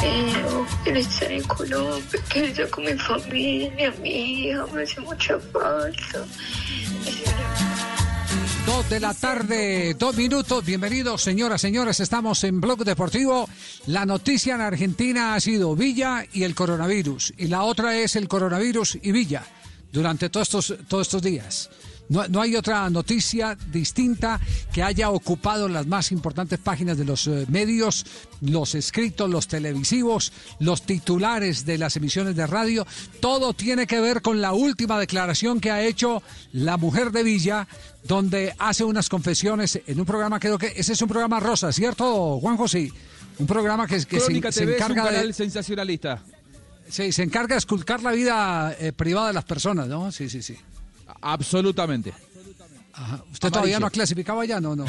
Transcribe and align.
Quiero, 0.00 0.66
quiero 0.84 0.98
estar 0.98 1.32
en 1.32 1.42
Colombia, 1.44 2.20
quiero 2.28 2.48
estar 2.48 2.70
con 2.70 2.84
mi 2.84 2.92
familia, 2.94 3.94
mi 4.02 4.10
hija, 4.10 4.66
me 4.72 4.82
hace 4.82 5.00
mucha 5.00 5.38
falta. 5.38 6.24
Dos 8.66 8.90
de 8.90 8.98
la 8.98 9.14
tarde, 9.14 9.94
dos 9.94 10.16
minutos. 10.16 10.64
Bienvenidos, 10.64 11.22
señoras, 11.22 11.60
señores. 11.60 12.00
Estamos 12.00 12.42
en 12.42 12.60
Blog 12.60 12.84
Deportivo. 12.84 13.48
La 13.86 14.04
noticia 14.04 14.56
en 14.56 14.60
Argentina 14.60 15.34
ha 15.34 15.40
sido 15.40 15.76
Villa 15.76 16.26
y 16.32 16.42
el 16.42 16.56
coronavirus. 16.56 17.34
Y 17.36 17.46
la 17.46 17.62
otra 17.62 17.96
es 17.96 18.16
el 18.16 18.26
coronavirus 18.26 18.98
y 19.02 19.12
Villa 19.12 19.44
durante 19.92 20.30
todos 20.30 20.48
estos, 20.48 20.74
todos 20.88 21.06
estos 21.06 21.22
días. 21.22 21.70
No, 22.08 22.26
no 22.28 22.40
hay 22.40 22.54
otra 22.54 22.88
noticia 22.90 23.56
distinta 23.72 24.40
que 24.72 24.82
haya 24.82 25.10
ocupado 25.10 25.68
las 25.68 25.86
más 25.86 26.12
importantes 26.12 26.58
páginas 26.58 26.98
de 26.98 27.04
los 27.04 27.26
eh, 27.26 27.46
medios, 27.48 28.06
los 28.40 28.74
escritos, 28.74 29.28
los 29.28 29.48
televisivos, 29.48 30.32
los 30.60 30.82
titulares 30.82 31.66
de 31.66 31.78
las 31.78 31.96
emisiones 31.96 32.36
de 32.36 32.46
radio. 32.46 32.86
Todo 33.20 33.54
tiene 33.54 33.86
que 33.86 34.00
ver 34.00 34.22
con 34.22 34.40
la 34.40 34.52
última 34.52 34.98
declaración 34.98 35.60
que 35.60 35.70
ha 35.70 35.82
hecho 35.82 36.22
la 36.52 36.76
mujer 36.76 37.10
de 37.10 37.22
Villa, 37.22 37.66
donde 38.04 38.54
hace 38.58 38.84
unas 38.84 39.08
confesiones 39.08 39.80
en 39.86 39.98
un 39.98 40.06
programa, 40.06 40.38
creo 40.38 40.58
que 40.58 40.72
ese 40.76 40.92
es 40.92 41.02
un 41.02 41.08
programa 41.08 41.40
rosa, 41.40 41.72
¿cierto, 41.72 42.38
Juan 42.40 42.56
José? 42.56 42.92
Un 43.38 43.46
programa 43.46 43.86
que, 43.86 44.04
que 44.06 44.20
se, 44.20 44.28
TV 44.28 44.48
es 44.48 44.56
un 44.60 44.70
encarga 44.70 45.04
canal 45.04 45.26
de... 45.26 45.32
sensacionalista. 45.32 46.22
Sí, 46.88 47.10
se 47.10 47.24
encarga 47.24 47.56
de 47.56 47.58
esculcar 47.58 48.02
la 48.02 48.12
vida 48.12 48.74
eh, 48.78 48.92
privada 48.92 49.28
de 49.28 49.32
las 49.34 49.44
personas, 49.44 49.88
¿no? 49.88 50.12
Sí, 50.12 50.30
sí, 50.30 50.40
sí. 50.40 50.56
Absolutamente. 51.32 52.12
Ajá. 52.92 53.22
¿Usted 53.30 53.50
todavía 53.50 53.78
no 53.78 53.86
ha 53.86 53.90
clasificado 53.90 54.40
allá? 54.40 54.58
No, 54.58 54.74
no. 54.74 54.86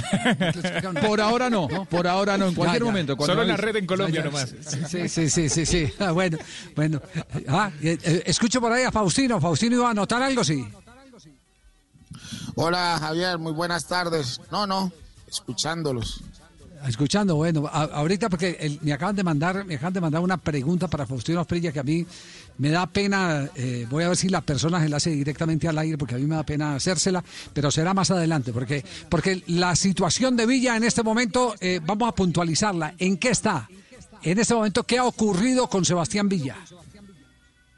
Por 1.06 1.20
ahora 1.20 1.50
no, 1.50 1.68
por 1.90 2.08
ahora 2.08 2.38
no, 2.38 2.48
en 2.48 2.56
cualquier 2.56 2.82
Ya, 2.82 2.86
ya. 2.86 2.92
momento. 2.92 3.18
Solo 3.26 3.42
en 3.42 3.48
la 3.50 3.58
red 3.58 3.76
en 3.76 3.86
Colombia 3.86 4.24
Ya, 4.24 4.32
ya. 4.32 4.32
nomás. 4.32 4.56
Sí, 4.90 5.10
sí, 5.10 5.30
sí, 5.30 5.50
sí, 5.50 5.66
sí. 5.66 5.92
Ah, 6.00 6.12
bueno, 6.12 6.38
bueno. 6.76 7.02
Ah, 7.50 7.70
eh, 7.82 7.98
eh, 8.02 8.24
escucho 8.26 8.62
por 8.62 8.72
ahí 8.72 8.84
a 8.86 8.92
Faustino. 8.92 9.42
Faustino 9.42 9.76
iba 9.76 9.88
a 9.90 9.92
anotar 9.92 10.22
algo, 10.22 10.42
sí. 10.44 10.66
Hola 12.56 12.98
Javier, 13.00 13.38
muy 13.38 13.52
buenas 13.52 13.86
tardes. 13.88 14.40
No, 14.52 14.66
no, 14.66 14.92
escuchándolos. 15.28 16.22
Escuchando, 16.88 17.36
bueno, 17.36 17.68
a- 17.68 17.84
ahorita 17.84 18.30
porque 18.30 18.56
el- 18.60 18.80
me 18.84 18.94
acaban 18.94 19.16
de 19.16 19.24
mandar, 19.24 19.66
me 19.66 19.76
acaban 19.76 19.94
de 19.94 20.02
mandar 20.02 20.22
una 20.22 20.38
pregunta 20.38 20.88
para 20.88 21.06
Faustino 21.06 21.40
Asprilla 21.42 21.72
que 21.72 21.80
a 21.80 21.84
mí 21.84 22.06
me 22.58 22.70
da 22.70 22.88
pena, 22.88 23.50
eh, 23.56 23.86
voy 23.90 24.04
a 24.04 24.10
ver 24.10 24.18
si 24.18 24.30
la 24.30 24.42
persona 24.42 24.82
se 24.82 24.90
la 24.90 24.98
directamente 25.16 25.68
al 25.68 25.78
aire 25.78 25.98
porque 25.98 26.16
a 26.16 26.18
mí 26.18 26.26
me 26.26 26.36
da 26.36 26.44
pena 26.44 26.76
hacérsela, 26.76 27.24
pero 27.54 27.72
será 27.72 27.94
más 27.94 28.12
adelante 28.12 28.52
porque 28.52 28.84
porque 29.10 29.44
la 29.48 29.76
situación 29.76 30.36
de 30.36 30.46
Villa 30.46 30.76
en 30.76 30.84
este 30.84 31.04
momento 31.04 31.56
eh, 31.60 31.80
vamos 31.86 32.10
a 32.10 32.16
puntualizarla. 32.16 32.96
¿En 32.98 33.18
qué 33.18 33.30
está? 33.30 33.70
En 34.24 34.40
este 34.40 34.56
momento, 34.56 34.84
¿qué 34.84 34.98
ha 34.98 35.06
ocurrido 35.06 35.68
con 35.68 35.86
Sebastián 35.86 36.28
Villa? 36.28 36.58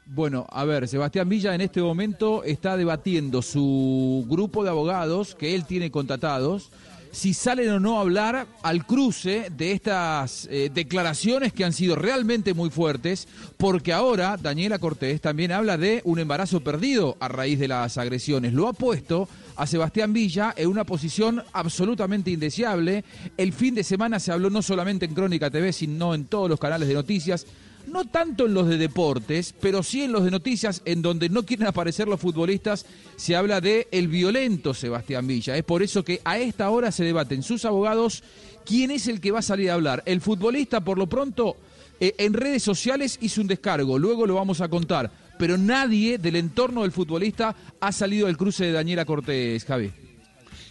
Bueno, 0.06 0.46
a 0.50 0.64
ver, 0.64 0.88
Sebastián 0.88 1.28
Villa 1.28 1.54
en 1.54 1.60
este 1.60 1.80
momento 1.80 2.42
está 2.42 2.76
debatiendo 2.76 3.42
su 3.42 4.26
grupo 4.28 4.64
de 4.64 4.70
abogados 4.70 5.36
que 5.36 5.54
él 5.54 5.66
tiene 5.66 5.92
contratados 5.92 6.70
si 7.12 7.34
salen 7.34 7.70
o 7.70 7.80
no 7.80 7.98
a 7.98 8.02
hablar 8.02 8.46
al 8.62 8.86
cruce 8.86 9.50
de 9.56 9.72
estas 9.72 10.46
eh, 10.50 10.70
declaraciones 10.72 11.52
que 11.52 11.64
han 11.64 11.72
sido 11.72 11.96
realmente 11.96 12.54
muy 12.54 12.70
fuertes, 12.70 13.26
porque 13.56 13.92
ahora 13.92 14.36
Daniela 14.40 14.78
Cortés 14.78 15.20
también 15.20 15.52
habla 15.52 15.76
de 15.76 16.02
un 16.04 16.18
embarazo 16.18 16.60
perdido 16.60 17.16
a 17.20 17.28
raíz 17.28 17.58
de 17.58 17.68
las 17.68 17.98
agresiones. 17.98 18.52
Lo 18.52 18.68
ha 18.68 18.72
puesto 18.72 19.28
a 19.56 19.66
Sebastián 19.66 20.12
Villa 20.12 20.54
en 20.56 20.68
una 20.68 20.84
posición 20.84 21.42
absolutamente 21.52 22.30
indeseable. 22.30 23.04
El 23.36 23.52
fin 23.52 23.74
de 23.74 23.84
semana 23.84 24.20
se 24.20 24.32
habló 24.32 24.50
no 24.50 24.62
solamente 24.62 25.04
en 25.04 25.14
Crónica 25.14 25.50
TV, 25.50 25.72
sino 25.72 26.14
en 26.14 26.26
todos 26.26 26.48
los 26.48 26.60
canales 26.60 26.88
de 26.88 26.94
noticias 26.94 27.46
no 27.86 28.04
tanto 28.04 28.46
en 28.46 28.54
los 28.54 28.68
de 28.68 28.78
deportes, 28.78 29.54
pero 29.60 29.82
sí 29.82 30.02
en 30.02 30.12
los 30.12 30.24
de 30.24 30.30
noticias, 30.30 30.82
en 30.84 31.02
donde 31.02 31.28
no 31.28 31.44
quieren 31.44 31.66
aparecer 31.66 32.08
los 32.08 32.20
futbolistas, 32.20 32.86
se 33.16 33.36
habla 33.36 33.60
de 33.60 33.88
el 33.90 34.08
violento 34.08 34.74
Sebastián 34.74 35.26
Villa. 35.26 35.56
Es 35.56 35.64
por 35.64 35.82
eso 35.82 36.04
que 36.04 36.20
a 36.24 36.38
esta 36.38 36.70
hora 36.70 36.92
se 36.92 37.04
debaten 37.04 37.42
sus 37.42 37.64
abogados 37.64 38.22
quién 38.64 38.90
es 38.90 39.08
el 39.08 39.20
que 39.20 39.30
va 39.30 39.40
a 39.40 39.42
salir 39.42 39.70
a 39.70 39.74
hablar. 39.74 40.02
El 40.06 40.20
futbolista, 40.20 40.80
por 40.80 40.98
lo 40.98 41.06
pronto, 41.06 41.56
eh, 41.98 42.14
en 42.18 42.32
redes 42.32 42.62
sociales 42.62 43.18
hizo 43.20 43.40
un 43.40 43.46
descargo, 43.46 43.98
luego 43.98 44.26
lo 44.26 44.36
vamos 44.36 44.60
a 44.60 44.68
contar, 44.68 45.10
pero 45.38 45.58
nadie 45.58 46.18
del 46.18 46.36
entorno 46.36 46.82
del 46.82 46.92
futbolista 46.92 47.54
ha 47.80 47.92
salido 47.92 48.26
del 48.26 48.36
cruce 48.36 48.64
de 48.64 48.72
Daniela 48.72 49.04
Cortés, 49.04 49.64
Javi. 49.64 49.90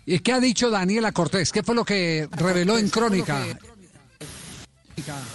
¿Y 0.06 0.19
qué 0.19 0.34
ha 0.34 0.40
dicho 0.40 0.69
Daniela 0.72 1.12
Cortés? 1.12 1.52
¿Qué 1.52 1.62
fue 1.62 1.75
lo 1.75 1.86
que 1.86 2.28
reveló 2.31 2.78
en 2.78 2.90
Crónica? 2.90 3.46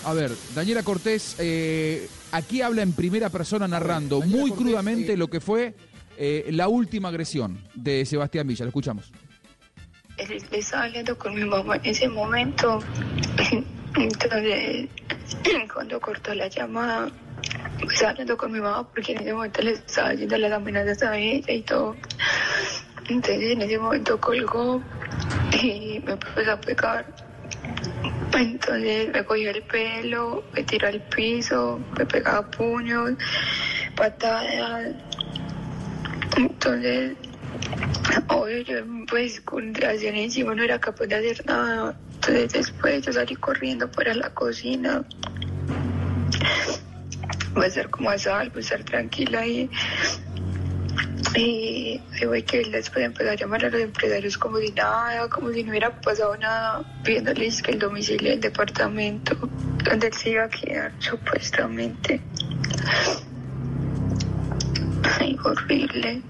A 0.05 0.13
ver, 0.13 0.33
Daniela 0.55 0.83
Cortés 0.83 1.37
eh, 1.39 2.09
aquí 2.33 2.63
habla 2.63 2.83
en 2.83 2.93
primera 2.93 3.31
persona 3.31 3.69
narrando 3.69 4.21
muy 4.21 4.51
crudamente 4.51 5.17
lo 5.17 5.29
que 5.29 5.41
fue 5.41 5.75
eh, 6.17 6.47
la 6.51 6.69
última 6.69 7.09
agresión 7.09 7.59
de 7.75 8.05
Sebastián 8.05 8.47
Villa. 8.47 8.65
Lo 8.65 8.69
escuchamos. 8.69 9.13
Él 10.17 10.43
estaba 10.53 10.85
hablando 10.85 11.19
con 11.19 11.35
mi 11.35 11.45
mamá 11.45 11.77
en 11.77 11.87
ese 11.87 12.09
momento. 12.09 12.79
Entonces, 13.97 14.89
cuando 15.73 16.01
cortó 16.01 16.35
la 16.35 16.49
llamada, 16.49 17.11
estaba 17.91 18.11
hablando 18.11 18.37
con 18.37 18.53
mi 18.53 18.61
mamá 18.61 18.89
porque 18.89 19.13
en 19.13 19.19
ese 19.23 19.33
momento 19.33 19.63
le 19.63 19.73
estaba 19.73 20.11
haciendo 20.11 20.39
las 20.39 20.53
amenazas 20.53 21.03
a 21.03 21.17
ella 21.17 21.53
y 21.53 21.63
todo. 21.63 21.97
Entonces, 23.09 23.53
en 23.53 23.63
ese 23.63 23.79
momento 23.79 24.21
colgó 24.21 24.83
y 25.63 26.01
me 26.05 26.13
empezó 26.13 26.53
a 26.53 26.61
pegar. 26.61 27.34
Entonces 28.37 29.13
me 29.13 29.25
cogió 29.25 29.51
el 29.51 29.63
pelo, 29.63 30.45
me 30.53 30.63
tiró 30.65 30.89
al 30.89 31.01
piso, 31.01 31.81
me 31.97 32.05
pegaba 32.05 32.51
puños, 32.51 33.13
patadas. 33.97 34.95
Entonces, 36.37 37.17
obvio, 38.29 38.63
yo 38.63 38.77
pues 39.09 39.41
con 39.41 39.75
reacción 39.75 40.17
encima 40.17 40.55
no 40.55 40.63
era 40.63 40.81
capaz 40.81 41.07
de 41.07 41.15
hacer 41.17 41.47
nada. 41.47 41.97
Entonces 42.15 42.53
después 42.53 43.07
yo 43.07 43.13
salí 43.13 43.37
corriendo 43.37 43.91
para 43.91 44.15
la 44.15 44.31
cocina. 44.31 45.05
Voy 47.55 47.65
a 47.65 47.69
estar 47.69 47.89
como 47.91 48.11
a 48.11 48.19
salvo, 48.19 48.59
estar 48.59 48.83
tranquila 48.83 49.41
ahí. 49.41 49.71
Y 51.37 52.01
voy 52.27 52.43
que 52.43 52.61
él 52.61 52.71
después 52.71 53.05
empezó 53.05 53.31
a 53.31 53.35
llamar 53.35 53.65
a 53.65 53.71
los 53.71 53.81
empresarios 53.81 54.39
como 54.39 54.59
si 54.59 54.71
nada, 54.71 55.29
como 55.29 55.51
si 55.51 55.65
no 55.65 55.71
hubiera 55.71 55.91
pasado 56.01 56.37
nada, 56.37 56.85
pidiéndoles 57.03 57.61
que 57.63 57.73
el 57.73 57.79
domicilio 57.79 58.31
del 58.31 58.41
departamento 58.41 59.37
donde 59.85 60.07
él 60.07 60.13
se 60.13 60.31
iba 60.31 60.45
a 60.45 60.49
quedar, 60.49 60.93
supuestamente. 60.99 62.21
Ay, 65.19 65.37
horrible. 65.45 66.23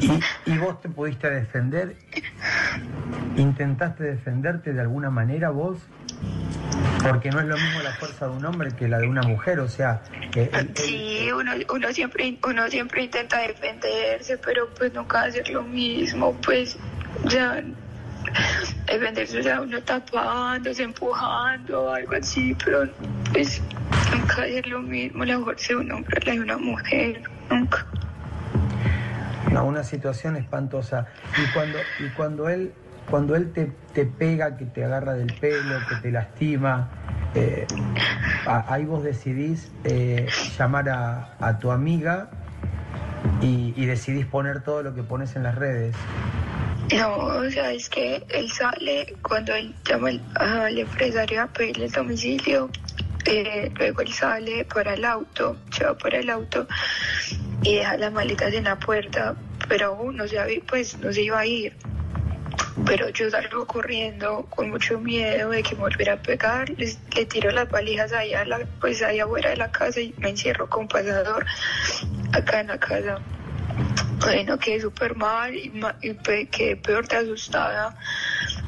¿Y, 0.00 0.50
y 0.50 0.58
vos 0.58 0.80
te 0.80 0.88
pudiste 0.88 1.30
defender? 1.30 1.96
¿Intentaste 3.36 4.04
defenderte 4.04 4.72
de 4.72 4.80
alguna 4.80 5.10
manera 5.10 5.50
vos? 5.50 5.78
Porque 7.02 7.30
no 7.30 7.40
es 7.40 7.46
lo 7.46 7.56
mismo 7.56 7.80
la 7.82 7.92
fuerza 7.92 8.26
de 8.26 8.32
un 8.32 8.44
hombre 8.44 8.70
que 8.74 8.88
la 8.88 8.98
de 8.98 9.06
una 9.08 9.22
mujer, 9.22 9.60
o 9.60 9.68
sea... 9.68 10.02
eh, 10.34 10.50
el- 10.52 10.70
Sí, 10.76 11.28
uno, 11.32 11.52
uno, 11.72 11.92
siempre, 11.92 12.36
uno 12.44 12.68
siempre 12.68 13.04
intenta 13.04 13.38
defenderse, 13.38 14.38
pero 14.38 14.68
pues 14.76 14.92
nunca 14.92 15.22
hacer 15.22 15.48
lo 15.50 15.62
mismo, 15.62 16.34
pues 16.44 16.76
ya 17.24 17.62
defenderse, 18.86 19.38
o 19.38 19.42
sea, 19.42 19.60
uno 19.60 19.80
tapándose, 19.82 20.82
empujando, 20.82 21.92
algo 21.92 22.12
así, 22.14 22.54
pero 22.64 22.88
pues 23.32 23.62
nunca 24.12 24.42
hacer 24.42 24.66
lo 24.66 24.80
mismo, 24.82 25.24
la 25.24 25.38
fuerza 25.38 25.68
de 25.68 25.76
un 25.76 25.92
hombre, 25.92 26.20
la 26.26 26.32
de 26.32 26.40
una 26.40 26.58
mujer, 26.58 27.22
nunca. 27.50 27.86
No, 29.52 29.64
una 29.64 29.82
situación 29.82 30.36
espantosa. 30.36 31.06
Y 31.42 31.50
cuando, 31.52 31.78
y 32.00 32.08
cuando 32.10 32.48
él, 32.50 32.72
cuando 33.10 33.34
él 33.36 33.52
te, 33.52 33.72
te 33.92 34.06
pega, 34.06 34.56
que 34.56 34.66
te 34.66 34.84
agarra 34.84 35.14
del 35.14 35.32
pelo, 35.32 35.78
que 35.88 35.96
te 35.96 36.10
lastima, 36.10 36.90
eh, 37.34 37.66
ahí 38.46 38.84
vos 38.84 39.02
decidís 39.02 39.70
eh, 39.84 40.28
llamar 40.58 40.88
a, 40.88 41.36
a 41.40 41.58
tu 41.58 41.70
amiga 41.70 42.30
y, 43.42 43.72
y 43.76 43.86
decidís 43.86 44.26
poner 44.26 44.62
todo 44.62 44.82
lo 44.82 44.94
que 44.94 45.02
pones 45.02 45.36
en 45.36 45.42
las 45.42 45.54
redes. 45.54 45.94
No, 46.96 47.16
o 47.16 47.50
sea, 47.50 47.70
es 47.72 47.88
que 47.90 48.24
él 48.30 48.50
sale 48.50 49.14
cuando 49.22 49.54
él 49.54 49.74
llama 49.84 50.10
al, 50.36 50.78
empresario 50.78 51.42
a 51.42 51.46
pedirle 51.46 51.86
el 51.86 51.92
domicilio. 51.92 52.70
eh, 53.26 53.70
luego 53.76 54.00
él 54.00 54.12
sale 54.12 54.64
para 54.64 54.94
el 54.94 55.04
auto, 55.04 55.56
se 55.70 55.84
va 55.84 55.98
para 55.98 56.18
el 56.18 56.30
auto 56.30 56.66
y 57.62 57.74
deja 57.76 57.96
las 57.98 58.10
maletas 58.12 58.54
en 58.54 58.64
la 58.64 58.78
puerta, 58.78 59.34
pero 59.68 59.88
aún 59.88 60.16
no 60.16 60.26
se, 60.26 60.62
pues, 60.66 60.98
no 60.98 61.12
se 61.12 61.22
iba 61.22 61.38
a 61.40 61.46
ir. 61.46 61.76
Pero 62.86 63.08
yo 63.10 63.28
salgo 63.30 63.66
corriendo 63.66 64.46
con 64.50 64.70
mucho 64.70 64.98
miedo 65.00 65.50
de 65.50 65.62
que 65.62 65.74
me 65.74 65.82
volviera 65.82 66.14
a 66.14 66.22
pegar, 66.22 66.70
les- 66.70 66.98
le 67.14 67.26
tiro 67.26 67.50
las 67.50 67.70
valijas 67.70 68.12
ahí, 68.12 68.32
a 68.34 68.44
la, 68.44 68.60
pues 68.80 69.02
ahí 69.02 69.20
afuera 69.20 69.50
de 69.50 69.56
la 69.56 69.70
casa 69.70 70.00
y 70.00 70.14
me 70.18 70.30
encierro 70.30 70.68
con 70.68 70.88
pasador 70.88 71.44
acá 72.32 72.60
en 72.60 72.68
la 72.68 72.78
casa. 72.78 73.18
Bueno, 74.20 74.58
quedé 74.58 74.80
súper 74.80 75.14
mal 75.16 75.54
y, 75.54 75.72
y 76.02 76.14
quedé 76.46 76.76
peor 76.76 77.06
de 77.06 77.16
asustada 77.16 77.96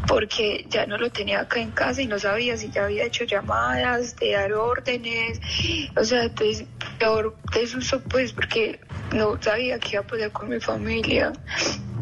porque 0.06 0.64
ya 0.68 0.86
no 0.86 0.96
lo 0.96 1.10
tenía 1.10 1.40
acá 1.40 1.60
en 1.60 1.70
casa 1.72 2.00
y 2.02 2.06
no 2.06 2.18
sabía 2.18 2.56
si 2.56 2.70
ya 2.70 2.84
había 2.84 3.04
hecho 3.04 3.24
llamadas, 3.24 4.16
de 4.16 4.32
dar 4.32 4.52
órdenes, 4.52 5.40
o 5.96 6.04
sea, 6.04 6.24
entonces 6.24 6.66
peor 6.98 7.36
de 7.54 7.66
susto 7.66 8.00
pues 8.02 8.32
porque 8.32 8.80
no 9.12 9.40
sabía 9.42 9.78
qué 9.78 9.90
iba 9.92 10.00
a 10.00 10.06
pasar 10.06 10.30
con 10.32 10.48
mi 10.48 10.60
familia, 10.60 11.32
mi 11.98 11.99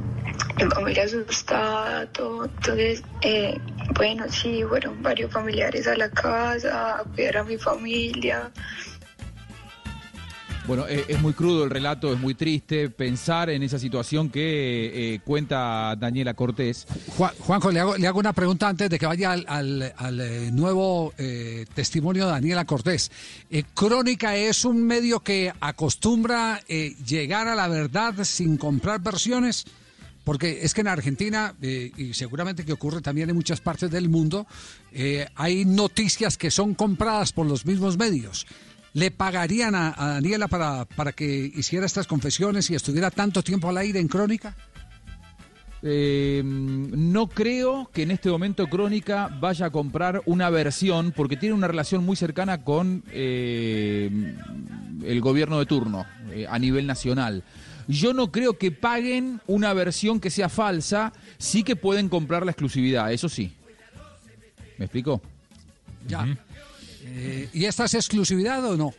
familia 0.74 1.04
asustada, 1.04 2.06
todo, 2.12 2.44
entonces, 2.46 3.02
eh, 3.22 3.58
bueno, 3.96 4.24
sí, 4.30 4.62
fueron 4.68 5.02
varios 5.02 5.32
familiares 5.32 5.86
a 5.86 5.96
la 5.96 6.10
casa 6.10 7.00
a 7.00 7.04
cuidar 7.04 7.38
a 7.38 7.44
mi 7.44 7.56
familia. 7.58 8.50
Bueno, 10.66 10.86
eh, 10.86 11.02
es 11.08 11.18
muy 11.22 11.32
crudo 11.32 11.64
el 11.64 11.70
relato, 11.70 12.12
es 12.12 12.18
muy 12.20 12.34
triste 12.34 12.90
pensar 12.90 13.48
en 13.48 13.62
esa 13.62 13.78
situación 13.78 14.28
que 14.28 15.14
eh, 15.14 15.20
cuenta 15.24 15.96
Daniela 15.98 16.34
Cortés. 16.34 16.86
Juan- 17.16 17.32
Juanjo, 17.38 17.70
le 17.70 17.80
hago, 17.80 17.96
le 17.96 18.06
hago 18.06 18.18
una 18.20 18.34
pregunta 18.34 18.68
antes 18.68 18.90
de 18.90 18.98
que 18.98 19.06
vaya 19.06 19.32
al, 19.32 19.46
al- 19.48 19.94
al, 19.96 20.20
eh, 20.20 20.50
nuevo 20.52 21.14
eh, 21.16 21.64
testimonio 21.72 22.26
de 22.26 22.32
Daniela 22.32 22.66
Cortés. 22.66 23.10
Eh, 23.50 23.64
Crónica 23.72 24.36
es 24.36 24.66
un 24.66 24.84
medio 24.86 25.20
que 25.20 25.50
acostumbra 25.58 26.60
eh, 26.68 26.94
llegar 27.06 27.48
a 27.48 27.54
la 27.54 27.66
verdad 27.68 28.12
sin 28.24 28.58
comprar 28.58 29.00
versiones. 29.00 29.64
Porque 30.28 30.58
es 30.60 30.74
que 30.74 30.82
en 30.82 30.88
Argentina, 30.88 31.54
eh, 31.62 31.90
y 31.96 32.12
seguramente 32.12 32.62
que 32.62 32.74
ocurre 32.74 33.00
también 33.00 33.30
en 33.30 33.34
muchas 33.34 33.62
partes 33.62 33.90
del 33.90 34.10
mundo, 34.10 34.46
eh, 34.92 35.26
hay 35.34 35.64
noticias 35.64 36.36
que 36.36 36.50
son 36.50 36.74
compradas 36.74 37.32
por 37.32 37.46
los 37.46 37.64
mismos 37.64 37.96
medios. 37.96 38.46
¿Le 38.92 39.10
pagarían 39.10 39.74
a, 39.74 39.94
Daniela 39.96 40.46
para, 40.46 40.84
para 40.84 41.12
que 41.12 41.50
hiciera 41.54 41.86
estas 41.86 42.06
confesiones 42.06 42.68
y 42.68 42.74
estuviera 42.74 43.10
tanto 43.10 43.42
tiempo 43.42 43.70
al 43.70 43.78
aire 43.78 44.00
en 44.00 44.08
Crónica? 44.08 44.54
Eh, 45.80 46.42
no 46.44 47.28
creo 47.28 47.88
que 47.90 48.02
en 48.02 48.10
este 48.10 48.28
momento 48.28 48.66
Crónica 48.66 49.34
vaya 49.40 49.64
a 49.64 49.70
comprar 49.70 50.20
una 50.26 50.50
versión 50.50 51.12
porque 51.12 51.38
tiene 51.38 51.54
una 51.54 51.68
relación 51.68 52.04
muy 52.04 52.16
cercana 52.16 52.64
con 52.64 53.02
eh, 53.12 54.10
el 55.04 55.20
gobierno 55.22 55.58
de 55.58 55.64
turno 55.64 56.04
a 56.46 56.58
nivel 56.58 56.86
nacional. 56.86 57.44
Yo 57.88 58.12
no 58.12 58.30
creo 58.30 58.58
que 58.58 58.70
paguen 58.70 59.40
una 59.46 59.72
versión 59.72 60.20
que 60.20 60.30
sea 60.30 60.50
falsa, 60.50 61.12
sí 61.38 61.62
que 61.62 61.74
pueden 61.74 62.08
comprar 62.08 62.44
la 62.44 62.52
exclusividad, 62.52 63.12
eso 63.12 63.28
sí. 63.28 63.52
¿Me 64.76 64.84
explico? 64.84 65.20
Ya. 66.06 66.26
Eh, 67.02 67.48
¿Y 67.52 67.64
esta 67.64 67.86
es 67.86 67.94
exclusividad 67.94 68.64
o 68.64 68.76
no? 68.76 68.92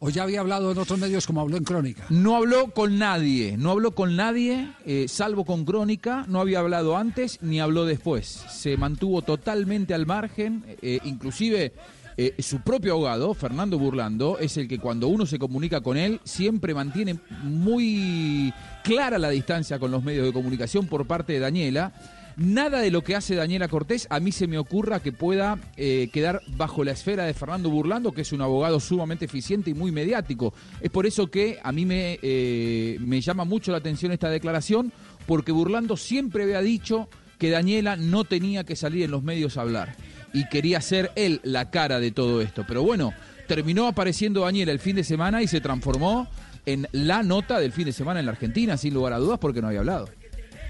¿O 0.00 0.10
ya 0.10 0.22
había 0.22 0.40
hablado 0.40 0.72
en 0.72 0.78
otros 0.78 0.98
medios 0.98 1.26
como 1.26 1.40
habló 1.40 1.56
en 1.56 1.64
Crónica? 1.64 2.04
No 2.10 2.36
habló 2.36 2.72
con 2.72 2.98
nadie, 2.98 3.56
no 3.56 3.70
habló 3.70 3.94
con 3.94 4.16
nadie, 4.16 4.70
eh, 4.84 5.06
salvo 5.08 5.44
con 5.44 5.64
Crónica, 5.64 6.24
no 6.28 6.40
había 6.40 6.58
hablado 6.58 6.96
antes 6.96 7.38
ni 7.42 7.60
habló 7.60 7.84
después. 7.84 8.44
Se 8.50 8.76
mantuvo 8.76 9.22
totalmente 9.22 9.94
al 9.94 10.04
margen, 10.04 10.64
eh, 10.82 10.98
inclusive 11.04 11.72
eh, 12.16 12.34
su 12.38 12.60
propio 12.60 12.92
abogado, 12.92 13.34
Fernando 13.34 13.78
Burlando, 13.78 14.38
es 14.38 14.56
el 14.56 14.68
que 14.68 14.78
cuando 14.78 15.08
uno 15.08 15.26
se 15.26 15.38
comunica 15.38 15.80
con 15.80 15.96
él 15.96 16.20
siempre 16.24 16.74
mantiene 16.74 17.18
muy 17.42 18.52
clara 18.84 19.18
la 19.18 19.30
distancia 19.30 19.78
con 19.78 19.90
los 19.90 20.04
medios 20.04 20.26
de 20.26 20.32
comunicación 20.32 20.86
por 20.86 21.06
parte 21.06 21.32
de 21.32 21.40
Daniela. 21.40 21.92
Nada 22.36 22.80
de 22.80 22.90
lo 22.90 23.02
que 23.02 23.14
hace 23.14 23.36
Daniela 23.36 23.68
Cortés 23.68 24.08
a 24.10 24.18
mí 24.18 24.32
se 24.32 24.48
me 24.48 24.58
ocurra 24.58 25.00
que 25.00 25.12
pueda 25.12 25.56
eh, 25.76 26.08
quedar 26.12 26.40
bajo 26.56 26.82
la 26.82 26.90
esfera 26.90 27.24
de 27.24 27.34
Fernando 27.34 27.70
Burlando, 27.70 28.12
que 28.12 28.22
es 28.22 28.32
un 28.32 28.42
abogado 28.42 28.80
sumamente 28.80 29.24
eficiente 29.24 29.70
y 29.70 29.74
muy 29.74 29.92
mediático. 29.92 30.52
Es 30.80 30.90
por 30.90 31.06
eso 31.06 31.28
que 31.28 31.58
a 31.62 31.70
mí 31.70 31.86
me, 31.86 32.18
eh, 32.22 32.98
me 33.00 33.20
llama 33.20 33.44
mucho 33.44 33.70
la 33.70 33.78
atención 33.78 34.10
esta 34.10 34.30
declaración, 34.30 34.92
porque 35.26 35.52
Burlando 35.52 35.96
siempre 35.96 36.42
había 36.42 36.60
dicho 36.60 37.08
que 37.38 37.50
Daniela 37.50 37.96
no 37.96 38.24
tenía 38.24 38.64
que 38.64 38.76
salir 38.76 39.04
en 39.04 39.12
los 39.12 39.22
medios 39.22 39.56
a 39.56 39.62
hablar 39.62 39.96
y 40.34 40.46
quería 40.48 40.82
ser 40.82 41.12
él 41.14 41.40
la 41.44 41.70
cara 41.70 42.00
de 42.00 42.10
todo 42.10 42.42
esto. 42.42 42.64
Pero 42.68 42.82
bueno, 42.82 43.14
terminó 43.46 43.86
apareciendo 43.86 44.42
Daniela 44.42 44.72
el 44.72 44.80
fin 44.80 44.96
de 44.96 45.04
semana 45.04 45.40
y 45.42 45.46
se 45.46 45.62
transformó 45.62 46.28
en 46.66 46.88
la 46.92 47.22
nota 47.22 47.58
del 47.60 47.72
fin 47.72 47.86
de 47.86 47.92
semana 47.92 48.20
en 48.20 48.26
la 48.26 48.32
Argentina, 48.32 48.76
sin 48.76 48.92
lugar 48.92 49.12
a 49.12 49.18
dudas, 49.18 49.38
porque 49.38 49.62
no 49.62 49.68
había 49.68 49.80
hablado. 49.80 50.08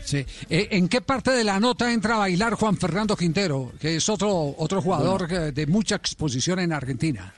Sí. 0.04 0.18
Eh, 0.50 0.68
¿En 0.72 0.88
qué 0.88 1.00
parte 1.00 1.30
de 1.30 1.44
la 1.44 1.58
nota 1.58 1.90
entra 1.90 2.16
a 2.16 2.18
bailar 2.18 2.54
Juan 2.54 2.76
Fernando 2.76 3.16
Quintero, 3.16 3.72
que 3.80 3.96
es 3.96 4.08
otro, 4.10 4.54
otro 4.58 4.82
jugador 4.82 5.26
de 5.52 5.66
mucha 5.66 5.96
exposición 5.96 6.58
en 6.58 6.72
Argentina? 6.72 7.32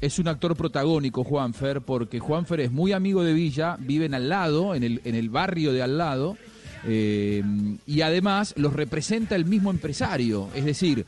Es 0.00 0.18
un 0.18 0.26
actor 0.26 0.56
protagónico, 0.56 1.22
Juanfer, 1.22 1.80
porque 1.80 2.18
Juanfer 2.18 2.60
es 2.60 2.72
muy 2.72 2.92
amigo 2.92 3.22
de 3.22 3.32
Villa, 3.32 3.76
viven 3.78 4.14
al 4.14 4.28
lado, 4.28 4.74
en 4.74 4.82
el, 4.82 5.00
en 5.04 5.14
el 5.14 5.30
barrio 5.30 5.72
de 5.72 5.82
al 5.82 5.96
lado, 5.96 6.36
eh, 6.86 7.42
y 7.86 8.00
además 8.02 8.54
los 8.56 8.72
representa 8.72 9.36
el 9.36 9.44
mismo 9.44 9.70
empresario. 9.70 10.48
Es 10.54 10.64
decir, 10.64 11.06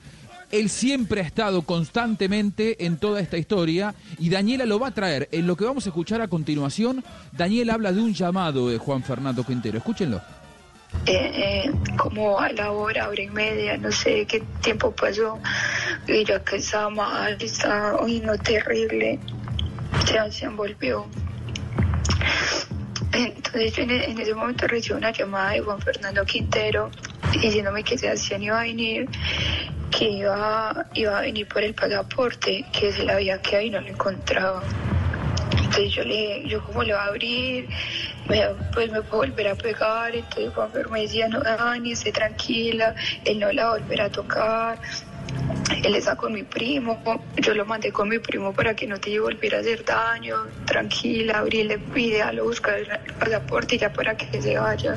él 0.53 0.69
siempre 0.69 1.21
ha 1.21 1.25
estado 1.25 1.63
constantemente 1.63 2.85
en 2.87 2.99
toda 2.99 3.21
esta 3.21 3.37
historia 3.37 3.95
y 4.19 4.31
Daniela 4.31 4.65
lo 4.65 4.79
va 4.79 4.89
a 4.89 4.95
traer. 4.95 5.29
En 5.33 5.47
lo 5.47 5.57
que 5.57 5.65
vamos 5.65 5.87
a 5.87 5.89
escuchar 5.89 6.21
a 6.21 6.29
continuación, 6.29 7.03
Daniela 7.33 7.75
habla 7.75 7.93
de 7.93 8.01
un 8.01 8.15
llamado 8.15 8.69
de 8.69 8.79
Juan 8.79 9.03
Fernando 9.03 9.45
Quintero. 9.45 9.79
Escúchenlo. 9.79 10.21
eh, 11.05 11.65
eh, 11.67 11.73
como 11.97 12.39
a 12.39 12.51
la 12.53 12.71
hora, 12.71 13.09
hora 13.09 13.23
y 13.23 13.29
media, 13.29 13.77
no 13.77 13.91
sé 13.91 14.25
qué 14.27 14.41
tiempo 14.63 14.93
pasó, 14.93 15.39
ya 16.07 16.43
que 16.45 16.57
estaba 16.57 16.91
mal, 16.91 17.37
estaba, 17.41 18.03
uy, 18.03 18.21
no, 18.21 18.39
terrible, 18.39 19.19
se, 20.07 20.33
se 20.33 20.45
envolvió. 20.47 21.07
Entonces 23.17 23.73
yo 23.75 23.83
en, 23.83 23.91
e- 23.91 24.05
en 24.11 24.21
ese 24.21 24.35
momento 24.35 24.67
recibí 24.67 24.97
una 24.99 25.11
llamada 25.11 25.53
de 25.53 25.61
Juan 25.61 25.81
Fernando 25.81 26.25
Quintero 26.25 26.91
diciéndome 27.33 27.83
que 27.83 27.97
Sebastián 27.97 28.43
iba 28.43 28.61
a 28.61 28.65
venir, 28.65 29.09
que 29.91 30.11
iba, 30.11 30.87
iba 30.95 31.19
a 31.19 31.21
venir 31.23 31.49
por 31.49 31.63
el 31.63 31.75
pasaporte, 31.75 32.65
que 32.73 32.93
se 32.93 33.05
le 33.05 33.13
había 33.13 33.41
quedado 33.41 33.65
y 33.67 33.71
no 33.71 33.81
lo 33.81 33.89
encontraba. 33.89 34.63
Entonces 35.53 35.95
yo 35.95 36.05
le 36.05 36.47
yo 36.47 36.63
cómo 36.65 36.83
le 36.83 36.93
va 36.93 37.05
a 37.05 37.07
abrir, 37.07 37.69
me, 38.29 38.43
pues 38.73 38.91
me 38.91 39.03
puedo 39.03 39.23
volver 39.23 39.49
a 39.49 39.55
pegar, 39.55 40.15
entonces 40.15 40.53
Juan 40.55 40.71
Fer 40.73 40.89
me 40.91 41.01
decía, 41.03 41.29
no, 41.29 41.41
Dani, 41.41 41.93
esté 41.93 42.13
tranquila, 42.13 42.95
él 43.25 43.39
no 43.39 43.53
la 43.53 43.65
va 43.67 43.75
a 43.75 43.79
volver 43.79 44.01
a 44.03 44.11
tocar, 44.11 44.79
él 45.87 45.95
está 45.95 46.17
con 46.17 46.33
mi 46.33 46.43
primo, 46.43 47.01
yo 47.37 47.55
lo 47.55 47.65
mandé 47.65 47.93
con 47.93 48.09
mi 48.09 48.19
primo 48.19 48.53
para 48.53 48.75
que 48.75 48.87
no 48.87 48.99
te 48.99 49.19
volviera 49.21 49.59
a 49.59 49.61
hacer 49.61 49.85
daño, 49.85 50.37
tranquila, 50.65 51.39
abrirle, 51.39 51.79
pide 51.79 52.23
a 52.23 52.33
lo 52.33 52.45
buscar 52.45 52.79
el 52.79 53.15
pasaporte 53.15 53.77
y 53.77 53.79
ya 53.79 53.93
para 53.93 54.17
que 54.17 54.41
se 54.41 54.59
vaya. 54.59 54.97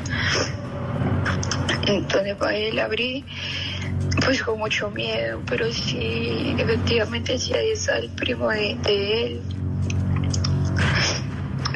Entonces 1.87 2.35
para 2.35 2.55
él 2.55 2.79
abrí, 2.79 3.25
pues 4.23 4.41
con 4.43 4.59
mucho 4.59 4.89
miedo, 4.91 5.41
pero 5.47 5.71
sí, 5.71 6.55
efectivamente 6.57 7.37
sí, 7.37 7.53
ahí 7.53 7.71
está 7.71 7.97
el 7.97 8.09
primo 8.09 8.49
de, 8.49 8.77
él. 9.25 9.41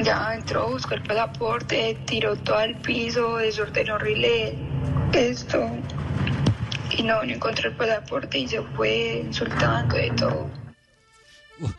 Ya 0.04 0.34
entró, 0.34 0.70
buscó 0.70 0.96
el 0.96 1.04
pasaporte, 1.04 1.98
tiró 2.06 2.36
todo 2.36 2.58
al 2.58 2.76
piso, 2.78 3.38
desordenó 3.38 3.96
horrible 3.96 4.56
esto. 5.14 5.70
Y 6.98 7.04
no, 7.04 7.24
no 7.24 7.34
encontró 7.34 7.70
el 7.70 7.76
pasaporte 7.76 8.38
y 8.38 8.48
se 8.48 8.62
fue 8.62 9.24
insultando 9.26 9.96
de 9.96 10.12
todo. 10.12 10.63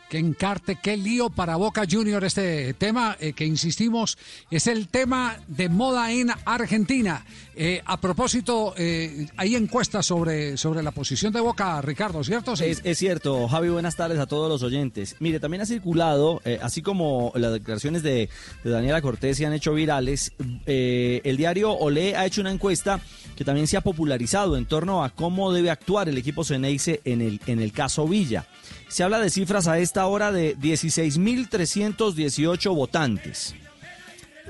Qué 0.09 0.19
encarte, 0.19 0.77
qué 0.81 0.97
lío 0.97 1.29
para 1.29 1.55
Boca 1.55 1.83
Junior 1.89 2.23
este 2.23 2.73
tema, 2.73 3.17
eh, 3.19 3.33
que 3.33 3.45
insistimos, 3.45 4.17
es 4.49 4.67
el 4.67 4.87
tema 4.87 5.37
de 5.47 5.69
moda 5.69 6.11
en 6.11 6.31
Argentina. 6.45 7.25
Eh, 7.55 7.81
a 7.85 7.99
propósito, 7.99 8.73
eh, 8.77 9.27
hay 9.37 9.55
encuestas 9.55 10.05
sobre, 10.05 10.57
sobre 10.57 10.83
la 10.83 10.91
posición 10.91 11.31
de 11.33 11.39
Boca, 11.39 11.81
Ricardo, 11.81 12.23
¿cierto? 12.23 12.53
Es, 12.53 12.81
cierto, 12.97 13.47
Javi, 13.47 13.69
buenas 13.69 13.95
tardes 13.95 14.19
a 14.19 14.25
todos 14.25 14.49
los 14.49 14.63
oyentes. 14.63 15.15
Mire, 15.19 15.39
también 15.39 15.61
ha 15.61 15.65
circulado, 15.65 16.41
así 16.61 16.81
como 16.81 17.31
las 17.35 17.53
declaraciones 17.53 18.03
de, 18.03 18.29
Daniela 18.63 19.01
Cortés 19.01 19.37
se 19.37 19.45
han 19.45 19.53
hecho 19.53 19.73
virales, 19.73 20.33
el 20.65 21.37
diario 21.37 21.71
Olé 21.71 22.15
ha 22.15 22.25
hecho 22.25 22.41
una 22.41 22.51
encuesta 22.51 22.99
que 23.35 23.43
también 23.43 23.67
se 23.67 23.77
ha 23.77 23.81
popularizado 23.81 24.57
en 24.57 24.65
torno 24.65 25.03
a 25.03 25.09
cómo 25.09 25.51
debe 25.51 25.69
actuar 25.69 26.09
el 26.09 26.17
equipo 26.17 26.43
Ceneice 26.43 27.01
en 27.03 27.21
el, 27.21 27.41
en 27.47 27.59
el 27.59 27.71
caso 27.71 28.07
Villa. 28.07 28.47
Se 28.87 29.03
habla 29.03 29.19
de 29.19 29.29
cifras 29.29 29.67
a 29.67 29.79
esta 29.79 30.07
hora 30.07 30.31
de 30.31 30.57
16.318 30.57 32.75
votantes. 32.75 33.55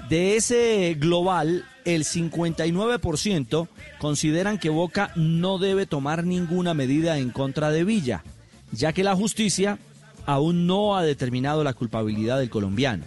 De 0.10 0.36
ese 0.36 0.96
global, 1.00 1.65
el 1.86 2.04
59% 2.04 3.68
consideran 3.98 4.60
que 4.60 4.70
Boca 4.70 5.12
no 5.15 5.58
debe 5.58 5.86
tomar 5.86 6.25
ninguna 6.25 6.74
medida 6.74 7.18
en 7.18 7.32
contra 7.32 7.72
de 7.72 7.84
Villa, 7.84 8.24
ya 8.72 8.94
que 8.94 9.04
la 9.04 9.15
justicia 9.15 9.80
aún 10.25 10.68
no 10.68 10.98
ha 10.98 11.04
determinado 11.04 11.63
la 11.63 11.74
culpabilidad 11.74 12.39
del 12.39 12.50
colombiano. 12.50 13.06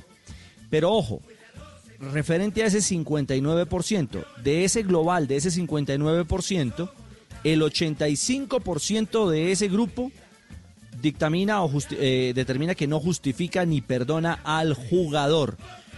Pero 0.70 0.92
ojo, 0.92 1.20
referente 2.00 2.62
a 2.62 2.66
ese 2.66 2.78
59%, 2.78 4.24
de 4.42 4.64
ese 4.64 4.82
global, 4.82 5.26
de 5.26 5.36
ese 5.36 5.50
59%, 5.50 6.90
el 7.44 7.62
85% 7.62 9.30
de 9.30 9.52
ese 9.52 9.68
grupo 9.68 10.10
dictamina 11.00 11.62
o 11.62 11.70
eh, 11.92 12.32
determina 12.34 12.74
que 12.74 12.86
no 12.86 13.00
justifica 13.00 13.64
ni 13.64 13.80
perdona 13.80 14.40
al 14.44 14.74
jugador 14.74 15.56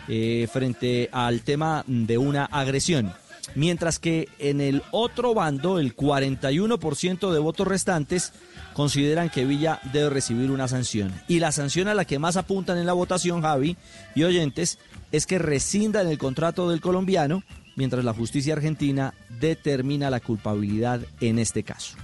eh, 0.08 0.48
frente 0.52 1.08
al 1.12 1.42
tema 1.42 1.84
de 1.86 2.18
una 2.18 2.44
agresión. 2.44 3.12
Mientras 3.54 3.98
que 3.98 4.28
en 4.38 4.60
el 4.60 4.82
otro 4.92 5.34
bando, 5.34 5.78
el 5.78 5.96
41% 5.96 7.32
de 7.32 7.38
votos 7.38 7.66
restantes 7.66 8.32
consideran 8.74 9.28
que 9.28 9.44
Villa 9.44 9.80
debe 9.92 10.10
recibir 10.10 10.50
una 10.50 10.68
sanción. 10.68 11.12
Y 11.26 11.40
la 11.40 11.50
sanción 11.50 11.88
a 11.88 11.94
la 11.94 12.04
que 12.04 12.18
más 12.18 12.36
apuntan 12.36 12.78
en 12.78 12.86
la 12.86 12.92
votación, 12.92 13.42
Javi 13.42 13.76
y 14.14 14.22
oyentes, 14.22 14.78
es 15.10 15.26
que 15.26 15.38
rescindan 15.38 16.06
el 16.06 16.18
contrato 16.18 16.70
del 16.70 16.80
colombiano, 16.80 17.42
mientras 17.74 18.04
la 18.04 18.14
justicia 18.14 18.54
argentina 18.54 19.14
determina 19.40 20.10
la 20.10 20.20
culpabilidad 20.20 21.00
en 21.20 21.38
este 21.38 21.64
caso. 21.64 21.96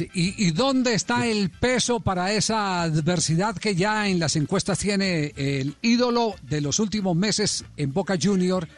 ¿Y, 0.00 0.50
dónde 0.52 0.94
está 0.94 1.26
el 1.26 1.50
peso 1.50 2.00
para 2.00 2.32
esa 2.32 2.82
adversidad 2.82 3.56
que 3.56 3.74
ya 3.74 4.08
en 4.08 4.18
las 4.18 4.36
encuestas 4.36 4.78
tiene 4.78 5.32
el 5.36 5.76
ídolo 5.82 6.34
de 6.42 6.60
los 6.60 6.78
últimos 6.78 7.16
meses 7.16 7.64
en 7.76 7.92
Boca 7.92 8.16
Junior, 8.20 8.68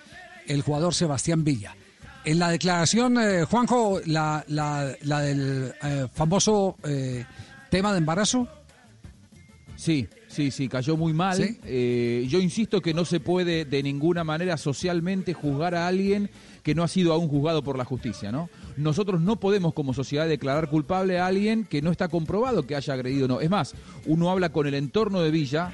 el 0.47 0.63
jugador 0.63 0.95
Sebastián 0.95 1.45
Villa? 1.45 1.77
En 2.25 2.39
la 2.39 2.51
declaración, 2.51 3.19
eh, 3.19 3.45
Juanjo, 3.45 4.01
la, 4.07 4.45
la, 4.49 4.95
la 5.03 5.21
del 5.21 5.75
eh, 5.83 6.07
famoso 6.13 6.77
eh, 6.85 7.25
tema 7.71 7.93
de 7.93 7.99
embarazo. 7.99 8.49
Sí, 9.77 10.09
sí, 10.35 10.51
sí, 10.51 10.69
cayó 10.69 10.97
muy 10.97 11.13
mal. 11.13 11.39
yo 11.39 12.39
insisto 12.41 12.83
que 12.83 12.93
no 12.93 13.05
se 13.05 13.21
puede 13.21 13.65
de 13.65 13.83
ninguna 13.83 14.25
manera 14.25 14.57
socialmente 14.57 15.33
juzgar 15.33 15.75
a 15.75 15.87
alguien 15.87 16.31
que 16.63 16.75
no 16.75 16.83
ha 16.83 16.89
sido 16.89 17.13
aún 17.13 17.29
juzgado 17.29 17.63
por 17.63 17.79
la 17.79 17.85
justicia, 17.85 18.33
¿no? 18.33 18.49
Nosotros 18.77 19.21
no 19.21 19.37
podemos 19.37 19.75
como 19.75 19.95
sociedad 19.95 20.27
declarar 20.27 20.69
culpable 20.69 21.19
a 21.19 21.27
alguien 21.27 21.65
que 21.65 21.83
no 21.83 21.91
está 21.91 22.09
comprobado 22.09 22.67
que 22.67 22.75
haya 22.75 22.95
agredido 22.95 23.27
o 23.27 23.29
no. 23.29 23.41
Es 23.41 23.51
más, 23.51 23.75
uno 24.07 24.31
habla 24.31 24.51
con 24.51 24.67
el 24.67 24.75
entorno 24.75 25.21
de 25.21 25.31
Villa 25.31 25.73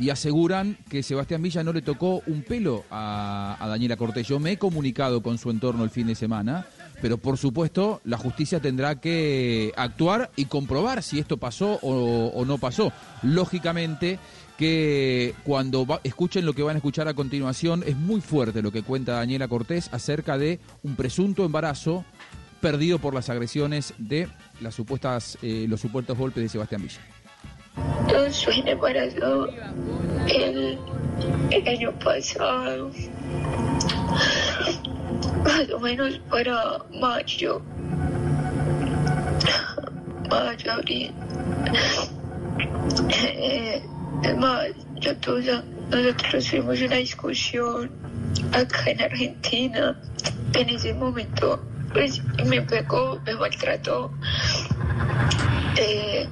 y 0.00 0.08
aseguran 0.08 0.78
que 0.88 1.02
Sebastián 1.02 1.42
Villa 1.42 1.62
no 1.62 1.74
le 1.74 1.82
tocó 1.82 2.22
un 2.26 2.42
pelo 2.42 2.84
a, 2.90 3.58
Daniela 3.68 3.96
Cortés. 3.96 4.26
Yo 4.26 4.40
me 4.40 4.52
he 4.52 4.56
comunicado 4.56 5.22
con 5.22 5.36
su 5.36 5.50
entorno 5.50 5.84
el 5.84 5.90
fin 5.90 6.06
de 6.06 6.14
semana, 6.14 6.66
pero 7.00 7.18
por 7.18 7.38
supuesto 7.38 8.00
la 8.04 8.18
justicia 8.18 8.60
tendrá 8.60 9.00
que 9.00 9.72
actuar 9.76 10.30
y 10.36 10.46
comprobar 10.46 11.02
si 11.02 11.18
esto 11.18 11.36
pasó 11.36 11.78
o, 11.82 12.44
no 12.44 12.58
pasó. 12.58 12.92
Lógicamente 13.22 14.18
que 14.56 15.34
cuando 15.44 15.86
escuchen 16.04 16.44
lo 16.44 16.52
que 16.52 16.62
van 16.62 16.76
a 16.76 16.78
escuchar 16.78 17.08
a 17.08 17.14
continuación 17.14 17.82
es 17.86 17.96
muy 17.96 18.20
fuerte 18.20 18.60
lo 18.60 18.72
que 18.72 18.82
cuenta 18.82 19.12
Daniela 19.12 19.48
Cortés 19.48 19.88
acerca 19.92 20.36
de 20.36 20.60
un 20.82 20.96
presunto 20.96 21.44
embarazo 21.44 22.04
perdido 22.60 22.98
por 22.98 23.14
las 23.14 23.30
agresiones 23.30 23.94
de 23.96 24.28
las 24.60 24.74
supuestas, 24.74 25.38
eh, 25.42 25.66
los 25.68 25.80
supuestos 25.80 26.16
golpes 26.18 26.42
de 26.42 26.48
Sebastián 26.50 26.82
Villa. 26.82 27.00
Estoy 28.26 28.62
embarazo 28.66 29.48
el, 30.28 30.78
el 31.50 31.68
año 31.68 31.92
pasado, 31.98 32.90
más 35.44 35.70
o 35.70 35.80
menos 35.80 36.18
para 36.30 36.78
mayo, 37.00 37.62
mayo, 40.28 40.72
abril. 40.72 41.12
Eh, 43.10 43.82
más, 44.38 44.68
yo 45.00 45.16
tuve, 45.16 45.62
nosotros 45.90 46.44
tuvimos 46.44 46.80
una 46.80 46.96
discusión 46.96 47.90
acá 48.52 48.90
en 48.90 49.02
Argentina. 49.02 50.00
En 50.54 50.68
ese 50.68 50.92
momento, 50.94 51.62
pues 51.92 52.22
me 52.44 52.60
pegó, 52.62 53.20
me 53.24 53.34
maltrató. 53.34 54.12
Eh, 55.76 56.28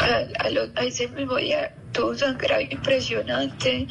a, 0.00 0.82
ese 0.82 1.08
mismo 1.08 1.36
día 1.36 1.72
un 2.06 2.16
sangrado 2.16 2.60
impresionante, 2.60 3.86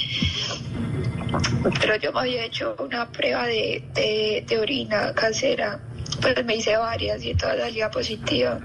pero 1.80 1.96
yo 1.98 2.12
me 2.12 2.20
había 2.22 2.46
hecho 2.46 2.76
una 2.80 3.12
prueba 3.12 3.46
de, 3.48 3.84
de, 4.48 4.60
orina 4.60 5.14
casera, 5.14 5.80
pues 6.22 6.44
me 6.46 6.56
hice 6.56 6.78
varias 6.78 7.24
y 7.24 7.34
todas 7.36 7.60
salía 7.60 7.90
positiva. 7.90 8.60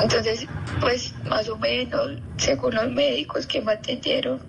Entonces, 0.00 0.46
pues 0.80 1.14
más 1.24 1.48
o 1.48 1.56
menos, 1.56 2.18
según 2.36 2.74
los 2.74 2.90
médicos 2.90 3.46
que 3.46 3.60
me 3.60 3.72
atendieron, 3.72 4.40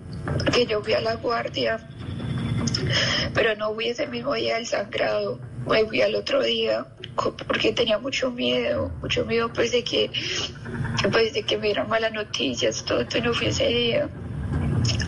que 0.52 0.66
yo 0.66 0.82
fui 0.82 0.94
a 0.94 1.00
la 1.00 1.14
guardia, 1.16 1.78
pero 3.32 3.54
no 3.56 3.74
fui 3.74 3.88
ese 3.88 4.06
mismo 4.06 4.34
día 4.34 4.56
del 4.56 4.66
sangrado, 4.66 5.38
me 5.66 5.84
fui 5.86 6.02
al 6.02 6.14
otro 6.14 6.42
día 6.42 6.86
porque 7.46 7.72
tenía 7.72 7.98
mucho 7.98 8.30
miedo, 8.30 8.90
mucho 9.00 9.24
miedo 9.24 9.52
pues 9.52 9.72
de 9.72 9.84
que, 9.84 10.10
pues 11.12 11.32
de 11.32 11.42
que 11.44 11.56
me 11.56 11.66
dieran 11.66 11.88
malas 11.88 12.12
noticias, 12.12 12.84
todo, 12.84 13.00
entonces 13.00 13.24
no 13.24 13.34
fui 13.34 13.46
ese 13.48 13.66
día. 13.68 14.08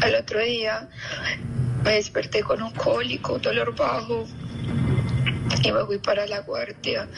Al 0.01 0.15
otro 0.15 0.41
día 0.41 0.89
me 1.85 1.93
desperté 1.93 2.43
con 2.43 2.63
un 2.63 2.73
cólico, 2.73 3.35
un 3.35 3.43
dolor 3.43 3.75
bajo 3.75 4.27
y 5.63 5.73
me 5.73 5.85
fui 5.85 5.99
para 5.99 6.27
la 6.27 6.41
guardia. 6.41 7.09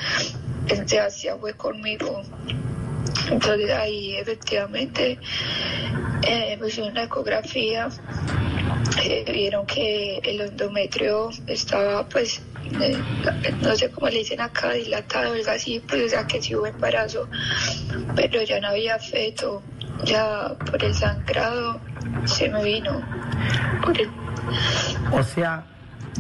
Sebastián 0.87 1.39
fue 1.41 1.55
conmigo. 1.55 2.23
Entonces 3.31 3.71
ahí 3.71 4.17
efectivamente 4.17 5.19
eh, 6.23 6.57
me 6.61 6.69
hicieron 6.69 6.93
una 6.93 7.05
ecografía, 7.05 7.89
eh, 9.03 9.25
vieron 9.31 9.67
que 9.67 10.19
el 10.19 10.41
endometrio 10.41 11.31
estaba 11.47 12.09
pues 12.09 12.41
eh, 12.81 12.99
no 13.63 13.75
sé 13.77 13.91
cómo 13.91 14.09
le 14.09 14.19
dicen 14.19 14.41
acá, 14.41 14.73
dilatado, 14.73 15.35
algo 15.35 15.51
así, 15.51 15.81
pues 15.81 16.05
o 16.05 16.09
sea 16.09 16.27
que 16.27 16.43
sí 16.43 16.55
hubo 16.55 16.67
embarazo, 16.67 17.29
pero 18.15 18.43
ya 18.43 18.61
no 18.61 18.69
había 18.69 18.99
feto, 18.99 19.63
ya 20.05 20.55
por 20.71 20.83
el 20.83 20.95
sangrado 20.95 21.81
se 22.25 22.49
me 22.49 22.63
vino. 22.63 23.03
O 25.13 25.23
sea, 25.23 25.65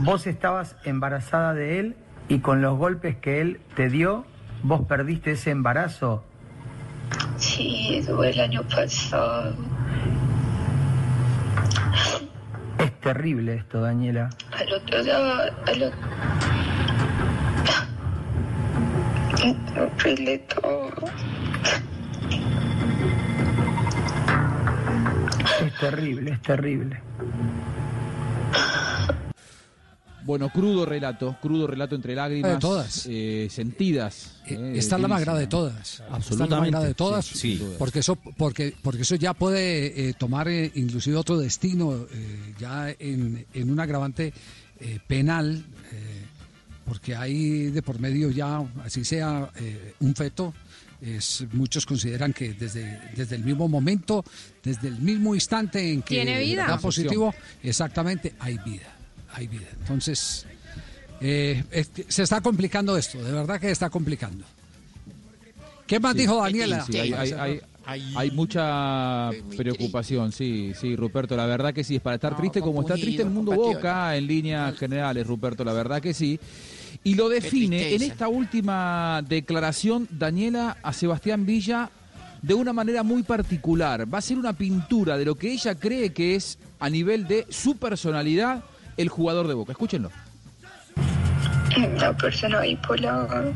vos 0.01 0.27
estabas 0.27 0.77
embarazada 0.85 1.55
de 1.55 1.81
él 1.81 1.97
y 2.29 2.41
con 2.41 2.63
los 2.63 2.77
golpes 2.77 3.17
que 3.17 3.41
él 3.41 3.61
te 3.75 3.89
dio, 3.89 4.25
vos 4.63 4.83
perdiste 4.87 5.33
ese 5.33 5.51
embarazo. 5.51 6.25
Sí, 7.37 8.03
fue 8.07 8.31
el 8.31 8.41
año 8.41 8.63
pasado. 8.65 9.55
Es 12.79 12.93
terrible 13.01 13.55
esto, 13.55 13.81
Daniela. 13.81 14.31
Al 14.53 14.73
otro 14.73 15.03
día, 15.03 15.17
al 15.67 15.83
otro... 15.83 15.99
todo. 20.61 20.91
Terrible, 25.79 26.33
es 26.33 26.43
terrible. 26.43 27.01
Bueno, 30.29 30.51
crudo 30.51 30.85
relato, 30.85 31.39
crudo 31.41 31.67
relato 31.67 31.95
entre 31.95 32.15
lágrimas 32.15 32.53
de 32.53 32.59
todas. 32.59 33.07
Eh, 33.09 33.49
sentidas. 33.51 34.41
Eh, 34.47 34.57
eh 34.57 34.73
está 34.77 34.99
la 34.99 35.09
más 35.09 35.23
grave 35.23 35.41
de 35.41 35.47
todas. 35.47 36.03
Absolutamente. 36.11 36.55
la 36.55 36.61
más 36.61 36.71
grave 36.71 36.87
de 36.89 36.95
todas. 36.95 37.25
Sí, 37.25 37.59
Porque 37.79 38.01
eso, 38.01 38.17
porque, 38.17 38.75
porque 38.83 39.03
eso 39.03 39.15
ya 39.15 39.33
puede 39.33 40.11
eh, 40.11 40.13
tomar 40.13 40.51
inclusive 40.51 41.17
otro 41.17 41.39
destino, 41.39 42.07
ya 42.59 42.91
en, 42.91 43.47
en, 43.55 43.71
un 43.71 43.81
agravante 43.81 44.35
penal, 45.07 45.65
porque 46.85 47.17
hay 47.17 47.71
de 47.71 47.81
por 47.81 47.99
medio 47.99 48.31
ya, 48.31 48.63
así 48.85 49.07
sea 49.07 49.51
un 50.01 50.15
feto, 50.15 50.53
es, 51.00 51.45
muchos 51.52 51.87
consideran 51.87 52.33
que 52.33 52.55
desde, 52.55 53.00
desde 53.14 53.37
el 53.37 53.45
mismo 53.45 53.69
momento, 53.69 54.25
desde 54.62 54.88
el 54.88 54.99
mismo 54.99 55.35
instante 55.35 55.93
en 55.93 56.02
que 56.02 56.17
¿Tiene 56.17 56.40
vida? 56.40 56.67
da 56.67 56.78
positivo, 56.78 57.35
exactamente 57.62 58.35
hay 58.38 58.59
vida 58.59 58.99
hay 59.35 59.47
vida. 59.47 59.67
Entonces, 59.81 60.47
eh, 61.21 61.62
se 62.09 62.23
está 62.23 62.40
complicando 62.40 62.97
esto, 62.97 63.23
de 63.23 63.33
verdad 63.33 63.61
que 63.61 63.71
está 63.71 63.90
complicando. 63.90 64.45
¿Qué 65.87 66.00
más 66.00 66.14
dijo 66.14 66.43
Daniela? 66.43 66.85
hay, 67.85 68.31
mucha 68.33 69.31
preocupación, 69.57 70.33
sí, 70.33 70.73
sí, 70.78 70.95
Ruperto, 70.95 71.37
la 71.37 71.47
verdad 71.47 71.73
que 71.73 71.85
sí, 71.85 71.97
es 71.97 72.02
para 72.02 72.17
estar 72.17 72.37
triste 72.37 72.61
como 72.61 72.83
está 72.83 72.95
triste 72.95 73.23
el 73.23 73.31
mundo 73.31 73.52
Boca 73.52 74.14
en 74.14 74.26
líneas 74.26 74.76
generales, 74.76 75.26
Ruperto, 75.26 75.64
la 75.64 75.73
verdad 75.73 76.02
que 76.02 76.12
sí. 76.12 76.38
Y 77.04 77.14
lo 77.14 77.28
define 77.28 77.95
en 77.95 78.02
esta 78.02 78.28
última 78.28 79.23
declaración 79.26 80.09
Daniela 80.11 80.76
a 80.83 80.92
Sebastián 80.92 81.47
Villa 81.47 81.90
de 82.42 82.54
una 82.54 82.73
manera 82.73 83.02
muy 83.02 83.23
particular. 83.23 84.12
Va 84.12 84.18
a 84.18 84.23
ser 84.23 84.38
una 84.38 84.52
pintura 84.52 85.16
de 85.16 85.25
lo 85.25 85.35
que 85.35 85.52
ella 85.52 85.75
cree 85.75 86.12
que 86.12 86.35
es 86.35 86.59
a 86.78 86.88
nivel 86.88 87.26
de 87.26 87.47
su 87.50 87.76
personalidad 87.76 88.62
el 88.97 89.09
jugador 89.09 89.49
de 89.49 89.54
Boca. 89.54 89.73
Escúchenlo. 89.73 90.11
Una 91.76 92.16
persona 92.16 92.61
bipolar, 92.61 93.52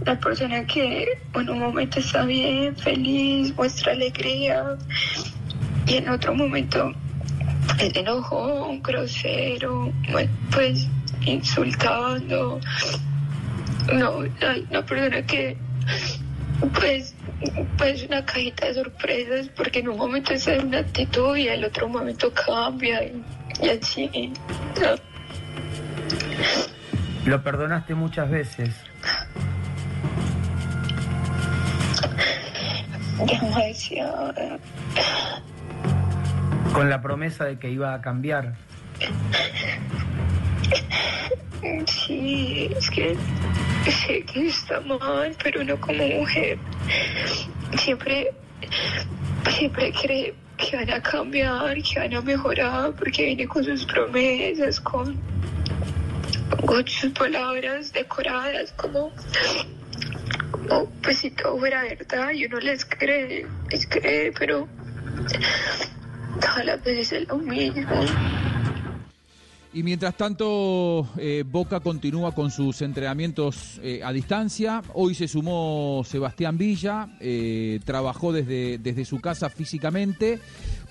una 0.00 0.20
persona 0.20 0.66
que 0.66 1.08
en 1.34 1.50
un 1.50 1.58
momento 1.58 2.00
está 2.00 2.24
bien, 2.24 2.76
feliz, 2.76 3.54
muestra 3.56 3.92
alegría 3.92 4.76
y 5.86 5.94
en 5.94 6.08
otro 6.08 6.34
momento 6.34 6.92
es 7.78 7.94
enojón, 7.96 8.82
grosero, 8.82 9.92
bueno, 10.10 10.30
pues 10.52 10.86
insultando. 11.32 12.60
No, 13.92 14.20
hay 14.20 14.66
una 14.70 14.84
persona 14.84 15.22
que 15.22 15.56
pues 16.74 17.14
pues 17.76 18.02
una 18.02 18.24
cajita 18.24 18.66
de 18.66 18.74
sorpresas 18.74 19.48
porque 19.56 19.78
en 19.78 19.88
un 19.88 19.96
momento 19.96 20.32
en 20.34 20.66
una 20.66 20.78
actitud 20.78 21.36
y 21.36 21.48
el 21.48 21.64
otro 21.64 21.88
momento 21.88 22.32
cambia 22.32 23.04
y, 23.04 23.22
y 23.62 23.68
así. 23.68 24.32
¿no? 24.80 25.08
Lo 27.26 27.42
perdonaste 27.42 27.94
muchas 27.94 28.30
veces. 28.30 28.74
Demasiado. 33.26 34.32
Con 36.72 36.88
la 36.88 37.02
promesa 37.02 37.44
de 37.44 37.58
que 37.58 37.70
iba 37.70 37.92
a 37.92 38.00
cambiar. 38.00 38.54
Sí, 41.86 42.70
es 42.76 42.90
que 42.90 43.16
sé 43.90 44.22
que 44.22 44.46
está 44.46 44.80
mal, 44.80 45.34
pero 45.42 45.64
no 45.64 45.80
como 45.80 46.06
mujer. 46.06 46.58
Siempre, 47.76 48.32
siempre 49.56 49.92
cree 49.92 50.34
que 50.56 50.76
van 50.76 50.90
a 50.90 51.02
cambiar, 51.02 51.76
que 51.82 51.98
van 51.98 52.14
a 52.14 52.20
mejorar, 52.20 52.92
porque 52.92 53.26
viene 53.26 53.46
con 53.46 53.64
sus 53.64 53.84
promesas, 53.86 54.80
con, 54.80 55.16
con 56.64 56.86
sus 56.86 57.12
palabras 57.12 57.92
decoradas, 57.92 58.72
como, 58.72 59.12
como 60.50 60.90
pues 61.02 61.18
si 61.18 61.30
todo 61.30 61.58
fuera 61.58 61.82
verdad, 61.82 62.30
y 62.32 62.46
uno 62.46 62.58
les 62.58 62.84
cree, 62.84 63.46
les 63.70 63.86
cree, 63.86 64.32
pero 64.38 64.68
todas 66.40 66.64
las 66.64 66.82
veces 66.82 67.12
es 67.12 67.28
lo 67.28 67.38
mismo. 67.38 67.84
Y 69.74 69.82
mientras 69.82 70.16
tanto, 70.16 71.06
eh, 71.18 71.44
Boca 71.46 71.80
continúa 71.80 72.32
con 72.32 72.50
sus 72.50 72.80
entrenamientos 72.80 73.78
eh, 73.82 74.00
a 74.02 74.12
distancia. 74.12 74.82
Hoy 74.94 75.14
se 75.14 75.28
sumó 75.28 76.02
Sebastián 76.06 76.56
Villa, 76.56 77.16
eh, 77.20 77.78
trabajó 77.84 78.32
desde, 78.32 78.78
desde 78.78 79.04
su 79.04 79.20
casa 79.20 79.50
físicamente. 79.50 80.40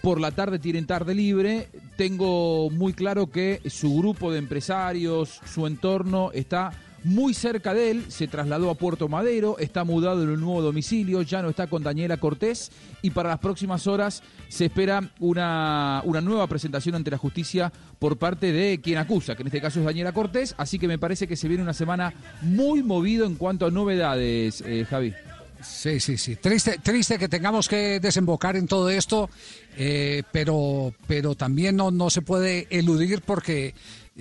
Por 0.03 0.21
la 0.21 0.29
tarde 0.29 0.59
tienen 0.59 0.85
tarde 0.85 1.15
libre. 1.15 1.69
Tengo 1.95 2.69
muy 2.69 2.93
claro 2.93 3.31
que 3.31 3.61
su 3.65 3.97
grupo 3.97 4.31
de 4.31 4.37
empresarios, 4.37 5.41
su 5.45 5.65
entorno 5.65 6.31
está 6.31 6.71
muy 7.07 7.33
cerca 7.33 7.73
de 7.73 7.89
él, 7.89 8.05
se 8.09 8.27
trasladó 8.27 8.69
a 8.69 8.75
Puerto 8.75 9.07
Madero, 9.07 9.57
está 9.59 9.85
mudado 9.85 10.23
en 10.23 10.29
un 10.29 10.41
nuevo 10.41 10.61
domicilio, 10.61 11.21
ya 11.21 11.41
no 11.41 11.49
está 11.49 11.67
con 11.67 11.81
Daniela 11.81 12.17
Cortés 12.17 12.69
y 13.01 13.11
para 13.11 13.29
las 13.29 13.39
próximas 13.39 13.87
horas 13.87 14.23
se 14.49 14.65
espera 14.65 15.09
una, 15.19 16.01
una 16.03 16.19
nueva 16.19 16.47
presentación 16.47 16.95
ante 16.95 17.09
la 17.09 17.17
justicia 17.17 17.71
por 17.97 18.17
parte 18.17 18.51
de 18.51 18.81
quien 18.81 18.97
acusa, 18.97 19.35
que 19.35 19.43
en 19.43 19.47
este 19.47 19.61
caso 19.61 19.79
es 19.79 19.85
Daniela 19.85 20.11
Cortés, 20.11 20.53
así 20.57 20.77
que 20.77 20.87
me 20.89 20.99
parece 20.99 21.27
que 21.27 21.37
se 21.37 21.47
viene 21.47 21.63
una 21.63 21.73
semana 21.73 22.13
muy 22.41 22.83
movido 22.83 23.25
en 23.25 23.35
cuanto 23.35 23.65
a 23.65 23.71
novedades, 23.71 24.61
eh, 24.65 24.85
Javi. 24.89 25.13
Sí, 25.61 25.99
sí, 25.99 26.17
sí. 26.17 26.35
Triste, 26.35 26.77
triste 26.83 27.17
que 27.17 27.29
tengamos 27.29 27.67
que 27.67 27.99
desembocar 27.99 28.57
en 28.57 28.67
todo 28.67 28.89
esto, 28.89 29.29
eh, 29.77 30.23
pero, 30.31 30.93
pero 31.07 31.35
también 31.35 31.75
no, 31.77 31.89
no 31.89 32.09
se 32.09 32.21
puede 32.21 32.67
eludir 32.69 33.21
porque 33.21 33.73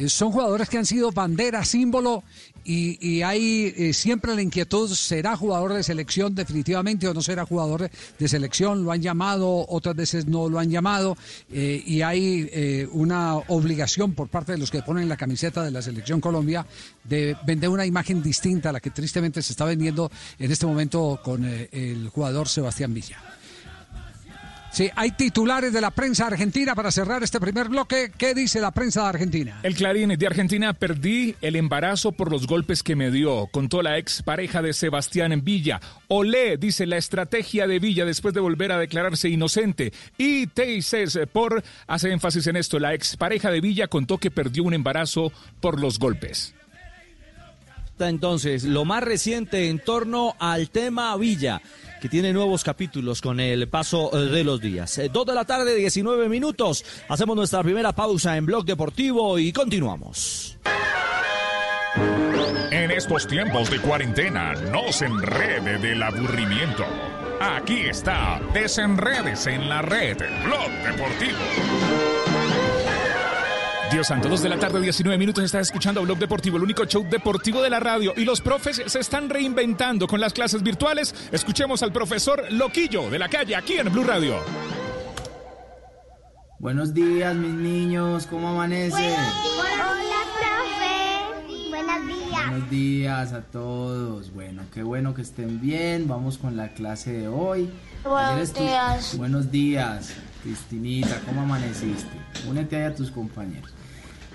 son 0.09 0.31
jugadores 0.31 0.69
que 0.69 0.79
han 0.79 0.87
sido 0.87 1.11
bandera, 1.11 1.65
símbolo, 1.65 2.23
y, 2.67 2.99
y 3.01 3.23
hay 3.23 3.73
eh, 3.77 3.93
siempre 3.93 4.35
la 4.35 4.43
inquietud, 4.43 4.91
¿será 4.93 5.37
jugador 5.37 5.73
de 5.73 5.85
selección 5.85 6.35
definitivamente 6.35 7.07
o 7.07 7.15
no 7.15 7.23
será 7.23 7.47
jugador 7.47 7.89
de, 8.19 8.29
selección? 8.29 8.85
Lo 8.85 8.91
han 8.91 9.01
llamado, 9.01 9.65
otras 9.69 9.95
veces 9.95 10.27
no 10.27 10.49
lo 10.49 10.59
han 10.59 10.69
llamado, 10.69 11.17
eh, 11.53 11.81
y 11.87 12.03
hay 12.03 12.51
eh, 12.53 12.89
una 12.91 13.37
obligación 13.37 14.15
por 14.15 14.29
parte 14.29 14.53
de 14.53 14.59
los 14.59 14.73
que 14.73 14.83
ponen 14.83 15.09
la 15.09 15.17
camiseta 15.17 15.63
de 15.63 15.71
la 15.71 15.81
selección 15.81 16.21
Colombia 16.21 16.67
de 17.05 17.37
vender 17.47 17.71
una 17.71 17.87
imagen 17.87 18.21
distinta 18.21 18.71
a 18.71 18.73
la 18.73 18.81
que 18.81 18.91
tristemente 18.91 19.43
se 19.43 19.53
está 19.53 19.65
vendiendo 19.65 20.11
en 20.39 20.51
este 20.51 20.67
momento 20.67 21.21
con 21.23 21.45
el 21.45 22.09
jugador 22.09 22.49
Sebastián 22.49 22.93
Villa. 22.93 23.36
Sí, 24.77 24.91
hay 24.95 25.13
titulares 25.13 25.73
de 25.73 25.81
la 25.81 25.91
prensa 25.91 26.27
argentina 26.27 26.75
para 26.75 26.91
cerrar 26.91 27.23
este 27.23 27.41
primer 27.41 27.71
bloque. 27.71 28.13
¿Qué 28.19 28.35
dice 28.35 28.61
la 28.61 28.73
prensa 28.73 29.05
de 29.05 29.09
Argentina? 29.09 29.61
El 29.63 29.75
Clarín 29.75 30.11
de 30.11 30.27
Argentina 30.27 30.75
perdí 30.75 31.35
el 31.41 31.57
embarazo 31.57 32.13
por 32.13 32.31
los 32.31 32.47
golpes 32.47 32.83
que 32.83 32.95
me 32.95 33.11
dio, 33.11 33.47
contó 33.47 33.81
la 33.81 33.97
ex 33.97 34.23
pareja 34.23 34.61
de 34.61 34.75
Sebastián 34.75 35.33
en 35.33 35.43
Villa. 35.43 35.81
Olé, 36.09 36.59
dice 36.59 36.85
la 36.85 36.99
estrategia 36.99 37.67
de 37.67 37.79
Villa 37.79 38.05
después 38.05 38.35
de 38.35 38.41
volver 38.41 38.71
a 38.71 38.79
declararse 38.79 39.31
inocente. 39.31 39.95
Y 40.19 40.47
Teises 40.49 41.19
por 41.33 41.65
hace 41.87 42.13
énfasis 42.13 42.47
en 42.47 42.57
esto, 42.57 42.79
la 42.79 42.93
ex 42.93 43.17
pareja 43.17 43.51
de 43.51 43.63
Villa 43.63 43.89
contó 43.89 44.19
que 44.19 44.31
perdió 44.31 44.63
un 44.63 44.75
embarazo 44.75 45.33
por 45.59 45.81
los 45.81 45.99
golpes. 45.99 46.55
Entonces, 47.99 48.65
lo 48.65 48.85
más 48.85 49.03
reciente 49.03 49.71
en 49.71 49.79
torno 49.79 50.37
al 50.39 50.69
tema 50.69 51.17
Villa, 51.17 51.63
tiene 52.09 52.33
nuevos 52.33 52.65
capítulos 52.65 53.21
con 53.21 53.41
el 53.41 53.69
paso 53.69 54.11
eh, 54.13 54.31
de 54.31 54.45
los 54.45 54.61
días. 54.61 54.99
Eh, 54.99 55.11
Dos 55.13 55.27
de 55.27 55.35
la 55.35 55.45
tarde, 55.45 55.75
19 55.75 56.29
minutos. 56.29 56.85
Hacemos 57.09 57.37
nuestra 57.37 57.63
primera 57.63 57.93
pausa 57.93 58.37
en 58.37 58.47
Blog 58.47 58.65
Deportivo 58.65 59.39
y 59.39 59.53
continuamos. 59.53 60.59
En 62.71 62.91
estos 62.91 63.27
tiempos 63.27 63.71
de 63.71 63.81
cuarentena, 63.81 64.53
no 64.55 64.93
se 64.93 65.07
enrede 65.07 65.79
del 65.79 66.03
aburrimiento. 66.03 66.85
Aquí 67.41 67.81
está, 67.81 68.41
desenredes 68.53 69.47
en 69.47 69.69
la 69.69 69.83
red, 69.83 70.17
Blog 70.45 70.71
Deportivo. 70.85 72.16
Dios 73.91 74.09
santo, 74.09 74.29
2 74.29 74.43
de 74.43 74.49
la 74.49 74.59
tarde, 74.59 74.81
19 74.81 75.17
minutos, 75.17 75.45
estás 75.45 75.69
escuchando 75.69 76.03
Blog 76.03 76.19
Deportivo, 76.19 76.57
el 76.57 76.65
único 76.65 76.85
show 76.85 77.07
deportivo 77.09 77.63
de 77.63 77.71
la 77.71 77.79
radio. 77.79 78.13
Y 78.17 78.25
los 78.25 78.41
profes 78.41 78.83
se 78.85 78.99
están 78.99 79.31
reinventando 79.31 80.07
con 80.09 80.21
las 80.21 80.33
clases 80.33 80.63
virtuales. 80.63 81.15
Escuchemos 81.31 81.83
al 81.83 81.93
profesor 81.93 82.45
Loquillo 82.51 83.09
de 83.09 83.19
la 83.19 83.29
calle 83.29 83.55
aquí 83.55 83.75
en 83.75 83.93
Blue 83.93 84.05
Radio. 84.05 84.37
Buenos 86.59 86.95
días, 86.95 87.35
mis 87.37 87.55
niños, 87.55 88.27
¿cómo 88.27 88.49
amanecen? 88.49 89.15
Hola, 89.15 89.95
profe. 90.41 91.71
Buenos 91.71 92.07
días. 92.07 92.51
Buenos 92.51 92.71
días 92.71 93.33
a 93.33 93.41
todos. 93.43 94.33
Bueno, 94.33 94.63
qué 94.75 94.83
bueno 94.83 95.15
que 95.15 95.23
estén 95.23 95.61
bien. 95.61 96.09
Vamos 96.09 96.39
con 96.39 96.57
la 96.57 96.71
clase 96.71 97.13
de 97.13 97.29
hoy. 97.29 97.71
Buenos 98.05 98.53
días. 98.53 99.17
Buenos 99.17 99.51
días, 99.51 100.13
Cristinita, 100.51 101.21
¿cómo 101.27 101.41
amaneciste? 101.43 102.07
Únete 102.49 102.77
ahí 102.77 102.85
a 102.85 102.95
tus 102.95 103.11
compañeros. 103.11 103.73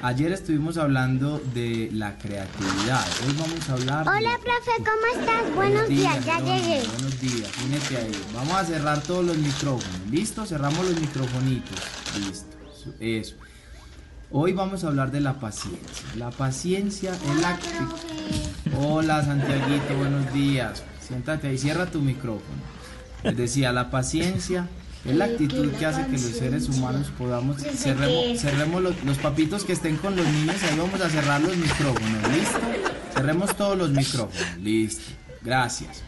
Ayer 0.02 0.34
estuvimos 0.34 0.76
hablando 0.78 1.41
de 1.54 1.89
la 1.93 2.17
creatividad. 2.17 3.06
Hoy 3.26 3.34
vamos 3.39 3.69
a 3.69 3.74
hablar. 3.74 4.08
Hola, 4.10 4.19
la- 4.19 4.38
profe, 4.39 4.71
¿cómo 4.80 5.21
estás? 5.21 5.56
Buenos 5.56 5.88
días, 5.88 6.26
ya 6.26 6.39
llegué. 6.39 6.84
Buenos 6.86 7.21
días, 7.21 7.50
únete 7.65 7.97
ahí. 7.97 8.12
Vamos 8.36 8.54
a 8.56 8.65
cerrar 8.65 9.02
todos 9.04 9.24
los 9.24 9.38
micrófonos. 9.38 10.02
¿Listo? 10.10 10.45
Cerramos 10.45 10.84
los 10.86 11.00
microfonitos. 11.00 11.80
Listo. 12.28 12.58
Eso-. 13.00 13.36
Hoy 14.32 14.52
vamos 14.52 14.84
a 14.84 14.88
hablar 14.88 15.12
de 15.12 15.21
la 15.21 15.39
paciencia. 15.39 16.08
La 16.17 16.30
paciencia 16.32 17.13
es 17.13 17.41
la. 17.41 17.58
Hola, 18.78 19.24
Santiaguito, 19.24 19.95
buenos 19.97 20.34
días. 20.34 20.84
Siéntate 21.08 21.47
ahí, 21.47 21.58
cierra 21.58 21.86
tu 21.86 22.02
micrófono. 22.02 22.60
Les 23.24 23.38
decía, 23.38 23.71
la 23.71 23.89
paciencia 23.91 24.67
es 25.05 25.15
la 25.15 25.25
actitud 25.25 25.71
que 25.71 25.85
hace 25.85 26.05
que 26.05 26.13
los 26.13 26.21
seres 26.21 26.69
humanos 26.69 27.11
podamos... 27.17 27.57
Cerremos, 27.61 28.39
cerremos 28.39 28.81
los, 28.81 29.03
los 29.03 29.17
papitos 29.17 29.63
que 29.63 29.73
estén 29.73 29.97
con 29.97 30.15
los 30.15 30.25
niños, 30.27 30.55
ahí 30.63 30.77
vamos 30.77 31.01
a 31.01 31.09
cerrar 31.09 31.41
los 31.41 31.57
micrófonos. 31.57 32.31
¿Listo? 32.31 32.59
Cerremos 33.13 33.55
todos 33.55 33.77
los 33.77 33.89
micrófonos. 33.89 34.57
Listo. 34.59 35.11
Gracias. 35.41 36.03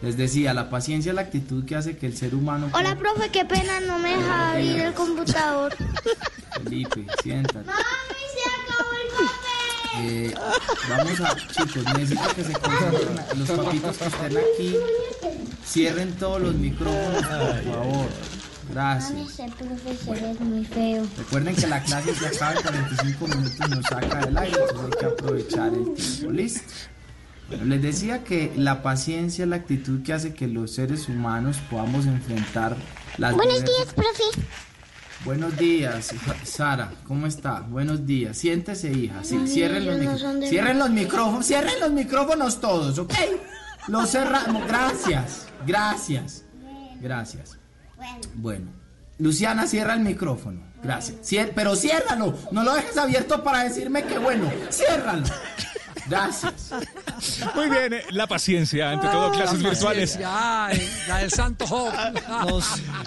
Les 0.00 0.16
decía, 0.16 0.54
la 0.54 0.70
paciencia 0.70 1.10
es 1.10 1.16
la 1.16 1.22
actitud 1.22 1.64
que 1.64 1.74
hace 1.74 1.96
que 1.96 2.06
el 2.06 2.16
ser 2.16 2.34
humano... 2.34 2.70
Hola, 2.72 2.96
profe, 2.96 3.30
qué 3.30 3.44
pena, 3.44 3.80
no 3.80 3.98
me 3.98 4.16
deja 4.16 4.52
abrir 4.52 4.80
el 4.80 4.94
computador. 4.94 5.74
Felipe, 6.54 7.04
siéntate. 7.22 7.66
Mami, 7.66 7.82
se 8.32 8.72
acabó 8.72 8.90
el 8.92 9.08
papel. 9.12 9.48
Eh, 10.00 10.34
vamos 10.88 11.20
a, 11.20 11.36
chicos, 11.36 11.84
necesito 11.98 12.34
que 12.36 12.44
se 12.44 12.52
concentren. 12.52 13.38
Los 13.38 13.50
papitos 13.50 13.96
que 13.98 14.04
estén 14.06 14.38
aquí, 14.38 14.76
cierren 15.66 16.12
todos 16.12 16.40
los 16.42 16.54
micrófonos, 16.54 17.26
por 17.26 17.64
favor. 17.64 18.08
Gracias. 18.70 19.40
ese 19.40 19.48
profesor 19.58 20.16
es 20.16 20.40
muy 20.40 20.64
feo. 20.64 21.06
Recuerden 21.16 21.56
que 21.56 21.66
la 21.66 21.82
clase 21.82 22.14
se 22.14 22.26
acaba 22.26 22.52
en 22.52 22.62
45 22.62 23.26
minutos 23.28 23.56
y 23.66 23.70
nos 23.70 23.86
saca 23.86 24.26
del 24.26 24.38
aire, 24.38 24.58
entonces 24.60 24.84
hay 24.84 24.98
que 25.00 25.06
aprovechar 25.06 25.74
el 25.74 25.94
tiempo. 25.94 26.32
¿Listo? 26.32 26.62
Bueno, 27.48 27.64
les 27.64 27.80
decía 27.80 28.24
que 28.24 28.52
la 28.56 28.82
paciencia 28.82 29.44
es 29.44 29.48
la 29.48 29.56
actitud 29.56 30.02
que 30.02 30.12
hace 30.12 30.34
que 30.34 30.46
los 30.46 30.72
seres 30.72 31.08
humanos 31.08 31.58
podamos 31.70 32.04
enfrentar 32.04 32.76
las 33.16 33.34
Buenos 33.34 33.64
días, 33.64 33.94
profe. 33.94 34.22
Buenos 35.24 35.56
días, 35.56 36.14
Sara, 36.44 36.92
¿cómo 37.06 37.26
está? 37.26 37.60
Buenos 37.60 38.06
días. 38.06 38.36
Siéntese, 38.36 38.92
hija. 38.92 39.24
Sí, 39.24 39.48
cierren, 39.48 39.86
los 39.86 40.22
no 40.22 40.46
cierren 40.46 40.78
los 40.78 40.90
micrófonos, 40.90 41.46
cierren 41.46 41.80
los 41.80 41.90
micrófonos 41.90 42.60
todos, 42.60 42.98
¿ok? 42.98 43.14
Los 43.88 44.10
cerramos. 44.10 44.66
Gracias, 44.68 45.46
gracias, 45.66 46.44
gracias. 47.00 47.58
Bueno, 48.34 48.70
Luciana, 49.18 49.66
cierra 49.66 49.94
el 49.94 50.00
micrófono. 50.00 50.60
Gracias. 50.82 51.18
Cier- 51.28 51.52
pero 51.54 51.74
ciérralo, 51.74 52.38
no 52.52 52.62
lo 52.62 52.74
dejes 52.74 52.96
abierto 52.96 53.42
para 53.42 53.64
decirme 53.64 54.04
que 54.04 54.18
bueno. 54.18 54.48
Ciérralo. 54.70 55.24
Gracias. 56.06 56.70
Muy 57.54 57.68
bien, 57.68 57.92
eh, 57.92 58.02
la 58.10 58.26
paciencia 58.26 58.92
ante 58.92 59.08
todo, 59.08 59.30
clases 59.32 59.60
La 59.60 59.68
virtuales. 59.70 60.18
ay, 60.24 60.90
la 61.06 61.18
del 61.18 61.30
Santo 61.30 61.66
Job. 61.66 61.92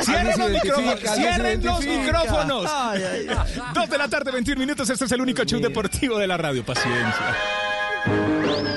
Cierren 0.01 0.38
los 0.38 0.49
micrófonos, 0.51 0.99
cierren 1.15 1.63
los 1.65 1.80
micrófonos. 1.86 2.65
Ay, 2.71 3.04
ay, 3.04 3.27
Dos 3.73 3.89
de 3.89 3.97
la 3.97 4.08
tarde, 4.08 4.32
21 4.32 4.60
minutos. 4.60 4.88
Este 4.89 5.06
es 5.06 5.12
el 5.13 5.21
único 5.21 5.43
show 5.45 5.60
deportivo 5.60 6.19
de 6.19 6.27
la 6.27 6.38
radio. 6.38 6.63
Paciencia. 6.63 7.36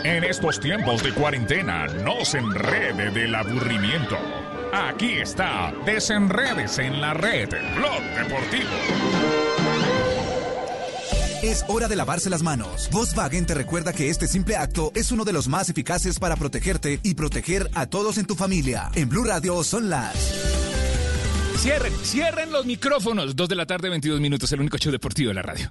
En 0.05 0.25
estos 0.25 0.59
tiempos 0.61 1.03
de 1.03 1.13
cuarentena, 1.13 1.87
no 1.87 2.25
se 2.25 2.39
enrede 2.39 3.11
del 3.11 3.35
aburrimiento. 3.35 4.17
Aquí 4.77 5.13
está, 5.13 5.73
desenredes 5.87 6.79
en 6.81 7.01
la 7.01 7.15
red, 7.15 7.49
Blog 7.77 8.03
Deportivo. 8.19 8.71
Es 11.45 11.65
hora 11.69 11.87
de 11.87 11.95
lavarse 11.95 12.29
las 12.29 12.43
manos. 12.43 12.89
Volkswagen 12.91 13.47
te 13.47 13.55
recuerda 13.55 13.93
que 13.93 14.11
este 14.11 14.27
simple 14.27 14.57
acto 14.57 14.91
es 14.97 15.13
uno 15.13 15.25
de 15.25 15.33
los 15.33 15.47
más 15.47 15.69
eficaces 15.69 16.19
para 16.19 16.35
protegerte 16.35 16.99
y 17.05 17.15
proteger 17.15 17.71
a 17.75 17.87
todos 17.87 18.19
en 18.19 18.27
tu 18.27 18.35
familia. 18.35 18.91
En 18.97 19.09
Blue 19.09 19.23
Radio 19.23 19.63
son 19.63 19.91
las... 19.91 20.17
Cierren, 21.59 21.93
cierren 22.03 22.51
los 22.51 22.67
micrófonos. 22.67 23.37
Dos 23.37 23.49
de 23.49 23.55
la 23.55 23.67
tarde, 23.67 23.89
22 23.91 24.21
minutos. 24.21 24.51
El 24.51 24.61
único 24.61 24.77
show 24.77 24.91
deportivo 24.91 25.29
de 25.29 25.35
la 25.35 25.43
radio. 25.43 25.71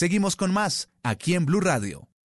Seguimos 0.00 0.34
con 0.34 0.50
más 0.50 0.88
aquí 1.02 1.34
en 1.34 1.44
Blue 1.44 1.60
Radio. 1.60 2.09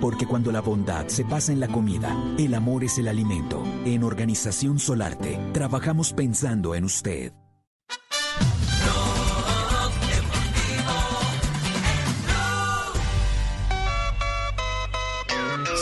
Porque 0.00 0.26
cuando 0.26 0.50
la 0.50 0.60
bondad 0.60 1.06
se 1.08 1.24
pasa 1.24 1.52
en 1.52 1.60
la 1.60 1.68
comida, 1.68 2.16
el 2.38 2.54
amor 2.54 2.84
es 2.84 2.98
el 2.98 3.08
alimento. 3.08 3.62
En 3.84 4.02
Organización 4.02 4.78
Solarte, 4.78 5.38
trabajamos 5.52 6.12
pensando 6.12 6.74
en 6.74 6.84
usted. 6.84 7.32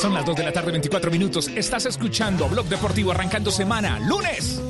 Son 0.00 0.14
las 0.14 0.24
2 0.24 0.36
de 0.36 0.44
la 0.44 0.52
tarde, 0.52 0.70
24 0.70 1.10
minutos. 1.10 1.48
Estás 1.48 1.86
escuchando 1.86 2.48
Blog 2.48 2.66
Deportivo 2.66 3.10
arrancando 3.10 3.50
semana, 3.50 3.98
lunes. 3.98 4.62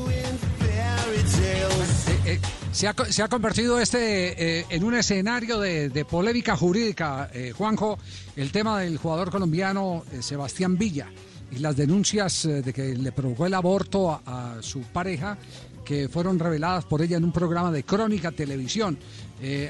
Se, 2.79 2.87
ha, 2.87 3.29
convertido 3.29 3.81
este 3.81 4.61
eh, 4.61 4.67
en 4.71 4.85
un 4.85 4.95
escenario 4.95 5.59
de, 5.59 6.07
polémica 6.09 6.57
jurídica, 6.57 7.29
eh, 7.35 7.51
Juanjo, 7.51 7.99
el 8.37 8.53
tema 8.53 8.79
del 8.79 8.99
jugador 8.99 9.33
colombiano 9.33 10.05
eh, 10.13 10.23
Sebastián 10.23 10.79
Villa 10.79 11.09
y 11.51 11.59
las 11.59 11.77
denuncias 11.77 12.45
de 12.45 12.73
que 12.73 12.95
le 12.95 13.11
provocó 13.11 13.47
el 13.47 13.55
aborto 13.55 14.13
a, 14.13 14.59
a 14.59 14.63
su 14.63 14.83
pareja 14.83 15.37
que 15.85 16.09
fueron 16.09 16.39
reveladas 16.39 16.85
por 16.85 17.03
ella 17.03 17.17
en 17.17 17.25
un 17.25 17.33
programa 17.33 17.73
de 17.73 17.83
Crónica 17.83 18.31
Televisión. 18.31 18.97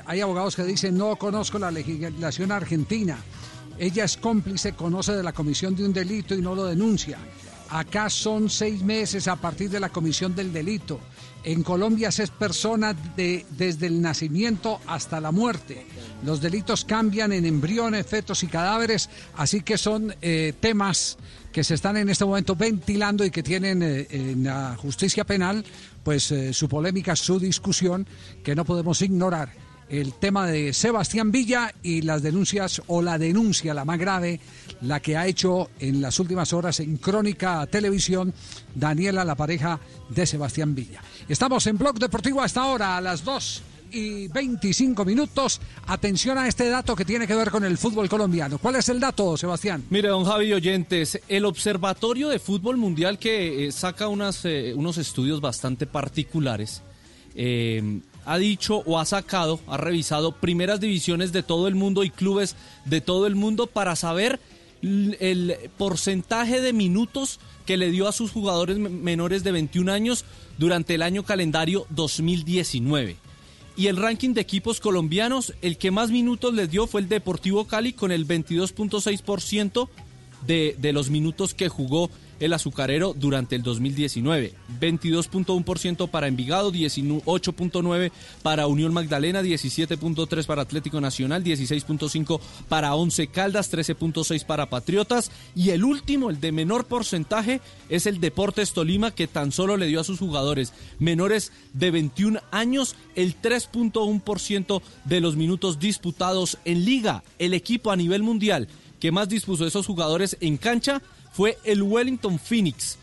Hay 0.05 0.21
abogados 0.21 0.55
que 0.55 0.64
dicen 0.64 0.99
no 0.99 1.16
conozco 1.16 1.59
la 1.59 1.71
legislación 1.71 2.53
argentina. 2.53 3.16
Ella 3.79 4.05
es 4.05 4.18
cómplice, 4.18 4.75
conoce 4.75 5.12
de 5.12 5.23
la 5.23 5.33
comisión 5.33 5.75
de 5.75 5.87
un 5.87 5.94
delito 5.94 6.35
y 6.35 6.42
no 6.42 6.55
lo 6.55 6.66
denuncia. 6.66 7.16
Acá 7.71 8.11
son 8.11 8.51
seis 8.51 8.83
meses 8.83 9.29
a 9.29 9.37
partir 9.37 9.71
de 9.71 9.81
la 9.81 9.88
comisión 9.88 10.35
del 10.35 10.53
delito. 10.53 11.01
En 11.44 11.62
Colombia 11.62 12.11
se 12.11 12.24
es 12.24 12.31
persona 12.31 12.94
de, 13.16 13.46
desde 13.51 13.87
el 13.87 14.03
nacimiento 14.03 14.81
hasta 14.87 15.20
la 15.20 15.33
muerte. 15.33 15.87
Los 16.24 16.40
delitos 16.40 16.85
cambian 16.85 17.33
en 17.33 17.46
embriones, 17.46 18.07
fetos 18.07 18.42
y 18.42 18.48
cadáveres, 18.48 19.09
así 19.37 19.62
que 19.62 19.79
son 19.79 20.14
eh, 20.20 20.53
temas 20.61 21.16
que 21.53 21.64
se 21.64 21.74
están 21.74 21.96
en 21.96 22.09
este 22.09 22.24
momento 22.24 22.57
ventilando 22.57 23.24
y 23.24 23.31
que 23.31 23.42
tienen 23.42 23.83
eh, 23.83 24.07
en 24.11 24.44
la 24.44 24.77
justicia 24.77 25.24
penal 25.24 25.64
pues 26.03 26.31
eh, 26.33 26.53
su 26.53 26.68
polémica, 26.68 27.14
su 27.16 27.38
discusión, 27.38 28.07
que 28.42 28.55
no 28.55 28.64
podemos 28.64 29.03
ignorar 29.03 29.67
el 29.88 30.14
tema 30.14 30.46
de 30.46 30.72
Sebastián 30.72 31.31
Villa 31.31 31.74
y 31.83 32.03
las 32.03 32.22
denuncias 32.22 32.83
o 32.87 33.03
la 33.03 33.18
denuncia, 33.18 33.74
la 33.74 33.85
más 33.85 33.98
grave, 33.98 34.40
la 34.83 35.01
que 35.01 35.16
ha 35.16 35.27
hecho 35.27 35.70
en 35.81 36.01
las 36.01 36.18
últimas 36.20 36.53
horas 36.53 36.81
en 36.81 36.96
Crónica 36.96 37.66
Televisión 37.66 38.33
Daniela, 38.74 39.24
la 39.24 39.35
pareja 39.35 39.81
de 40.09 40.27
Sebastián 40.27 40.74
Villa. 40.74 41.03
Estamos 41.29 41.66
en 41.66 41.79
Blog 41.79 41.98
Deportivo 41.98 42.40
hasta 42.40 42.62
ahora, 42.62 42.96
a 42.96 43.01
las 43.01 43.24
2 43.24 43.62
y 43.92 44.29
25 44.29 45.05
minutos. 45.05 45.61
Atención 45.87 46.38
a 46.38 46.48
este 46.48 46.68
dato 46.68 46.94
que 46.94 47.05
tiene 47.05 47.27
que 47.27 47.35
ver 47.35 47.51
con 47.51 47.64
el 47.64 47.79
fútbol 47.79 48.09
colombiano. 48.09 48.59
¿Cuál 48.59 48.77
es 48.77 48.88
el 48.88 49.01
dato, 49.01 49.37
Sebastián? 49.37 49.85
Mire, 49.90 50.09
don 50.09 50.24
Javi 50.24 50.53
Oyentes, 50.53 51.20
el 51.29 51.44
Observatorio 51.44 52.29
de 52.29 52.38
Fútbol 52.38 52.77
Mundial 52.77 53.18
que 53.18 53.66
eh, 53.66 53.72
saca 53.72 54.07
eh, 54.44 54.74
unos 54.77 54.98
estudios 54.98 55.40
bastante 55.40 55.87
particulares, 55.87 56.83
eh, 57.35 58.01
ha 58.31 58.38
dicho 58.38 58.83
o 58.87 58.99
ha 58.99 59.05
sacado, 59.05 59.59
ha 59.67 59.77
revisado 59.77 60.33
primeras 60.33 60.81
divisiones 60.81 61.33
de 61.33 61.43
todo 61.43 61.67
el 61.69 61.75
mundo 61.75 62.05
y 62.05 62.11
clubes 62.11 62.57
de 62.85 63.01
todo 63.01 63.27
el 63.27 63.35
mundo 63.35 63.67
para 63.67 63.97
saber 63.97 64.38
el 64.83 65.57
porcentaje 65.77 66.61
de 66.61 66.73
minutos 66.73 67.41
que 67.67 67.77
le 67.77 67.91
dio 67.91 68.07
a 68.07 68.12
sus 68.12 68.31
jugadores 68.31 68.79
me- 68.79 68.88
menores 68.91 69.43
de 69.45 69.53
21 69.53 69.91
años 69.93 70.25
durante 70.59 70.95
el 70.95 71.03
año 71.03 71.25
calendario 71.25 71.87
2019. 71.91 73.17
Y 73.77 73.87
el 73.87 73.97
ranking 73.97 74.35
de 74.35 74.41
equipos 74.41 74.81
colombianos, 74.81 75.55
el 75.62 75.79
que 75.79 75.91
más 75.91 76.11
minutos 76.11 76.53
les 76.55 76.71
dio 76.71 76.87
fue 76.87 77.01
el 77.01 77.09
Deportivo 77.09 77.64
Cali 77.67 77.93
con 77.93 78.11
el 78.12 78.27
22.6% 78.27 79.88
de, 80.47 80.77
de 80.79 80.93
los 80.93 81.11
minutos 81.11 81.55
que 81.55 81.69
jugó 81.69 82.11
el 82.40 82.53
azucarero 82.53 83.14
durante 83.16 83.57
el 83.57 83.62
2019. 83.62 84.55
22.1% 84.81 86.09
para 86.09 86.29
Envigado, 86.29 86.72
18.9% 86.72 88.11
para 88.42 88.66
Unión 88.66 88.92
Magdalena, 88.92 89.42
17.3% 89.42 90.46
para 90.46 90.62
Atlético 90.62 91.01
Nacional, 91.01 91.44
16.5% 91.44 92.40
para 92.68 92.94
Once 92.94 93.27
Caldas, 93.29 93.72
13.6% 93.72 94.44
para 94.46 94.70
Patriotas 94.70 95.31
y 95.55 95.70
el 95.70 95.85
último, 95.85 96.31
el 96.31 96.40
de 96.40 96.53
menor 96.53 96.87
porcentaje, 96.87 97.61
es 97.88 98.07
el 98.07 98.20
Deportes 98.20 98.72
Tolima 98.72 99.11
que 99.11 99.27
tan 99.27 99.53
solo 99.53 99.77
le 99.77 99.87
dio 99.87 100.01
a 100.01 100.05
sus 100.05 100.18
jugadores 100.18 100.72
menores 100.98 101.53
de 101.72 101.90
21 101.90 102.40
años 102.51 102.96
el 103.14 103.40
3.1% 103.40 104.83
de 105.05 105.20
los 105.20 105.37
minutos 105.37 105.79
disputados 105.79 106.59
en 106.64 106.85
liga. 106.85 107.22
El 107.38 107.55
equipo 107.55 107.90
a 107.90 107.96
nivel 107.96 108.22
mundial 108.22 108.68
que 109.01 109.12
más 109.12 109.29
dispuso 109.29 109.64
de 109.64 109.68
esos 109.68 109.87
jugadores 109.87 110.37
en 110.40 110.57
cancha 110.57 111.03
fue 111.33 111.59
el 111.64 111.83
Wellington 111.83 112.38
Phoenix, 112.38 112.99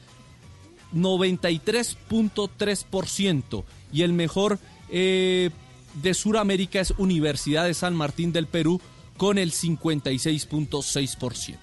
93.3%. 0.93 3.63
Y 3.91 4.03
el 4.03 4.13
mejor 4.13 4.59
eh, 4.89 5.49
de 6.01 6.13
Sudamérica 6.13 6.79
es 6.79 6.93
Universidad 6.97 7.65
de 7.65 7.73
San 7.73 7.93
Martín 7.95 8.31
del 8.31 8.47
Perú, 8.47 8.79
con 9.17 9.37
el 9.37 9.51
56.6%. 9.51 11.57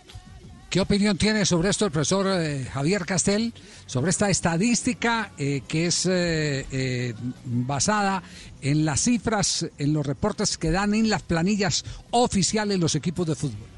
¿Qué 0.71 0.81
opinión 0.81 1.17
tiene 1.19 1.45
sobre 1.45 1.69
esto 1.69 1.85
el 1.85 1.91
profesor 1.91 2.27
eh, 2.29 2.65
Javier 2.65 3.05
Castel, 3.05 3.53
sobre 3.85 4.11
esta 4.11 4.31
estadística 4.31 5.31
eh, 5.37 5.61
que 5.69 5.85
es 5.85 6.09
basada 7.45 8.23
en 8.63 8.87
las 8.87 9.03
cifras, 9.03 9.67
en 9.77 9.93
los 9.93 10.07
reportes 10.07 10.57
que 10.57 10.71
dan 10.71 10.95
en 10.95 11.11
las 11.11 11.21
planillas 11.21 11.85
oficiales 12.11 12.79
los 12.79 12.95
equipos 12.95 13.27
de 13.27 13.35
fútbol? 13.35 13.72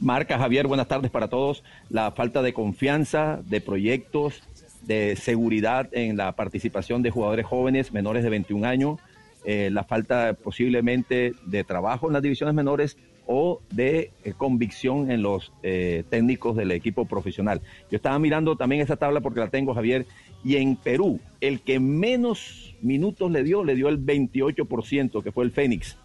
Marca 0.00 0.38
Javier, 0.38 0.66
buenas 0.66 0.88
tardes 0.88 1.10
para 1.10 1.28
todos. 1.28 1.62
La 1.90 2.10
falta 2.12 2.40
de 2.40 2.54
confianza, 2.54 3.40
de 3.44 3.60
proyectos, 3.60 4.42
de 4.82 5.14
seguridad 5.14 5.90
en 5.92 6.16
la 6.16 6.32
participación 6.32 7.02
de 7.02 7.10
jugadores 7.10 7.44
jóvenes 7.44 7.92
menores 7.92 8.24
de 8.24 8.30
21 8.30 8.66
años, 8.66 8.98
eh, 9.44 9.68
la 9.70 9.84
falta 9.84 10.32
posiblemente 10.42 11.34
de 11.44 11.64
trabajo 11.64 12.06
en 12.06 12.14
las 12.14 12.22
divisiones 12.22 12.54
menores 12.54 12.96
o 13.26 13.60
de 13.70 14.10
eh, 14.24 14.32
convicción 14.34 15.10
en 15.10 15.20
los 15.20 15.52
eh, 15.62 16.02
técnicos 16.08 16.56
del 16.56 16.70
equipo 16.72 17.04
profesional. 17.04 17.60
Yo 17.90 17.96
estaba 17.96 18.18
mirando 18.18 18.56
también 18.56 18.80
esa 18.80 18.96
tabla 18.96 19.20
porque 19.20 19.40
la 19.40 19.48
tengo, 19.48 19.74
Javier, 19.74 20.06
y 20.42 20.56
en 20.56 20.76
Perú, 20.76 21.20
el 21.42 21.60
que 21.60 21.78
menos 21.78 22.74
minutos 22.80 23.30
le 23.30 23.44
dio, 23.44 23.64
le 23.64 23.74
dio 23.74 23.90
el 23.90 24.02
28%, 24.02 25.22
que 25.22 25.30
fue 25.30 25.44
el 25.44 25.50
Fénix. 25.50 25.98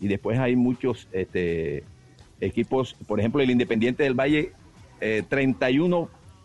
Y 0.00 0.08
después 0.08 0.40
hay 0.40 0.56
muchos 0.56 1.06
este, 1.12 1.84
equipos, 2.40 2.94
por 3.06 3.18
ejemplo, 3.20 3.42
el 3.42 3.50
Independiente 3.50 4.02
del 4.02 4.14
Valle, 4.14 4.52
eh, 5.00 5.22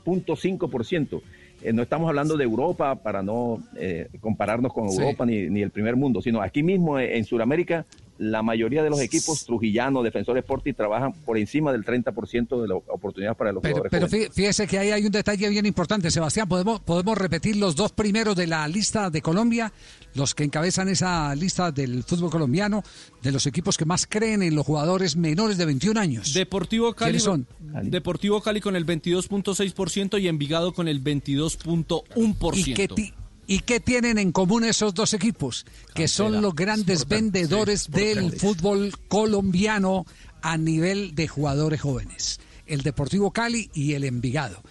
31.5%. 0.06 1.22
Eh, 1.62 1.72
no 1.72 1.82
estamos 1.84 2.10
hablando 2.10 2.36
de 2.36 2.44
Europa 2.44 2.96
para 2.96 3.24
no 3.24 3.60
eh, 3.78 4.10
compararnos 4.20 4.74
con 4.74 4.90
Sí. 4.92 4.98
Europa 5.02 5.26
ni, 5.26 5.50
ni 5.50 5.62
el 5.62 5.70
primer 5.72 5.96
mundo, 5.96 6.22
sino 6.22 6.42
aquí 6.42 6.62
mismo 6.62 7.00
eh, 7.00 7.18
en 7.18 7.24
Sudamérica, 7.24 7.86
la 8.18 8.44
mayoría 8.44 8.84
de 8.84 8.90
los 8.90 9.00
equipos 9.02 9.46
trujillanos, 9.46 10.04
Defensor 10.04 10.38
Sporting, 10.38 10.74
trabajan 10.74 11.14
por 11.26 11.38
encima 11.38 11.72
del 11.72 11.86
30% 11.86 12.62
de 12.62 12.68
las 12.68 12.78
oportunidades 12.88 13.38
para 13.38 13.54
los 13.54 13.64
Pero, 13.64 13.78
jugadores 13.78 14.10
pero 14.12 14.32
fíjese 14.34 14.68
que 14.68 14.78
ahí 14.78 14.92
hay 14.92 15.06
un 15.06 15.12
detalle 15.12 15.48
bien 15.50 15.66
importante, 15.66 16.12
Sebastián. 16.12 16.48
¿Podemos, 16.50 16.82
podemos 16.82 17.18
repetir 17.18 17.56
los 17.56 17.76
dos 17.76 17.92
primeros 17.94 18.36
de 18.36 18.48
la 18.48 18.68
lista 18.68 19.10
de 19.10 19.22
Colombia, 19.22 19.72
los 20.16 20.36
que 20.36 20.44
encabezan 20.44 20.90
esa 20.90 21.34
lista 21.36 21.72
del 21.72 22.04
fútbol 22.04 22.30
colombiano, 22.30 22.84
de 23.22 23.32
los 23.32 23.46
equipos 23.46 23.78
que 23.78 23.86
más 23.86 24.06
creen 24.08 24.44
en 24.44 24.56
los 24.56 24.66
jugadores 24.66 25.16
menores 25.16 25.58
de 25.58 25.66
21 25.66 26.00
años. 26.00 26.34
Deportivo 26.34 26.94
Cali, 26.94 27.12
¿Quiénes 27.12 27.24
son? 27.24 27.48
Deportivo 27.84 28.42
Cali 28.42 28.62
con 28.62 28.76
el 28.76 28.86
22.6% 28.86 30.22
y 30.22 30.28
Envigado 30.28 30.74
con 30.74 30.88
el 30.88 31.04
22.1%. 31.04 32.56
¿Y 32.56 32.74
qué, 32.74 33.14
¿Y 33.48 33.60
qué 33.60 33.80
tienen 33.80 34.18
en 34.18 34.32
común 34.32 34.64
esos 34.64 34.94
dos 34.94 35.14
equipos? 35.14 35.66
Que 35.94 36.08
son 36.08 36.42
los 36.42 36.56
grandes 36.56 37.08
vendedores 37.08 37.90
del 37.90 38.32
fútbol 38.32 38.94
colombiano 39.08 40.06
a 40.42 40.58
nivel 40.58 41.16
de 41.16 41.28
jugadores 41.28 41.82
jóvenes. 41.82 42.40
El 42.74 42.82
Deportivo 42.82 43.32
Cali 43.32 43.70
y 43.74 43.94
el 43.94 44.04
Envigado. 44.04 44.62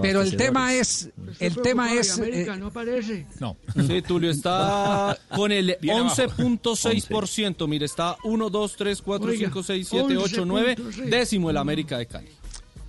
Pero 0.00 0.22
el 0.22 0.36
tema 0.36 0.74
es, 0.74 1.10
el 1.38 1.56
tema 1.56 1.92
es, 1.92 2.18
América 2.18 2.54
eh, 2.54 2.58
no 2.58 2.66
aparece. 2.66 3.26
No. 3.38 3.56
Sí, 3.86 4.02
Tulio 4.02 4.30
está 4.30 5.16
con 5.34 5.52
el 5.52 5.76
Bien 5.80 5.98
abajo. 5.98 6.14
11.6%. 6.16 7.68
Mire, 7.68 7.86
está 7.86 8.16
1, 8.24 8.50
2, 8.50 8.76
3, 8.76 9.02
4, 9.02 9.28
Oiga, 9.28 9.48
5, 9.48 9.62
6, 9.62 9.88
7, 9.88 10.16
8, 10.16 10.44
9. 10.44 10.76
11.6. 10.76 11.04
Décimo 11.04 11.50
el 11.50 11.56
América 11.56 11.98
de 11.98 12.06
Cali. 12.06 12.28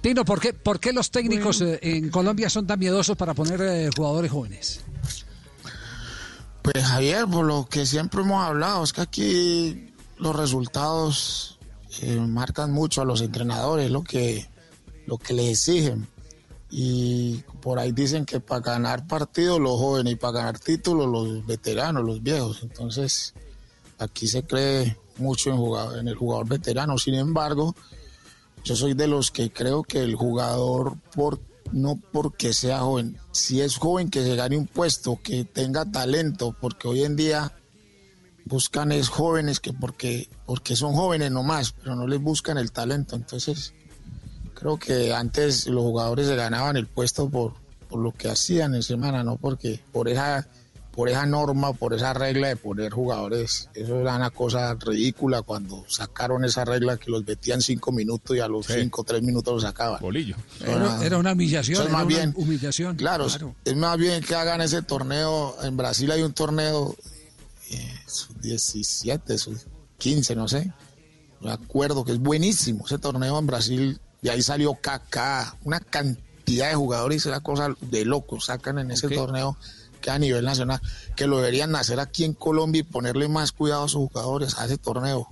Tino, 0.02 0.26
¿por 0.26 0.42
qué, 0.42 0.54
por 0.54 0.80
qué 0.80 0.92
los 0.92 1.12
técnicos 1.12 1.62
eh, 1.62 1.80
en 1.82 2.10
Colombia 2.10 2.50
son 2.50 2.68
tan 2.68 2.78
miedosos 2.78 3.16
para 3.16 3.34
poner 3.34 3.62
eh, 3.62 3.90
jugadores 3.96 4.32
jóvenes? 4.32 4.82
Pues 6.62 6.84
Javier, 6.84 7.26
por 7.28 7.46
lo 7.46 7.68
que 7.70 7.86
siempre 7.86 8.22
hemos 8.22 8.44
hablado, 8.44 8.84
es 8.84 8.92
que 8.92 9.02
aquí 9.02 9.94
los 10.18 10.36
resultados 10.36 11.58
eh, 12.02 12.18
marcan 12.18 12.72
mucho 12.72 13.02
a 13.02 13.06
los 13.06 13.22
entrenadores, 13.22 13.92
lo 13.92 14.04
que, 14.04 14.50
lo 15.06 15.18
que 15.18 15.34
les 15.34 15.50
exigen. 15.50 16.08
Y 16.70 17.44
por 17.62 17.78
ahí 17.78 17.92
dicen 17.92 18.26
que 18.26 18.40
para 18.40 18.62
ganar 18.62 19.06
partidos 19.06 19.60
los 19.60 19.80
jóvenes 19.80 20.14
y 20.14 20.16
para 20.16 20.40
ganar 20.40 20.60
títulos 20.60 21.08
los 21.08 21.46
veteranos, 21.46 22.04
los 22.04 22.24
viejos. 22.24 22.62
Entonces, 22.64 23.34
aquí 24.00 24.28
se 24.28 24.44
cree 24.44 24.98
mucho 25.18 25.52
en, 25.96 26.08
el 26.08 26.16
jugador 26.16 26.48
veterano. 26.48 26.98
Sin 26.98 27.14
embargo, 27.14 27.76
yo 28.64 28.76
soy 28.76 28.94
de 28.94 29.08
los 29.08 29.30
que 29.30 29.52
creo 29.52 29.84
que 29.84 30.00
el 30.00 30.16
jugador, 30.16 30.98
por, 31.16 31.40
no 31.72 32.00
porque 32.12 32.54
sea 32.54 32.80
joven, 32.80 33.18
si 33.32 33.62
es 33.62 33.78
joven 33.78 34.10
que 34.10 34.24
se 34.24 34.36
gane 34.36 34.58
un 34.58 34.68
puesto, 34.68 35.20
que 35.24 35.46
tenga 35.46 35.86
talento, 35.86 36.56
porque 36.60 36.88
hoy 36.88 37.04
en 37.04 37.16
día 37.16 37.54
buscan 38.46 38.92
es 38.92 39.10
jóvenes 39.10 39.60
que 39.60 39.74
porque, 39.74 40.28
porque 40.46 40.76
son 40.76 40.94
jóvenes 40.96 41.32
nomás, 41.32 41.74
pero 41.74 41.96
no 41.96 42.08
les 42.08 42.22
buscan 42.22 42.58
el 42.58 42.72
talento. 42.72 43.16
Entonces, 43.16 43.74
creo 44.64 44.78
que 44.78 45.14
antes 45.14 45.68
los 45.68 45.84
jugadores 45.84 46.28
se 46.28 46.38
ganaban 46.38 46.78
el 46.78 46.88
puesto 46.88 47.30
por, 47.30 47.54
por 47.90 48.00
lo 48.00 48.14
que 48.14 48.30
hacían 48.30 48.74
en 48.76 48.82
semana, 48.82 49.22
no 49.22 49.36
porque 49.36 49.82
por 49.92 50.08
esa 50.08 50.48
por 50.92 51.10
esa 51.10 51.26
norma, 51.26 51.74
por 51.74 51.96
esa 51.96 52.14
regla 52.14 52.50
de 52.50 52.56
poner 52.56 52.94
jugadores. 52.94 53.68
Eso 53.74 54.00
era 54.00 54.16
una 54.16 54.30
cosa 54.30 54.76
ridícula 54.76 55.42
cuando 55.42 55.84
sacaron 55.90 56.46
esa 56.46 56.66
regla 56.66 56.98
que 56.98 57.10
los 57.10 57.26
metían 57.26 57.62
cinco 57.62 57.92
minutos 57.92 58.38
y 58.38 58.40
a 58.40 58.48
los 58.48 58.68
cinco, 58.68 59.04
tres 59.04 59.24
minutos 59.24 59.56
los 59.56 59.64
sacaban. 59.64 60.00
Bolillo. 60.00 60.36
Era, 60.62 61.04
era 61.04 61.18
una 61.18 61.34
humillación. 61.34 61.74
Eso 61.74 61.82
es 61.82 61.90
era 61.90 61.98
más 61.98 62.06
una 62.06 62.16
bien, 62.16 62.34
humillación. 62.38 62.96
Claro, 62.96 63.26
es 63.66 63.76
más 63.76 63.98
bien 63.98 64.24
que 64.24 64.36
hagan 64.36 64.62
ese 64.62 64.84
torneo. 64.84 65.58
En 65.64 65.76
Brasil 65.76 66.12
hay 66.12 66.22
un 66.22 66.32
torneo, 66.32 66.96
eh, 67.72 67.96
sub 68.06 68.40
17, 68.40 69.38
sub 69.40 69.58
15, 69.98 70.36
no 70.36 70.48
sé. 70.48 70.72
Me 71.42 71.52
acuerdo 71.52 72.06
que 72.06 72.12
es 72.12 72.20
buenísimo 72.20 72.86
ese 72.86 73.00
torneo 73.00 73.40
en 73.40 73.48
Brasil. 73.48 74.00
Y 74.24 74.30
ahí 74.30 74.42
salió 74.42 74.74
Kaká, 74.76 75.56
una 75.64 75.80
cantidad 75.82 76.70
de 76.70 76.76
jugadores, 76.76 77.26
una 77.26 77.42
cosa 77.42 77.76
de 77.82 78.06
locos 78.06 78.46
sacan 78.46 78.80
en 78.80 78.92
ese 78.92 79.10
torneo 79.10 79.58
que 80.02 80.10
a 80.10 80.20
nivel 80.20 80.44
nacional, 80.44 80.82
que 81.16 81.28
lo 81.28 81.38
deberían 81.38 81.76
hacer 81.76 82.00
aquí 82.00 82.24
en 82.24 82.34
Colombia 82.34 82.82
y 82.82 82.84
ponerle 82.84 83.28
más 83.28 83.52
cuidado 83.52 83.84
a 83.84 83.88
sus 83.88 84.10
jugadores 84.10 84.58
a 84.58 84.66
ese 84.66 84.78
torneo. 84.78 85.28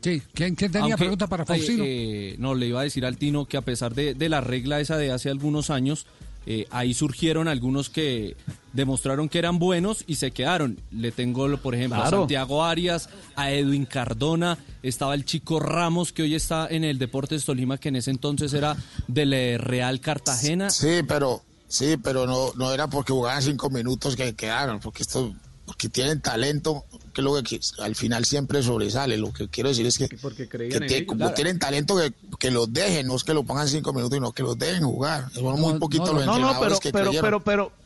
Sí, 0.00 0.22
¿quién, 0.32 0.54
quién 0.54 0.70
tenía 0.70 0.84
Aunque, 0.84 0.98
pregunta 0.98 1.26
para 1.26 1.42
eh, 1.42 1.46
Faustino? 1.46 1.84
eh, 1.84 2.36
no, 2.38 2.54
le 2.54 2.66
iba 2.66 2.80
a 2.80 2.84
decir 2.84 3.04
al 3.04 3.16
Tino 3.16 3.46
que 3.46 3.56
a 3.56 3.62
pesar 3.62 3.94
de, 3.94 4.14
de 4.14 4.28
la 4.28 4.40
regla 4.40 4.80
esa 4.80 4.96
de 4.96 5.10
hace 5.10 5.30
algunos 5.30 5.70
años, 5.70 6.06
eh, 6.46 6.66
ahí 6.70 6.94
surgieron 6.94 7.48
algunos 7.48 7.90
que 7.90 8.36
demostraron 8.76 9.28
que 9.28 9.38
eran 9.38 9.58
buenos 9.58 10.04
y 10.06 10.16
se 10.16 10.30
quedaron. 10.30 10.78
Le 10.92 11.10
tengo, 11.10 11.56
por 11.56 11.74
ejemplo, 11.74 12.02
a. 12.02 12.10
Santiago 12.10 12.62
Arias, 12.64 13.08
a 13.34 13.50
Edwin 13.50 13.86
Cardona, 13.86 14.58
estaba 14.82 15.14
el 15.14 15.24
chico 15.24 15.58
Ramos, 15.58 16.12
que 16.12 16.22
hoy 16.22 16.34
está 16.34 16.68
en 16.70 16.84
el 16.84 16.98
Deportes 16.98 17.44
Tolima, 17.44 17.78
que 17.78 17.88
en 17.88 17.96
ese 17.96 18.10
entonces 18.10 18.52
era 18.52 18.76
del 19.08 19.32
eh, 19.32 19.58
Real 19.58 20.00
Cartagena. 20.00 20.70
Sí, 20.70 21.00
pero 21.08 21.42
sí, 21.66 21.96
pero 22.02 22.26
no, 22.26 22.52
no 22.54 22.72
era 22.72 22.88
porque 22.88 23.12
jugaban 23.12 23.42
cinco 23.42 23.70
minutos 23.70 24.14
que 24.14 24.34
quedaron, 24.34 24.78
porque 24.78 25.02
esto, 25.02 25.34
porque 25.64 25.88
tienen 25.88 26.20
talento, 26.20 26.84
que 27.12 27.22
es 27.22 27.24
lo 27.24 27.42
que 27.42 27.58
al 27.80 27.94
final 27.96 28.24
siempre 28.24 28.62
sobresale. 28.62 29.16
Lo 29.16 29.32
que 29.32 29.48
quiero 29.48 29.68
decir 29.70 29.86
es 29.86 29.98
que, 29.98 30.08
Porque 30.20 30.46
que 30.48 31.06
como 31.06 31.18
Claro. 31.20 31.34
tienen 31.34 31.58
talento 31.58 31.96
que, 31.96 32.12
que 32.38 32.50
los 32.50 32.72
dejen, 32.72 33.06
no 33.08 33.16
es 33.16 33.24
que 33.24 33.34
lo 33.34 33.42
pongan 33.42 33.66
cinco 33.66 33.92
minutos, 33.92 34.16
sino 34.16 34.32
que 34.32 34.42
los 34.42 34.56
dejen 34.58 34.84
jugar. 34.84 35.28
Son 35.32 35.58
muy 35.60 35.78
poquitos 35.78 36.10
los 36.14 36.26
No, 36.26 36.38
no, 36.38 36.50
entrenadores 36.50 36.78
pero, 36.78 36.80
que 36.80 36.92
pero, 36.92 37.04
creyeron. 37.06 37.24
pero, 37.24 37.44
pero, 37.44 37.72
pero 37.72 37.85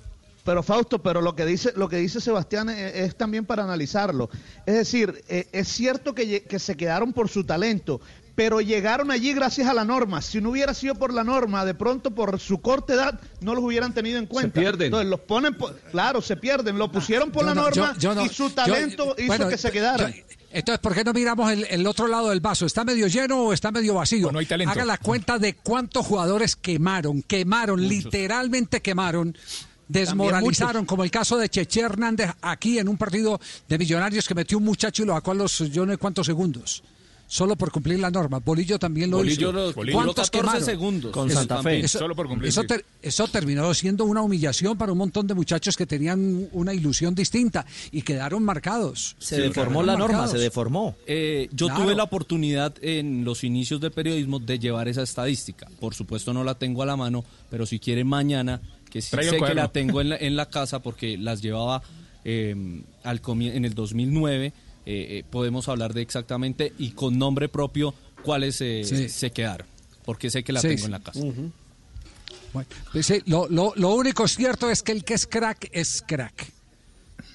Fausto, 0.62 1.00
pero 1.02 1.20
lo 1.20 1.34
que 1.36 1.44
dice, 1.46 1.72
lo 1.76 1.88
que 1.88 1.96
dice 1.96 2.20
Sebastián 2.20 2.68
es, 2.70 2.94
es 2.96 3.16
también 3.16 3.44
para 3.44 3.64
analizarlo. 3.64 4.30
Es 4.66 4.74
decir, 4.74 5.22
eh, 5.28 5.48
es 5.52 5.68
cierto 5.68 6.14
que, 6.14 6.42
que 6.42 6.58
se 6.58 6.76
quedaron 6.76 7.12
por 7.12 7.28
su 7.28 7.44
talento, 7.44 8.00
pero 8.34 8.60
llegaron 8.60 9.10
allí 9.10 9.34
gracias 9.34 9.68
a 9.68 9.74
la 9.74 9.84
norma. 9.84 10.22
Si 10.22 10.40
no 10.40 10.50
hubiera 10.50 10.72
sido 10.72 10.94
por 10.94 11.12
la 11.12 11.24
norma, 11.24 11.64
de 11.64 11.74
pronto 11.74 12.10
por 12.12 12.40
su 12.40 12.60
corta 12.60 12.94
edad, 12.94 13.20
no 13.40 13.54
los 13.54 13.62
hubieran 13.62 13.92
tenido 13.92 14.18
en 14.18 14.26
cuenta. 14.26 14.58
pierden. 14.60 14.86
Entonces 14.86 15.08
los 15.10 15.20
ponen, 15.20 15.54
por- 15.54 15.78
claro, 15.90 16.22
se 16.22 16.36
pierden. 16.36 16.78
Lo 16.78 16.90
pusieron 16.90 17.30
por 17.30 17.42
Yo 17.42 17.48
la 17.48 17.54
no- 17.54 17.62
norma 17.64 17.94
yo 17.98 18.14
no- 18.14 18.24
y 18.24 18.28
su 18.30 18.48
yo- 18.48 18.54
talento 18.54 19.14
hizo 19.18 19.26
bueno, 19.26 19.48
que 19.48 19.58
se 19.58 19.70
quedaran. 19.70 20.14
Entonces, 20.52 20.80
¿por 20.80 20.94
qué 20.94 21.04
no 21.04 21.12
miramos 21.12 21.52
el, 21.52 21.64
el 21.70 21.86
otro 21.86 22.08
lado 22.08 22.30
del 22.30 22.40
vaso? 22.40 22.66
¿Está 22.66 22.82
medio 22.84 23.06
lleno 23.06 23.44
o 23.44 23.52
está 23.52 23.70
medio 23.70 23.94
vacío? 23.94 24.32
no 24.32 24.38
hay 24.40 24.46
talento. 24.46 24.72
Haga 24.72 24.84
la 24.84 24.98
cuenta 24.98 25.38
de 25.38 25.54
cuántos 25.54 26.04
jugadores 26.06 26.56
quemaron, 26.56 27.22
quemaron, 27.22 27.86
literalmente 27.86 28.80
quemaron. 28.80 29.36
Desmoralizaron, 29.90 30.86
como 30.86 31.04
el 31.04 31.10
caso 31.10 31.36
de 31.36 31.48
Cheche 31.48 31.80
Hernández 31.80 32.30
aquí 32.42 32.78
en 32.78 32.88
un 32.88 32.96
partido 32.96 33.40
de 33.68 33.78
Millonarios 33.78 34.26
que 34.28 34.34
metió 34.34 34.58
un 34.58 34.64
muchacho 34.64 35.02
y 35.02 35.06
lo 35.06 35.14
sacó 35.14 35.32
a 35.32 35.34
los 35.34 35.58
yo 35.70 35.84
no 35.84 35.92
sé 35.92 35.98
cuántos 35.98 36.26
segundos. 36.26 36.82
Solo 37.26 37.54
por 37.54 37.70
cumplir 37.70 38.00
la 38.00 38.10
norma. 38.10 38.40
Bolillo 38.40 38.76
también 38.76 39.08
lo 39.08 39.18
Bolillo 39.18 39.50
hizo. 39.70 39.72
¿Cuántos 39.92 40.30
14 40.30 40.30
quemaron? 40.32 40.64
segundos. 40.64 41.12
Con 41.12 41.28
Eso- 41.30 41.38
Santa 41.38 41.62
Fe. 41.62 41.78
Eso, 41.78 42.00
Solo 42.00 42.16
por 42.16 42.26
cumplir, 42.26 42.48
eso 42.48 42.64
ter- 42.64 42.84
eso 43.02 43.28
terminó 43.28 43.72
siendo 43.72 44.04
una 44.04 44.20
humillación 44.20 44.76
para 44.76 44.90
un 44.90 44.98
montón 44.98 45.28
de 45.28 45.34
muchachos 45.34 45.76
que 45.76 45.86
tenían 45.86 46.48
una 46.50 46.74
ilusión 46.74 47.14
distinta 47.14 47.64
y 47.92 48.02
quedaron 48.02 48.42
marcados. 48.42 49.14
Se 49.20 49.40
deformó 49.40 49.84
la 49.84 49.96
norma, 49.96 50.26
se 50.26 50.38
deformó. 50.38 50.96
Eh, 51.06 51.48
yo 51.52 51.66
Claro. 51.68 51.84
tuve 51.84 51.94
la 51.94 52.02
oportunidad 52.02 52.74
en 52.82 53.24
los 53.24 53.44
inicios 53.44 53.80
del 53.80 53.92
periodismo 53.92 54.40
de 54.40 54.58
llevar 54.58 54.88
esa 54.88 55.02
estadística. 55.04 55.68
Por 55.78 55.94
supuesto 55.94 56.32
no 56.34 56.42
la 56.42 56.56
tengo 56.56 56.82
a 56.82 56.86
la 56.86 56.96
mano, 56.96 57.24
pero 57.48 57.64
si 57.64 57.78
quieren 57.78 58.08
mañana, 58.08 58.60
que 58.90 59.00
sí 59.00 59.16
sé 59.16 59.38
que 59.38 59.54
la 59.54 59.68
tengo 59.68 60.00
en 60.00 60.10
la, 60.10 60.16
en 60.16 60.36
la 60.36 60.46
casa 60.50 60.80
porque 60.80 61.16
las 61.16 61.40
llevaba 61.40 61.82
eh, 62.24 62.82
al 63.04 63.20
en 63.28 63.64
el 63.64 63.74
2009, 63.74 64.46
eh, 64.46 64.52
eh, 64.86 65.24
podemos 65.30 65.68
hablar 65.68 65.94
de 65.94 66.02
exactamente 66.02 66.72
y 66.78 66.90
con 66.90 67.18
nombre 67.18 67.48
propio 67.48 67.94
cuáles 68.22 68.60
eh, 68.60 68.82
Sí. 68.84 69.08
se 69.08 69.30
quedaron. 69.30 69.66
Porque 70.04 70.28
sé 70.30 70.42
que 70.42 70.52
la 70.52 70.60
Sí, 70.60 70.68
tengo 70.68 70.84
en 70.86 70.90
la 70.90 71.00
casa. 71.00 71.20
Bueno, 72.52 72.68
pues 72.92 73.06
sí, 73.06 73.22
lo, 73.26 73.48
lo- 73.48 73.72
lo 73.76 73.94
único 73.94 74.26
cierto 74.26 74.68
es 74.70 74.82
que 74.82 74.92
el 74.92 75.04
que 75.04 75.14
es 75.14 75.26
crack 75.26 75.68
es 75.72 76.02
crack. 76.06 76.50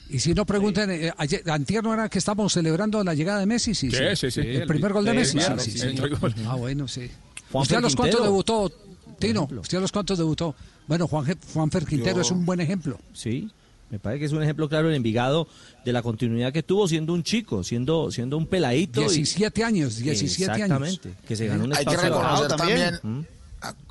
Y 0.09 0.19
si 0.19 0.33
no 0.33 0.45
pregunten, 0.45 0.91
eh, 0.91 1.11
ayer, 1.17 1.49
antier 1.49 1.83
no 1.83 1.93
era 1.93 2.09
que 2.09 2.19
estamos 2.19 2.51
celebrando 2.53 3.03
la 3.03 3.13
llegada 3.13 3.39
de 3.39 3.45
Messi, 3.45 3.73
sí, 3.73 3.89
Sí, 3.89 3.97
sí, 4.15 4.29
sí. 4.29 4.41
El 4.41 4.67
primer 4.67 4.91
gol 4.93 5.05
de 5.05 5.11
Sí, 5.11 5.17
Messi, 5.17 5.37
claro, 5.37 5.59
sí, 5.59 5.71
sí, 5.71 5.79
sí, 5.79 5.87
entró 5.87 6.05
el 6.05 6.15
gol. 6.17 6.35
Ah, 6.45 6.55
bueno, 6.55 6.87
sí. 6.87 7.09
¿Usted 7.51 7.77
a 7.77 7.81
los 7.81 7.95
cuántos 7.95 8.15
Quintero. 8.19 8.23
debutó, 8.23 8.71
Tino? 9.17 9.47
¿Usted 9.61 9.77
a 9.77 9.81
los 9.81 9.91
cuántos 9.91 10.17
debutó? 10.17 10.53
Bueno, 10.87 11.07
Juan, 11.07 11.25
Juanfer 11.53 11.85
Quintero 11.85 12.17
Yo- 12.17 12.21
es 12.21 12.31
un 12.31 12.45
buen 12.45 12.59
ejemplo. 12.61 12.99
Sí, 13.13 13.49
me 13.89 13.99
parece 13.99 14.19
que 14.19 14.25
es 14.25 14.31
un 14.31 14.43
ejemplo 14.43 14.69
claro 14.69 14.89
en 14.89 14.95
Envigado 14.95 15.47
de 15.83 15.93
la 15.93 16.01
continuidad 16.01 16.51
que 16.53 16.63
tuvo 16.63 16.87
siendo 16.87 17.13
un 17.13 17.23
chico, 17.23 17.63
siendo, 17.63 18.11
siendo 18.11 18.37
un 18.37 18.47
peladito. 18.47 19.01
y- 19.01 19.05
17 19.05 19.63
años, 19.63 19.97
17 19.97 20.51
años. 20.51 20.61
Exactamente, 20.61 21.13
que 21.27 21.35
se 21.35 21.47
ganó 21.47 21.63
un 21.65 21.73
Hay 21.75 21.85
que 21.85 21.91
espacio 21.93 22.09
reconocer 22.15 22.47
también, 22.47 22.99
¿Mm? 23.03 23.19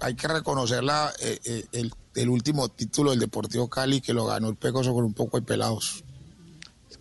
hay 0.00 0.14
que 0.14 0.28
reconocer 0.28 0.84
la, 0.84 1.12
eh, 1.20 1.38
eh, 1.44 1.64
el, 1.72 1.92
el 2.14 2.28
último 2.28 2.68
título 2.68 3.10
del 3.10 3.20
Deportivo 3.20 3.68
Cali 3.68 4.00
que 4.00 4.12
lo 4.14 4.26
ganó 4.26 4.48
el 4.50 4.56
Pecoso 4.56 4.92
con 4.94 5.04
un 5.04 5.14
poco 5.14 5.38
de 5.40 5.46
pelados. 5.46 6.04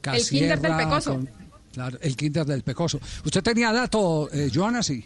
Casierra 0.02 0.56
Kinder 0.58 0.62
del 0.62 0.78
Pecoso. 0.78 1.12
con- 1.14 1.30
claro, 1.72 1.98
el 2.02 2.16
Kinder 2.16 2.46
del 2.46 2.64
Pecoso. 2.64 3.00
¿Usted 3.26 3.44
tenía 3.44 3.72
dato, 3.72 4.30
eh, 4.34 4.50
Joana? 4.54 4.82
Sí. 4.84 5.06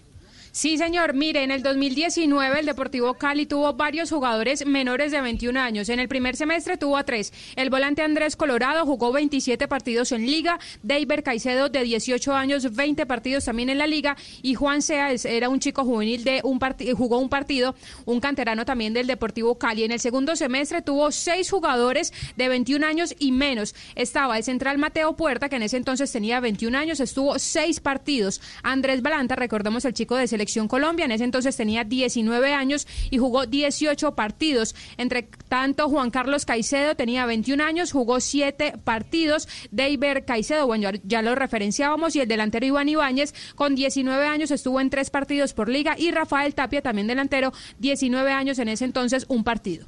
Sí, 0.52 0.78
señor. 0.78 1.14
Mire, 1.14 1.44
en 1.44 1.52
el 1.52 1.64
2019 1.64 2.60
el 2.60 2.66
Deportivo 2.66 3.14
Cali 3.16 3.46
tuvo 3.46 3.74
varios 3.74 4.10
jugadores 4.10 4.66
menores 4.66 5.12
de 5.12 5.22
21 5.22 5.60
años. 5.60 5.90
En 5.90 6.00
el 6.00 6.08
primer 6.08 6.36
semestre 6.36 6.78
tuvo 6.78 6.98
a 6.98 7.04
tres. 7.04 7.34
El 7.56 7.70
volante 7.70 8.02
Andrés 8.02 8.36
Colorado 8.36 8.86
jugó 8.86 9.12
27 9.12 9.68
partidos 9.68 10.12
en 10.12 10.26
Liga. 10.26 10.60
David 10.84 11.22
Caicedo, 11.24 11.70
de 11.70 11.84
18 11.84 12.34
años, 12.34 12.76
20 12.76 13.06
partidos 13.06 13.46
también 13.46 13.70
en 13.70 13.78
la 13.78 13.88
Liga. 13.88 14.18
Y 14.42 14.56
Juan 14.56 14.82
Seas 14.82 15.26
era 15.26 15.50
un 15.50 15.60
chico 15.60 15.84
juvenil 15.84 16.24
de 16.24 16.42
un 16.44 16.60
jugó 16.96 17.20
un 17.20 17.30
partido, 17.30 17.76
un 18.06 18.20
canterano 18.20 18.66
también 18.66 18.94
del 18.94 19.08
Deportivo 19.08 19.58
Cali. 19.58 19.84
En 19.84 19.92
el 19.92 20.00
segundo 20.00 20.36
semestre 20.36 20.82
tuvo 20.82 21.12
seis 21.12 21.50
jugadores 21.50 22.14
de 22.36 22.50
21 22.50 22.86
años 22.86 23.16
y 23.20 23.32
menos. 23.32 23.76
Estaba 23.96 24.38
el 24.38 24.44
central 24.44 24.78
Mateo 24.78 25.16
Puerta, 25.16 25.50
que 25.50 25.56
en 25.58 25.64
ese 25.64 25.78
entonces 25.78 26.12
tenía 26.12 26.40
21 26.40 26.78
años, 26.78 27.00
estuvo 27.00 27.38
seis 27.40 27.80
partidos. 27.80 28.42
Andrés 28.64 29.02
Balanta, 29.02 29.36
recordemos 29.36 29.86
el 29.86 29.94
chico 29.94 30.16
de 30.16 30.28
Selección 30.28 30.47
Colombia, 30.68 31.06
en 31.06 31.12
ese 31.12 31.24
entonces 31.24 31.56
tenía 31.56 31.84
19 31.84 32.54
años 32.54 32.88
y 33.10 33.18
jugó 33.18 33.46
18 33.46 34.16
partidos. 34.16 34.76
Entre 34.98 35.24
tanto, 35.48 35.90
Juan 35.90 36.12
Carlos 36.12 36.46
Caicedo 36.46 36.96
tenía 36.96 37.26
21 37.26 37.64
años, 37.64 37.92
jugó 37.92 38.20
7 38.20 38.76
partidos. 38.84 39.48
David 39.72 40.24
Caicedo, 40.26 40.68
bueno, 40.68 40.92
ya, 40.92 41.00
ya 41.04 41.22
lo 41.22 41.36
referenciábamos, 41.36 42.16
y 42.16 42.22
el 42.22 42.28
delantero 42.28 42.66
Iván 42.66 42.90
Ibáñez, 42.90 43.34
con 43.56 43.76
19 43.76 44.26
años, 44.26 44.52
estuvo 44.52 44.80
en 44.80 44.90
tres 44.90 45.10
partidos 45.10 45.54
por 45.54 45.70
liga. 45.70 45.96
Y 45.98 46.12
Rafael 46.12 46.56
Tapia, 46.56 46.82
también 46.82 47.08
delantero, 47.08 47.52
19 47.80 48.32
años 48.32 48.60
en 48.60 48.70
ese 48.70 48.86
entonces, 48.86 49.26
un 49.28 49.44
partido. 49.44 49.86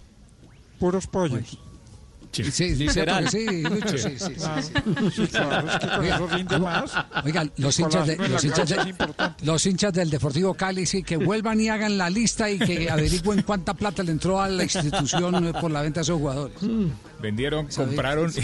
Puros 0.80 1.08
pollos. 1.08 1.58
Sí, 2.32 2.44
sí, 2.52 2.76
Literal. 2.76 3.28
sí, 3.30 3.64
Lucho, 3.64 3.98
sí, 3.98 4.10
sí, 4.18 4.20
sí, 4.20 4.34
Claro. 4.36 4.62
sí. 4.62 4.72
Sí, 5.16 5.28
claro, 5.28 5.68
es 5.68 5.78
que 5.80 5.88
con 5.88 6.06
eso 6.06 6.28
rinde 6.28 6.60
más. 6.60 6.92
Oigan, 7.26 7.52
los 7.58 7.80
hinchas, 7.80 8.06
de- 8.08 8.18
los, 8.30 8.44
hinchas 8.44 8.70
de- 8.70 8.94
los 9.44 9.66
hinchas 9.66 9.94
del 9.94 10.10
Deportivo 10.12 10.54
Cali, 10.54 10.86
sí, 10.86 11.02
que 11.02 11.18
vuelvan 11.18 11.60
y 11.60 11.70
hagan 11.70 11.98
la 11.98 12.10
lista 12.10 12.50
y 12.50 12.60
que 12.60 12.90
averigüen 12.92 13.42
cuánta 13.42 13.74
plata 13.74 14.04
le 14.04 14.12
entró 14.12 14.40
a 14.40 14.48
la 14.48 14.64
institución 14.64 15.54
por 15.60 15.72
la 15.72 15.82
venta 15.82 16.02
de 16.02 16.04
esos 16.04 16.18
jugadores. 16.20 16.56
Vendieron, 17.22 17.70
¿Sabe? 17.72 17.88
compraron. 17.88 18.34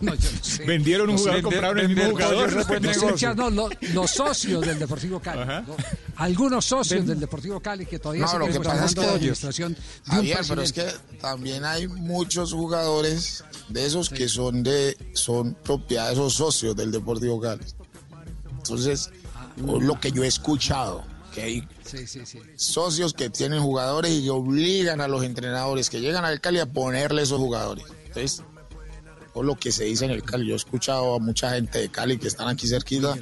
No, 0.00 0.14
yo 0.14 0.30
no 0.32 0.44
sé. 0.44 0.64
Vendieron 0.64 1.08
un 1.10 1.16
jugador, 1.18 1.42
compraron 1.42 1.78
el 1.78 1.88
mismo 1.88 2.10
jugador. 2.10 2.52
Los 2.52 3.02
hinchas, 3.02 3.36
no, 3.36 3.48
lo- 3.50 3.70
los 3.94 4.10
socios 4.10 4.66
del 4.66 4.78
Deportivo 4.78 5.20
Cali. 5.20 5.44
¿no? 5.66 5.76
Algunos 6.16 6.64
socios 6.64 7.00
Ven- 7.00 7.08
del 7.08 7.20
Deportivo 7.20 7.60
Cali 7.60 7.86
que 7.86 7.98
todavía 7.98 8.26
No, 8.26 8.38
lo 8.38 8.46
siguen 8.46 8.62
que 8.62 8.68
pasa 8.68 8.84
es 8.84 8.92
en 8.92 8.96
la 8.98 9.02
que, 9.04 9.10
administración 9.14 9.72
de 9.74 9.80
un 10.10 10.16
Javier, 10.16 10.38
pero 10.48 10.62
es 10.62 10.72
que 10.72 10.86
también 11.20 11.64
hay 11.64 11.86
muchos 11.88 12.52
jugadores 12.52 13.44
de 13.68 13.86
esos 13.86 14.10
que 14.10 14.28
son 14.28 14.62
de 14.62 14.96
son 15.14 15.54
propiedades 15.54 16.18
o 16.18 16.28
socios 16.28 16.74
del 16.76 16.90
Deportivo 16.90 17.40
Cali. 17.40 17.64
Entonces, 18.58 19.10
o 19.66 19.80
lo 19.80 19.98
que 20.00 20.10
yo 20.12 20.24
he 20.24 20.28
escuchado, 20.28 21.04
que 21.34 21.42
hay 21.42 21.68
Sí, 21.92 22.06
sí, 22.06 22.24
sí. 22.24 22.38
socios 22.56 23.12
que 23.12 23.28
tienen 23.28 23.60
jugadores 23.60 24.10
y 24.12 24.24
que 24.24 24.30
obligan 24.30 25.02
a 25.02 25.08
los 25.08 25.22
entrenadores 25.24 25.90
que 25.90 26.00
llegan 26.00 26.24
al 26.24 26.40
Cali 26.40 26.58
a 26.58 26.66
ponerle 26.66 27.22
esos 27.22 27.38
jugadores. 27.38 27.84
Entonces, 28.06 28.42
o 29.34 29.42
lo 29.42 29.56
que 29.56 29.72
se 29.72 29.84
dice 29.84 30.06
en 30.06 30.10
el 30.10 30.22
Cali, 30.22 30.46
yo 30.46 30.54
he 30.54 30.56
escuchado 30.56 31.14
a 31.14 31.18
mucha 31.18 31.50
gente 31.50 31.80
de 31.80 31.90
Cali 31.90 32.18
que 32.18 32.28
están 32.28 32.48
aquí 32.48 32.66
cerquita 32.66 33.14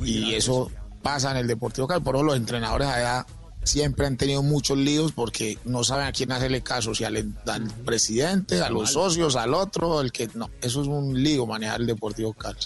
y 0.00 0.34
eso 0.34 0.70
pasa 1.02 1.30
en 1.30 1.36
el 1.36 1.46
Deportivo 1.46 1.86
Cali. 1.86 2.02
Por 2.02 2.16
eso 2.16 2.24
los 2.24 2.36
entrenadores 2.36 2.88
allá 2.88 3.26
siempre 3.64 4.06
han 4.06 4.16
tenido 4.16 4.42
muchos 4.42 4.78
líos 4.78 5.12
porque 5.12 5.58
no 5.64 5.84
saben 5.84 6.06
a 6.06 6.12
quién 6.12 6.32
hacerle 6.32 6.62
caso, 6.62 6.94
si 6.94 7.04
al, 7.04 7.16
al 7.46 7.64
presidente, 7.84 8.62
a 8.62 8.70
los 8.70 8.92
socios, 8.92 9.36
al 9.36 9.52
otro, 9.52 10.00
el 10.00 10.12
que 10.12 10.30
no. 10.34 10.50
Eso 10.62 10.80
es 10.80 10.88
un 10.88 11.22
lío 11.22 11.46
manejar 11.46 11.80
el 11.80 11.86
Deportivo 11.86 12.32
Cali. 12.32 12.58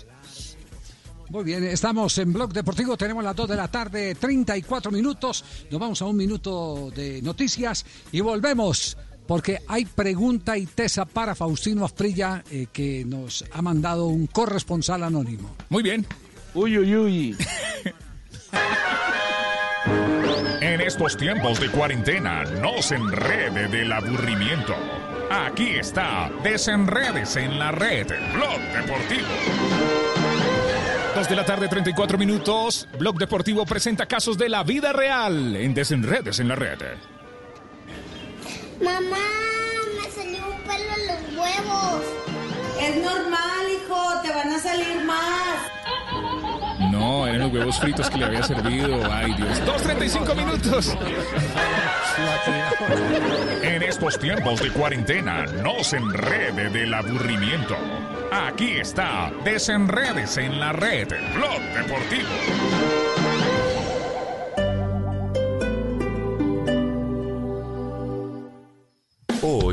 Muy 1.30 1.44
bien, 1.44 1.62
estamos 1.62 2.18
en 2.18 2.32
Blog 2.32 2.52
Deportivo, 2.52 2.96
tenemos 2.96 3.22
las 3.22 3.36
2 3.36 3.50
de 3.50 3.56
la 3.56 3.68
tarde, 3.68 4.16
34 4.16 4.90
minutos. 4.90 5.44
Nos 5.70 5.80
vamos 5.80 6.02
a 6.02 6.06
un 6.06 6.16
minuto 6.16 6.90
de 6.90 7.22
noticias 7.22 7.86
y 8.10 8.20
volvemos 8.20 8.96
porque 9.28 9.60
hay 9.68 9.84
pregunta 9.84 10.58
y 10.58 10.66
tesa 10.66 11.04
para 11.04 11.36
Faustino 11.36 11.84
Asprilla 11.84 12.42
eh, 12.50 12.66
que 12.72 13.04
nos 13.04 13.44
ha 13.52 13.62
mandado 13.62 14.08
un 14.08 14.26
corresponsal 14.26 15.04
anónimo. 15.04 15.54
Muy 15.68 15.84
bien. 15.84 16.04
Uy, 16.52 16.76
uy, 16.76 16.96
uy. 16.96 17.36
En 20.60 20.80
estos 20.80 21.16
tiempos 21.16 21.60
de 21.60 21.70
cuarentena, 21.70 22.42
no 22.42 22.82
se 22.82 22.96
enrede 22.96 23.68
del 23.68 23.92
aburrimiento. 23.92 24.74
Aquí 25.30 25.76
está, 25.76 26.28
desenredes 26.42 27.36
en 27.36 27.56
la 27.56 27.70
red, 27.70 28.08
Blog 28.34 28.60
Deportivo. 28.74 30.19
Dos 31.14 31.29
de 31.29 31.35
la 31.35 31.44
tarde, 31.44 31.68
34 31.68 32.16
minutos. 32.18 32.87
Blog 32.99 33.18
Deportivo 33.18 33.66
presenta 33.66 34.07
casos 34.07 34.38
de 34.38 34.49
la 34.49 34.62
vida 34.62 34.92
real 34.92 35.57
en 35.57 35.75
Desenredes 35.75 36.38
en 36.38 36.49
la 36.49 36.55
red. 36.55 36.79
Mamá, 38.81 39.18
me 40.01 40.11
salió 40.11 40.38
un 40.46 40.62
pelo 40.62 40.94
en 40.96 41.07
los 41.09 41.37
huevos. 41.37 42.03
Es 42.81 42.96
normal, 43.05 43.66
hijo, 43.75 44.20
te 44.23 44.31
van 44.31 44.53
a 44.53 44.59
salir 44.61 45.05
más. 45.05 45.81
No, 46.92 47.27
eran 47.27 47.40
los 47.40 47.53
huevos 47.53 47.79
fritos 47.81 48.09
que 48.09 48.18
le 48.18 48.27
había 48.27 48.42
servido. 48.42 49.01
Ay, 49.12 49.35
Dios. 49.35 49.61
2.35 49.62 50.37
minutos. 50.37 50.96
En 53.62 53.83
estos 53.83 54.18
tiempos 54.18 54.61
de 54.61 54.70
cuarentena, 54.70 55.44
no 55.62 55.83
se 55.83 55.96
enrede 55.96 56.70
del 56.70 56.94
aburrimiento. 56.94 57.77
Aquí 58.30 58.78
está, 58.78 59.32
desenredes 59.44 60.36
en 60.36 60.60
la 60.60 60.72
red, 60.72 61.08
Blog 61.34 61.60
Deportivo. 61.74 63.19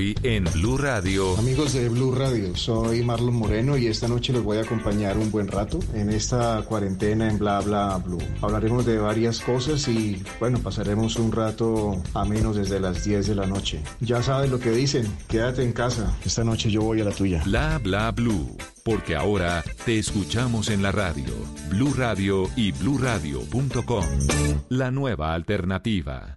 Hoy 0.07 0.15
en 0.23 0.45
Blue 0.53 0.77
Radio. 0.77 1.37
Amigos 1.37 1.73
de 1.73 1.89
Blue 1.89 2.15
Radio, 2.15 2.55
soy 2.55 3.03
Marlon 3.03 3.35
Moreno 3.35 3.77
y 3.77 3.87
esta 3.87 4.07
noche 4.07 4.31
los 4.31 4.41
voy 4.41 4.57
a 4.57 4.61
acompañar 4.61 5.17
un 5.17 5.29
buen 5.31 5.49
rato 5.49 5.79
en 5.93 6.09
esta 6.09 6.61
cuarentena 6.61 7.29
en 7.29 7.37
Bla 7.37 7.59
Bla 7.59 7.97
Blue. 7.97 8.21
Hablaremos 8.41 8.85
de 8.85 8.99
varias 8.99 9.41
cosas 9.41 9.85
y 9.89 10.23
bueno, 10.39 10.59
pasaremos 10.59 11.17
un 11.17 11.33
rato 11.33 12.01
a 12.13 12.23
menos 12.23 12.55
desde 12.55 12.79
las 12.79 13.03
10 13.03 13.27
de 13.27 13.35
la 13.35 13.47
noche. 13.47 13.83
Ya 13.99 14.23
sabes 14.23 14.49
lo 14.49 14.61
que 14.61 14.71
dicen, 14.71 15.13
quédate 15.27 15.63
en 15.63 15.73
casa. 15.73 16.17
Esta 16.23 16.45
noche 16.45 16.71
yo 16.71 16.83
voy 16.83 17.01
a 17.01 17.03
la 17.03 17.11
tuya. 17.11 17.41
Bla 17.43 17.77
Bla 17.83 18.11
Blue. 18.11 18.55
Porque 18.85 19.13
ahora 19.13 19.61
te 19.83 19.99
escuchamos 19.99 20.69
en 20.69 20.83
la 20.83 20.93
radio, 20.93 21.33
Blue 21.69 21.93
Radio 21.93 22.49
y 22.55 22.71
bluradio.com. 22.71 24.05
La 24.69 24.89
nueva 24.89 25.33
alternativa. 25.33 26.36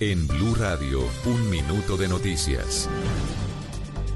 En 0.00 0.26
Blue 0.26 0.54
Radio, 0.54 1.00
un 1.26 1.50
minuto 1.50 1.98
de 1.98 2.08
noticias. 2.08 2.88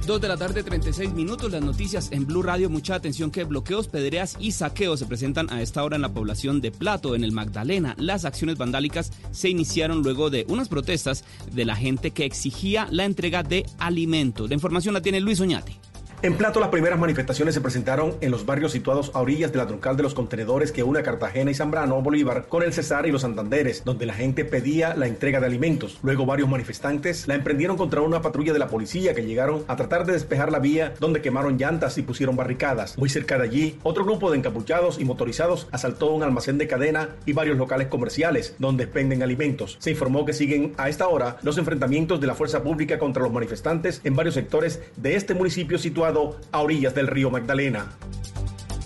Dos 0.07 0.19
de 0.19 0.29
la 0.29 0.39
tarde, 0.39 0.63
36 0.63 1.13
minutos. 1.13 1.53
Las 1.53 1.61
noticias 1.61 2.11
en 2.11 2.25
Blue 2.25 2.43
Radio. 2.43 2.71
Mucha 2.71 2.95
atención 2.95 3.31
que 3.31 3.45
bloqueos, 3.45 3.89
pedreas 3.89 4.39
y 4.41 4.53
saqueos 4.53 5.01
se 5.01 5.05
presentan 5.05 5.51
a 5.51 5.61
esta 5.61 5.85
hora 5.85 5.97
en 5.97 6.01
la 6.01 6.15
población 6.15 6.63
de 6.63 6.71
Plato, 6.71 7.15
en 7.15 7.23
el 7.23 7.33
Magdalena. 7.33 7.95
Las 7.99 8.25
acciones 8.25 8.57
vandálicas 8.57 9.13
se 9.31 9.51
iniciaron 9.51 10.03
luego 10.03 10.31
de 10.31 10.47
unas 10.49 10.71
protestas 10.71 11.23
de 11.53 11.67
la 11.67 11.77
gente 11.77 12.13
que 12.13 12.25
exigía 12.25 12.89
la 12.91 13.05
entrega 13.05 13.43
de 13.43 13.67
alimentos. 13.79 14.49
La 14.49 14.55
información 14.55 14.95
la 14.95 15.03
tiene 15.03 15.21
Luis 15.21 15.39
Oñate. 15.41 15.79
En 16.25 16.39
Plato, 16.39 16.59
las 16.59 16.71
primeras 16.71 16.99
manifestaciones 16.99 17.53
se 17.53 17.61
presentaron 17.61 18.15
en 18.23 18.31
los 18.31 18.47
barrios 18.47 18.73
situados 18.73 19.11
a 19.13 19.21
orillas 19.21 19.53
de 19.53 19.59
la 19.59 19.67
troncal 19.67 19.95
de 19.95 20.03
los 20.03 20.15
contenedores 20.15 20.73
que 20.73 20.83
une 20.83 21.01
a 21.01 21.03
Cartagena 21.03 21.51
y 21.51 21.55
Zambrano, 21.55 22.01
Bolívar, 22.01 22.47
con 22.49 22.63
el 22.63 22.73
Cesar 22.73 23.05
y 23.05 23.13
los 23.13 23.21
Santanderes, 23.21 23.85
donde 23.85 24.07
la 24.07 24.15
gente 24.15 24.47
pedía 24.47 24.95
la 24.97 25.07
entrega 25.07 25.39
de 25.39 25.45
alimentos. 25.45 25.99
Luego, 26.03 26.25
varios 26.25 26.49
manifestantes 26.49 27.29
la 27.29 27.35
emprendieron 27.35 27.77
contra 27.77 28.01
una 28.01 28.23
patrulla 28.23 28.55
de 28.55 28.59
la 28.59 28.69
policía 28.69 29.15
que 29.15 29.27
llegaron 29.27 29.65
a 29.69 29.77
tratar 29.77 30.07
de 30.07 30.15
despejar 30.15 30.51
la 30.51 30.61
vía, 30.61 30.95
donde 30.99 31.21
quemaron 31.21 31.59
llantas 31.59 31.99
y 31.99 32.03
pusieron 32.03 32.37
barricadas. 32.37 32.97
Muy 32.97 33.11
cerca 33.11 33.37
de 33.37 33.45
allí, 33.45 33.79
otro 33.83 34.07
grupo 34.07 34.31
de 34.31 34.39
encapuchados 34.39 34.99
y 34.99 35.05
motorizados 35.05 35.69
asaltó 35.73 36.11
un 36.11 36.23
almacén 36.23 36.57
de 36.57 36.67
cadena 36.67 37.11
y 37.27 37.35
varios 37.35 37.59
locales 37.59 37.89
comerciales, 37.89 38.57
donde 38.59 38.85
expenden 38.85 39.23
alimentos. 39.23 39.77
Se 39.79 39.91
informó 39.91 40.25
que 40.25 40.33
siguen 40.33 40.73
a 40.79 40.89
esta 40.89 41.07
hora 41.07 41.37
los 41.43 41.59
enfrentamientos 41.59 42.19
de 42.19 42.29
la 42.29 42.35
fuerza 42.35 42.63
pública 42.63 42.99
contra 42.99 43.23
los 43.23 43.31
manifestantes 43.31 44.01
en 44.05 44.17
varios 44.17 44.33
sectores 44.33 44.81
de 44.97 45.17
este 45.17 45.35
municipio 45.35 45.77
situado 45.77 46.14
a 46.53 46.61
orillas 46.61 46.95
del 46.95 47.07
río 47.07 47.31
Magdalena. 47.31 47.87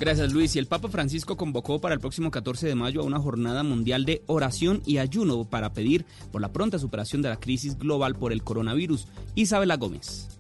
Gracias 0.01 0.33
Luis. 0.33 0.55
Y 0.55 0.59
el 0.59 0.66
Papa 0.66 0.89
Francisco 0.89 1.37
convocó 1.37 1.81
para 1.81 1.95
el 1.95 2.01
próximo 2.01 2.31
14 2.31 2.68
de 2.68 2.74
mayo 2.74 3.01
a 3.01 3.05
una 3.05 3.18
jornada 3.18 3.62
mundial 3.64 4.05
de 4.05 4.22
oración 4.26 4.81
y 4.87 4.99
ayuno 4.99 5.45
para 5.45 5.72
pedir 5.72 6.07
por 6.31 6.41
la 6.41 6.53
pronta 6.53 6.79
superación 6.79 7.20
de 7.20 7.31
la 7.31 7.41
crisis 7.41 7.76
global 7.79 8.14
por 8.14 8.33
el 8.33 8.45
coronavirus. 8.45 9.09
Isabela 9.35 9.76
Gómez. 9.76 10.38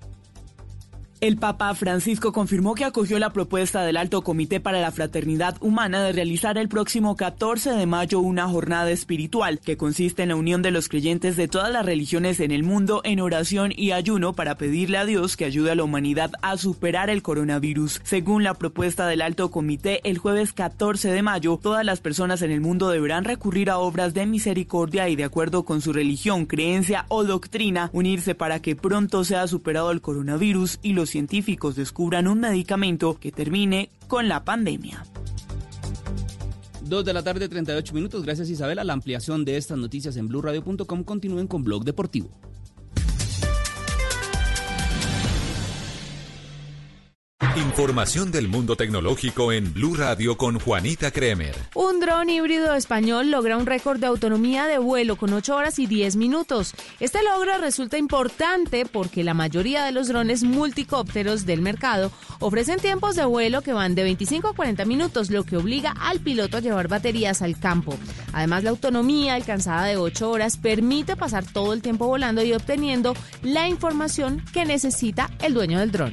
El 1.20 1.36
Papa 1.36 1.74
Francisco 1.74 2.32
confirmó 2.32 2.76
que 2.76 2.84
acogió 2.84 3.18
la 3.18 3.32
propuesta 3.32 3.82
del 3.82 3.96
Alto 3.96 4.22
Comité 4.22 4.60
para 4.60 4.80
la 4.80 4.92
Fraternidad 4.92 5.56
Humana 5.60 6.00
de 6.00 6.12
realizar 6.12 6.56
el 6.58 6.68
próximo 6.68 7.16
14 7.16 7.72
de 7.72 7.86
mayo 7.86 8.20
una 8.20 8.46
jornada 8.46 8.88
espiritual 8.92 9.58
que 9.58 9.76
consiste 9.76 10.22
en 10.22 10.28
la 10.28 10.36
unión 10.36 10.62
de 10.62 10.70
los 10.70 10.88
creyentes 10.88 11.36
de 11.36 11.48
todas 11.48 11.72
las 11.72 11.84
religiones 11.84 12.38
en 12.38 12.52
el 12.52 12.62
mundo 12.62 13.00
en 13.02 13.18
oración 13.18 13.72
y 13.74 13.90
ayuno 13.90 14.34
para 14.34 14.54
pedirle 14.58 14.96
a 14.96 15.06
Dios 15.06 15.36
que 15.36 15.44
ayude 15.44 15.72
a 15.72 15.74
la 15.74 15.82
humanidad 15.82 16.30
a 16.40 16.56
superar 16.56 17.10
el 17.10 17.22
coronavirus. 17.22 18.00
Según 18.04 18.44
la 18.44 18.54
propuesta 18.54 19.08
del 19.08 19.22
Alto 19.22 19.50
Comité, 19.50 20.00
el 20.08 20.18
jueves 20.18 20.52
14 20.52 21.10
de 21.10 21.22
mayo, 21.22 21.58
todas 21.60 21.84
las 21.84 21.98
personas 21.98 22.42
en 22.42 22.52
el 22.52 22.60
mundo 22.60 22.90
deberán 22.90 23.24
recurrir 23.24 23.70
a 23.70 23.78
obras 23.78 24.14
de 24.14 24.24
misericordia 24.24 25.08
y 25.08 25.16
de 25.16 25.24
acuerdo 25.24 25.64
con 25.64 25.80
su 25.80 25.92
religión, 25.92 26.46
creencia 26.46 27.06
o 27.08 27.24
doctrina, 27.24 27.90
unirse 27.92 28.36
para 28.36 28.62
que 28.62 28.76
pronto 28.76 29.24
sea 29.24 29.48
superado 29.48 29.90
el 29.90 30.00
coronavirus 30.00 30.78
y 30.80 30.92
los 30.92 31.07
científicos 31.10 31.76
descubran 31.76 32.28
un 32.28 32.40
medicamento 32.40 33.18
que 33.18 33.32
termine 33.32 33.90
con 34.06 34.28
la 34.28 34.44
pandemia. 34.44 35.04
Dos 36.82 37.04
de 37.04 37.12
la 37.12 37.22
tarde, 37.22 37.48
38 37.48 37.92
minutos. 37.92 38.24
Gracias 38.24 38.48
Isabela. 38.48 38.82
La 38.82 38.94
ampliación 38.94 39.44
de 39.44 39.56
estas 39.56 39.76
noticias 39.76 40.16
en 40.16 40.28
blurradio.com 40.28 41.04
continúen 41.04 41.46
con 41.46 41.62
Blog 41.62 41.84
Deportivo. 41.84 42.30
Información 47.58 48.30
del 48.30 48.46
mundo 48.46 48.76
tecnológico 48.76 49.50
en 49.50 49.74
Blue 49.74 49.96
Radio 49.96 50.36
con 50.36 50.60
Juanita 50.60 51.10
Kremer. 51.10 51.56
Un 51.74 51.98
dron 51.98 52.30
híbrido 52.30 52.72
español 52.74 53.32
logra 53.32 53.56
un 53.56 53.66
récord 53.66 53.98
de 53.98 54.06
autonomía 54.06 54.68
de 54.68 54.78
vuelo 54.78 55.16
con 55.16 55.32
8 55.32 55.56
horas 55.56 55.80
y 55.80 55.86
10 55.86 56.14
minutos. 56.14 56.72
Este 57.00 57.18
logro 57.24 57.58
resulta 57.58 57.98
importante 57.98 58.86
porque 58.86 59.24
la 59.24 59.34
mayoría 59.34 59.84
de 59.84 59.90
los 59.90 60.06
drones 60.06 60.44
multicópteros 60.44 61.46
del 61.46 61.60
mercado 61.60 62.12
ofrecen 62.38 62.78
tiempos 62.78 63.16
de 63.16 63.24
vuelo 63.24 63.60
que 63.60 63.72
van 63.72 63.96
de 63.96 64.04
25 64.04 64.50
a 64.50 64.54
40 64.54 64.84
minutos, 64.84 65.30
lo 65.30 65.42
que 65.42 65.56
obliga 65.56 65.90
al 65.98 66.20
piloto 66.20 66.58
a 66.58 66.60
llevar 66.60 66.86
baterías 66.86 67.42
al 67.42 67.58
campo. 67.58 67.98
Además, 68.32 68.62
la 68.62 68.70
autonomía 68.70 69.34
alcanzada 69.34 69.86
de 69.86 69.96
8 69.96 70.30
horas 70.30 70.58
permite 70.58 71.16
pasar 71.16 71.44
todo 71.44 71.72
el 71.72 71.82
tiempo 71.82 72.06
volando 72.06 72.40
y 72.44 72.52
obteniendo 72.52 73.14
la 73.42 73.68
información 73.68 74.44
que 74.52 74.64
necesita 74.64 75.28
el 75.40 75.54
dueño 75.54 75.80
del 75.80 75.90
dron. 75.90 76.12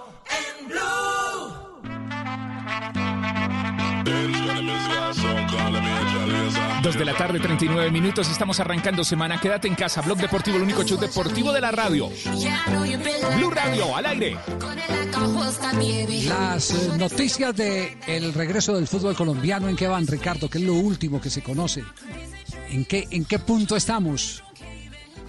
Dos 6.81 6.97
de 6.97 7.05
la 7.05 7.13
tarde, 7.15 7.39
39 7.39 7.91
minutos. 7.91 8.29
Estamos 8.29 8.59
arrancando 8.59 9.03
semana. 9.03 9.39
Quédate 9.39 9.67
en 9.67 9.75
casa. 9.75 10.01
Blog 10.01 10.17
Deportivo, 10.17 10.57
el 10.57 10.63
único 10.63 10.83
show 10.83 10.97
deportivo 10.99 11.51
de 11.53 11.61
la 11.61 11.71
radio. 11.71 12.09
Blue 13.37 13.51
Radio, 13.51 13.95
al 13.95 14.05
aire. 14.07 14.37
Las 16.27 16.71
eh, 16.71 16.97
noticias 16.97 17.55
de 17.55 17.97
el 18.07 18.33
regreso 18.33 18.73
del 18.75 18.87
fútbol 18.87 19.15
colombiano, 19.15 19.69
¿en 19.69 19.75
qué 19.75 19.87
van, 19.87 20.07
Ricardo? 20.07 20.49
¿Qué 20.49 20.57
es 20.57 20.63
lo 20.63 20.73
último 20.73 21.21
que 21.21 21.29
se 21.29 21.43
conoce? 21.43 21.83
¿En 22.69 22.85
qué, 22.85 23.07
en 23.11 23.25
qué 23.25 23.37
punto 23.37 23.75
estamos? 23.75 24.43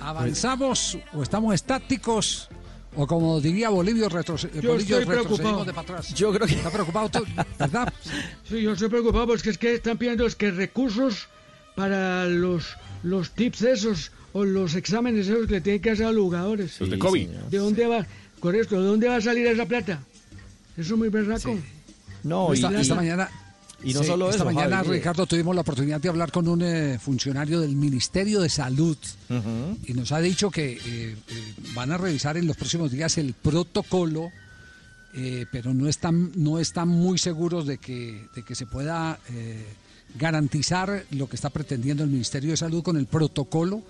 ¿Avanzamos 0.00 0.98
o 1.12 1.22
estamos 1.22 1.54
estáticos? 1.54 2.48
O 2.94 3.06
como 3.06 3.40
diría 3.40 3.68
Bolivio, 3.70 4.08
retroce 4.08 4.50
Yo 4.60 4.72
Bolillo, 4.72 4.98
estoy 5.00 5.06
preocupado. 5.14 5.64
de 5.64 5.72
para 5.72 5.82
atrás. 5.82 6.14
Yo 6.14 6.30
creo 6.32 6.46
que- 6.46 6.54
¿Está 6.54 6.70
preocupado 6.70 7.08
tú? 7.08 7.24
¿Verdad? 7.58 7.92
Sí, 8.48 8.60
yo 8.62 8.72
estoy 8.72 8.88
preocupado 8.88 9.26
porque 9.28 9.50
es 9.50 9.58
que 9.58 9.74
están 9.74 9.96
pidiendo 9.98 10.26
es 10.26 10.34
que 10.36 10.50
recursos 10.50 11.28
para 11.74 12.26
los, 12.26 12.76
los 13.02 13.30
tips 13.32 13.62
esos 13.62 14.12
o 14.32 14.44
los 14.44 14.74
exámenes 14.74 15.28
esos 15.28 15.46
que 15.46 15.54
le 15.54 15.60
tienen 15.60 15.82
que 15.82 15.90
hacer 15.90 16.06
a 16.06 16.12
los 16.12 16.22
jugadores. 16.24 16.80
Los 16.80 16.90
de 16.90 16.98
COVID. 16.98 17.28
¿De 17.50 17.58
dónde 17.58 17.86
va? 17.86 18.06
Correcto, 18.40 18.80
¿de 18.80 18.86
dónde 18.86 19.08
va 19.08 19.16
a 19.16 19.20
salir 19.20 19.46
esa 19.46 19.66
plata? 19.66 20.02
Eso 20.76 20.94
es 20.94 20.98
muy 20.98 21.08
berraco. 21.08 21.56
No, 22.24 22.52
esta, 22.52 22.72
y- 22.72 22.76
esta 22.76 22.94
y- 22.94 22.96
mañana. 22.96 23.28
y 23.84 23.92
no 23.94 24.00
sí, 24.00 24.06
solo 24.06 24.26
esta 24.30 24.36
eso, 24.36 24.44
mañana, 24.46 24.76
Javi. 24.78 24.90
Ricardo, 24.98 25.26
tuvimos 25.26 25.54
la 25.54 25.60
oportunidad 25.60 26.00
de 26.00 26.08
hablar 26.08 26.30
con 26.32 26.48
un 26.48 26.62
eh, 26.62 26.98
funcionario 27.00 27.60
del 27.60 27.76
Ministerio 27.76 28.40
de 28.40 28.48
Salud 28.48 28.96
y 29.86 29.92
nos 29.92 30.12
ha 30.12 30.20
dicho 30.20 30.50
que 30.50 30.72
eh, 30.72 30.80
eh, 30.86 31.16
van 31.74 31.90
a 31.92 31.98
revisar 31.98 32.36
en 32.36 32.46
los 32.46 32.56
próximos 32.56 32.90
días 32.90 33.18
el 33.18 33.34
protocolo, 33.34 34.30
eh, 35.14 35.46
pero 35.52 35.74
no 35.74 35.88
están, 35.88 36.32
no 36.36 36.58
están 36.58 36.88
muy 36.88 37.18
seguros 37.18 37.66
de 37.66 37.78
que, 37.78 38.26
de 38.34 38.42
que 38.44 38.54
se 38.54 38.66
pueda 38.66 39.18
eh, 39.30 39.66
garantizar 40.18 41.04
lo 41.10 41.28
que 41.28 41.36
está 41.36 41.50
pretendiendo 41.50 42.02
el 42.02 42.10
Ministerio 42.10 42.50
de 42.50 42.56
Salud 42.56 42.82
con 42.82 42.96
el 42.96 43.06
protocolo 43.06 43.82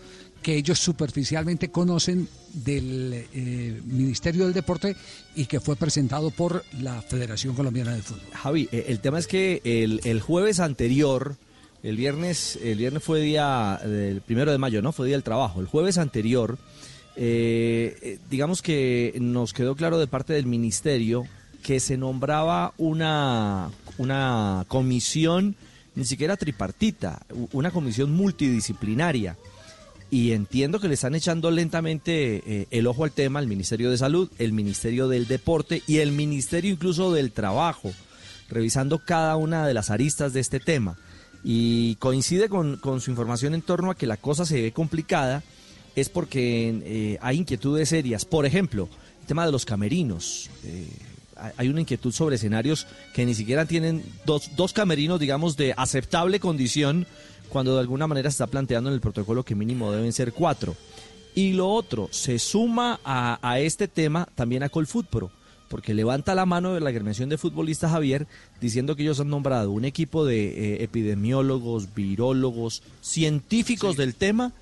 que 0.43 0.57
ellos 0.57 0.79
superficialmente 0.79 1.71
conocen 1.71 2.29
del 2.53 3.27
eh, 3.33 3.81
Ministerio 3.85 4.45
del 4.45 4.53
Deporte 4.53 4.97
y 5.37 5.47
que 5.47 5.61
fue 5.61 5.77
presentado 5.77 6.31
por 6.31 6.65
la 6.81 7.01
Federación 7.01 7.55
Colombiana 7.55 7.95
de 7.95 8.03
Fútbol. 8.03 8.23
Javi, 8.33 8.69
eh, 8.73 8.87
el 8.89 8.99
tema 8.99 9.19
es 9.19 9.29
que 9.29 9.63
el, 9.65 10.01
el 10.05 10.21
jueves 10.21 10.59
anterior, 10.59 11.37
el 11.85 11.97
viernes, 11.97 12.59
el 12.61 12.79
viernes 12.79 13.03
fue 13.03 13.21
día 13.21 13.81
del 13.85 14.21
primero 14.21 14.51
de 14.51 14.59
mayo, 14.59 14.83
¿no? 14.83 14.93
Fue 14.93 15.07
día 15.07 15.17
del 15.17 15.23
trabajo. 15.23 15.61
El 15.61 15.67
jueves 15.67 15.97
anterior, 15.97 16.59
eh, 17.15 18.19
digamos 18.29 18.63
que 18.63 19.17
nos 19.21 19.53
quedó 19.53 19.77
claro 19.77 19.99
de 19.99 20.09
parte 20.09 20.33
del 20.33 20.47
ministerio 20.47 21.25
que 21.63 21.79
se 21.79 21.97
nombraba 21.97 22.75
una, 22.77 23.71
una 23.97 24.65
comisión, 24.67 25.55
ni 25.95 26.05
siquiera 26.05 26.37
tripartita, 26.37 27.25
una 27.53 27.71
comisión 27.71 28.13
multidisciplinaria. 28.13 29.37
Y 30.11 30.33
entiendo 30.33 30.79
que 30.79 30.89
le 30.89 30.95
están 30.95 31.15
echando 31.15 31.51
lentamente 31.51 32.43
eh, 32.47 32.67
el 32.71 32.87
ojo 32.87 33.05
al 33.05 33.13
tema 33.13 33.41
el 33.41 33.47
Ministerio 33.47 33.91
de 33.91 33.97
Salud, 33.97 34.31
el 34.39 34.53
Ministerio 34.53 35.09
del 35.09 35.27
Deporte 35.27 35.83
y 35.87 35.99
el 35.99 36.13
Ministerio 36.13 36.71
incluso 36.71 37.13
del 37.13 37.33
Trabajo, 37.33 37.93
revisando 38.51 38.99
cada 38.99 39.37
una 39.37 39.67
de 39.67 39.73
las 39.73 39.91
aristas 39.91 40.35
de 40.35 40.41
este 40.41 40.61
tema. 40.61 40.99
Y 41.43 41.97
coincide 41.97 42.49
con, 42.49 42.77
con 42.77 43.01
su 43.01 43.11
información 43.11 43.55
en 43.55 43.63
torno 43.63 43.91
a 43.91 43.97
que 43.97 44.07
la 44.07 44.19
cosa 44.19 44.45
se 44.45 44.61
ve 44.61 44.73
complicada, 44.73 45.43
es 45.97 46.09
porque 46.09 46.81
eh, 46.85 47.19
hay 47.21 47.39
inquietudes 47.39 47.89
serias. 47.89 48.25
Por 48.25 48.47
ejemplo, 48.47 48.89
el 49.21 49.27
tema 49.27 49.47
de 49.47 49.53
los 49.53 49.65
camerinos. 49.65 50.51
Eh, 50.65 50.87
hay- 51.57 51.69
una 51.69 51.81
inquietud 51.81 52.13
sobre 52.13 52.37
escenarios 52.37 52.87
que 53.15 53.25
ni 53.27 53.35
siquiera 53.35 53.67
tienen 53.67 54.05
dos, 54.27 54.51
dos 54.57 54.73
camerinos, 54.73 55.19
digamos, 55.21 55.57
de 55.57 55.75
aceptable 55.77 56.41
condición, 56.41 57.07
cuando 57.49 57.75
de 57.75 57.81
alguna 57.81 58.07
manera 58.07 58.31
se 58.31 58.35
está 58.35 58.47
planteando 58.47 58.89
en 58.91 58.95
el 58.95 59.01
protocolo 59.01 59.45
que 59.45 59.55
mínimo 59.55 59.93
deben 59.93 60.13
ser 60.13 60.33
cuatro. 60.33 60.75
Y 61.35 61.53
lo 61.53 61.69
otro, 61.71 62.09
se 62.11 62.39
suma 62.39 63.01
a, 63.05 63.39
a 63.43 63.59
este 63.61 63.89
tema 63.89 64.29
también 64.35 64.63
a 64.63 64.69
Colfutpro, 64.69 65.31
porque 65.69 65.95
levanta 65.95 66.35
la 66.35 66.45
mano 66.45 66.75
de 66.75 66.81
la 66.81 66.91
agremiación 66.91 67.31
de 67.31 67.39
futbolistas 67.39 67.91
Javier 67.93 68.27
diciendo 68.61 68.95
que 68.95 69.03
ellos 69.03 69.21
han 69.21 69.31
nombrado 69.31 69.71
un 69.71 69.87
equipo 69.87 70.27
de 70.27 70.49
eh, 70.75 70.85
epidemiólogos, 70.85 71.95
virólogos, 71.95 72.83
científicos 73.01 73.97
del 73.97 74.15
tema 74.15 74.53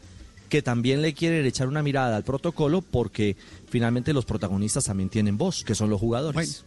que 0.50 0.60
también 0.60 1.00
le 1.00 1.14
quieren 1.14 1.46
echar 1.46 1.68
una 1.68 1.82
mirada 1.82 2.16
al 2.16 2.24
protocolo 2.24 2.82
porque 2.82 3.36
finalmente 3.70 4.12
los 4.12 4.26
protagonistas 4.26 4.84
también 4.84 5.08
tienen 5.08 5.38
voz, 5.38 5.64
que 5.64 5.74
son 5.74 5.88
los 5.88 5.98
jugadores. 5.98 6.64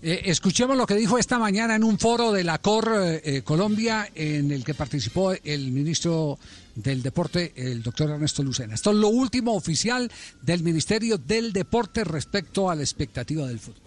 Eh, 0.00 0.22
escuchemos 0.30 0.76
lo 0.76 0.86
que 0.86 0.94
dijo 0.94 1.18
esta 1.18 1.38
mañana 1.38 1.74
en 1.74 1.84
un 1.84 1.98
foro 1.98 2.30
de 2.32 2.44
la 2.44 2.58
COR 2.58 2.92
eh, 2.94 3.22
eh, 3.24 3.42
Colombia 3.42 4.08
en 4.14 4.52
el 4.52 4.64
que 4.64 4.74
participó 4.74 5.32
el 5.32 5.72
ministro 5.72 6.38
del 6.74 7.02
Deporte, 7.02 7.52
el 7.56 7.82
doctor 7.82 8.10
Ernesto 8.10 8.42
Lucena. 8.42 8.74
Esto 8.74 8.90
es 8.90 8.96
lo 8.96 9.08
último 9.08 9.54
oficial 9.54 10.10
del 10.42 10.62
Ministerio 10.62 11.18
del 11.18 11.52
Deporte 11.52 12.04
respecto 12.04 12.70
a 12.70 12.74
la 12.74 12.82
expectativa 12.82 13.46
del 13.46 13.58
fútbol. 13.58 13.83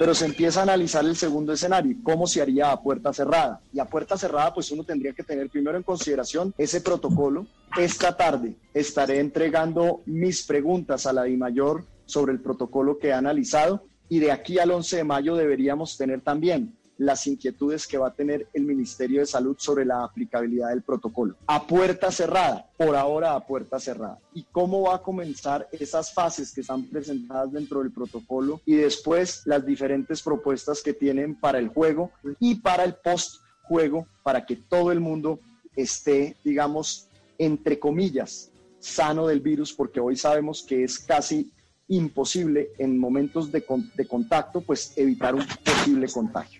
Pero 0.00 0.14
se 0.14 0.24
empieza 0.24 0.60
a 0.60 0.62
analizar 0.62 1.04
el 1.04 1.14
segundo 1.14 1.52
escenario, 1.52 1.94
cómo 2.02 2.26
se 2.26 2.40
haría 2.40 2.72
a 2.72 2.80
puerta 2.80 3.12
cerrada. 3.12 3.60
Y 3.70 3.80
a 3.80 3.84
puerta 3.84 4.16
cerrada, 4.16 4.54
pues 4.54 4.70
uno 4.70 4.82
tendría 4.82 5.12
que 5.12 5.22
tener 5.22 5.50
primero 5.50 5.76
en 5.76 5.82
consideración 5.82 6.54
ese 6.56 6.80
protocolo. 6.80 7.46
Esta 7.76 8.16
tarde 8.16 8.56
estaré 8.72 9.20
entregando 9.20 10.00
mis 10.06 10.46
preguntas 10.46 11.04
a 11.04 11.12
la 11.12 11.24
DIMAYOR 11.24 11.84
sobre 12.06 12.32
el 12.32 12.40
protocolo 12.40 12.98
que 12.98 13.08
he 13.08 13.12
analizado 13.12 13.84
y 14.08 14.20
de 14.20 14.32
aquí 14.32 14.58
al 14.58 14.70
11 14.70 14.96
de 14.96 15.04
mayo 15.04 15.36
deberíamos 15.36 15.98
tener 15.98 16.22
también 16.22 16.74
las 17.00 17.26
inquietudes 17.26 17.86
que 17.86 17.96
va 17.96 18.08
a 18.08 18.14
tener 18.14 18.46
el 18.52 18.64
Ministerio 18.64 19.20
de 19.20 19.26
Salud 19.26 19.56
sobre 19.58 19.86
la 19.86 20.04
aplicabilidad 20.04 20.68
del 20.68 20.82
protocolo. 20.82 21.34
A 21.46 21.66
puerta 21.66 22.12
cerrada, 22.12 22.70
por 22.76 22.94
ahora 22.94 23.34
a 23.34 23.46
puerta 23.46 23.80
cerrada. 23.80 24.18
¿Y 24.34 24.42
cómo 24.52 24.82
va 24.82 24.96
a 24.96 25.02
comenzar 25.02 25.66
esas 25.72 26.12
fases 26.12 26.52
que 26.52 26.60
están 26.60 26.84
presentadas 26.84 27.52
dentro 27.52 27.80
del 27.80 27.90
protocolo 27.90 28.60
y 28.66 28.74
después 28.74 29.40
las 29.46 29.64
diferentes 29.64 30.20
propuestas 30.20 30.82
que 30.82 30.92
tienen 30.92 31.40
para 31.40 31.58
el 31.58 31.68
juego 31.68 32.10
y 32.38 32.56
para 32.56 32.84
el 32.84 32.94
post-juego 32.94 34.06
para 34.22 34.44
que 34.44 34.56
todo 34.56 34.92
el 34.92 35.00
mundo 35.00 35.40
esté, 35.74 36.36
digamos, 36.44 37.08
entre 37.38 37.78
comillas, 37.78 38.50
sano 38.78 39.26
del 39.26 39.40
virus, 39.40 39.72
porque 39.72 40.00
hoy 40.00 40.16
sabemos 40.16 40.62
que 40.62 40.84
es 40.84 40.98
casi 40.98 41.50
imposible 41.88 42.72
en 42.76 42.98
momentos 42.98 43.50
de 43.50 43.64
contacto, 44.06 44.60
pues 44.60 44.92
evitar 44.96 45.34
un 45.34 45.46
posible 45.64 46.06
contagio. 46.08 46.59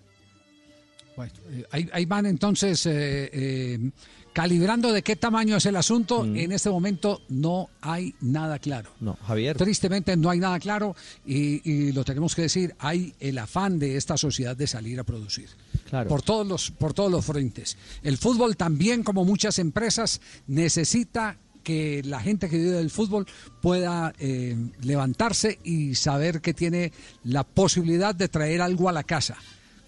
Bueno, 1.21 1.35
eh, 1.51 1.67
ahí, 1.71 1.87
ahí 1.93 2.07
van 2.07 2.25
entonces 2.25 2.87
eh, 2.87 3.29
eh, 3.31 3.91
calibrando 4.33 4.91
de 4.91 5.03
qué 5.03 5.17
tamaño 5.17 5.59
es 5.59 5.67
el 5.67 5.77
asunto. 5.77 6.25
En 6.25 6.51
este 6.51 6.71
momento 6.71 7.21
no 7.29 7.69
hay 7.83 8.15
nada 8.23 8.59
claro. 8.59 8.91
No, 9.01 9.19
Javier. 9.27 9.55
Tristemente 9.55 10.17
no 10.17 10.31
hay 10.31 10.39
nada 10.39 10.59
claro 10.59 10.97
y, 11.27 11.71
y 11.71 11.93
lo 11.93 12.05
tenemos 12.05 12.35
que 12.35 12.43
decir, 12.43 12.75
hay 12.79 13.13
el 13.21 13.37
afán 13.37 13.79
de 13.79 13.99
esta 13.99 14.17
sociedad 14.17 14.57
de 14.57 14.67
salir 14.67 14.99
a 14.99 15.05
producir. 15.05 15.51
Claro. 15.91 16.09
Por 16.09 16.23
todos 16.23 16.47
los, 16.47 16.71
por 16.71 16.95
todos 16.95 17.13
los 17.13 17.23
frentes. 17.23 17.77
El 18.03 18.17
fútbol 18.17 18.57
también, 18.57 19.03
como 19.03 19.27
muchas 19.27 19.59
empresas, 19.59 20.23
necesita 20.47 21.37
que 21.63 22.01
la 22.03 22.21
gente 22.21 22.49
que 22.49 22.57
vive 22.57 22.71
del 22.71 22.89
fútbol 22.89 23.27
pueda 23.61 24.15
eh, 24.19 24.57
levantarse 24.81 25.59
y 25.65 25.97
saber 25.97 26.41
que 26.41 26.55
tiene 26.55 26.93
la 27.25 27.45
posibilidad 27.45 28.15
de 28.15 28.29
traer 28.29 28.63
algo 28.63 28.89
a 28.89 28.93
la 28.93 29.05
casa 29.05 29.37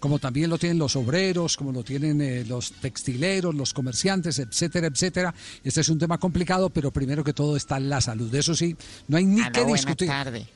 como 0.03 0.18
también 0.18 0.50
lo 0.50 0.59
tienen 0.59 0.78
los 0.78 0.96
obreros, 0.96 1.57
como 1.57 1.70
lo 1.70 1.84
tienen 1.84 2.20
eh, 2.20 2.44
los 2.44 2.72
textileros, 2.72 3.55
los 3.55 3.72
comerciantes, 3.72 4.40
etcétera, 4.40 4.88
etcétera. 4.88 5.32
Este 5.62 5.80
es 5.80 5.88
un 5.88 5.96
tema 6.00 6.18
complicado, 6.18 6.70
pero 6.70 6.90
primero 6.90 7.22
que 7.22 7.32
todo 7.32 7.57
está 7.57 7.78
la 7.78 8.00
salud. 8.00 8.28
De 8.28 8.40
eso 8.40 8.53
sí, 8.57 8.76
no 9.07 9.16
hay 9.16 9.24
ni 9.24 9.40
Aló, 9.40 9.53
que 9.53 9.61
buenas 9.61 9.80
discutir. 9.82 10.09
tardes. 10.09 10.46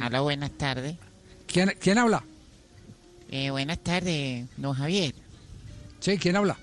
Aló, 0.00 0.22
buenas 0.22 0.50
tardes. 0.52 0.96
¿Quién, 1.46 1.74
quién 1.78 1.98
habla? 1.98 2.24
Eh, 3.30 3.50
buenas 3.50 3.80
tardes, 3.80 4.46
don 4.56 4.72
Javier. 4.72 5.14
Sí, 6.00 6.16
¿quién 6.16 6.34
habla? 6.36 6.56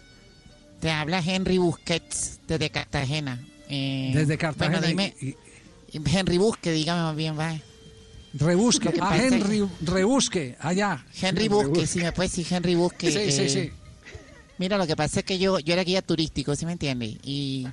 Te 0.79 0.89
habla 0.89 1.19
Henry 1.23 1.59
Busquets 1.59 2.39
desde 2.47 2.71
Cartagena. 2.71 3.39
Eh, 3.69 4.11
Desde 4.15 4.39
Cartagena. 4.39 4.79
Bueno, 4.79 4.87
dime, 4.87 5.13
y- 5.21 5.35
Henry 5.93 6.39
Busque, 6.39 6.71
dígame 6.71 7.03
más 7.03 7.15
bien, 7.15 7.37
va. 7.37 7.59
Rebusque, 8.33 8.89
es- 8.89 9.23
Henry, 9.33 9.67
rebusque, 9.81 10.55
allá. 10.59 11.05
Henry 11.21 11.47
Busque, 11.49 11.85
si 11.85 11.99
me 11.99 12.11
puedes 12.11 12.31
decir 12.35 12.51
Henry 12.53 12.75
Busque. 12.75 13.11
Sí, 13.11 13.31
sí, 13.31 13.41
eh, 13.43 13.49
sí. 13.49 13.71
Mira, 14.57 14.77
lo 14.77 14.87
que 14.87 14.95
pasa 14.95 15.19
es 15.19 15.25
que 15.25 15.37
yo, 15.39 15.59
yo 15.59 15.73
era 15.73 15.83
guía 15.83 16.01
turístico, 16.01 16.55
¿sí 16.55 16.65
me 16.65 16.73
entiendes? 16.73 17.17
Y, 17.23 17.67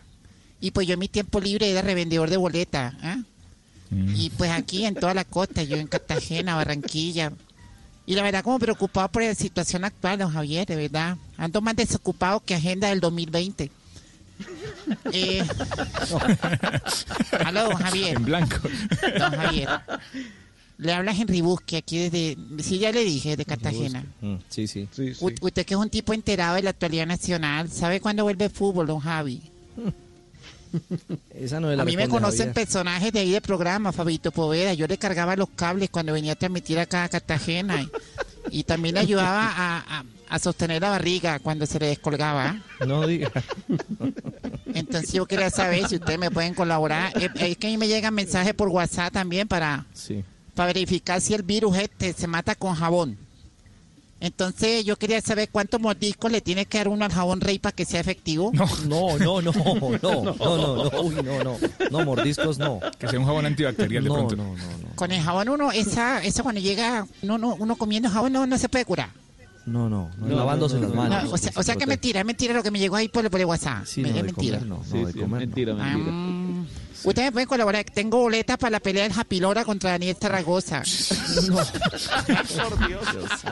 y 0.61 0.71
pues 0.73 0.87
yo 0.87 0.95
en 0.95 1.01
mi 1.01 1.09
tiempo 1.09 1.41
libre 1.41 1.71
era 1.71 1.83
revendedor 1.83 2.29
de 2.31 2.37
boleta, 2.39 2.97
¿ah? 3.03 3.19
Y 3.91 4.29
pues 4.31 4.51
aquí 4.51 4.85
en 4.85 4.95
toda 4.95 5.15
la 5.15 5.25
costa, 5.25 5.63
yo 5.63 5.77
en 5.79 5.87
Cartagena, 5.87 6.57
Barranquilla. 6.57 7.33
Y 8.05 8.15
la 8.17 8.23
verdad 8.23 8.43
como 8.45 8.59
preocupado 8.59 9.09
por 9.11 9.23
la 9.23 9.35
situación 9.35 9.85
actual, 9.85 10.19
don 10.19 10.31
Javier, 10.31 10.67
de 10.67 10.77
verdad. 10.77 11.17
Ando 11.39 11.63
más 11.63 11.75
desocupado 11.77 12.41
que 12.41 12.55
agenda 12.55 12.89
del 12.89 13.01
2020. 13.01 13.71
Eh, 15.13 15.43
aló, 17.45 17.65
don 17.65 17.77
Javier. 17.77 18.17
En 18.17 18.25
blanco. 18.25 18.57
Don 19.19 19.33
Javier. 19.33 19.69
Le 20.79 20.93
habla 20.93 21.13
Henry 21.13 21.41
Busque 21.41 21.77
aquí 21.79 21.99
desde, 22.09 22.37
sí, 22.63 22.79
ya 22.79 22.93
le 22.93 23.05
dije, 23.05 23.37
de 23.37 23.45
Cartagena. 23.45 24.05
Mm, 24.21 24.37
sí, 24.49 24.67
sí. 24.69 24.89
U- 25.21 25.33
Usted 25.41 25.67
que 25.67 25.75
es 25.75 25.81
un 25.81 25.91
tipo 25.91 26.15
enterado 26.15 26.55
de 26.55 26.63
la 26.63 26.71
actualidad 26.71 27.07
nacional, 27.07 27.69
¿sabe 27.69 28.01
cuándo 28.01 28.23
vuelve 28.23 28.45
el 28.47 28.51
fútbol, 28.53 28.87
don 28.87 29.01
Javi? 29.01 29.43
Esa 31.35 31.61
no 31.61 31.71
es 31.71 31.77
la 31.77 31.83
A 31.83 31.87
mí 31.87 31.97
me 31.97 32.09
conocen 32.09 32.39
Javier. 32.49 32.55
personajes 32.55 33.13
de 33.13 33.21
ahí 33.21 33.31
del 33.33 33.41
programa, 33.43 33.91
Fabito 33.93 34.31
Poveda. 34.31 34.75
Yo 34.75 34.87
le 34.87 34.99
cargaba 34.99 35.35
los 35.35 35.49
cables 35.51 35.89
cuando 35.91 36.13
venía 36.13 36.33
a 36.33 36.37
transmitir 36.37 36.79
acá 36.79 37.05
a 37.05 37.09
Cartagena. 37.09 37.81
Y, 37.83 37.91
y 38.61 38.63
también 38.65 38.95
le 38.95 39.01
ayudaba 39.01 39.47
a, 39.47 39.79
a- 40.01 40.05
a 40.31 40.39
sostener 40.39 40.83
la 40.83 40.91
barriga 40.91 41.39
cuando 41.39 41.65
se 41.65 41.79
le 41.81 41.87
descolgaba. 41.87 42.61
No 42.87 43.07
diga. 43.07 43.33
Entonces 44.75 45.11
yo 45.15 45.25
quería 45.27 45.49
saber 45.49 45.89
si 45.89 45.97
ustedes 45.97 46.19
me 46.19 46.31
pueden 46.31 46.53
colaborar. 46.55 47.13
Es, 47.17 47.31
es 47.35 47.57
que 47.57 47.67
a 47.67 47.71
mí 47.71 47.79
me 47.79 47.89
llegan 47.89 48.13
mensajes 48.15 48.53
por 48.53 48.69
WhatsApp 48.69 49.11
también 49.13 49.49
para, 49.49 49.87
Sí. 49.95 50.23
Para 50.59 50.73
verificar 50.73 51.21
si 51.21 51.35
el 51.35 51.45
virus 51.45 51.77
este 51.79 52.13
se 52.13 52.27
mata 52.27 52.57
con 52.57 52.75
jabón. 52.75 53.17
Entonces 54.21 54.85
yo 54.85 54.97
quería 54.97 55.21
saber 55.21 55.49
cuántos 55.51 55.81
mordiscos 55.81 56.33
le 56.33 56.41
tiene 56.41 56.67
que 56.67 56.79
dar 56.79 56.89
uno 56.89 57.05
al 57.05 57.13
jabón 57.13 57.41
rey 57.41 57.61
para 57.61 57.77
que 57.77 57.85
sea 57.85 58.01
efectivo. 58.01 58.51
No, 58.53 58.67
no, 58.89 59.17
no, 59.19 59.41
no, 59.41 59.53
no, 59.53 59.99
no, 60.03 60.35
no, 60.35 60.91
no, 60.91 61.01
uy, 61.03 61.15
no, 61.23 61.45
no, 61.45 61.57
no, 61.93 62.05
mordiscos 62.05 62.59
no. 62.59 62.81
Que 62.99 63.07
sea 63.07 63.21
un 63.21 63.27
jabón 63.27 63.47
antibacterial 63.47 64.03
de 64.03 64.09
No, 64.09 64.15
pronto. 64.17 64.35
no, 64.35 64.43
no, 64.57 64.57
no. 64.57 64.97
Con 64.97 65.13
el 65.13 65.23
jabón 65.23 65.49
uno, 65.51 65.71
esa, 65.71 66.25
eso 66.25 66.43
cuando 66.43 66.61
llega 66.61 67.07
uno, 67.23 67.39
no- 67.39 67.55
uno 67.55 67.77
comiendo 67.77 68.11
jabón 68.11 68.33
no, 68.33 68.45
no 68.45 68.59
se 68.59 68.69
puede 68.69 68.85
curar. 68.85 69.11
No, 69.67 69.89
no, 69.89 70.11
no, 70.19 70.27
No, 70.27 70.35
lavándose 70.37 70.75
no, 70.77 70.81
no, 70.81 70.87
las 70.89 70.97
no, 70.97 71.03
manos. 71.03 71.25
No, 71.25 71.31
o 71.35 71.39
sea, 71.39 71.53
o 71.55 71.63
sea 71.63 71.77
que 71.77 71.85
es 71.85 71.89
mentira, 71.89 72.19
es 72.21 72.27
mentira 72.27 72.55
lo 72.55 72.63
que 72.65 72.71
me 72.73 72.79
llegó 72.81 72.97
ahí 72.97 73.07
por, 73.09 73.31
por 73.31 73.39
el 73.39 73.47
WhatsApp. 73.47 73.85
Sí, 73.87 74.01
Me- 74.01 74.09
no, 74.09 74.17
es 74.17 74.23
de 74.23 74.23
mentira. 74.33 74.59
comer 74.59 74.69
no, 74.69 74.77
no, 74.79 75.07
de 75.07 75.13
comer 75.13 75.49
no. 75.77 75.83
Ah, 75.83 75.93
mm, 76.63 76.67
Ustedes 77.05 77.27
me 77.27 77.33
pueden 77.33 77.49
colaborar. 77.49 77.85
Tengo 77.85 78.19
boletas 78.19 78.57
para 78.59 78.71
la 78.73 78.81
pelea 78.81 79.05
del 79.05 79.13
Japilora 79.13 79.65
contra 79.65 79.91
Daniel 79.93 80.17
Zaragoza. 80.21 80.83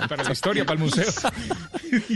Para 0.08 0.24
la 0.24 0.32
historia, 0.32 0.64
para 0.64 0.74
el 0.78 0.84
museo. 0.84 1.04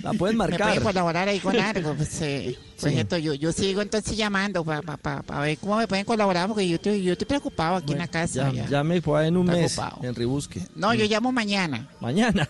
La 0.03 0.13
pueden 0.13 0.37
Me 0.37 0.45
marcar. 0.49 0.69
pueden 0.69 0.83
colaborar 0.83 1.29
ahí 1.29 1.39
con 1.41 1.57
algo. 1.59 1.95
Pues, 1.95 2.21
eh, 2.23 2.59
pues 2.81 2.97
esto, 2.97 3.17
yo, 3.19 3.35
yo 3.35 3.53
sigo 3.53 3.83
entonces 3.83 4.17
llamando 4.17 4.65
para 4.65 5.23
ver 5.41 5.59
cómo 5.59 5.77
me 5.77 5.87
pueden 5.87 6.05
colaborar 6.05 6.49
porque 6.49 6.69
yo 6.69 6.77
estoy, 6.77 7.03
yo 7.03 7.13
estoy 7.13 7.27
preocupado 7.27 7.77
aquí 7.77 7.93
en 7.93 7.99
la 7.99 8.09
casa. 8.09 8.51
Ya, 8.51 8.65
ya. 8.65 8.69
llame 8.69 9.01
por 9.01 9.21
ahí 9.21 9.29
en 9.29 9.37
un 9.37 9.49
Está 9.49 9.61
mes, 9.61 9.79
ocupado. 9.79 10.01
Henry 10.03 10.25
Busque. 10.25 10.63
No, 10.75 10.95
yo 10.95 11.05
llamo 11.07 11.33
mañana. 11.33 11.89
Mañana. 12.01 12.49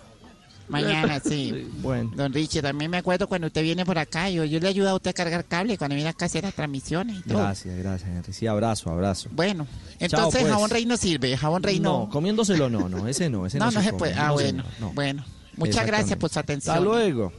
Mañana, 0.70 1.20
sí. 1.24 1.68
Bueno. 1.82 2.12
Don 2.14 2.32
Richie, 2.32 2.62
también 2.62 2.90
me 2.90 2.96
acuerdo 2.98 3.26
cuando 3.28 3.48
usted 3.48 3.62
viene 3.62 3.84
por 3.84 3.98
acá, 3.98 4.30
yo, 4.30 4.44
yo 4.44 4.60
le 4.60 4.68
ayudo 4.68 4.88
a 4.90 4.94
usted 4.94 5.10
a 5.10 5.14
cargar 5.14 5.44
cable 5.44 5.76
cuando 5.76 5.94
viene 5.94 6.10
acá 6.10 6.24
a 6.24 6.26
hacer 6.26 6.44
las 6.44 6.54
transmisiones 6.54 7.18
y 7.18 7.22
todo. 7.22 7.38
Gracias, 7.38 7.76
gracias, 7.76 8.08
Henry. 8.10 8.32
Sí, 8.32 8.46
abrazo, 8.46 8.90
abrazo. 8.90 9.28
Bueno, 9.32 9.66
Chao, 9.66 9.96
entonces 10.00 10.40
pues. 10.42 10.52
jabón 10.52 10.70
rey 10.70 10.86
no 10.86 10.96
sirve, 10.96 11.36
jabón 11.36 11.62
rey 11.62 11.80
no. 11.80 12.00
No, 12.00 12.08
comiéndoselo 12.08 12.70
no, 12.70 12.88
no, 12.88 13.06
ese 13.08 13.28
no, 13.30 13.46
ese 13.46 13.58
no, 13.58 13.66
no, 13.66 13.70
no 13.72 13.80
se 13.82 13.86
come, 13.88 13.98
puede. 13.98 14.14
Ah, 14.14 14.28
no 14.28 14.38
se- 14.38 14.44
bueno, 14.44 14.64
no. 14.80 14.92
bueno. 14.92 15.24
Muchas 15.56 15.84
gracias 15.86 16.18
por 16.18 16.30
su 16.30 16.38
atención. 16.38 16.74
Hasta 16.74 16.84
luego. 16.84 17.32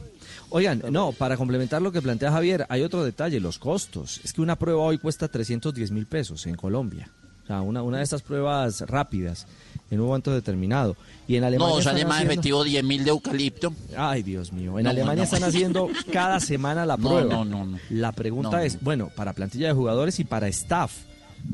Oigan, 0.50 0.82
no, 0.90 1.12
para 1.12 1.36
complementar 1.38 1.80
lo 1.80 1.90
que 1.92 2.02
plantea 2.02 2.30
Javier, 2.30 2.66
hay 2.68 2.82
otro 2.82 3.02
detalle, 3.02 3.40
los 3.40 3.58
costos. 3.58 4.20
Es 4.22 4.32
que 4.34 4.42
una 4.42 4.56
prueba 4.56 4.82
hoy 4.82 4.98
cuesta 4.98 5.26
310 5.28 5.90
mil 5.90 6.06
pesos 6.06 6.46
en 6.46 6.54
Colombia. 6.56 7.08
O 7.44 7.46
sea, 7.46 7.60
una, 7.60 7.82
una 7.82 7.98
de 7.98 8.04
estas 8.04 8.22
pruebas 8.22 8.80
rápidas 8.82 9.46
en 9.90 10.00
un 10.00 10.06
momento 10.06 10.32
determinado. 10.32 10.96
Y 11.28 11.36
en 11.36 11.44
Alemania 11.44 11.76
No, 11.76 11.82
sale 11.82 11.98
están 12.00 12.08
más 12.08 12.16
haciendo- 12.18 12.32
efectivo 12.32 12.64
10 12.64 12.84
mil 12.84 13.04
de 13.04 13.10
eucalipto. 13.10 13.74
Ay, 13.96 14.22
Dios 14.22 14.52
mío. 14.52 14.78
En 14.78 14.84
No, 14.84 14.90
Alemania 14.90 15.16
no. 15.18 15.24
están 15.24 15.44
haciendo 15.44 15.88
cada 16.12 16.40
semana 16.40 16.86
la 16.86 16.96
prueba. 16.96 17.22
no, 17.24 17.44
no, 17.44 17.64
no. 17.66 17.78
La 17.90 18.12
pregunta 18.12 18.58
No, 18.58 18.62
es, 18.62 18.80
bueno, 18.80 19.10
para 19.14 19.32
plantilla 19.32 19.68
de 19.68 19.72
jugadores 19.74 20.18
y 20.20 20.24
para 20.24 20.48
staff. 20.48 20.92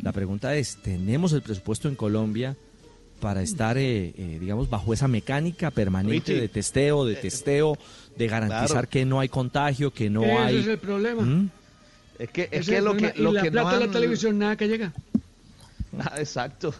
La 0.02 0.12
pregunta 0.12 0.54
es, 0.56 0.76
¿tenemos 0.82 1.32
el 1.32 1.42
presupuesto 1.42 1.88
en 1.88 1.96
Colombia 1.96 2.56
para 3.20 3.42
estar, 3.42 3.76
eh, 3.78 4.14
eh, 4.16 4.38
digamos, 4.40 4.68
bajo 4.70 4.92
esa 4.92 5.08
mecánica 5.08 5.70
permanente 5.72 6.32
Richie. 6.32 6.40
de 6.40 6.48
testeo, 6.48 7.04
de 7.04 7.16
testeo, 7.16 7.76
de 8.16 8.28
garantizar 8.28 8.68
Claro. 8.68 8.88
que 8.90 9.04
no 9.04 9.18
hay 9.20 9.28
contagio, 9.28 9.90
que 9.92 10.08
no 10.10 10.22
Ese 10.22 10.32
hay... 10.32 10.56
es 10.58 10.66
el 10.68 10.78
problema. 10.78 11.22
¿Mm? 11.22 11.50
Es 12.18 12.30
que, 12.30 12.42
Ese 12.50 12.58
es 12.58 12.68
que 12.68 12.80
lo 12.80 12.96
que, 12.96 13.12
lo 13.16 13.30
y 13.30 13.34
la 13.34 13.42
que 13.42 13.50
plata 13.52 13.72
no 13.72 13.78
de 13.80 13.86
la 13.86 13.92
televisión 13.92 14.38
nada 14.38 14.56
que 14.56 14.66
llega. 14.68 14.92
Ah, 16.10 16.14
exacto. 16.18 16.72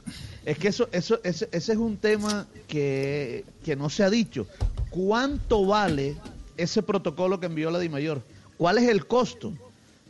Es 0.44 0.58
que 0.58 0.68
eso, 0.68 0.88
eso, 0.92 1.20
ese, 1.24 1.48
ese 1.50 1.72
es 1.72 1.78
un 1.78 1.96
tema 1.96 2.46
que, 2.68 3.44
que 3.64 3.74
no 3.74 3.90
se 3.90 4.04
ha 4.04 4.10
dicho. 4.10 4.46
¿Cuánto 4.90 5.66
vale 5.66 6.16
ese 6.56 6.82
protocolo 6.82 7.40
que 7.40 7.46
envió 7.46 7.70
la 7.70 7.78
DIMAYOR? 7.78 8.22
¿Cuál 8.56 8.78
es 8.78 8.88
el 8.88 9.06
costo? 9.06 9.54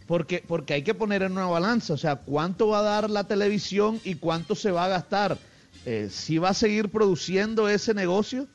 Porque, 0.07 0.43
porque 0.47 0.75
hay 0.75 0.83
que 0.83 0.95
poner 0.95 1.23
en 1.23 1.33
una 1.33 1.47
balanza, 1.47 1.95
o 1.95 1.99
sea, 1.99 2.17
cuánto 2.17 2.69
va 2.69 2.81
a 2.81 2.83
dar 2.83 3.11
la 3.11 3.25
televisión 3.25 4.01
y 4.05 4.15
cuánto 4.15 4.55
se 4.55 4.71
va 4.71 4.87
a 4.87 4.89
gastar. 4.89 5.39
Eh, 5.85 6.09
¿Si 6.11 6.39
va 6.39 6.51
a 6.51 6.55
seguir 6.55 6.91
produciendo 6.91 7.69
ese 7.69 7.95
negocio? 7.95 8.47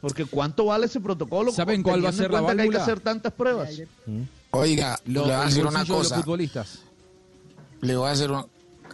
Porque 0.00 0.24
cuánto 0.24 0.66
vale 0.66 0.86
ese 0.86 1.00
protocolo. 1.00 1.52
¿Saben 1.52 1.82
cuál 1.82 2.04
va 2.04 2.08
a 2.08 2.12
ser 2.12 2.32
la 2.32 2.44
que 2.54 2.62
hay 2.62 2.68
que 2.68 2.76
hacer 2.76 3.00
tantas 3.00 3.32
pruebas. 3.32 3.70
Oiga, 4.50 4.98
le 5.06 5.20
voy 5.20 5.30
a 5.30 5.44
decir 5.44 5.64
una 5.64 5.80
los 5.80 5.88
cosa. 5.88 6.16
futbolistas. 6.16 6.80
Le 7.80 7.96
voy 7.96 8.08
a 8.08 8.10
decir 8.10 8.30
una- 8.30 8.46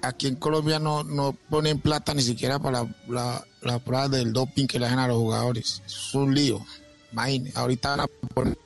Aquí 0.02 0.26
en 0.28 0.36
Colombia 0.36 0.78
no, 0.78 1.04
no 1.04 1.36
ponen 1.50 1.80
plata 1.80 2.14
ni 2.14 2.22
siquiera 2.22 2.58
para 2.58 2.82
la, 2.84 2.94
la, 3.08 3.44
la 3.62 3.78
prueba 3.78 4.08
del 4.08 4.32
doping 4.32 4.66
que 4.66 4.78
le 4.78 4.86
hacen 4.86 4.98
a 4.98 5.08
los 5.08 5.16
jugadores. 5.18 5.82
Es 5.86 6.14
un 6.14 6.34
lío. 6.34 6.64
Imagine, 7.12 7.52
ahorita 7.54 7.90
van 7.96 8.00
a 8.00 8.06
poner- 8.34 8.58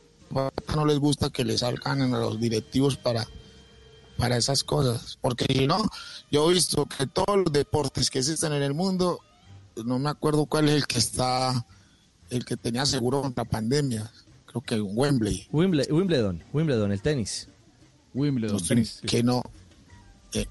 no 0.74 0.86
les 0.86 0.98
gusta 0.98 1.30
que 1.30 1.44
le 1.44 1.56
salgan 1.58 2.02
a 2.14 2.18
los 2.18 2.40
directivos 2.40 2.96
para, 2.96 3.26
para 4.16 4.36
esas 4.36 4.64
cosas. 4.64 5.18
Porque 5.20 5.44
si 5.48 5.66
no, 5.66 5.82
yo 6.30 6.50
he 6.50 6.54
visto 6.54 6.86
que 6.86 7.06
todos 7.06 7.36
los 7.38 7.52
deportes 7.52 8.10
que 8.10 8.18
existen 8.20 8.52
en 8.52 8.62
el 8.62 8.74
mundo, 8.74 9.20
no 9.84 9.98
me 9.98 10.10
acuerdo 10.10 10.46
cuál 10.46 10.68
es 10.68 10.74
el 10.76 10.86
que 10.86 10.98
está, 10.98 11.66
el 12.30 12.44
que 12.44 12.56
tenía 12.56 12.86
seguro 12.86 13.22
contra 13.22 13.44
pandemia. 13.44 14.10
Creo 14.46 14.62
que 14.62 14.80
Wembley. 14.80 15.48
Wimble- 15.52 15.90
Wimbledon, 15.90 16.42
Wimbledon, 16.52 16.92
el 16.92 17.00
tenis. 17.02 17.48
Wimbledon, 18.14 18.62
tenis. 18.66 19.00
Que 19.06 19.22
no. 19.22 19.42
Eh, 20.34 20.46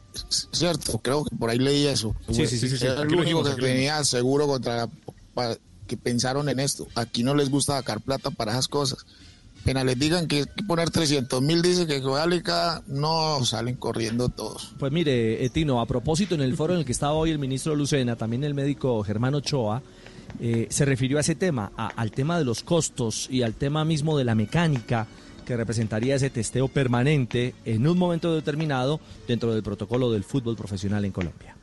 cierto, 0.51 0.99
creo 0.99 1.23
que 1.25 1.36
por 1.36 1.49
ahí 1.49 1.57
leí 1.59 1.88
eso. 1.88 2.15
Sí, 2.29 2.45
sí, 2.47 2.57
sí, 2.57 2.69
sí, 2.69 2.77
sí. 2.77 2.86
Era 2.86 3.01
el 3.01 3.13
único 3.15 3.43
que 3.43 3.53
tenía 3.55 4.03
seguro 4.03 4.47
contra 4.47 4.88
la- 5.36 5.57
que 5.88 5.97
pensaron 5.97 6.47
en 6.49 6.59
esto. 6.59 6.88
Aquí 6.95 7.23
no 7.23 7.34
les 7.36 7.49
gusta 7.49 7.73
sacar 7.77 7.99
plata 8.01 8.32
para 8.32 8.51
esas 8.53 8.67
cosas. 8.67 9.05
Apenas 9.61 9.86
les 9.86 9.99
digan 9.99 10.27
que 10.27 10.38
hay 10.38 10.45
que 10.45 10.63
poner 10.63 10.89
300 10.89 11.41
mil, 11.41 11.61
dice 11.61 11.86
que 11.86 11.99
vale 11.99 12.41
cada. 12.41 12.82
No, 12.88 13.43
salen 13.45 13.75
corriendo 13.75 14.29
todos. 14.29 14.73
Pues 14.79 14.91
mire, 14.91 15.43
Etino, 15.45 15.82
a 15.82 15.86
propósito, 15.86 16.34
en 16.34 16.41
el 16.41 16.55
foro 16.55 16.73
en 16.73 16.79
el 16.79 16.86
que 16.86 16.91
estaba 16.93 17.13
hoy 17.13 17.29
el 17.32 17.39
ministro 17.39 17.75
Lucena, 17.75 18.15
también 18.15 18.43
el 18.43 18.53
médico 18.53 19.03
Germán 19.03 19.36
Ochoa, 19.36 19.84
eh, 20.39 20.67
se 20.71 20.86
refirió 20.86 21.17
a 21.17 21.21
ese 21.21 21.36
tema, 21.36 21.71
a- 21.77 21.88
al 21.89 22.11
tema 22.11 22.38
de 22.39 22.45
los 22.45 22.63
costos 22.63 23.27
y 23.29 23.43
al 23.43 23.53
tema 23.53 23.84
mismo 23.86 24.17
de 24.17 24.23
la 24.23 24.34
mecánica 24.34 25.07
que 25.45 25.57
representaría 25.57 26.15
ese 26.15 26.29
testeo 26.29 26.67
permanente 26.67 27.53
en 27.65 27.87
un 27.87 27.97
momento 27.97 28.33
determinado 28.33 28.99
dentro 29.27 29.53
del 29.53 29.63
protocolo 29.63 30.11
del 30.11 30.23
fútbol 30.23 30.55
profesional 30.55 31.05
en 31.05 31.11
Colombia. 31.11 31.55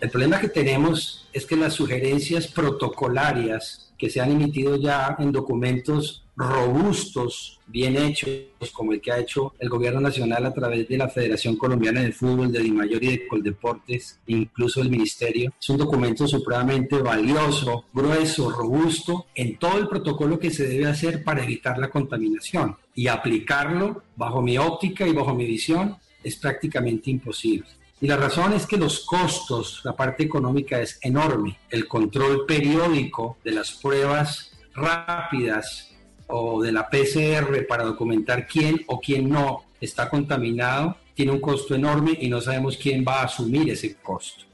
El 0.00 0.10
problema 0.10 0.38
que 0.40 0.48
tenemos 0.48 1.28
es 1.32 1.44
que 1.44 1.56
las 1.56 1.74
sugerencias 1.74 2.46
protocolarias 2.46 3.87
que 3.98 4.08
se 4.08 4.20
han 4.20 4.30
emitido 4.30 4.76
ya 4.76 5.16
en 5.18 5.32
documentos 5.32 6.24
robustos, 6.38 7.58
bien 7.66 7.96
hechos, 7.96 8.30
como 8.72 8.92
el 8.92 9.00
que 9.00 9.10
ha 9.10 9.18
hecho 9.18 9.54
el 9.58 9.68
gobierno 9.68 10.00
nacional 10.00 10.46
a 10.46 10.54
través 10.54 10.86
de 10.88 10.96
la 10.96 11.08
Federación 11.08 11.56
Colombiana 11.56 12.00
de 12.00 12.12
Fútbol, 12.12 12.52
de 12.52 12.60
Dimayor 12.60 13.02
y 13.02 13.08
de 13.08 13.26
Coldeportes, 13.26 14.20
incluso 14.28 14.80
el 14.80 14.88
Ministerio, 14.88 15.52
es 15.60 15.68
un 15.68 15.78
documento 15.78 16.28
supremamente 16.28 17.02
valioso, 17.02 17.86
grueso, 17.92 18.50
robusto, 18.50 19.26
en 19.34 19.58
todo 19.58 19.78
el 19.78 19.88
protocolo 19.88 20.38
que 20.38 20.50
se 20.50 20.68
debe 20.68 20.86
hacer 20.86 21.24
para 21.24 21.42
evitar 21.42 21.76
la 21.76 21.90
contaminación. 21.90 22.76
Y 22.94 23.08
aplicarlo, 23.08 24.02
bajo 24.14 24.40
mi 24.40 24.58
óptica 24.58 25.06
y 25.08 25.12
bajo 25.12 25.34
mi 25.34 25.44
visión, 25.44 25.96
es 26.22 26.36
prácticamente 26.36 27.10
imposible. 27.10 27.66
Y 28.00 28.06
la 28.06 28.16
razón 28.16 28.52
es 28.52 28.64
que 28.66 28.76
los 28.76 29.00
costos, 29.00 29.80
la 29.84 29.96
parte 29.96 30.22
económica 30.22 30.80
es 30.80 30.98
enorme. 31.02 31.58
El 31.68 31.88
control 31.88 32.46
periódico 32.46 33.38
de 33.44 33.52
las 33.52 33.72
pruebas 33.72 34.52
rápidas 34.74 35.90
o 36.28 36.62
de 36.62 36.70
la 36.70 36.88
PCR 36.88 37.66
para 37.66 37.84
documentar 37.84 38.46
quién 38.46 38.84
o 38.86 39.00
quién 39.00 39.28
no 39.28 39.64
está 39.80 40.08
contaminado 40.08 40.96
tiene 41.14 41.32
un 41.32 41.40
costo 41.40 41.74
enorme 41.74 42.16
y 42.20 42.28
no 42.28 42.40
sabemos 42.40 42.76
quién 42.76 43.04
va 43.06 43.22
a 43.22 43.24
asumir 43.24 43.68
ese 43.70 43.96
costo. 43.96 44.44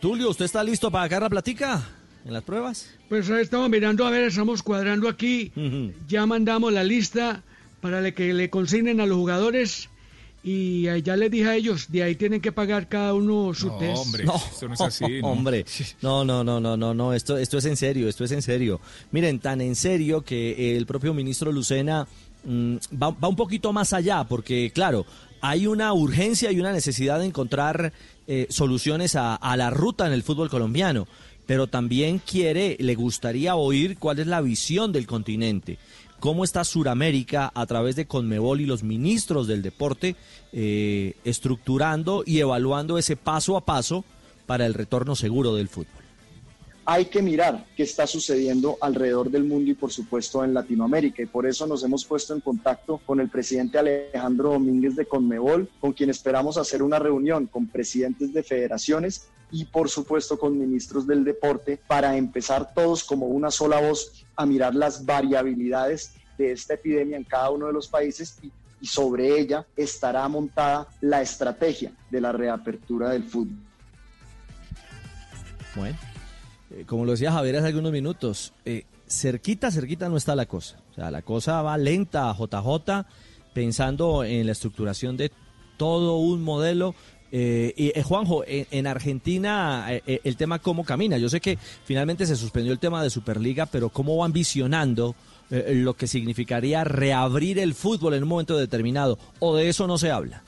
Tulio, 0.00 0.30
¿usted 0.30 0.46
está 0.46 0.64
listo 0.64 0.90
para 0.90 1.04
sacar 1.04 1.22
la 1.22 1.30
platica 1.30 1.80
en 2.24 2.32
las 2.32 2.42
pruebas? 2.42 2.90
Pues 3.08 3.30
ahí 3.30 3.42
estamos 3.42 3.70
mirando, 3.70 4.04
a 4.04 4.10
ver, 4.10 4.24
estamos 4.24 4.62
cuadrando 4.64 5.08
aquí. 5.08 5.52
Ya 6.08 6.26
mandamos 6.26 6.72
la 6.72 6.82
lista 6.82 7.44
para 7.80 8.10
que 8.12 8.34
le 8.34 8.50
consignen 8.50 9.00
a 9.00 9.06
los 9.06 9.16
jugadores. 9.16 9.88
Y 10.46 10.88
ahí 10.88 11.00
ya 11.00 11.16
les 11.16 11.30
dije 11.30 11.48
a 11.48 11.56
ellos, 11.56 11.86
de 11.90 12.02
ahí 12.02 12.16
tienen 12.16 12.38
que 12.38 12.52
pagar 12.52 12.86
cada 12.86 13.14
uno 13.14 13.54
su 13.54 13.70
test. 13.78 14.14
eso 14.14 14.68
no 14.68 14.74
es 14.74 14.80
así, 14.82 15.04
¿no? 15.22 15.28
Hombre, 15.28 15.64
no, 16.02 16.22
no, 16.22 16.44
no, 16.44 16.60
no, 16.60 16.76
no, 16.76 16.92
no, 16.92 17.14
esto, 17.14 17.38
esto 17.38 17.56
es 17.56 17.64
en 17.64 17.78
serio, 17.78 18.10
esto 18.10 18.24
es 18.24 18.30
en 18.30 18.42
serio. 18.42 18.78
Miren, 19.10 19.38
tan 19.38 19.62
en 19.62 19.74
serio 19.74 20.20
que 20.20 20.76
el 20.76 20.84
propio 20.84 21.14
ministro 21.14 21.50
Lucena 21.50 22.06
mm, 22.44 22.76
va, 23.02 23.10
va 23.12 23.28
un 23.28 23.36
poquito 23.36 23.72
más 23.72 23.94
allá, 23.94 24.24
porque 24.24 24.70
claro, 24.74 25.06
hay 25.40 25.66
una 25.66 25.90
urgencia 25.94 26.52
y 26.52 26.60
una 26.60 26.72
necesidad 26.72 27.20
de 27.20 27.24
encontrar 27.24 27.94
eh, 28.26 28.46
soluciones 28.50 29.16
a, 29.16 29.36
a 29.36 29.56
la 29.56 29.70
ruta 29.70 30.06
en 30.06 30.12
el 30.12 30.22
fútbol 30.22 30.50
colombiano, 30.50 31.08
pero 31.46 31.68
también 31.68 32.18
quiere, 32.18 32.76
le 32.80 32.94
gustaría 32.94 33.56
oír 33.56 33.96
cuál 33.96 34.18
es 34.18 34.26
la 34.26 34.42
visión 34.42 34.92
del 34.92 35.06
continente 35.06 35.78
cómo 36.24 36.42
está 36.42 36.64
Suramérica 36.64 37.52
a 37.54 37.66
través 37.66 37.96
de 37.96 38.06
Conmebol 38.06 38.62
y 38.62 38.64
los 38.64 38.82
ministros 38.82 39.46
del 39.46 39.60
deporte 39.60 40.16
eh, 40.54 41.16
estructurando 41.22 42.22
y 42.24 42.40
evaluando 42.40 42.96
ese 42.96 43.14
paso 43.14 43.58
a 43.58 43.66
paso 43.66 44.06
para 44.46 44.64
el 44.64 44.72
retorno 44.72 45.16
seguro 45.16 45.54
del 45.54 45.68
fútbol. 45.68 46.02
hay 46.86 47.04
que 47.06 47.20
mirar 47.20 47.66
qué 47.76 47.82
está 47.82 48.06
sucediendo 48.06 48.78
alrededor 48.80 49.30
del 49.30 49.44
mundo 49.44 49.70
y 49.70 49.74
por 49.74 49.92
supuesto 49.92 50.42
en 50.42 50.54
Latinoamérica. 50.54 51.22
Y 51.22 51.26
por 51.26 51.44
eso 51.44 51.66
nos 51.66 51.84
hemos 51.84 52.06
puesto 52.06 52.32
en 52.32 52.40
contacto 52.40 53.02
con 53.04 53.20
el 53.20 53.28
presidente 53.28 53.76
Alejandro 53.76 54.52
Domínguez 54.52 54.96
de 54.96 55.04
Conmebol, 55.04 55.68
con 55.78 55.92
quien 55.92 56.08
esperamos 56.08 56.56
hacer 56.56 56.82
una 56.82 56.98
reunión 56.98 57.48
con 57.48 57.66
presidentes 57.66 58.32
de 58.32 58.42
federaciones 58.42 59.28
y 59.50 59.66
por 59.66 59.90
supuesto 59.90 60.38
con 60.38 60.58
ministros 60.58 61.06
del 61.06 61.22
deporte 61.22 61.78
para 61.86 62.16
empezar 62.16 62.72
todos 62.74 63.04
como 63.04 63.26
una 63.26 63.50
sola 63.50 63.78
voz 63.78 64.23
a 64.36 64.46
mirar 64.46 64.74
las 64.74 65.04
variabilidades 65.04 66.14
de 66.38 66.52
esta 66.52 66.74
epidemia 66.74 67.16
en 67.16 67.24
cada 67.24 67.50
uno 67.50 67.66
de 67.66 67.72
los 67.72 67.88
países 67.88 68.38
y, 68.42 68.50
y 68.80 68.86
sobre 68.86 69.38
ella 69.38 69.66
estará 69.76 70.26
montada 70.28 70.88
la 71.00 71.22
estrategia 71.22 71.92
de 72.10 72.20
la 72.20 72.32
reapertura 72.32 73.10
del 73.10 73.24
fútbol. 73.24 73.56
Bueno, 75.74 75.96
eh, 76.70 76.84
como 76.86 77.04
lo 77.04 77.12
decía 77.12 77.32
Javier 77.32 77.56
hace 77.56 77.68
algunos 77.68 77.92
minutos, 77.92 78.52
eh, 78.64 78.84
cerquita, 79.08 79.70
cerquita 79.70 80.08
no 80.08 80.16
está 80.16 80.34
la 80.36 80.46
cosa. 80.46 80.78
O 80.90 80.94
sea, 80.94 81.10
la 81.10 81.22
cosa 81.22 81.62
va 81.62 81.76
lenta 81.78 82.34
JJ, 82.34 83.06
pensando 83.52 84.24
en 84.24 84.46
la 84.46 84.52
estructuración 84.52 85.16
de 85.16 85.32
todo 85.76 86.18
un 86.18 86.42
modelo 86.42 86.94
Eh, 87.36 87.74
y 87.76 87.98
eh, 87.98 88.02
Juanjo, 88.04 88.44
en, 88.46 88.64
en 88.70 88.86
Argentina 88.86 89.86
eh, 89.88 90.04
eh, 90.06 90.20
el 90.22 90.36
tema 90.36 90.60
cómo 90.60 90.84
camina. 90.84 91.18
Yo 91.18 91.28
sé 91.28 91.40
que 91.40 91.58
finalmente 91.84 92.26
se 92.26 92.36
suspendió 92.36 92.72
el 92.72 92.78
tema 92.78 93.02
de 93.02 93.10
Superliga, 93.10 93.66
pero 93.66 93.88
cómo 93.88 94.16
van 94.16 94.32
visionando 94.32 95.16
lo 95.50 95.94
que 95.94 96.06
significaría 96.06 96.84
reabrir 96.84 97.58
el 97.58 97.74
fútbol 97.74 98.14
en 98.14 98.22
un 98.22 98.28
momento 98.28 98.56
determinado. 98.56 99.18
¿O 99.40 99.54
de 99.54 99.68
eso 99.68 99.86
no 99.86 99.98
se 99.98 100.10
habla? 100.10 100.42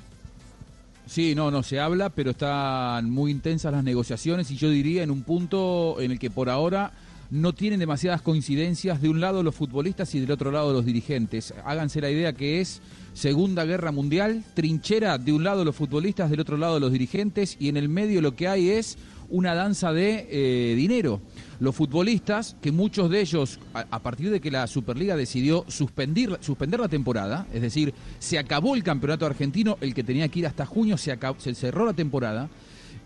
Sí, 1.06 1.34
no, 1.34 1.50
no 1.50 1.62
se 1.62 1.78
habla, 1.80 2.08
pero 2.08 2.30
están 2.30 3.10
muy 3.10 3.30
intensas 3.30 3.72
las 3.72 3.84
negociaciones 3.84 4.50
y 4.50 4.56
yo 4.56 4.70
diría 4.70 5.02
en 5.02 5.10
un 5.10 5.22
punto 5.22 6.00
en 6.00 6.12
el 6.12 6.18
que 6.18 6.30
por 6.30 6.48
ahora 6.48 6.92
no 7.30 7.52
tienen 7.54 7.80
demasiadas 7.80 8.22
coincidencias 8.22 9.00
de 9.02 9.08
un 9.08 9.20
lado 9.20 9.42
los 9.42 9.54
futbolistas 9.54 10.14
y 10.14 10.20
del 10.20 10.30
otro 10.30 10.50
lado 10.50 10.72
los 10.72 10.84
dirigentes. 10.84 11.54
Háganse 11.64 12.00
la 12.00 12.10
idea 12.10 12.32
que 12.32 12.60
es 12.60 12.80
Segunda 13.14 13.64
Guerra 13.64 13.92
Mundial, 13.92 14.44
trinchera 14.54 15.18
de 15.18 15.32
un 15.32 15.42
lado 15.44 15.64
los 15.64 15.74
futbolistas, 15.74 16.30
del 16.30 16.40
otro 16.40 16.56
lado 16.56 16.78
los 16.78 16.92
dirigentes 16.92 17.56
y 17.58 17.68
en 17.68 17.76
el 17.76 17.88
medio 17.88 18.20
lo 18.20 18.36
que 18.36 18.48
hay 18.48 18.70
es 18.70 18.98
una 19.28 19.54
danza 19.54 19.92
de 19.92 20.28
eh, 20.30 20.74
dinero. 20.76 21.20
Los 21.58 21.74
futbolistas, 21.74 22.54
que 22.60 22.70
muchos 22.70 23.10
de 23.10 23.22
ellos, 23.22 23.58
a, 23.72 23.98
partir 24.00 24.30
de 24.30 24.40
que 24.40 24.50
la 24.52 24.66
Superliga 24.68 25.16
decidió 25.16 25.64
suspender, 25.66 26.38
suspender 26.42 26.78
la 26.78 26.88
temporada, 26.88 27.46
es 27.52 27.62
decir, 27.62 27.92
se 28.20 28.38
acabó 28.38 28.76
el 28.76 28.84
campeonato 28.84 29.26
argentino, 29.26 29.78
el 29.80 29.94
que 29.94 30.04
tenía 30.04 30.28
que 30.28 30.40
ir 30.40 30.46
hasta 30.46 30.64
junio, 30.66 30.96
se, 30.96 31.12
acabó- 31.12 31.40
se 31.40 31.54
cerró 31.54 31.86
la 31.86 31.94
temporada, 31.94 32.48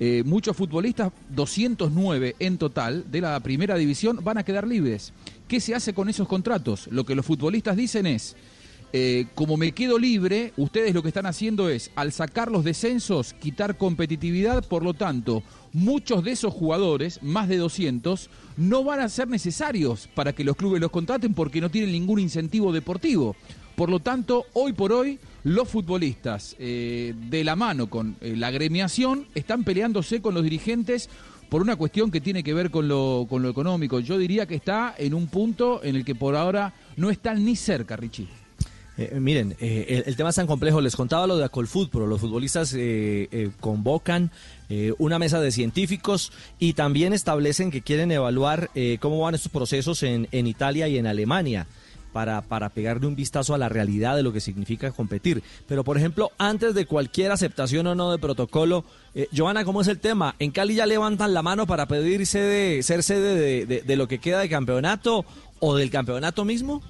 eh, 0.03 0.22
muchos 0.24 0.57
futbolistas, 0.57 1.12
209 1.28 2.34
en 2.38 2.57
total 2.57 3.11
de 3.11 3.20
la 3.20 3.38
primera 3.40 3.76
división, 3.76 4.18
van 4.24 4.38
a 4.38 4.44
quedar 4.44 4.66
libres. 4.66 5.12
¿Qué 5.46 5.61
se 5.61 5.74
hace 5.74 5.92
con 5.92 6.09
esos 6.09 6.26
contratos? 6.26 6.88
Lo 6.90 7.05
que 7.05 7.14
los 7.14 7.26
futbolistas 7.26 7.76
dicen 7.76 8.07
es, 8.07 8.34
eh, 8.92 9.26
como 9.34 9.59
me 9.59 9.72
quedo 9.72 9.98
libre, 9.98 10.53
ustedes 10.57 10.94
lo 10.94 11.03
que 11.03 11.09
están 11.09 11.26
haciendo 11.26 11.68
es, 11.68 11.90
al 11.94 12.12
sacar 12.12 12.51
los 12.51 12.64
descensos, 12.64 13.34
quitar 13.34 13.76
competitividad, 13.76 14.66
por 14.66 14.82
lo 14.82 14.94
tanto, 14.94 15.42
muchos 15.72 16.24
de 16.24 16.32
esos 16.32 16.53
jugadores, 16.53 17.22
más 17.22 17.48
de 17.48 17.59
200, 17.59 18.30
no 18.57 18.82
van 18.82 19.01
a 19.01 19.09
ser 19.09 19.28
necesarios 19.28 20.09
para 20.14 20.32
que 20.32 20.44
los 20.44 20.57
clubes 20.57 20.80
los 20.80 20.90
contraten 20.90 21.34
porque 21.34 21.61
no 21.61 21.70
tienen 21.70 21.92
ningún 21.92 22.18
incentivo 22.18 22.72
deportivo. 22.72 23.36
Por 23.81 23.89
lo 23.89 24.01
tanto, 24.01 24.45
hoy 24.53 24.74
por 24.74 24.93
hoy, 24.93 25.18
los 25.43 25.66
futbolistas, 25.66 26.55
eh, 26.59 27.14
de 27.31 27.43
la 27.45 27.57
mano 27.57 27.89
con 27.89 28.14
eh, 28.20 28.35
la 28.37 28.49
agremiación, 28.49 29.26
están 29.35 29.64
peleándose 29.64 30.20
con 30.20 30.35
los 30.35 30.43
dirigentes 30.43 31.09
por 31.49 31.62
una 31.62 31.76
cuestión 31.76 32.11
que 32.11 32.20
tiene 32.20 32.43
que 32.43 32.53
ver 32.53 32.70
con 32.70 32.89
lo, 32.89 33.26
con 33.26 33.41
lo 33.41 33.49
económico. 33.49 33.99
Yo 34.01 34.18
diría 34.18 34.45
que 34.45 34.55
está 34.55 34.95
en 34.99 35.14
un 35.14 35.28
punto 35.28 35.83
en 35.83 35.97
el 35.97 36.05
que 36.05 36.14
por 36.14 36.37
ahora 36.37 36.74
no 36.99 37.09
están 37.09 37.43
ni 37.43 37.57
cerca, 37.57 37.97
Richie. 37.97 38.28
Eh, 38.99 39.18
miren, 39.18 39.57
el, 39.59 40.14
tema 40.14 40.28
es 40.28 40.37
tan 40.37 40.47
complejo. 40.47 40.83
Les 40.83 40.95
contaba 40.95 41.26
lo 41.26 41.39
de 41.39 41.47
Acolfútbol. 41.47 42.07
Los 42.07 42.20
futbolistas 42.20 42.76
convocan 43.61 44.31
una 44.99 45.18
mesa 45.18 45.41
de 45.41 45.53
científicos 45.53 46.33
y 46.59 46.74
también 46.74 47.14
establecen 47.14 47.70
que 47.70 47.81
quieren 47.81 48.12
evaluar 48.12 48.68
cómo 48.99 49.20
van 49.20 49.37
estos 49.37 49.51
procesos 49.51 50.03
en 50.03 50.47
Italia 50.47 50.87
y 50.87 50.99
en 50.99 51.07
Alemania. 51.07 51.66
Para, 52.12 52.42
para 52.42 52.68
pegarle 52.70 53.06
un 53.06 53.14
vistazo 53.14 53.54
a 53.54 53.58
la 53.58 53.68
realidad 53.68 54.16
de 54.16 54.22
lo 54.22 54.32
que 54.32 54.40
significa 54.40 54.90
competir. 54.90 55.42
Pero, 55.68 55.84
por 55.84 55.96
ejemplo, 55.96 56.32
antes 56.38 56.74
de 56.74 56.86
cualquier 56.86 57.30
aceptación 57.30 57.86
o 57.86 57.94
no 57.94 58.11
de 58.11 58.18
protocolo, 58.18 58.84
eh, 59.14 59.28
¿cómo 59.64 59.80
es 59.80 59.88
el 59.88 59.98
tema? 59.98 60.34
¿En 60.38 60.50
Cali 60.50 60.74
ya 60.74 60.86
levantan 60.86 61.34
la 61.34 61.42
mano 61.42 61.66
para 61.66 61.86
pedir 61.86 62.26
sede, 62.26 62.82
ser 62.82 63.02
sede 63.02 63.34
de, 63.34 63.66
de- 63.66 63.82
de 63.82 63.96
lo 63.96 64.08
que 64.08 64.18
queda 64.18 64.40
de 64.40 64.48
campeonato 64.48 65.24
o 65.61 65.76
del 65.76 65.90
campeonato 65.90 66.44
mismo? 66.44 66.82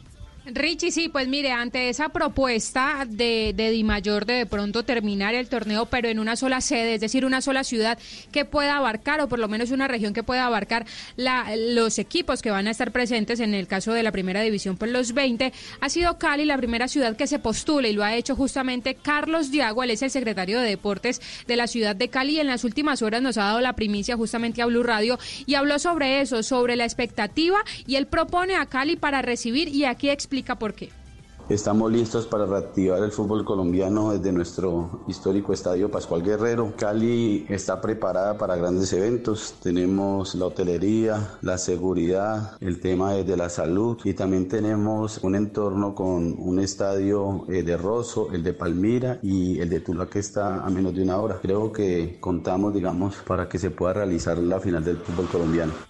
Richie, 0.47 0.91
sí, 0.91 1.11
pues 1.11 1.29
mire, 1.29 1.53
ante 1.53 1.91
esa 1.91 2.09
propuesta 2.09 3.07
de, 3.07 3.53
de 3.55 3.71
Di 3.71 3.85
Mayor 3.85 4.25
de 4.25 4.35
de 4.35 4.47
pronto 4.47 4.85
terminar 4.85 5.35
el 5.35 5.49
torneo, 5.49 5.85
pero 5.87 6.09
en 6.09 6.19
una 6.19 6.35
sola 6.35 6.63
sede, 6.63 6.95
es 6.95 7.01
decir, 7.03 7.27
una 7.27 7.43
sola 7.43 7.63
ciudad 7.63 7.99
que 8.33 8.47
pueda 8.47 8.79
abarcar, 8.79 9.21
o 9.21 9.29
por 9.29 9.39
lo 9.39 9.49
menos 9.49 9.71
una 9.71 9.87
región 9.87 10.15
que 10.15 10.23
pueda 10.23 10.47
abarcar 10.47 10.87
la, 11.17 11.55
los 11.57 11.99
equipos 11.99 12.41
que 12.41 12.51
van 12.51 12.69
a 12.69 12.71
estar 12.71 12.91
presentes, 12.91 13.39
en 13.41 13.53
el 13.53 13.67
caso 13.67 13.93
de 13.93 14.03
la 14.03 14.13
primera 14.13 14.41
división, 14.41 14.79
pues 14.79 14.91
los 14.91 15.13
20, 15.13 15.53
ha 15.79 15.89
sido 15.91 16.17
Cali 16.17 16.47
la 16.47 16.57
primera 16.57 16.89
ciudad 16.89 17.17
que 17.17 17.27
se 17.27 17.39
postula 17.39 17.89
y 17.89 17.93
lo 17.93 18.03
ha 18.03 18.15
hecho 18.15 18.35
justamente 18.35 18.95
Carlos 18.95 19.51
Diago, 19.51 19.83
él 19.83 19.91
es 19.91 20.01
el 20.01 20.11
secretario 20.11 20.59
de 20.59 20.71
Deportes 20.71 21.21
de 21.47 21.57
la 21.57 21.67
ciudad 21.67 21.95
de 21.95 22.09
Cali 22.09 22.37
y 22.37 22.41
en 22.41 22.47
las 22.47 22.65
últimas 22.65 23.03
horas 23.03 23.21
nos 23.21 23.37
ha 23.37 23.45
dado 23.45 23.61
la 23.61 23.75
primicia 23.75 24.17
justamente 24.17 24.63
a 24.63 24.67
Blue 24.67 24.83
Radio 24.83 25.19
y 25.45 25.55
habló 25.55 25.79
sobre 25.79 26.23
eso, 26.23 26.43
sobre 26.43 26.77
la 26.77 26.85
expectativa 26.85 27.59
y 27.87 27.97
él 27.97 28.07
propone 28.07 28.55
a 28.57 28.65
Cali 28.65 28.97
para 28.97 29.21
recibir 29.21 29.69
y 29.69 29.85
aquí 29.85 30.09
explica 30.09 30.30
por 30.59 30.75
qué. 30.75 30.91
Estamos 31.49 31.91
listos 31.91 32.27
para 32.29 32.47
reactivar 32.47 33.03
el 33.03 33.11
fútbol 33.11 33.45
colombiano 33.45 34.13
desde 34.13 34.31
nuestro 34.31 35.03
histórico 35.09 35.53
estadio 35.53 35.91
Pascual 35.91 36.23
Guerrero. 36.23 36.73
Cali 36.77 37.45
está 37.49 37.81
preparada 37.81 38.39
para 38.39 38.55
grandes 38.55 38.93
eventos. 38.93 39.57
Tenemos 39.61 40.37
la 40.37 40.47
hotelería, 40.47 41.39
la 41.43 41.59
seguridad, 41.59 42.53
el 42.61 42.79
tema 42.79 43.15
de 43.15 43.37
la 43.37 43.49
salud 43.49 43.99
y 44.05 44.15
también 44.15 44.47
tenemos 44.47 45.19
un 45.25 45.35
entorno 45.35 45.93
con 45.93 46.37
un 46.39 46.61
estadio 46.61 47.45
eh, 47.49 47.65
de 47.65 47.77
Rosso, 47.77 48.29
el 48.33 48.45
de 48.45 48.53
Palmira 48.53 49.19
y 49.21 49.59
el 49.59 49.69
de 49.71 49.81
Tula 49.81 50.07
que 50.07 50.21
está 50.21 50.65
a 50.65 50.71
menos 50.71 50.95
de 50.95 51.03
una 51.03 51.17
hora. 51.17 51.41
Creo 51.43 51.73
que 51.73 52.19
contamos, 52.21 52.73
digamos, 52.73 53.17
para 53.27 53.49
que 53.49 53.59
se 53.59 53.71
pueda 53.71 53.95
realizar 53.95 54.39
la 54.39 54.61
final 54.61 54.85
del 54.85 54.99
fútbol 54.99 55.27
colombiano. 55.27 55.90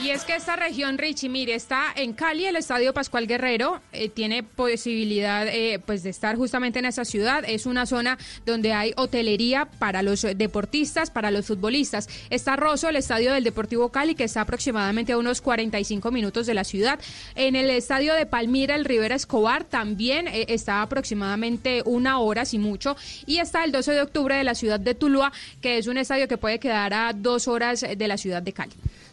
Y 0.00 0.08
es 0.08 0.24
que 0.24 0.34
esta 0.34 0.56
región, 0.56 0.96
Richie, 0.96 1.28
mire, 1.28 1.54
está 1.54 1.92
en 1.94 2.14
Cali, 2.14 2.46
el 2.46 2.56
Estadio 2.56 2.94
Pascual 2.94 3.26
Guerrero, 3.26 3.80
eh, 3.92 4.08
tiene 4.08 4.42
posibilidad 4.42 5.46
eh, 5.46 5.80
pues 5.84 6.02
de 6.02 6.10
estar 6.10 6.36
justamente 6.36 6.78
en 6.78 6.86
esa 6.86 7.04
ciudad. 7.04 7.44
Es 7.46 7.66
una 7.66 7.84
zona 7.84 8.16
donde 8.46 8.72
hay 8.72 8.94
hotelería 8.96 9.66
para 9.66 10.02
los 10.02 10.22
deportistas, 10.22 11.10
para 11.10 11.30
los 11.30 11.46
futbolistas. 11.46 12.08
Está 12.30 12.56
Rosso, 12.56 12.88
el 12.88 12.96
Estadio 12.96 13.32
del 13.32 13.44
Deportivo 13.44 13.90
Cali, 13.90 14.14
que 14.14 14.24
está 14.24 14.40
aproximadamente 14.40 15.12
a 15.12 15.18
unos 15.18 15.42
45 15.42 16.10
minutos 16.10 16.46
de 16.46 16.54
la 16.54 16.64
ciudad. 16.64 16.98
En 17.34 17.54
el 17.54 17.68
Estadio 17.68 18.14
de 18.14 18.24
Palmira, 18.24 18.74
el 18.74 18.86
Rivera 18.86 19.14
Escobar, 19.14 19.64
también 19.64 20.26
eh, 20.26 20.46
está 20.48 20.80
aproximadamente 20.80 21.82
una 21.84 22.18
hora, 22.18 22.46
si 22.46 22.58
mucho. 22.58 22.96
Y 23.26 23.38
está 23.38 23.62
el 23.62 23.72
12 23.72 23.92
de 23.92 24.00
octubre 24.00 24.36
de 24.36 24.44
la 24.44 24.54
ciudad 24.54 24.80
de 24.80 24.94
Tuluá, 24.94 25.32
que 25.60 25.76
es 25.76 25.86
un 25.86 25.98
estadio 25.98 26.28
que 26.28 26.38
puede 26.38 26.58
quedar 26.58 26.94
a 26.94 27.12
dos 27.12 27.46
horas 27.46 27.82
de 27.82 28.08
la 28.08 28.16
ciudad 28.16 28.42
de 28.42 28.54
Cali. 28.54 28.72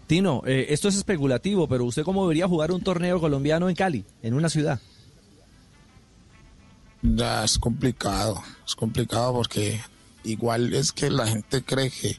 Tino, 0.09 0.41
eh, 0.47 0.65
esto 0.69 0.87
es 0.87 0.95
especulativo, 0.95 1.67
pero 1.67 1.85
¿usted 1.85 2.01
cómo 2.01 2.23
debería 2.23 2.47
jugar 2.47 2.71
un 2.71 2.81
torneo 2.81 3.19
colombiano 3.19 3.69
en 3.69 3.75
Cali, 3.75 4.03
en 4.23 4.33
una 4.33 4.49
ciudad? 4.49 4.79
Ya 7.03 7.43
es 7.43 7.59
complicado, 7.59 8.41
es 8.65 8.75
complicado 8.75 9.33
porque 9.33 9.79
igual 10.23 10.73
es 10.73 10.91
que 10.93 11.11
la 11.11 11.27
gente 11.27 11.61
cree 11.63 11.91
que 11.91 12.17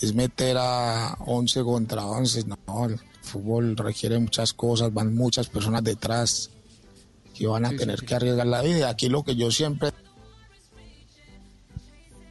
es 0.00 0.14
meter 0.14 0.56
a 0.60 1.16
11 1.26 1.64
contra 1.64 2.06
11. 2.06 2.44
No, 2.44 2.86
el 2.86 3.00
fútbol 3.20 3.76
requiere 3.76 4.20
muchas 4.20 4.52
cosas, 4.52 4.94
van 4.94 5.12
muchas 5.12 5.48
personas 5.48 5.82
detrás 5.82 6.50
que 7.34 7.48
van 7.48 7.64
a 7.64 7.70
Sí, 7.70 7.78
tener 7.78 7.98
sí. 7.98 8.06
que 8.06 8.14
arriesgar 8.14 8.46
la 8.46 8.62
vida. 8.62 8.88
Aquí 8.88 9.08
lo 9.08 9.24
que 9.24 9.34
yo 9.34 9.50
siempre 9.50 9.90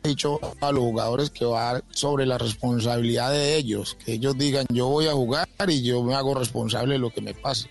dicho 0.03 0.39
a 0.61 0.71
los 0.71 0.81
jugadores 0.83 1.29
que 1.29 1.45
va 1.45 1.81
sobre 1.91 2.25
la 2.25 2.37
responsabilidad 2.37 3.31
de 3.31 3.55
ellos, 3.57 3.97
que 4.03 4.13
ellos 4.13 4.37
digan 4.37 4.65
yo 4.71 4.87
voy 4.87 5.07
a 5.07 5.13
jugar 5.13 5.47
y 5.67 5.83
yo 5.83 6.03
me 6.03 6.15
hago 6.15 6.33
responsable 6.33 6.93
de 6.93 6.99
lo 6.99 7.11
que 7.11 7.21
me 7.21 7.33
pase. 7.33 7.69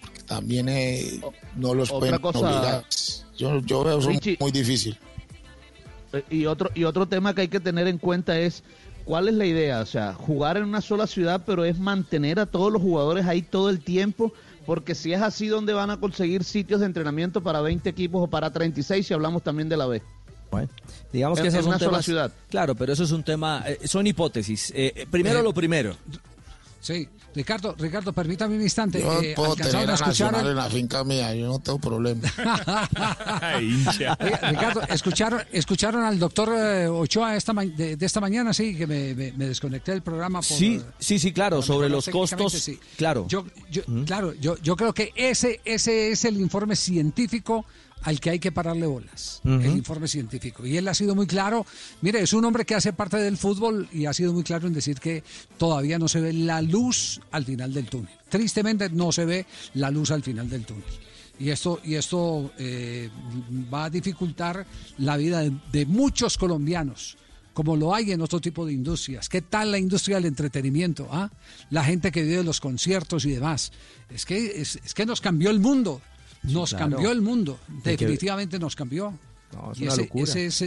Porque 0.00 0.22
también 0.22 0.68
eh, 0.68 1.20
no 1.56 1.74
los 1.74 1.90
Otra 1.90 1.98
pueden 2.00 2.18
cosa- 2.20 2.38
obligar. 2.38 2.84
Yo, 3.36 3.58
yo 3.60 3.84
veo 3.84 3.98
eso 3.98 4.08
Richie. 4.08 4.36
muy 4.40 4.50
difícil. 4.50 4.98
Eh, 6.12 6.24
Y 6.30 6.46
otro, 6.46 6.70
y 6.74 6.84
otro 6.84 7.06
tema 7.06 7.34
que 7.34 7.42
hay 7.42 7.48
que 7.48 7.60
tener 7.60 7.86
en 7.86 7.98
cuenta 7.98 8.38
es 8.38 8.62
cuál 9.04 9.28
es 9.28 9.34
la 9.34 9.44
idea, 9.44 9.80
o 9.80 9.86
sea, 9.86 10.14
jugar 10.14 10.56
en 10.56 10.64
una 10.64 10.80
sola 10.80 11.06
ciudad, 11.06 11.42
pero 11.44 11.64
es 11.64 11.78
mantener 11.78 12.40
a 12.40 12.46
todos 12.46 12.72
los 12.72 12.80
jugadores 12.80 13.26
ahí 13.26 13.42
todo 13.42 13.68
el 13.68 13.80
tiempo, 13.84 14.32
porque 14.64 14.94
si 14.94 15.12
es 15.12 15.20
así, 15.20 15.48
¿dónde 15.48 15.74
van 15.74 15.90
a 15.90 16.00
conseguir 16.00 16.44
sitios 16.44 16.80
de 16.80 16.86
entrenamiento 16.86 17.42
para 17.42 17.60
20 17.60 17.88
equipos 17.90 18.22
o 18.24 18.26
para 18.26 18.50
36 18.50 19.06
si 19.06 19.12
hablamos 19.14 19.42
también 19.42 19.68
de 19.68 19.76
la 19.76 19.86
B? 19.86 20.02
Bueno, 20.56 20.68
digamos 21.12 21.38
que 21.40 21.48
En- 21.48 21.54
en 21.54 21.60
son 21.62 21.68
una 21.68 21.78
sola 21.78 21.90
temas- 21.90 22.04
ciudad. 22.04 22.32
Claro, 22.50 22.74
pero 22.74 22.92
eso 22.92 23.04
es 23.04 23.10
un 23.12 23.22
tema, 23.22 23.62
eh, 23.66 23.80
son 23.86 24.06
hipótesis. 24.06 24.70
Eh, 24.74 24.92
eh, 24.96 25.06
primero 25.10 25.40
Eh, 25.40 25.42
lo 25.42 25.52
primero. 25.54 25.94
Sí, 26.80 27.08
Ricardo, 27.34 27.74
Ricardo, 27.76 28.12
permítame 28.12 28.54
un 28.56 28.62
instante. 28.62 29.00
Yo 29.00 29.20
eh, 29.20 29.32
puedo 29.34 29.52
¿alcanzaron 29.52 29.80
tener 29.80 29.88
a 29.88 29.92
a 29.92 29.94
escuchar 29.96 30.32
Nacional 30.32 30.44
el- 30.46 30.50
en 30.52 30.56
la 30.56 30.70
finca 30.70 31.04
mía, 31.04 31.34
yo 31.34 31.46
no 31.48 31.58
tengo 31.58 31.78
problema. 31.80 32.20
Oiga, 33.56 34.16
Ricardo, 34.50 34.82
¿escucharon, 34.88 35.42
escucharon 35.52 36.04
al 36.04 36.18
doctor 36.18 36.50
eh, 36.56 36.86
Ochoa 36.88 37.36
esta 37.36 37.52
ma- 37.52 37.64
de, 37.64 37.96
de 37.96 38.06
esta 38.06 38.20
mañana? 38.20 38.52
Sí, 38.54 38.76
que 38.76 38.86
me, 38.86 39.14
me- 39.14 39.32
me 39.32 39.48
desconecté 39.48 39.92
del 39.92 40.02
programa. 40.02 40.40
Por, 40.40 40.56
Sí, 40.56 40.80
sí, 40.98 41.18
sí, 41.18 41.32
claro, 41.32 41.56
por 41.56 41.64
sobre 41.64 41.88
los 41.88 42.08
costos, 42.08 42.52
sí. 42.52 42.78
claro. 42.96 43.26
Yo, 43.28 43.44
yo- 43.70 43.82
claro, 44.04 44.32
yo, 44.34 44.56
yo 44.62 44.76
creo 44.76 44.92
que 44.92 45.12
ese, 45.16 45.60
ese 45.64 46.12
es 46.12 46.24
el 46.24 46.40
informe 46.40 46.76
científico 46.76 47.64
al 48.06 48.20
que 48.20 48.30
hay 48.30 48.38
que 48.38 48.52
pararle 48.52 48.86
bolas, 48.86 49.40
el 49.44 49.76
informe 49.76 50.06
científico. 50.06 50.64
Y 50.64 50.76
él 50.76 50.86
ha 50.86 50.94
sido 50.94 51.16
muy 51.16 51.26
claro, 51.26 51.66
mire, 52.02 52.20
es 52.20 52.32
un 52.32 52.44
hombre 52.44 52.64
que 52.64 52.76
hace 52.76 52.92
parte 52.92 53.16
del 53.16 53.36
fútbol 53.36 53.88
y 53.92 54.06
ha 54.06 54.12
sido 54.12 54.32
muy 54.32 54.44
claro 54.44 54.68
en 54.68 54.74
decir 54.74 55.00
que 55.00 55.24
todavía 55.58 55.98
no 55.98 56.06
se 56.06 56.20
ve 56.20 56.32
la 56.32 56.62
luz 56.62 57.20
al 57.32 57.44
final 57.44 57.74
del 57.74 57.86
túnel. 57.86 58.14
Tristemente 58.28 58.88
no 58.90 59.10
se 59.10 59.24
ve 59.24 59.44
la 59.74 59.90
luz 59.90 60.12
al 60.12 60.22
final 60.22 60.48
del 60.48 60.64
túnel. 60.64 60.84
Y 61.40 61.50
esto, 61.50 61.80
y 61.82 61.96
esto 61.96 62.52
eh, 62.58 63.10
va 63.74 63.86
a 63.86 63.90
dificultar 63.90 64.64
la 64.98 65.16
vida 65.16 65.40
de, 65.40 65.52
de 65.72 65.84
muchos 65.84 66.38
colombianos, 66.38 67.16
como 67.54 67.74
lo 67.74 67.92
hay 67.92 68.12
en 68.12 68.20
otro 68.20 68.40
tipo 68.40 68.64
de 68.64 68.72
industrias. 68.72 69.28
¿Qué 69.28 69.42
tal 69.42 69.72
la 69.72 69.78
industria 69.78 70.18
del 70.18 70.26
entretenimiento? 70.26 71.08
ah? 71.10 71.28
La 71.70 71.82
gente 71.82 72.12
que 72.12 72.22
vive 72.22 72.36
de 72.36 72.44
los 72.44 72.60
conciertos 72.60 73.24
y 73.24 73.32
demás. 73.32 73.72
Es 74.10 74.24
que, 74.24 74.60
es, 74.60 74.76
es 74.76 74.94
que 74.94 75.06
nos 75.06 75.20
cambió 75.20 75.50
el 75.50 75.58
mundo. 75.58 76.00
Nos 76.46 76.70
claro. 76.70 76.90
cambió 76.90 77.12
el 77.12 77.20
mundo. 77.22 77.58
Definitivamente 77.84 78.58
nos 78.58 78.76
cambió. 78.76 79.12
No, 79.52 79.72
es 79.72 79.78
Y 79.80 79.84
una 79.84 79.92
ese, 79.92 80.02
locura. 80.02 80.24
ese 80.24 80.46
es, 80.46 80.62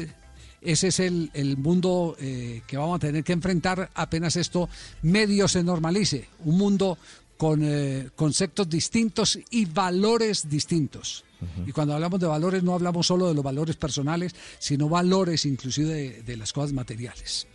ese 0.62 0.88
es 0.88 1.00
el, 1.00 1.30
el 1.34 1.58
mundo 1.58 2.16
eh, 2.20 2.62
que 2.68 2.78
vamos 2.78 2.98
a 2.98 3.00
tener 3.00 3.24
que 3.24 3.34
enfrentar 3.34 3.90
apenas 3.94 4.36
esto 4.36 4.70
medio 5.02 5.48
se 5.48 5.64
normalice. 5.64 6.28
Un 6.46 6.58
mundo 6.58 6.98
con 7.38 7.62
eh, 7.64 8.10
conceptos 8.16 8.70
distintos 8.70 9.40
y 9.50 9.66
valores 9.66 10.50
distintos. 10.50 11.24
Y 11.66 11.72
cuando 11.72 11.94
hablamos 11.94 12.20
de 12.20 12.28
valores 12.28 12.64
no 12.64 12.74
hablamos 12.74 13.08
solo 13.08 13.30
de 13.30 13.34
los 13.34 13.44
valores 13.46 13.78
personales, 13.78 14.36
sino 14.60 14.90
valores 14.90 15.46
inclusive 15.46 15.94
de, 15.94 16.22
de 16.24 16.36
las 16.36 16.52
cosas 16.52 16.74
materiales. 16.74 17.48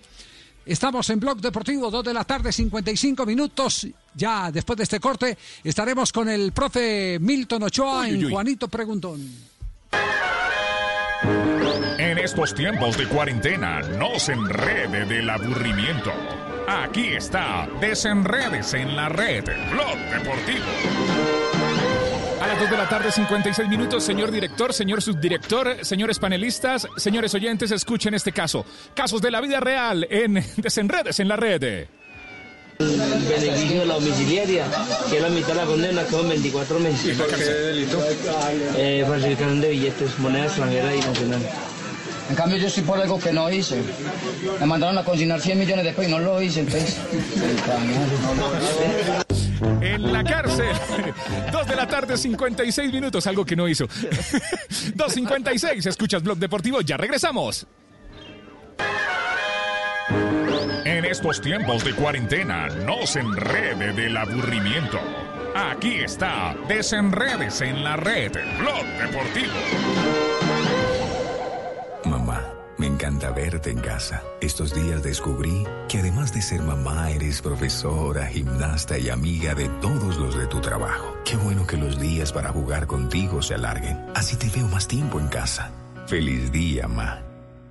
Estamos 0.66 1.08
en 1.10 1.20
Blog 1.20 1.40
Deportivo, 1.40 1.90
2 1.90 2.04
de 2.04 2.14
la 2.14 2.24
tarde, 2.24 2.50
55 2.52 3.26
minutos. 3.26 3.86
Ya 4.14 4.50
después 4.50 4.76
de 4.76 4.84
este 4.84 5.00
corte 5.00 5.36
estaremos 5.62 6.12
con 6.12 6.28
el 6.28 6.52
profe 6.52 7.18
Milton 7.20 7.64
Ochoa 7.64 8.00
Uy, 8.02 8.06
uy, 8.12 8.14
en 8.18 8.24
uy. 8.26 8.32
Juanito 8.32 8.68
Preguntón. 8.68 9.20
En 11.98 12.18
estos 12.18 12.54
tiempos 12.54 12.96
de 12.96 13.06
cuarentena, 13.08 13.80
no 13.80 14.18
se 14.18 14.32
enrede 14.32 15.06
del 15.06 15.28
aburrimiento. 15.30 16.12
Aquí 16.66 17.08
está, 17.08 17.68
desenredes 17.80 18.74
en 18.74 18.96
la 18.96 19.08
red, 19.08 19.44
Blog 19.70 19.98
Deportivo. 20.10 21.43
A 22.44 22.46
las 22.46 22.60
2 22.60 22.70
de 22.72 22.76
la 22.76 22.86
tarde, 22.86 23.10
56 23.10 23.70
minutos, 23.70 24.04
señor 24.04 24.30
director, 24.30 24.74
señor 24.74 25.00
subdirector, 25.00 25.78
señores 25.80 26.18
panelistas, 26.18 26.86
señores 26.94 27.34
oyentes, 27.34 27.70
escuchen 27.70 28.12
este 28.12 28.32
caso. 28.32 28.66
Casos 28.94 29.22
de 29.22 29.30
la 29.30 29.40
vida 29.40 29.60
real 29.60 30.06
en 30.10 30.34
Desenredes 30.58 31.20
en 31.20 31.28
la 31.28 31.36
red. 31.36 31.86
beneficio 32.78 33.80
de 33.80 33.86
la 33.86 33.94
domiciliaria, 33.94 34.66
que 35.08 35.16
es 35.16 35.22
la 35.22 35.30
mitad 35.30 35.48
de 35.48 35.54
la 35.54 35.64
condena, 35.64 36.04
que 36.04 36.10
son 36.10 36.28
24 36.28 36.80
meses. 36.80 37.14
¿Y 37.14 37.18
por 37.18 37.28
qué 37.28 37.44
delito? 37.44 38.04
Eh, 38.76 39.06
falsificación 39.08 39.62
de 39.62 39.70
billetes, 39.70 40.18
moneda 40.18 40.44
extranjera 40.44 40.94
y 40.94 41.00
nacional. 41.00 41.40
En 42.28 42.36
cambio, 42.36 42.58
yo 42.58 42.66
estoy 42.66 42.82
por 42.82 43.00
algo 43.00 43.18
que 43.18 43.32
no 43.32 43.50
hice. 43.50 43.80
Me 44.60 44.66
mandaron 44.66 44.98
a 44.98 45.04
consignar 45.04 45.40
100 45.40 45.58
millones 45.58 45.86
de 45.86 45.92
pesos 45.92 46.10
y 46.10 46.14
no 46.14 46.18
lo 46.18 46.42
hice, 46.42 46.60
entonces. 46.60 46.98
En 49.80 50.12
la 50.12 50.24
cárcel. 50.24 50.74
2 51.52 51.66
de 51.66 51.76
la 51.76 51.86
tarde, 51.86 52.16
56 52.16 52.92
minutos, 52.92 53.26
algo 53.26 53.44
que 53.44 53.56
no 53.56 53.68
hizo. 53.68 53.86
2.56, 53.88 55.86
escuchas 55.86 56.22
Blog 56.22 56.38
Deportivo, 56.38 56.80
ya 56.80 56.96
regresamos. 56.96 57.66
En 60.84 61.04
estos 61.04 61.40
tiempos 61.40 61.84
de 61.84 61.94
cuarentena, 61.94 62.68
no 62.68 63.06
se 63.06 63.20
enrede 63.20 63.92
del 63.92 64.16
aburrimiento. 64.16 65.00
Aquí 65.54 66.00
está, 66.00 66.54
desenredes 66.68 67.60
en 67.60 67.82
la 67.84 67.96
red, 67.96 68.32
Blog 68.58 68.84
Deportivo. 69.00 70.43
Me 72.76 72.86
encanta 72.86 73.30
verte 73.30 73.70
en 73.70 73.78
casa. 73.78 74.22
Estos 74.40 74.74
días 74.74 75.02
descubrí 75.02 75.64
que 75.88 75.98
además 75.98 76.34
de 76.34 76.42
ser 76.42 76.60
mamá, 76.62 77.10
eres 77.10 77.40
profesora, 77.40 78.26
gimnasta 78.26 78.98
y 78.98 79.10
amiga 79.10 79.54
de 79.54 79.68
todos 79.80 80.18
los 80.18 80.36
de 80.36 80.46
tu 80.48 80.60
trabajo. 80.60 81.16
Qué 81.24 81.36
bueno 81.36 81.66
que 81.66 81.76
los 81.76 82.00
días 82.00 82.32
para 82.32 82.50
jugar 82.50 82.86
contigo 82.86 83.42
se 83.42 83.54
alarguen. 83.54 83.98
Así 84.14 84.36
te 84.36 84.48
veo 84.48 84.66
más 84.68 84.88
tiempo 84.88 85.20
en 85.20 85.28
casa. 85.28 85.70
Feliz 86.06 86.50
día, 86.50 86.88
ma. 86.88 87.20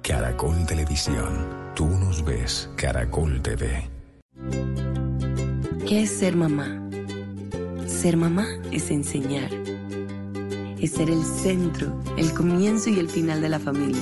Caracol 0.01 0.65
Televisión. 0.65 1.47
Tú 1.75 1.87
nos 1.87 2.23
ves, 2.23 2.69
Caracol 2.77 3.41
TV. 3.41 3.89
¿Qué 5.85 6.03
es 6.03 6.11
ser 6.11 6.37
mamá? 6.37 6.79
Ser 7.87 8.15
mamá 8.15 8.47
es 8.71 8.89
enseñar. 8.89 9.51
Es 10.79 10.91
ser 10.91 11.09
el 11.09 11.23
centro, 11.23 12.01
el 12.17 12.33
comienzo 12.33 12.89
y 12.89 12.99
el 12.99 13.09
final 13.09 13.41
de 13.41 13.49
la 13.49 13.59
familia. 13.59 14.01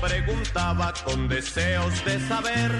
Preguntaba 0.00 0.92
con 1.04 1.28
deseos 1.28 2.04
de 2.04 2.20
saber 2.28 2.70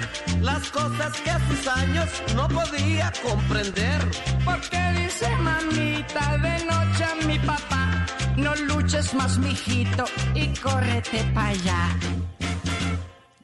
las 0.41 0.69
cosas 0.69 1.19
que 1.21 1.29
a 1.29 1.39
sus 1.47 1.67
años 1.67 2.09
no 2.35 2.47
podía 2.47 3.11
comprender. 3.23 4.01
Porque 4.45 4.79
dice 4.95 5.29
mamita 5.37 6.37
de 6.37 6.65
noche 6.65 7.03
a 7.03 7.25
mi 7.25 7.39
papá, 7.39 8.05
no 8.35 8.55
luches 8.55 9.13
más, 9.13 9.37
mijito, 9.39 10.05
y 10.33 10.47
córrete 10.55 11.23
para 11.33 11.49
allá. 11.49 11.97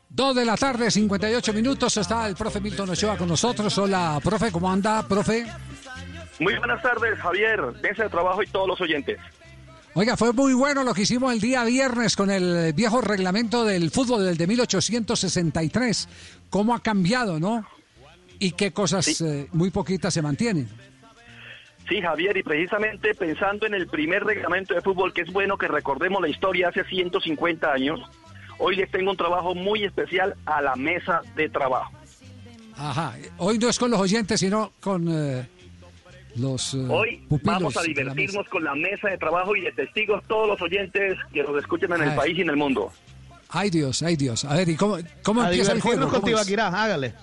2 0.10 0.36
de 0.36 0.46
la 0.46 0.56
tarde, 0.56 0.92
58 0.92 1.54
minutos. 1.54 1.98
Está 1.98 2.28
el 2.28 2.36
profe 2.36 2.60
Milton 2.62 2.92
Ochoa 2.92 3.18
con 3.18 3.28
nosotros. 3.28 3.76
Hola, 3.80 4.20
profe, 4.24 4.52
¿cómo 4.52 4.72
anda, 4.72 5.08
profe? 5.08 5.46
Muy 6.40 6.56
buenas 6.56 6.82
tardes, 6.82 7.18
Javier, 7.20 7.62
mesa 7.82 8.04
de 8.04 8.10
trabajo 8.10 8.44
y 8.44 8.48
todos 8.48 8.68
los 8.68 8.82
oyentes. 8.82 9.20
Oiga, 9.96 10.18
fue 10.18 10.34
muy 10.34 10.54
bueno 10.54 10.84
lo 10.84 10.94
que 10.94 11.04
hicimos 11.04 11.32
el 11.32 11.40
día 11.40 11.64
viernes 11.64 12.16
con 12.16 12.32
el 12.32 12.74
viejo 12.74 13.00
reglamento 13.00 13.64
del 13.64 13.92
fútbol 13.92 14.26
del 14.26 14.38
de 14.38 14.48
1863. 14.48 16.10
¿Cómo 16.50 16.74
ha 16.74 16.82
cambiado, 16.82 17.40
no? 17.40 17.64
Y 18.40 18.54
qué 18.54 18.72
cosas 18.72 19.22
eh, 19.22 19.48
muy 19.52 19.70
poquitas 19.70 20.12
se 20.12 20.24
mantienen. 20.24 20.68
Sí, 21.88 22.02
Javier, 22.02 22.36
y 22.38 22.44
precisamente 22.44 23.14
pensando 23.14 23.68
en 23.68 23.76
el 23.76 23.88
primer 23.88 24.24
reglamento 24.24 24.74
de 24.74 24.82
fútbol, 24.82 25.14
que 25.14 25.22
es 25.22 25.32
bueno 25.32 25.58
que 25.58 25.68
recordemos 25.68 26.22
la 26.22 26.30
historia 26.30 26.70
hace 26.70 26.84
150 26.86 27.72
años, 27.72 28.00
hoy 28.58 28.76
les 28.76 28.90
tengo 28.90 29.12
un 29.12 29.18
trabajo 29.18 29.54
muy 29.54 29.84
especial 29.84 30.34
a 30.46 30.62
la 30.62 30.76
mesa 30.76 31.22
de 31.36 31.50
trabajo. 31.50 31.94
Ajá. 32.76 33.16
Hoy 33.38 33.60
no 33.60 33.70
es 33.70 33.78
con 33.78 33.92
los 33.92 34.00
oyentes, 34.00 34.40
sino 34.40 34.72
con 34.80 35.08
eh, 35.08 35.48
los 36.36 36.74
eh, 36.74 36.86
Hoy 36.90 37.18
pupilos 37.30 37.56
vamos 37.56 37.78
a 37.78 37.82
la 37.82 37.88
divertirnos 37.88 38.48
con 38.50 38.64
la 38.64 38.76
mesa 38.76 39.10
de 39.10 39.18
trabajo 39.18 39.56
y 39.56 39.62
de 39.62 39.72
testigos 39.72 40.24
todos 40.28 40.48
los 40.48 40.62
oyentes 40.62 41.18
que 41.34 41.44
nos 41.44 41.58
escuchen 41.58 41.92
en 41.94 42.04
el 42.04 42.16
país 42.16 42.38
y 42.38 42.42
en 42.42 42.50
el 42.50 42.58
mundo. 42.58 42.92
Ay 43.50 43.70
Dios, 43.70 44.02
ay 44.02 44.16
Dios. 44.16 44.46
A 44.46 44.56
ver, 44.56 44.68
¿y 44.68 44.76
cómo, 44.76 44.98
cómo 45.22 45.42
A 45.42 45.50
empieza 45.50 45.74
el 45.74 45.82
juego? 45.82 46.10
con. 46.10 46.24
Tibaquirá, 46.24 46.68
hágale. 46.70 47.14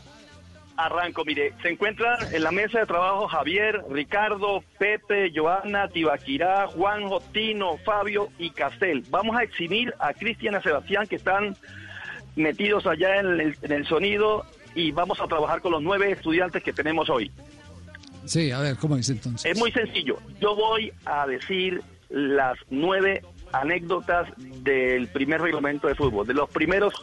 Arranco, 0.77 1.25
mire, 1.25 1.53
se 1.61 1.69
encuentran 1.69 2.17
en 2.33 2.43
la 2.43 2.53
mesa 2.53 2.79
de 2.79 2.87
trabajo 2.87 3.29
Javier, 3.29 3.83
Ricardo, 3.91 4.65
Pepe, 4.79 5.31
Joana, 5.35 5.89
Tibaquirá, 5.89 6.69
Juanjo, 6.69 7.21
Tino, 7.33 7.77
Fabio 7.79 8.29
y 8.39 8.51
Castel. 8.51 9.05
Vamos 9.11 9.37
a 9.37 9.43
exhibir 9.43 9.93
a 9.99 10.15
Cristian 10.15 10.55
y 10.55 10.57
a 10.57 10.63
Sebastián 10.63 11.07
que 11.07 11.17
están 11.17 11.57
metidos 12.37 12.87
allá 12.87 13.17
en 13.17 13.27
el, 13.27 13.57
en 13.61 13.73
el 13.73 13.87
sonido 13.87 14.47
y 14.75 14.93
vamos 14.93 15.21
a 15.21 15.27
trabajar 15.27 15.61
con 15.61 15.73
los 15.73 15.83
nueve 15.83 16.13
estudiantes 16.13 16.63
que 16.63 16.73
tenemos 16.73 17.11
hoy. 17.11 17.31
Sí, 18.25 18.51
a 18.51 18.61
ver, 18.61 18.77
¿cómo 18.77 18.97
es 18.97 19.09
entonces? 19.09 19.51
Es 19.51 19.59
muy 19.59 19.73
sencillo. 19.73 20.19
Yo 20.41 20.55
voy 20.55 20.93
a 21.05 21.27
decir 21.27 21.83
las 22.09 22.59
nueve 22.71 23.23
anécdotas 23.53 24.29
del 24.37 25.09
primer 25.09 25.41
reglamento 25.41 25.89
de 25.89 25.95
fútbol, 25.95 26.27
de 26.27 26.35
los 26.35 26.49
primeros 26.51 26.95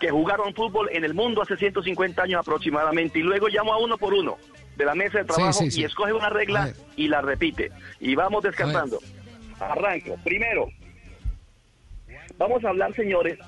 que 0.00 0.10
jugaron 0.10 0.54
fútbol 0.54 0.88
en 0.92 1.04
el 1.04 1.14
mundo 1.14 1.42
hace 1.42 1.56
150 1.56 2.22
años 2.22 2.40
aproximadamente, 2.40 3.18
y 3.18 3.22
luego 3.22 3.48
llamo 3.48 3.72
a 3.72 3.78
uno 3.78 3.96
por 3.96 4.12
uno 4.12 4.36
de 4.76 4.84
la 4.84 4.94
mesa 4.94 5.18
de 5.18 5.24
trabajo 5.24 5.60
sí, 5.60 5.70
sí. 5.70 5.80
y 5.80 5.84
escoge 5.84 6.12
una 6.12 6.28
regla 6.28 6.72
y 6.96 7.08
la 7.08 7.22
repite. 7.22 7.70
Y 8.00 8.14
vamos 8.14 8.42
descansando. 8.42 8.98
Arranco. 9.58 10.16
Primero, 10.22 10.68
vamos 12.36 12.62
a 12.64 12.68
hablar, 12.68 12.94
señores, 12.94 13.38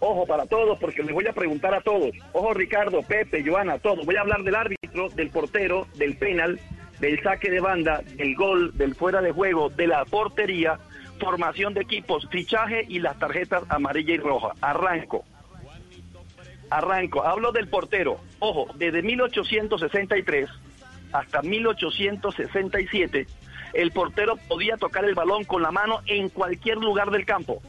ojo 0.00 0.26
para 0.26 0.46
todos, 0.46 0.78
porque 0.78 1.02
les 1.02 1.12
voy 1.12 1.26
a 1.26 1.32
preguntar 1.32 1.74
a 1.74 1.80
todos. 1.80 2.10
Ojo, 2.32 2.54
Ricardo, 2.54 3.02
Pepe, 3.02 3.44
Joana, 3.44 3.78
todos. 3.78 4.04
Voy 4.04 4.16
a 4.16 4.20
hablar 4.20 4.42
del 4.42 4.54
árbitro, 4.54 5.08
del 5.10 5.30
portero, 5.30 5.86
del 5.94 6.16
penal, 6.16 6.60
del 7.00 7.22
saque 7.22 7.50
de 7.50 7.60
banda, 7.60 8.02
del 8.16 8.34
gol, 8.34 8.76
del 8.76 8.94
fuera 8.94 9.20
de 9.20 9.32
juego, 9.32 9.70
de 9.70 9.86
la 9.86 10.04
portería, 10.04 10.78
formación 11.18 11.74
de 11.74 11.82
equipos, 11.82 12.28
fichaje 12.30 12.84
y 12.88 12.98
las 13.00 13.18
tarjetas 13.18 13.64
amarilla 13.68 14.14
y 14.14 14.18
roja. 14.18 14.52
Arranco. 14.60 15.24
Arranco. 16.70 17.24
Hablo 17.24 17.52
del 17.52 17.68
portero. 17.68 18.18
Ojo, 18.38 18.66
desde 18.74 19.02
1863 19.02 20.48
hasta 21.12 21.42
1867, 21.42 23.26
el 23.74 23.90
portero 23.92 24.36
podía 24.48 24.76
tocar 24.76 25.04
el 25.04 25.14
balón 25.14 25.44
con 25.44 25.62
la 25.62 25.70
mano 25.70 26.00
en 26.06 26.28
cualquier 26.28 26.78
lugar 26.78 27.10
del 27.10 27.24
campo. 27.24 27.62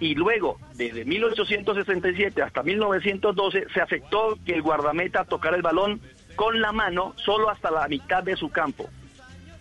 Y 0.00 0.14
luego, 0.14 0.58
desde 0.74 1.04
1867 1.04 2.42
hasta 2.42 2.62
1912, 2.62 3.66
se 3.72 3.80
aceptó 3.80 4.38
que 4.44 4.54
el 4.54 4.62
guardameta 4.62 5.24
tocara 5.24 5.56
el 5.56 5.62
balón 5.62 6.00
con 6.36 6.60
la 6.60 6.72
mano 6.72 7.14
solo 7.16 7.50
hasta 7.50 7.70
la 7.70 7.88
mitad 7.88 8.22
de 8.22 8.36
su 8.36 8.48
campo. 8.48 8.88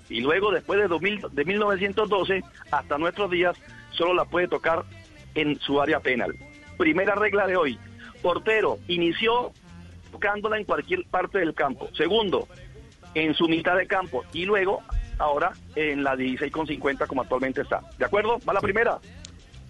Y 0.10 0.22
luego, 0.22 0.52
después 0.52 0.80
de, 0.80 0.88
2000 0.88 1.26
de 1.32 1.46
1912 1.46 2.44
hasta 2.72 2.98
nuestros 2.98 3.32
días, 3.32 3.58
solo 3.92 4.14
la 4.14 4.26
puede 4.26 4.48
tocar 4.48 4.86
en 5.36 5.60
su 5.60 5.82
área 5.82 6.00
penal. 6.00 6.36
Primera 6.78 7.16
regla 7.16 7.48
de 7.48 7.58
hoy. 7.58 7.80
Portero 8.22 8.78
inició 8.88 9.52
tocándola 10.12 10.58
en 10.58 10.66
cualquier 10.66 11.06
parte 11.06 11.40
del 11.40 11.54
campo. 11.54 11.90
Segundo, 11.96 12.48
en 13.16 13.34
su 13.34 13.48
mitad 13.48 13.76
de 13.76 13.88
campo. 13.88 14.24
Y 14.34 14.46
luego, 14.46 14.84
ahora, 15.18 15.52
en 15.76 16.04
la 16.04 16.16
16,50 16.16 17.08
como 17.08 17.22
actualmente 17.22 17.62
está. 17.62 17.82
¿De 17.98 18.06
acuerdo? 18.06 18.40
¿Va 18.48 18.54
la 18.54 18.62
primera? 18.62 19.00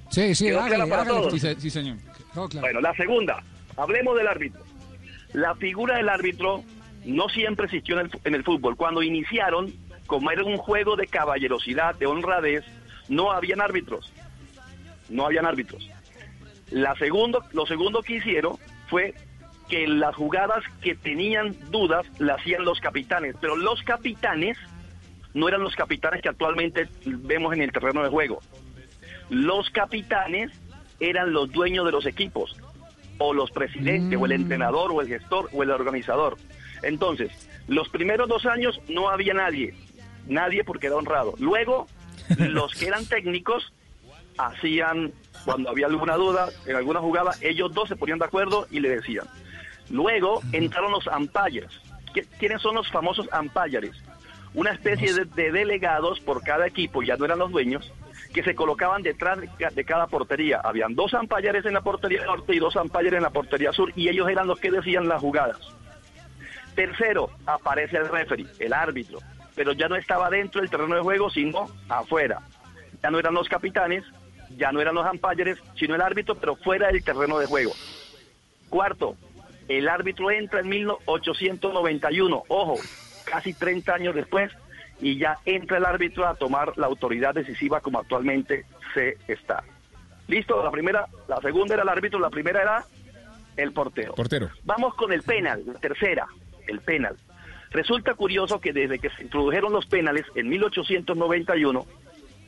Sí, 0.09 0.33
sí, 0.35 0.45
¿Quedó 0.45 0.61
hágale, 0.61 0.87
para 0.87 1.01
hágale. 1.03 1.19
todos? 1.19 1.33
Sí, 1.33 1.39
se- 1.39 1.59
sí, 1.59 1.69
señor. 1.69 1.97
Claro. 2.33 2.49
Bueno, 2.61 2.81
la 2.81 2.93
segunda, 2.95 3.43
hablemos 3.75 4.15
del 4.17 4.27
árbitro. 4.27 4.61
La 5.33 5.55
figura 5.55 5.97
del 5.97 6.07
árbitro 6.09 6.63
no 7.05 7.29
siempre 7.29 7.65
existió 7.65 7.99
en 7.99 8.05
el, 8.07 8.11
en 8.23 8.35
el 8.35 8.43
fútbol. 8.43 8.75
Cuando 8.75 9.01
iniciaron, 9.01 9.73
como 10.05 10.29
era 10.31 10.43
un 10.43 10.57
juego 10.57 10.95
de 10.95 11.07
caballerosidad, 11.07 11.95
de 11.95 12.05
honradez, 12.05 12.63
no 13.09 13.31
habían 13.31 13.59
árbitros. 13.61 14.11
No 15.09 15.25
habían 15.25 15.45
árbitros. 15.45 15.89
La 16.69 16.95
segundo, 16.95 17.43
lo 17.53 17.65
segundo 17.65 18.01
que 18.03 18.17
hicieron 18.17 18.57
fue 18.89 19.13
que 19.69 19.87
las 19.87 20.15
jugadas 20.15 20.63
que 20.81 20.95
tenían 20.95 21.55
dudas 21.71 22.05
las 22.19 22.39
hacían 22.39 22.63
los 22.65 22.79
capitanes, 22.79 23.35
pero 23.41 23.55
los 23.55 23.81
capitanes 23.83 24.57
no 25.33 25.47
eran 25.47 25.61
los 25.61 25.75
capitanes 25.75 26.21
que 26.21 26.29
actualmente 26.29 26.87
vemos 27.05 27.53
en 27.53 27.61
el 27.63 27.71
terreno 27.71 28.03
de 28.03 28.09
juego. 28.09 28.39
Los 29.29 29.69
capitanes 29.69 30.51
eran 30.99 31.33
los 31.33 31.51
dueños 31.51 31.85
de 31.85 31.91
los 31.91 32.05
equipos, 32.05 32.55
o 33.19 33.33
los 33.33 33.51
presidentes, 33.51 34.17
o 34.19 34.25
el 34.25 34.31
entrenador, 34.31 34.91
o 34.91 35.01
el 35.01 35.07
gestor, 35.07 35.49
o 35.53 35.63
el 35.63 35.71
organizador. 35.71 36.37
Entonces, 36.83 37.31
los 37.67 37.89
primeros 37.89 38.29
dos 38.29 38.45
años 38.45 38.79
no 38.87 39.09
había 39.09 39.33
nadie, 39.33 39.73
nadie 40.27 40.63
porque 40.63 40.87
era 40.87 40.95
honrado. 40.95 41.33
Luego, 41.39 41.87
los 42.37 42.73
que 42.73 42.87
eran 42.87 43.05
técnicos 43.05 43.73
hacían, 44.37 45.11
cuando 45.45 45.69
había 45.69 45.87
alguna 45.87 46.15
duda, 46.15 46.49
en 46.65 46.75
alguna 46.75 46.99
jugada, 46.99 47.31
ellos 47.41 47.73
dos 47.73 47.89
se 47.89 47.95
ponían 47.95 48.19
de 48.19 48.25
acuerdo 48.25 48.67
y 48.71 48.79
le 48.79 48.89
decían. 48.89 49.25
Luego 49.89 50.41
entraron 50.51 50.91
los. 50.91 51.05
¿Qué- 52.13 52.25
¿Quiénes 52.39 52.61
son 52.61 52.75
los 52.75 52.89
famosos 52.91 53.27
umpires? 53.39 53.95
Una 54.53 54.71
especie 54.71 55.13
de, 55.13 55.25
de 55.25 55.51
delegados 55.51 56.19
por 56.19 56.43
cada 56.43 56.67
equipo, 56.67 57.03
ya 57.03 57.15
no 57.17 57.25
eran 57.25 57.39
los 57.39 57.51
dueños, 57.51 57.91
que 58.33 58.43
se 58.43 58.55
colocaban 58.55 59.01
detrás 59.03 59.39
de, 59.39 59.47
ca- 59.47 59.69
de 59.69 59.83
cada 59.85 60.07
portería. 60.07 60.61
Habían 60.63 60.95
dos 60.95 61.13
umpires 61.13 61.65
en 61.65 61.73
la 61.73 61.81
portería 61.81 62.25
norte 62.25 62.53
y 62.55 62.59
dos 62.59 62.75
umpires 62.75 63.13
en 63.13 63.21
la 63.23 63.29
portería 63.29 63.71
sur, 63.71 63.91
y 63.95 64.09
ellos 64.09 64.27
eran 64.29 64.47
los 64.47 64.59
que 64.59 64.71
decían 64.71 65.07
las 65.07 65.21
jugadas. 65.21 65.57
Tercero, 66.75 67.31
aparece 67.45 67.97
el 67.97 68.07
referee, 68.09 68.45
el 68.59 68.73
árbitro, 68.73 69.19
pero 69.55 69.71
ya 69.73 69.87
no 69.87 69.95
estaba 69.95 70.29
dentro 70.29 70.61
del 70.61 70.69
terreno 70.69 70.95
de 70.95 71.01
juego, 71.01 71.29
sino 71.29 71.67
afuera. 71.89 72.39
Ya 73.01 73.09
no 73.09 73.17
eran 73.19 73.33
los 73.33 73.49
capitanes, 73.49 74.03
ya 74.57 74.71
no 74.71 74.79
eran 74.81 74.93
los 74.95 75.05
umpires, 75.11 75.57
sino 75.75 75.95
el 75.95 76.01
árbitro, 76.01 76.35
pero 76.35 76.55
fuera 76.55 76.87
del 76.87 77.03
terreno 77.03 77.39
de 77.39 77.47
juego. 77.47 77.71
Cuarto, 78.69 79.15
el 79.67 79.89
árbitro 79.89 80.29
entra 80.29 80.59
en 80.59 80.69
1891, 80.69 82.43
ojo, 82.47 82.75
casi 83.25 83.53
30 83.53 83.93
años 83.93 84.15
después, 84.15 84.51
y 85.01 85.17
ya 85.17 85.37
entra 85.45 85.77
el 85.77 85.85
árbitro 85.85 86.27
a 86.27 86.35
tomar 86.35 86.77
la 86.77 86.87
autoridad 86.87 87.33
decisiva 87.35 87.81
como 87.81 87.99
actualmente 87.99 88.65
se 88.93 89.17
está. 89.27 89.63
Listo, 90.27 90.61
la 90.63 90.71
primera, 90.71 91.05
la 91.27 91.37
segunda 91.37 91.73
era 91.75 91.83
el 91.83 91.89
árbitro, 91.89 92.19
la 92.19 92.29
primera 92.29 92.61
era 92.61 92.83
el 93.55 93.71
portero. 93.71 94.13
Portero. 94.15 94.49
Vamos 94.63 94.93
con 94.95 95.13
el 95.13 95.23
penal, 95.23 95.63
la 95.65 95.73
tercera, 95.79 96.27
el 96.67 96.79
penal. 96.81 97.15
Resulta 97.71 98.13
curioso 98.13 98.59
que 98.59 98.73
desde 98.73 98.99
que 98.99 99.09
se 99.11 99.23
introdujeron 99.23 99.71
los 99.73 99.85
penales 99.85 100.25
en 100.35 100.49
1891, 100.49 101.85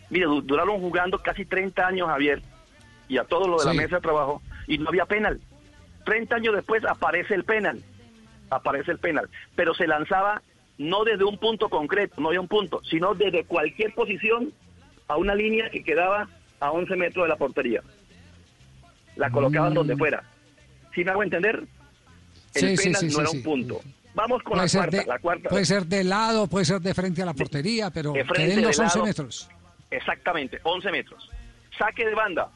mire, 0.09 0.25
du- 0.25 0.41
duraron 0.41 0.79
jugando 0.79 1.19
casi 1.19 1.45
30 1.45 1.85
años, 1.87 2.07
Javier, 2.07 2.41
y 3.07 3.17
a 3.17 3.23
todo 3.23 3.47
lo 3.47 3.57
de 3.57 3.65
la 3.65 3.71
mesa 3.73 3.95
de 3.97 4.01
trabajo, 4.01 4.41
y 4.67 4.77
no 4.77 4.89
había 4.89 5.05
penal. 5.05 5.39
30 6.05 6.35
años 6.35 6.55
después 6.55 6.83
aparece 6.85 7.33
el 7.35 7.43
penal, 7.43 7.81
aparece 8.49 8.91
el 8.91 8.99
penal, 8.99 9.29
pero 9.55 9.73
se 9.73 9.87
lanzaba 9.87 10.41
no 10.79 11.03
desde 11.03 11.23
un 11.25 11.37
punto 11.37 11.69
concreto, 11.69 12.19
no 12.19 12.29
había 12.29 12.41
un 12.41 12.47
punto, 12.47 12.81
sino 12.89 13.13
desde 13.13 13.43
cualquier 13.43 13.93
posición 13.93 14.51
a 15.07 15.17
una 15.17 15.35
línea 15.35 15.69
que 15.69 15.83
quedaba 15.83 16.27
a 16.59 16.71
11 16.71 16.95
metros 16.95 17.25
de 17.25 17.29
la 17.29 17.35
portería. 17.35 17.81
La 19.15 19.29
colocaban 19.29 19.71
Mm. 19.73 19.75
donde 19.75 19.95
fuera. 19.97 20.23
¿Sí 20.95 21.03
me 21.03 21.11
hago 21.11 21.21
entender? 21.23 21.63
El 22.55 22.61
Sí, 22.61 22.77
sí, 22.77 22.83
penal 22.85 23.01
sí, 23.01 23.07
no 23.15 23.21
era 23.21 23.29
un 23.29 23.43
punto. 23.43 23.81
Vamos 24.15 24.41
con 24.41 24.57
la 24.57 24.67
cuarta, 24.67 24.97
de, 24.97 25.05
la 25.05 25.19
cuarta. 25.19 25.49
puede 25.49 25.65
ser 25.65 25.85
de 25.85 26.03
lado, 26.03 26.47
puede 26.47 26.65
ser 26.65 26.79
de 26.81 26.93
frente 26.93 27.21
a 27.21 27.25
la 27.25 27.33
portería, 27.33 27.89
pero 27.91 28.11
de 28.13 28.25
frente, 28.25 28.55
los 28.61 28.77
de 28.77 28.83
11 28.83 28.97
lado. 28.97 29.05
metros. 29.05 29.49
Exactamente, 29.91 30.59
11 30.63 30.91
metros. 30.91 31.29
Saque 31.77 32.05
de 32.05 32.15
banda. 32.15 32.49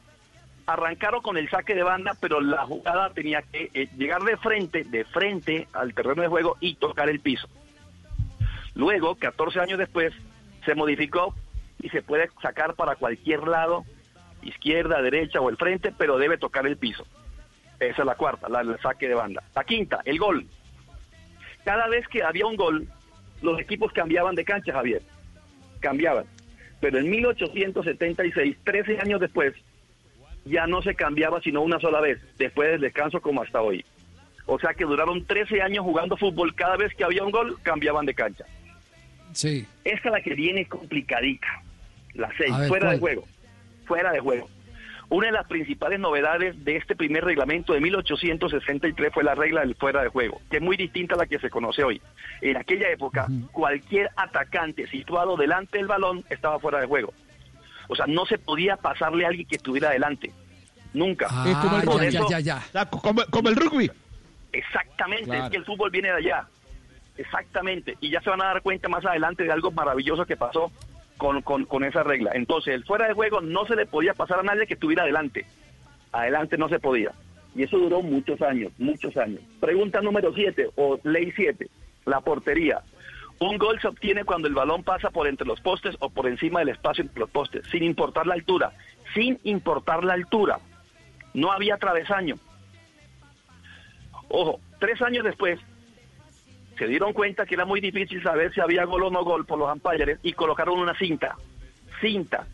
Arrancaron 0.66 1.20
con 1.22 1.36
el 1.36 1.48
saque 1.50 1.74
de 1.74 1.82
banda, 1.82 2.16
pero 2.20 2.40
la 2.40 2.64
jugada 2.66 3.10
tenía 3.10 3.42
que 3.42 3.70
eh, 3.74 3.88
llegar 3.98 4.22
de 4.22 4.36
frente, 4.38 4.82
de 4.84 5.04
frente 5.04 5.68
al 5.74 5.92
terreno 5.94 6.22
de 6.22 6.28
juego 6.28 6.56
y 6.60 6.74
tocar 6.76 7.08
el 7.10 7.20
piso. 7.20 7.46
Luego, 8.74 9.14
14 9.16 9.60
años 9.60 9.78
después, 9.78 10.12
se 10.64 10.74
modificó 10.74 11.34
y 11.80 11.88
se 11.90 12.02
puede 12.02 12.28
sacar 12.42 12.74
para 12.74 12.96
cualquier 12.96 13.46
lado, 13.46 13.84
izquierda, 14.42 15.02
derecha 15.02 15.40
o 15.40 15.48
el 15.48 15.56
frente, 15.56 15.92
pero 15.96 16.18
debe 16.18 16.38
tocar 16.38 16.66
el 16.66 16.76
piso. 16.76 17.06
Esa 17.78 18.02
es 18.02 18.06
la 18.06 18.14
cuarta, 18.14 18.48
la, 18.48 18.76
saque 18.78 19.08
de 19.08 19.14
banda. 19.14 19.42
La 19.54 19.64
quinta, 19.64 20.00
el 20.04 20.18
gol. 20.18 20.46
Cada 21.64 21.88
vez 21.88 22.06
que 22.08 22.22
había 22.22 22.46
un 22.46 22.56
gol, 22.56 22.88
los 23.42 23.60
equipos 23.60 23.92
cambiaban 23.92 24.34
de 24.34 24.44
cancha, 24.44 24.72
Javier. 24.72 25.02
Cambiaban. 25.80 26.26
Pero 26.80 26.98
en 26.98 27.10
1876, 27.10 28.56
13 28.64 29.00
años 29.00 29.20
después, 29.20 29.54
ya 30.44 30.66
no 30.66 30.82
se 30.82 30.94
cambiaba 30.94 31.40
sino 31.40 31.62
una 31.62 31.80
sola 31.80 32.00
vez, 32.00 32.20
después 32.36 32.70
del 32.70 32.80
descanso 32.82 33.20
como 33.20 33.42
hasta 33.42 33.62
hoy. 33.62 33.84
O 34.46 34.58
sea 34.58 34.74
que 34.74 34.84
duraron 34.84 35.24
13 35.24 35.62
años 35.62 35.84
jugando 35.84 36.16
fútbol, 36.16 36.54
cada 36.54 36.76
vez 36.76 36.94
que 36.94 37.04
había 37.04 37.24
un 37.24 37.30
gol, 37.30 37.56
cambiaban 37.62 38.04
de 38.04 38.14
cancha. 38.14 38.44
Sí. 39.34 39.66
Esta 39.84 40.08
es 40.08 40.12
la 40.12 40.20
que 40.22 40.34
viene 40.34 40.66
complicadica, 40.66 41.62
la 42.14 42.30
6, 42.36 42.52
A 42.52 42.58
ver, 42.60 42.68
fuera 42.68 42.90
de 42.92 42.98
juego. 42.98 43.24
Fuera 43.86 44.12
de 44.12 44.20
juego. 44.20 44.48
Una 45.10 45.26
de 45.26 45.32
las 45.32 45.46
principales 45.46 46.00
novedades 46.00 46.64
de 46.64 46.76
este 46.76 46.96
primer 46.96 47.24
reglamento 47.24 47.74
de 47.74 47.80
1863 47.80 49.12
fue 49.12 49.22
la 49.22 49.34
regla 49.34 49.60
del 49.60 49.74
fuera 49.74 50.02
de 50.02 50.08
juego, 50.08 50.40
que 50.50 50.56
es 50.56 50.62
muy 50.62 50.76
distinta 50.78 51.14
a 51.14 51.18
la 51.18 51.26
que 51.26 51.38
se 51.38 51.50
conoce 51.50 51.84
hoy. 51.84 52.00
En 52.40 52.56
aquella 52.56 52.88
época, 52.90 53.26
cualquier 53.52 54.10
atacante 54.16 54.86
situado 54.86 55.36
delante 55.36 55.76
del 55.78 55.86
balón 55.86 56.24
estaba 56.30 56.58
fuera 56.58 56.80
de 56.80 56.86
juego. 56.86 57.12
O 57.88 57.94
sea, 57.94 58.06
no 58.06 58.24
se 58.24 58.38
podía 58.38 58.76
pasarle 58.76 59.26
a 59.26 59.28
alguien 59.28 59.46
que 59.46 59.56
estuviera 59.56 59.90
delante. 59.90 60.32
Nunca. 60.94 61.26
Ah, 61.30 61.60
como 61.62 61.76
el 61.76 61.82
rugby. 61.86 62.06
eso- 62.06 62.28
ya, 62.30 62.40
ya, 62.40 62.62
ya. 62.72 62.84
Como, 62.86 63.22
como 63.30 63.48
el 63.50 63.56
rugby. 63.56 63.90
Exactamente, 64.52 65.24
Claro. 65.26 65.44
es 65.44 65.50
que 65.50 65.56
el 65.58 65.64
fútbol 65.64 65.90
viene 65.90 66.08
de 66.08 66.14
allá. 66.14 66.46
Exactamente. 67.16 67.96
Y 68.00 68.10
ya 68.10 68.20
se 68.20 68.30
van 68.30 68.42
a 68.42 68.46
dar 68.46 68.62
cuenta 68.62 68.88
más 68.88 69.04
adelante 69.04 69.44
de 69.44 69.52
algo 69.52 69.70
maravilloso 69.70 70.26
que 70.26 70.36
pasó 70.36 70.70
con, 71.16 71.42
con, 71.42 71.84
esa 71.84 72.02
regla. 72.02 72.32
Entonces, 72.34 72.74
el 72.74 72.84
fuera 72.84 73.06
de 73.06 73.14
juego 73.14 73.40
no 73.40 73.66
se 73.66 73.76
le 73.76 73.86
podía 73.86 74.14
pasar 74.14 74.40
a 74.40 74.42
nadie 74.42 74.66
que 74.66 74.74
estuviera 74.74 75.04
adelante. 75.04 75.46
Adelante 76.12 76.58
no 76.58 76.68
se 76.68 76.80
podía. 76.80 77.12
Y 77.54 77.62
eso 77.62 77.78
duró 77.78 78.02
muchos 78.02 78.42
años, 78.42 78.72
muchos 78.78 79.16
años. 79.16 79.40
Pregunta 79.60 80.00
número 80.00 80.32
7 80.34 80.70
o 80.74 80.98
ley 81.04 81.32
7, 81.36 81.68
la 82.06 82.20
portería. 82.20 82.82
Un 83.38 83.58
gol 83.58 83.80
se 83.80 83.88
obtiene 83.88 84.24
cuando 84.24 84.48
el 84.48 84.54
balón 84.54 84.82
pasa 84.82 85.10
por 85.10 85.26
entre 85.26 85.46
los 85.46 85.60
postes 85.60 85.96
o 86.00 86.10
por 86.10 86.26
encima 86.26 86.60
del 86.60 86.70
espacio 86.70 87.02
entre 87.02 87.20
los 87.20 87.30
postes, 87.30 87.66
sin 87.70 87.82
importar 87.82 88.26
la 88.26 88.34
altura. 88.34 88.72
Sin 89.14 89.38
importar 89.44 90.02
la 90.02 90.14
altura. 90.14 90.58
No 91.32 91.52
había 91.52 91.76
travesaño. 91.76 92.36
Ojo, 94.28 94.60
tres 94.80 95.00
años 95.02 95.24
después 95.24 95.60
se 96.78 96.86
dieron 96.86 97.12
cuenta 97.12 97.46
que 97.46 97.54
era 97.54 97.64
muy 97.64 97.80
difícil 97.80 98.22
saber 98.22 98.52
si 98.52 98.60
había 98.60 98.84
gol 98.84 99.04
o 99.04 99.10
no 99.10 99.24
gol 99.24 99.46
por 99.46 99.58
los 99.58 99.72
umpires 99.72 100.18
y 100.22 100.32
colocaron 100.32 100.78
una 100.78 100.96
cinta. 100.96 101.36
Cinta. 102.00 102.46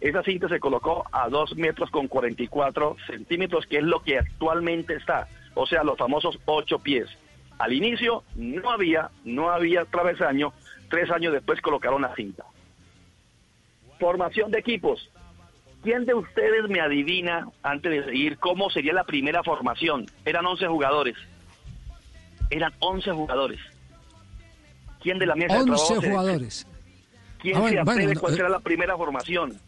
Esa 0.00 0.22
cinta 0.22 0.48
se 0.48 0.60
colocó 0.60 1.04
a 1.10 1.28
2 1.28 1.56
metros 1.56 1.90
con 1.90 2.06
44 2.06 2.96
centímetros, 3.06 3.66
que 3.66 3.78
es 3.78 3.82
lo 3.82 4.00
que 4.00 4.18
actualmente 4.18 4.94
está. 4.94 5.26
O 5.54 5.66
sea, 5.66 5.82
los 5.84 5.96
famosos 5.96 6.38
8 6.44 6.78
pies. 6.80 7.08
Al 7.58 7.72
inicio 7.72 8.22
no 8.34 8.70
había, 8.70 9.10
no 9.24 9.50
había 9.50 9.84
travesaño. 9.86 10.52
Tres 10.90 11.10
años 11.10 11.32
después 11.32 11.60
colocaron 11.60 12.02
la 12.02 12.14
cinta. 12.14 12.44
Formación 13.98 14.50
de 14.50 14.58
equipos. 14.58 15.10
¿Quién 15.82 16.04
de 16.04 16.14
ustedes 16.14 16.68
me 16.68 16.80
adivina, 16.80 17.48
antes 17.62 17.90
de 17.90 18.04
seguir, 18.04 18.38
cómo 18.38 18.70
sería 18.70 18.92
la 18.92 19.04
primera 19.04 19.42
formación? 19.42 20.06
Eran 20.24 20.44
11 20.44 20.66
jugadores. 20.66 21.16
Eran 22.50 22.72
11 22.80 23.10
jugadores. 23.12 23.60
¿Quién 25.02 25.18
de 25.18 25.26
la 25.26 25.34
mesa 25.36 25.58
de 25.58 25.64
trabajo 25.64 25.84
11 25.94 26.00
se- 26.00 26.08
jugadores. 26.10 26.66
¿Quién 27.40 27.56
Ah, 27.56 27.60
bueno, 27.60 27.74
se 27.74 27.80
atreve 27.90 28.04
bueno, 28.06 28.20
cuál 28.20 28.32
eh. 28.32 28.36
será 28.36 28.48
la 28.48 28.60
primera 28.60 28.96
formación? 28.96 29.58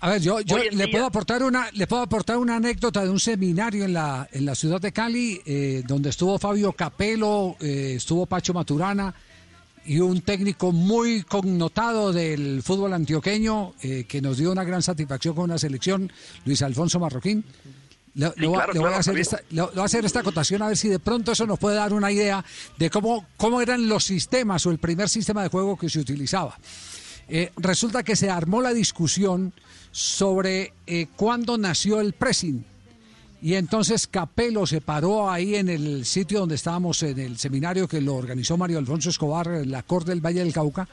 A 0.00 0.10
ver, 0.10 0.20
yo, 0.20 0.40
yo 0.40 0.58
le 0.58 0.70
día- 0.70 0.86
puedo 0.90 1.06
aportar 1.06 1.42
una, 1.44 1.70
le 1.72 1.86
puedo 1.86 2.02
aportar 2.02 2.36
una 2.38 2.56
anécdota 2.56 3.02
de 3.04 3.10
un 3.10 3.20
seminario 3.20 3.84
en 3.84 3.92
la, 3.92 4.28
en 4.32 4.44
la 4.44 4.54
ciudad 4.54 4.80
de 4.80 4.92
Cali, 4.92 5.40
eh, 5.46 5.82
donde 5.86 6.10
estuvo 6.10 6.38
Fabio 6.38 6.72
Capello, 6.72 7.56
eh, 7.60 7.94
estuvo 7.96 8.26
Pacho 8.26 8.52
Maturana 8.52 9.14
y 9.84 10.00
un 10.00 10.20
técnico 10.22 10.72
muy 10.72 11.22
connotado 11.22 12.12
del 12.12 12.62
fútbol 12.64 12.92
antioqueño 12.94 13.74
eh, 13.82 14.04
que 14.08 14.20
nos 14.20 14.38
dio 14.38 14.50
una 14.50 14.64
gran 14.64 14.82
satisfacción 14.82 15.36
con 15.36 15.44
una 15.44 15.58
selección, 15.58 16.10
Luis 16.44 16.62
Alfonso 16.62 16.98
Marroquín. 16.98 17.44
Le 18.36 18.46
voy, 18.46 18.56
a- 18.56 18.64
claro, 18.64 18.72
le 18.72 18.78
voy 18.80 18.86
a 18.86 18.90
claro, 18.90 19.00
hacer 19.00 19.18
esta, 19.18 19.36
le- 19.50 19.56
le 19.56 19.62
voy 19.62 19.80
a 19.80 19.84
hacer 19.84 20.04
esta 20.04 20.20
acotación 20.20 20.62
a 20.62 20.68
ver 20.68 20.76
si 20.76 20.88
de 20.88 20.98
pronto 20.98 21.32
eso 21.32 21.46
nos 21.46 21.58
puede 21.58 21.76
dar 21.76 21.92
una 21.92 22.10
idea 22.10 22.44
de 22.78 22.90
cómo, 22.90 23.26
cómo 23.36 23.60
eran 23.60 23.88
los 23.88 24.04
sistemas 24.04 24.64
o 24.66 24.70
el 24.70 24.78
primer 24.78 25.08
sistema 25.08 25.42
de 25.42 25.48
juego 25.48 25.76
que 25.76 25.88
se 25.90 26.00
utilizaba. 26.00 26.58
Eh, 27.28 27.52
resulta 27.56 28.02
que 28.02 28.16
se 28.16 28.30
armó 28.30 28.62
la 28.62 28.72
discusión 28.72 29.52
sobre 29.90 30.72
eh, 30.86 31.06
cuándo 31.16 31.58
nació 31.58 32.00
el 32.00 32.12
pressing. 32.12 32.64
Y 33.42 33.54
entonces 33.54 34.06
Capelo 34.06 34.66
se 34.66 34.80
paró 34.80 35.30
ahí 35.30 35.56
en 35.56 35.68
el 35.68 36.06
sitio 36.06 36.40
donde 36.40 36.54
estábamos 36.54 37.02
en 37.02 37.18
el 37.18 37.38
seminario 37.38 37.86
que 37.86 38.00
lo 38.00 38.14
organizó 38.14 38.56
Mario 38.56 38.78
Alfonso 38.78 39.10
Escobar, 39.10 39.46
en 39.48 39.70
la 39.70 39.82
Corte 39.82 40.10
del 40.10 40.24
Valle 40.24 40.40
del 40.40 40.52
Cauca. 40.54 40.88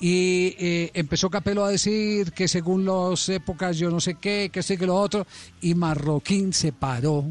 Y 0.00 0.56
eh, 0.58 0.90
empezó 0.94 1.28
Capelo 1.28 1.64
a 1.64 1.70
decir 1.70 2.32
que 2.32 2.48
según 2.48 2.86
las 2.86 3.28
épocas 3.28 3.76
yo 3.76 3.90
no 3.90 4.00
sé 4.00 4.14
qué, 4.14 4.50
que 4.52 4.62
sé 4.62 4.78
que 4.78 4.86
lo 4.86 4.96
otro. 4.96 5.26
Y 5.60 5.74
Marroquín 5.74 6.52
se 6.54 6.72
paró 6.72 7.24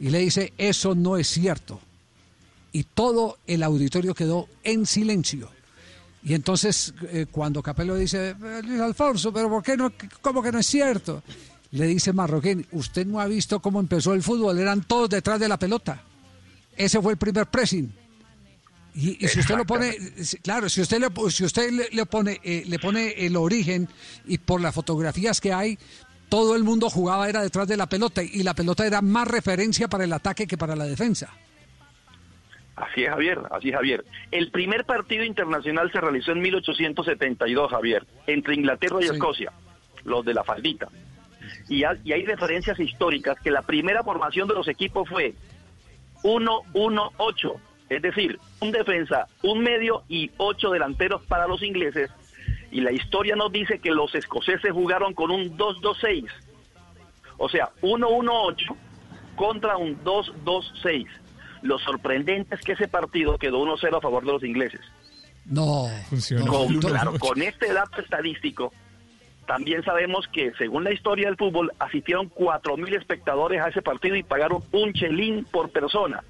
y 0.00 0.08
le 0.08 0.20
dice, 0.20 0.54
eso 0.56 0.94
no 0.94 1.18
es 1.18 1.28
cierto. 1.28 1.80
Y 2.72 2.84
todo 2.84 3.38
el 3.46 3.62
auditorio 3.62 4.14
quedó 4.14 4.48
en 4.64 4.86
silencio. 4.86 5.50
Y 6.22 6.34
entonces, 6.34 6.94
eh, 7.10 7.26
cuando 7.30 7.62
Capello 7.62 7.94
dice, 7.94 8.30
"Eh, 8.30 8.60
Luis 8.64 8.80
Alfonso, 8.80 9.32
pero 9.32 9.48
¿por 9.48 9.62
qué 9.62 9.76
no? 9.76 9.92
¿Cómo 10.20 10.42
que 10.42 10.50
no 10.50 10.58
es 10.58 10.66
cierto? 10.66 11.22
Le 11.70 11.86
dice 11.86 12.12
Marroquín, 12.12 12.66
usted 12.72 13.06
no 13.06 13.20
ha 13.20 13.26
visto 13.26 13.60
cómo 13.60 13.80
empezó 13.80 14.14
el 14.14 14.22
fútbol, 14.22 14.58
eran 14.58 14.82
todos 14.82 15.10
detrás 15.10 15.38
de 15.38 15.48
la 15.48 15.58
pelota. 15.58 16.02
Ese 16.76 17.00
fue 17.00 17.12
el 17.12 17.18
primer 17.18 17.46
pressing. 17.46 17.92
Y, 19.00 19.24
y 19.24 19.28
si 19.28 19.38
usted 19.38 19.56
lo 19.56 19.64
pone, 19.64 19.94
claro, 20.42 20.68
si 20.68 20.80
usted 20.80 20.98
le, 20.98 21.30
si 21.30 21.44
usted 21.44 21.70
le, 21.70 21.88
le 21.92 22.04
pone, 22.06 22.40
eh, 22.42 22.64
le 22.66 22.78
pone 22.80 23.10
el 23.24 23.36
origen 23.36 23.88
y 24.26 24.38
por 24.38 24.60
las 24.60 24.74
fotografías 24.74 25.40
que 25.40 25.52
hay, 25.52 25.78
todo 26.28 26.56
el 26.56 26.64
mundo 26.64 26.90
jugaba 26.90 27.28
era 27.28 27.40
detrás 27.42 27.68
de 27.68 27.76
la 27.76 27.86
pelota 27.86 28.24
y 28.24 28.42
la 28.42 28.54
pelota 28.54 28.84
era 28.84 29.00
más 29.00 29.28
referencia 29.28 29.86
para 29.86 30.02
el 30.02 30.12
ataque 30.12 30.48
que 30.48 30.58
para 30.58 30.74
la 30.74 30.84
defensa. 30.84 31.32
Así 32.74 33.04
es, 33.04 33.08
Javier, 33.10 33.38
así 33.52 33.68
es, 33.68 33.74
Javier. 33.76 34.04
El 34.32 34.50
primer 34.50 34.84
partido 34.84 35.22
internacional 35.22 35.92
se 35.92 36.00
realizó 36.00 36.32
en 36.32 36.40
1872, 36.42 37.70
Javier, 37.70 38.04
entre 38.26 38.54
Inglaterra 38.56 38.98
y 39.00 39.04
Sí. 39.04 39.10
Escocia, 39.14 39.52
los 40.04 40.24
de 40.24 40.34
la 40.34 40.42
faldita. 40.42 40.88
Y, 41.68 41.84
ha- 41.84 41.98
y 42.04 42.12
hay 42.12 42.24
referencias 42.26 42.78
históricas 42.80 43.36
que 43.44 43.50
la 43.52 43.62
primera 43.62 44.02
formación 44.02 44.48
de 44.48 44.54
los 44.54 44.66
equipos 44.66 45.08
fue 45.08 45.34
1-1-8, 46.24 47.54
es 47.88 48.02
decir, 48.02 48.38
un 48.60 48.72
defensa, 48.72 49.26
un 49.42 49.60
medio 49.60 50.02
y 50.08 50.30
ocho 50.36 50.70
delanteros 50.70 51.22
para 51.22 51.46
los 51.46 51.62
ingleses. 51.62 52.10
Y 52.70 52.80
la 52.80 52.92
historia 52.92 53.34
nos 53.34 53.50
dice 53.50 53.78
que 53.78 53.90
los 53.90 54.14
escoceses 54.14 54.72
jugaron 54.72 55.14
con 55.14 55.30
un 55.30 55.56
2-2-6, 55.56 56.26
o 57.38 57.48
sea, 57.48 57.70
1-1-8 57.80 58.76
contra 59.36 59.76
un 59.76 60.02
2-2-6. 60.04 61.06
Lo 61.62 61.78
sorprendente 61.78 62.54
es 62.54 62.60
que 62.60 62.72
ese 62.72 62.88
partido 62.88 63.38
quedó 63.38 63.64
1-0 63.64 63.96
a 63.96 64.00
favor 64.00 64.24
de 64.24 64.32
los 64.32 64.44
ingleses. 64.44 64.80
No. 65.46 65.86
Con, 66.46 66.78
claro, 66.80 67.18
con 67.18 67.40
este 67.40 67.72
dato 67.72 68.02
estadístico, 68.02 68.72
también 69.46 69.82
sabemos 69.82 70.28
que 70.28 70.52
según 70.58 70.84
la 70.84 70.92
historia 70.92 71.26
del 71.26 71.36
fútbol, 71.36 71.72
asistieron 71.78 72.30
4.000 72.30 72.98
espectadores 72.98 73.62
a 73.62 73.68
ese 73.68 73.80
partido 73.80 74.14
y 74.14 74.22
pagaron 74.22 74.62
un 74.72 74.92
chelín 74.92 75.46
por 75.50 75.70
persona. 75.70 76.22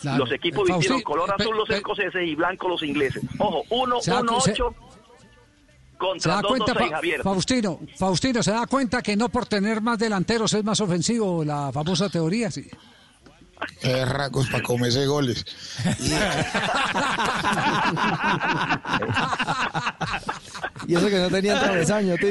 Claro. 0.00 0.18
Los 0.24 0.32
equipos 0.32 0.68
Eh, 0.68 0.72
vistieron 0.72 0.98
Fausti- 1.00 1.04
color 1.04 1.34
azul 1.38 1.56
los 1.56 1.70
escoceses 1.70 2.22
y 2.26 2.34
blanco 2.34 2.68
los 2.68 2.82
ingleses. 2.82 3.22
Ojo, 3.38 3.62
Se 4.02 4.10
da- 4.10 4.20
1-1-8 4.22 4.74
¿Se 4.74 5.98
contra 5.98 6.34
da 6.36 6.42
cuenta, 6.42 6.72
2-2-6, 6.72 6.88
Fa- 6.90 6.96
Javier. 6.96 7.22
Faustino? 7.22 7.80
Faustino, 7.98 8.42
¿se 8.42 8.50
da 8.52 8.66
cuenta 8.66 9.02
que 9.02 9.16
no 9.16 9.28
por 9.28 9.46
tener 9.46 9.80
más 9.82 9.98
delanteros 9.98 10.52
es 10.54 10.64
más 10.64 10.80
ofensivo 10.80 11.44
la 11.44 11.70
famosa 11.72 12.08
teoría? 12.08 12.50
Sí. 12.50 12.66
Es 13.82 14.08
racos 14.08 14.48
para 14.48 14.62
comerse 14.62 15.04
goles. 15.06 15.44
Y 20.86 20.94
eso 20.94 21.08
que 21.08 21.18
no 21.18 21.28
tenían 21.28 21.58
travesaño, 21.60 22.16
tío. 22.16 22.30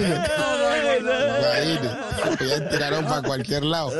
Imagínate, 0.99 2.47
ya 2.47 2.69
tiraron 2.69 3.05
para 3.05 3.21
cualquier 3.21 3.63
lado. 3.63 3.91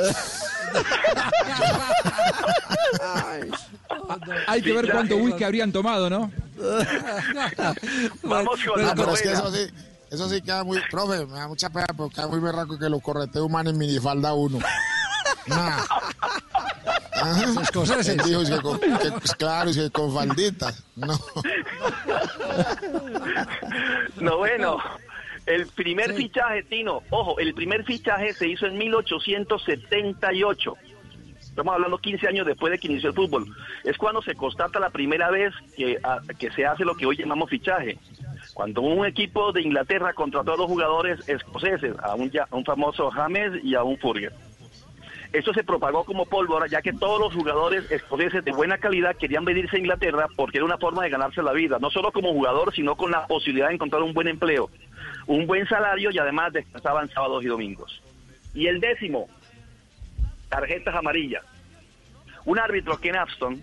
Hay 4.48 4.62
que 4.62 4.74
ver 4.74 4.92
cuánto 4.92 5.16
whisky 5.18 5.44
habrían 5.44 5.72
tomado, 5.72 6.10
¿no? 6.10 6.32
Vamos 8.24 8.60
con 8.66 8.80
Ah, 8.82 8.88
la 8.88 8.96
pero 8.96 9.14
es 9.14 9.22
que 9.22 9.30
novena. 9.34 9.48
eso 9.48 9.52
sí, 9.56 9.68
eso 10.12 10.30
sí 10.30 10.42
queda 10.42 10.64
muy, 10.64 10.82
profe, 10.90 11.26
me 11.26 11.34
da 11.40 11.48
mucha 11.48 11.70
pena 11.70 11.88
porque 11.96 12.16
queda 12.16 12.28
muy 12.28 12.40
berraco 12.40 12.78
que 12.78 12.90
lo 12.90 13.00
correte 13.00 13.40
un 13.40 13.52
man 13.52 13.68
en 13.68 13.78
minifalda 13.78 14.34
uno. 14.34 14.60
Nah. 15.48 15.78
Ajá. 17.22 17.46
Los 17.48 17.58
escoceses. 17.64 18.08
Él 18.10 18.22
dijo, 18.26 18.42
es 18.42 18.50
que 18.50 18.62
con- 18.62 18.80
que- 18.80 19.12
pues, 19.20 19.36
claro, 19.36 19.70
es 19.70 19.78
que 19.78 19.90
con 19.92 20.14
falditas. 20.14 20.84
No. 20.96 21.20
Noveno. 24.18 24.78
El 25.50 25.66
primer 25.68 26.14
fichaje, 26.14 26.62
Tino, 26.64 27.02
ojo, 27.10 27.40
el 27.40 27.54
primer 27.56 27.84
fichaje 27.84 28.34
se 28.34 28.48
hizo 28.48 28.68
en 28.68 28.78
1878. 28.78 30.74
Estamos 31.42 31.74
hablando 31.74 31.98
15 31.98 32.28
años 32.28 32.46
después 32.46 32.72
de 32.72 32.78
que 32.78 32.88
inició 32.88 33.10
el 33.10 33.16
fútbol. 33.16 33.46
Es 33.84 33.98
cuando 33.98 34.22
se 34.22 34.36
constata 34.36 34.80
la 34.80 34.92
primera 34.92 35.32
vez 35.32 35.52
que, 35.76 35.98
a- 36.04 36.20
que 36.38 36.52
se 36.52 36.66
hace 36.68 36.86
lo 36.86 36.96
que 36.96 37.06
hoy 37.08 37.18
llamamos 37.18 37.50
fichaje. 37.50 37.98
Cuando 38.54 38.82
un 38.82 39.06
equipo 39.08 39.52
de 39.52 39.64
Inglaterra 39.64 40.14
contrató 40.14 40.54
a 40.54 40.58
dos 40.58 40.68
jugadores 40.68 41.28
escoceses, 41.28 41.96
a 42.02 42.14
un, 42.16 42.30
ya- 42.30 42.48
a 42.50 42.56
un 42.56 42.64
famoso 42.64 43.10
James 43.10 43.64
y 43.64 43.74
a 43.76 43.84
un 43.84 43.98
Furger. 43.98 44.32
Eso 45.34 45.54
se 45.54 45.64
propagó 45.64 46.06
como 46.06 46.26
pólvora, 46.26 46.66
ya 46.68 46.82
que 46.82 46.92
todos 46.94 47.20
los 47.20 47.34
jugadores 47.36 47.92
escoceses 47.92 48.44
de 48.44 48.52
buena 48.52 48.80
calidad 48.80 49.16
querían 49.16 49.46
venirse 49.46 49.76
a 49.76 49.80
Inglaterra 49.80 50.28
porque 50.36 50.58
era 50.58 50.66
una 50.66 50.80
forma 50.80 51.04
de 51.04 51.10
ganarse 51.12 51.44
la 51.44 51.54
vida, 51.54 51.78
no 51.80 51.92
solo 51.92 52.12
como 52.12 52.34
jugador, 52.34 52.74
sino 52.74 52.96
con 52.96 53.12
la 53.12 53.28
posibilidad 53.28 53.68
de 53.68 53.76
encontrar 53.76 54.02
un 54.02 54.14
buen 54.14 54.28
empleo, 54.28 54.72
un 55.28 55.46
buen 55.48 55.68
salario 55.68 56.10
y 56.12 56.18
además 56.18 56.54
descansaban 56.54 57.10
sábados 57.10 57.44
y 57.44 57.48
domingos. 57.48 58.02
Y 58.54 58.68
el 58.68 58.80
décimo, 58.80 59.28
tarjetas 60.50 60.96
amarillas. 60.96 61.44
Un 62.46 62.58
árbitro, 62.60 62.98
Ken 63.00 63.16
Upston, 63.22 63.62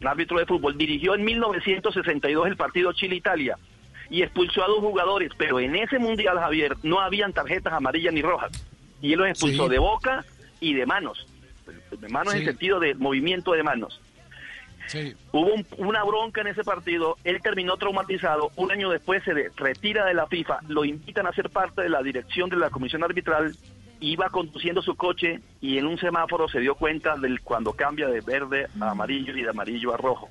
un 0.00 0.06
árbitro 0.06 0.38
de 0.38 0.46
fútbol, 0.46 0.76
dirigió 0.78 1.14
en 1.14 1.24
1962 1.24 2.46
el 2.46 2.56
partido 2.56 2.92
Chile-Italia 2.92 3.56
y 4.08 4.22
expulsó 4.22 4.62
a 4.64 4.68
dos 4.68 4.78
jugadores, 4.80 5.30
pero 5.36 5.60
en 5.60 5.76
ese 5.76 5.98
mundial, 5.98 6.38
Javier, 6.38 6.76
no 6.82 7.00
habían 7.00 7.32
tarjetas 7.32 7.72
amarillas 7.72 8.12
ni 8.12 8.22
rojas. 8.22 8.50
Y 9.00 9.12
él 9.12 9.18
los 9.20 9.28
expulsó 9.28 9.64
Sí. 9.64 9.70
de 9.70 9.78
boca 9.78 10.24
y 10.60 10.74
de 10.74 10.86
manos. 10.86 11.26
De 11.90 12.08
manos 12.08 12.34
en 12.34 12.44
sentido 12.44 12.78
de 12.80 12.94
movimiento 12.94 13.52
de 13.52 13.62
manos. 13.62 14.00
Sí. 14.90 15.14
Hubo 15.32 15.54
un- 15.54 15.66
una 15.78 16.02
bronca 16.02 16.40
en 16.40 16.48
ese 16.48 16.64
partido, 16.64 17.16
él 17.22 17.40
terminó 17.42 17.76
traumatizado, 17.76 18.50
un 18.56 18.72
año 18.72 18.90
después 18.90 19.22
se 19.22 19.32
de- 19.34 19.50
retira 19.56 20.04
de 20.04 20.14
la 20.14 20.26
FIFA, 20.26 20.58
lo 20.68 20.84
invitan 20.84 21.26
a 21.28 21.32
ser 21.32 21.48
parte 21.50 21.82
de 21.82 21.88
la 21.88 22.02
dirección 22.02 22.50
de 22.50 22.56
la 22.56 22.70
comisión 22.70 23.04
arbitral, 23.04 23.54
iba 24.00 24.28
conduciendo 24.30 24.82
su 24.82 24.96
coche 24.96 25.40
y 25.60 25.78
en 25.78 25.86
un 25.86 25.96
semáforo 25.98 26.48
se 26.48 26.58
dio 26.58 26.74
cuenta 26.74 27.16
del 27.16 27.40
cuando 27.40 27.72
cambia 27.72 28.08
de 28.08 28.20
verde 28.20 28.66
a 28.80 28.90
amarillo 28.90 29.36
y 29.36 29.42
de 29.42 29.50
amarillo 29.50 29.94
a 29.94 29.96
rojo. 29.96 30.28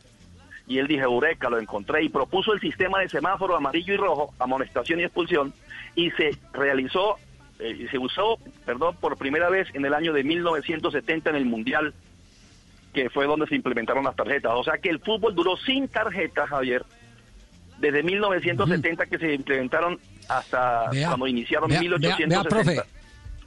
Y 0.68 0.78
él 0.80 0.88
dije, 0.88 1.03
Eureka, 1.03 1.49
lo 1.49 1.57
encontré 1.57 2.03
y 2.03 2.10
propuso 2.10 2.51
el 2.53 2.60
sistema 2.60 2.99
de 2.99 3.07
semáforo 3.10 3.55
amarillo 3.55 3.93
y 3.93 3.97
rojo, 3.97 4.34
amonestación 4.39 4.99
y 4.99 5.03
expulsión, 5.03 5.53
y 5.95 6.12
se 6.12 6.32
realizó, 6.53 7.16
eh, 7.60 7.78
y 7.80 7.88
se 7.88 7.97
usó, 7.97 8.38
perdón, 8.66 8.95
por 8.99 9.18
primera 9.18 9.49
vez 9.49 9.68
en 9.74 9.86
el 9.86 9.93
año 9.93 10.14
de 10.14 10.24
1970 10.24 11.30
en 11.30 11.36
el 11.38 11.45
Mundial 11.45 11.93
que 12.94 13.10
fue 13.10 13.26
donde 13.26 13.48
se 13.48 13.56
implementaron 13.56 14.04
las 14.04 14.16
tarjetas. 14.16 14.54
O 14.56 14.64
sea 14.64 14.78
que 14.78 14.90
el 14.90 15.00
fútbol 15.00 15.36
duró 15.36 15.58
sin 15.58 15.88
tarjetas, 15.88 16.50
Javier, 16.50 16.84
desde 17.80 18.04
1970 18.04 19.06
que 19.06 19.18
se 19.18 19.34
implementaron 19.34 20.00
hasta 20.28 20.90
Vea, 20.92 21.08
cuando 21.08 21.28
iniciaron 21.28 21.70
vea, 21.70 21.80
en 21.80 21.90
vea, 21.90 22.00
1860. 22.00 22.74
vea, 22.74 22.84
profe, 22.84 22.99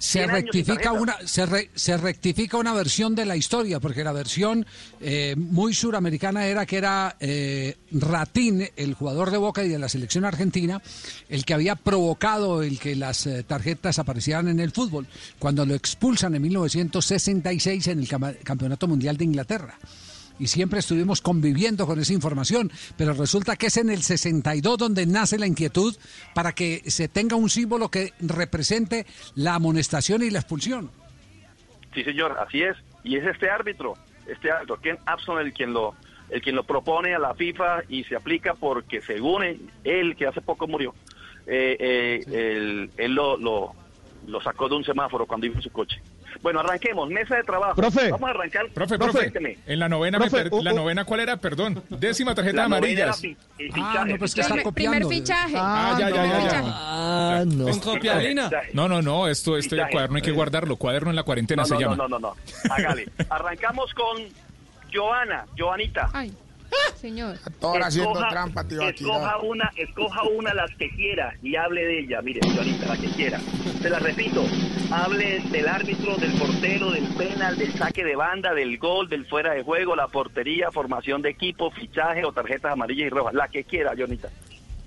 se 0.03 0.19
100 0.19 0.31
años 0.31 0.39
sin 0.53 0.65
rectifica 0.67 0.93
una 0.93 1.17
se, 1.29 1.47
re- 1.47 1.71
se 1.77 1.97
rectifica 1.97 2.57
una 2.57 2.73
versión 2.73 3.15
de 3.15 3.25
la 3.25 3.37
historia 3.37 3.79
porque 3.79 4.03
la 4.03 4.11
versión 4.11 4.67
eh, 5.01 5.37
muy 5.37 5.75
suramericana 5.75 6.47
era 6.47 6.67
que 6.67 6.77
era 6.77 7.17
eh, 7.21 7.77
Ratín 7.93 8.69
el 8.75 8.95
jugador 8.95 9.31
de 9.31 9.39
Boca 9.39 9.63
y 9.63 9.69
de 9.69 9.79
la 9.79 9.89
selección 9.89 10.25
argentina 10.25 10.83
el 11.29 11.45
que 11.45 11.55
había 11.55 11.77
provocado 11.77 12.63
el 12.65 12.81
que 12.81 12.97
las 12.97 13.27
eh, 13.29 13.45
tarjetas 13.45 14.01
aparecieran 14.01 14.49
en 14.49 14.59
el 14.59 14.73
fútbol 14.73 15.07
cuando 15.39 15.65
lo 15.65 15.75
expulsan 15.75 16.35
en 16.35 16.43
1966 16.43 17.87
en 17.87 18.01
el 18.01 18.09
campeonato 18.43 18.89
mundial 18.89 19.17
de 19.17 19.25
Inglaterra 19.25 19.79
y 20.43 20.49
siempre 20.49 20.81
estuvimos 20.81 21.21
conviviendo 21.21 21.87
con 21.87 22.01
esa 22.01 22.13
información, 22.13 22.73
pero 22.97 23.13
resulta 23.13 23.55
que 23.55 23.67
es 23.67 23.77
en 23.77 23.91
el 23.91 24.03
62 24.03 24.77
donde 24.77 25.07
nace 25.07 25.39
la 25.39 25.47
inquietud 25.47 25.95
para 26.35 26.51
que 26.53 26.83
se 26.91 27.07
tenga 27.07 27.37
un 27.37 27.49
símbolo 27.49 27.89
que 27.93 28.13
represente 28.19 29.07
la 29.37 29.55
amonestación 29.55 30.21
y 30.25 30.31
la 30.31 30.41
expulsión. 30.41 30.91
Sí, 31.95 32.03
señor, 32.03 32.37
así 32.45 32.61
es. 32.61 32.77
Y 33.05 33.19
es 33.19 33.25
este 33.25 33.51
árbitro, 33.51 33.95
este 34.27 34.51
árbitro, 34.51 34.81
Ken 34.81 34.99
Abson, 35.07 35.39
el 35.39 35.53
quien 35.53 35.73
lo, 35.73 35.95
el 36.29 36.43
quien 36.43 36.57
lo 36.57 36.65
propone 36.65 37.15
a 37.15 37.21
la 37.21 37.35
FIFA 37.35 37.85
y 37.89 38.03
se 38.03 38.17
aplica 38.17 38.55
porque 38.55 39.01
según 39.01 39.45
él, 39.85 40.17
que 40.17 40.27
hace 40.27 40.41
poco 40.41 40.67
murió, 40.67 40.93
eh, 41.47 41.77
eh, 41.79 42.25
él, 42.27 42.91
él 42.97 43.15
lo, 43.15 43.37
lo, 43.37 43.75
lo 44.27 44.41
sacó 44.41 44.69
de 44.69 44.75
un 44.75 44.83
semáforo 44.83 45.25
cuando 45.25 45.47
iba 45.47 45.55
en 45.55 45.63
su 45.63 45.71
coche. 45.71 46.03
Bueno, 46.43 46.59
arranquemos, 46.61 47.09
mesa 47.09 47.37
de 47.37 47.45
trabajo. 47.45 47.77
Profe. 47.77 48.11
Vamos 48.11 48.29
a 48.29 48.31
arrancar. 48.33 48.69
Profe, 48.75 48.99
profe, 48.99 49.33
en 49.67 49.79
la 49.79 49.89
novena, 49.89 50.19
Profe, 50.19 50.51
per- 50.51 50.53
la 50.63 50.73
novena, 50.73 51.05
¿cuál 51.05 51.21
era? 51.21 51.37
Perdón, 51.37 51.83
décima 51.89 52.35
tarjeta 52.35 52.63
La 52.63 52.69
novena 52.69 52.89
era 52.89 53.13
amarillas. 53.13 53.21
fi- 53.21 53.37
el 53.65 53.71
Ah, 53.77 54.05
no, 54.07 54.19
pues 54.19 54.35
que 54.35 54.41
está 54.41 54.61
copiando. 54.63 54.99
Primer 54.99 55.07
fichaje. 55.21 55.55
Ah, 55.57 55.97
ya, 56.01 56.11
ya, 56.11 56.27
ya, 56.27 56.51
ya. 56.51 56.63
Ah, 56.65 57.45
no. 57.47 57.65
Con 57.67 57.79
copiadina. 57.81 58.51
No, 58.73 58.89
no, 58.89 59.01
no, 59.01 59.29
esto, 59.29 59.57
esto 59.57 59.77
Fichaje. 59.77 59.93
cuaderno 59.93 60.17
hay 60.17 60.23
que 60.23 60.33
guardarlo, 60.33 60.77
cuaderno 60.77 61.11
en 61.11 61.17
la 61.17 61.23
cuarentena 61.23 61.63
No, 61.63 61.67
se 61.69 61.75
no, 61.75 61.81
llama. 61.81 61.97
no, 61.97 62.09
no, 62.09 62.19
no, 62.19 62.35
no. 62.35 62.37
Hágale. 62.75 63.07
Arrancamos 63.31 63.95
con 63.95 64.23
Joana, 64.93 65.47
Joanita. 65.57 66.11
Ay, 66.13 66.33
señor. 66.97 67.37
Ahora 67.61 67.87
haciendo 67.87 68.11
Escoja- 68.13 68.29
trampa, 68.31 68.65
tío, 68.67 68.83
aquí. 68.85 69.05
Escoja 69.05 69.39
una, 69.39 69.71
escoja 69.77 70.23
una 70.25 70.55
las 70.55 70.71
que 70.77 70.89
quiera 70.91 71.35
y 71.43 71.57
hable 71.57 71.85
de 71.85 72.01
ella. 72.01 72.23
Mire, 72.23 72.41
Joanita, 72.55 72.87
la 72.87 72.97
que 72.97 73.09
quiera. 73.09 73.41
Se 73.81 73.91
la 73.91 73.99
repito. 73.99 74.45
Hable 74.91 75.41
del 75.51 75.69
árbitro, 75.69 76.17
del 76.17 76.33
portero, 76.33 76.91
del 76.91 77.07
penal, 77.15 77.57
del 77.57 77.73
saque 77.75 78.05
de 78.05 78.15
banda, 78.15 78.53
del 78.55 78.79
gol, 78.79 79.09
del 79.09 79.27
fuera 79.27 79.53
de 79.55 79.63
juego, 79.63 79.97
la 79.97 80.09
portería, 80.09 80.71
formación 80.71 81.23
de 81.23 81.31
equipo, 81.31 81.71
fichaje 81.71 82.25
o 82.25 82.33
tarjetas 82.33 82.73
amarillas 82.73 83.07
y 83.07 83.11
rojas. 83.11 83.35
La 83.35 83.49
que 83.49 83.65
quiera, 83.65 83.95
Joanita. 83.97 84.29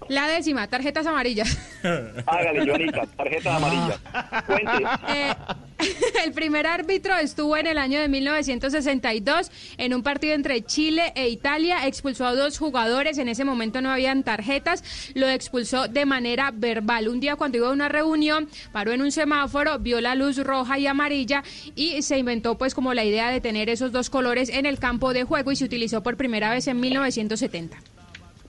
La 0.07 0.27
décima, 0.27 0.67
tarjetas 0.67 1.07
amarillas. 1.07 1.57
Hágale, 2.25 2.65
Joanita, 2.65 3.05
tarjetas 3.17 3.55
amarillas. 3.55 3.99
Cuente. 4.45 4.83
Eh, 5.09 5.33
el 6.25 6.31
primer 6.31 6.67
árbitro 6.67 7.15
estuvo 7.17 7.57
en 7.57 7.67
el 7.67 7.77
año 7.77 7.99
de 7.99 8.07
1962 8.07 9.51
en 9.77 9.93
un 9.93 10.03
partido 10.03 10.33
entre 10.33 10.63
Chile 10.63 11.11
e 11.15 11.29
Italia. 11.29 11.87
Expulsó 11.87 12.25
a 12.25 12.35
dos 12.35 12.57
jugadores. 12.57 13.17
En 13.17 13.29
ese 13.29 13.45
momento 13.45 13.81
no 13.81 13.89
habían 13.91 14.23
tarjetas. 14.23 14.83
Lo 15.15 15.27
expulsó 15.27 15.87
de 15.87 16.05
manera 16.05 16.51
verbal. 16.53 17.07
Un 17.07 17.19
día 17.19 17.35
cuando 17.35 17.57
iba 17.57 17.69
a 17.69 17.71
una 17.71 17.89
reunión, 17.89 18.47
paró 18.71 18.91
en 18.91 19.01
un 19.01 19.11
semáforo, 19.11 19.79
vio 19.79 20.01
la 20.01 20.15
luz 20.15 20.37
roja 20.37 20.77
y 20.77 20.87
amarilla 20.87 21.43
y 21.75 22.01
se 22.03 22.17
inventó 22.17 22.57
pues 22.57 22.75
como 22.75 22.93
la 22.93 23.03
idea 23.03 23.31
de 23.31 23.41
tener 23.41 23.69
esos 23.69 23.91
dos 23.91 24.09
colores 24.09 24.49
en 24.49 24.65
el 24.65 24.77
campo 24.77 25.13
de 25.13 25.23
juego 25.23 25.51
y 25.51 25.55
se 25.55 25.65
utilizó 25.65 26.03
por 26.03 26.15
primera 26.15 26.51
vez 26.51 26.67
en 26.67 26.79
1970. 26.79 27.94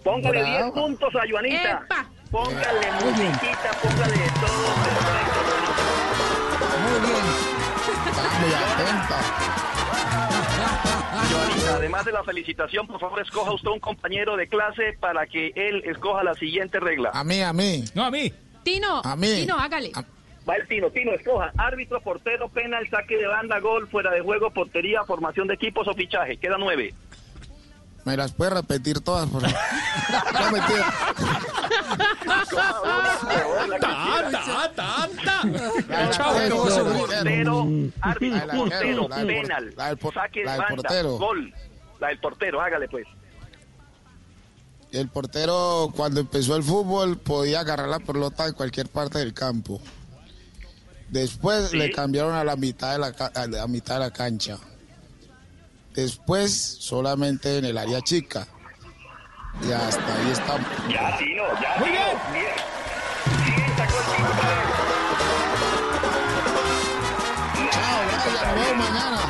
Póngale 0.06 0.40
Bravo. 0.40 0.72
10 0.72 0.84
puntos 0.84 1.14
a 1.16 1.22
Joanita. 1.28 1.82
¡Epa! 1.84 2.06
Póngale 2.30 2.92
musiquita, 2.92 3.70
póngale 3.82 4.12
de 4.12 4.30
todo. 4.38 4.66
Perfecto, 4.86 5.38
Joanita. 5.48 5.82
Muy 6.86 6.98
bien. 7.08 7.24
Muy 8.40 8.52
atenta. 8.54 9.18
Joanita, 11.28 11.74
además 11.74 12.04
de 12.04 12.12
la 12.12 12.22
felicitación, 12.22 12.86
por 12.86 13.00
favor 13.00 13.20
escoja 13.20 13.50
usted 13.50 13.68
un 13.68 13.80
compañero 13.80 14.36
de 14.36 14.46
clase 14.46 14.96
para 15.00 15.26
que 15.26 15.50
él 15.56 15.82
escoja 15.84 16.22
la 16.22 16.34
siguiente 16.34 16.78
regla. 16.78 17.10
A 17.12 17.24
mí, 17.24 17.42
a 17.42 17.52
mí. 17.52 17.84
No, 17.96 18.04
a 18.04 18.10
mí. 18.12 18.32
Tino, 18.62 19.02
A 19.04 19.16
mí. 19.16 19.40
Tino, 19.40 19.56
hágale. 19.56 19.90
Va 20.48 20.54
el 20.54 20.68
Tino, 20.68 20.88
Tino, 20.90 21.10
escoja. 21.14 21.50
Árbitro, 21.58 22.00
portero, 22.00 22.48
penal, 22.48 22.88
saque 22.88 23.16
de 23.16 23.26
banda, 23.26 23.58
gol, 23.58 23.88
fuera 23.88 24.12
de 24.12 24.20
juego, 24.20 24.50
portería, 24.50 25.02
formación 25.02 25.48
de 25.48 25.54
equipos 25.54 25.88
o 25.88 25.94
fichaje. 25.94 26.36
Queda 26.36 26.58
nueve. 26.58 26.94
¿Me 28.06 28.16
las 28.16 28.32
puedes 28.32 28.54
repetir 28.54 29.00
todas, 29.00 29.28
por 29.28 29.42
favor? 29.42 29.58
No, 30.32 30.50
mentira. 30.52 30.94
Que 32.22 33.88
quiera. 33.88 34.30
Chao, 36.12 36.32
Portero, 36.34 37.64
árbitro, 38.00 38.56
portero, 38.56 39.08
penal, 39.08 39.74
la 39.76 39.88
del 39.88 39.98
por- 39.98 40.14
saque 40.14 40.40
de 40.40 40.44
la 40.46 40.52
del 40.52 40.60
banda, 40.60 40.76
portero. 40.76 41.18
gol. 41.18 41.54
La 42.00 42.08
del 42.08 42.18
portero, 42.20 42.60
hágale 42.60 42.88
pues. 42.88 43.06
El 44.92 45.08
portero, 45.08 45.92
cuando 45.96 46.20
empezó 46.20 46.56
el 46.56 46.62
fútbol, 46.62 47.18
podía 47.18 47.60
agarrar 47.60 47.88
la 47.88 47.98
pelota 47.98 48.46
en 48.46 48.52
cualquier 48.52 48.88
parte 48.88 49.18
del 49.18 49.34
campo. 49.34 49.80
Después 51.08 51.70
Sí. 51.70 51.76
le 51.76 51.90
cambiaron 51.90 52.34
a 52.34 52.44
la 52.44 52.56
mitad 52.56 52.92
de 52.92 52.98
la, 52.98 53.12
ca- 53.12 53.32
a 53.34 53.46
la 53.46 53.66
mitad 53.66 53.94
de 53.94 54.00
la 54.00 54.10
cancha. 54.12 54.58
Después 55.96 56.52
solamente 56.80 57.58
en 57.58 57.64
el 57.64 57.78
área 57.78 58.00
chica. 58.02 58.46
Y 59.66 59.72
hasta 59.72 60.14
ahí 60.14 60.30
estamos. 60.30 60.66
Ya, 60.90 61.16
Tino, 61.16 61.42
ya, 61.60 61.76
Muy 61.80 61.88
bien. 61.88 62.02
Bien. 62.34 62.46
Sacó 63.76 63.98
el 63.98 64.04
Tino. 64.04 64.28
Chao, 67.70 68.00
gracias, 68.08 68.46
nos 68.46 68.54
vemos 68.66 68.90
mañana. 68.90 69.20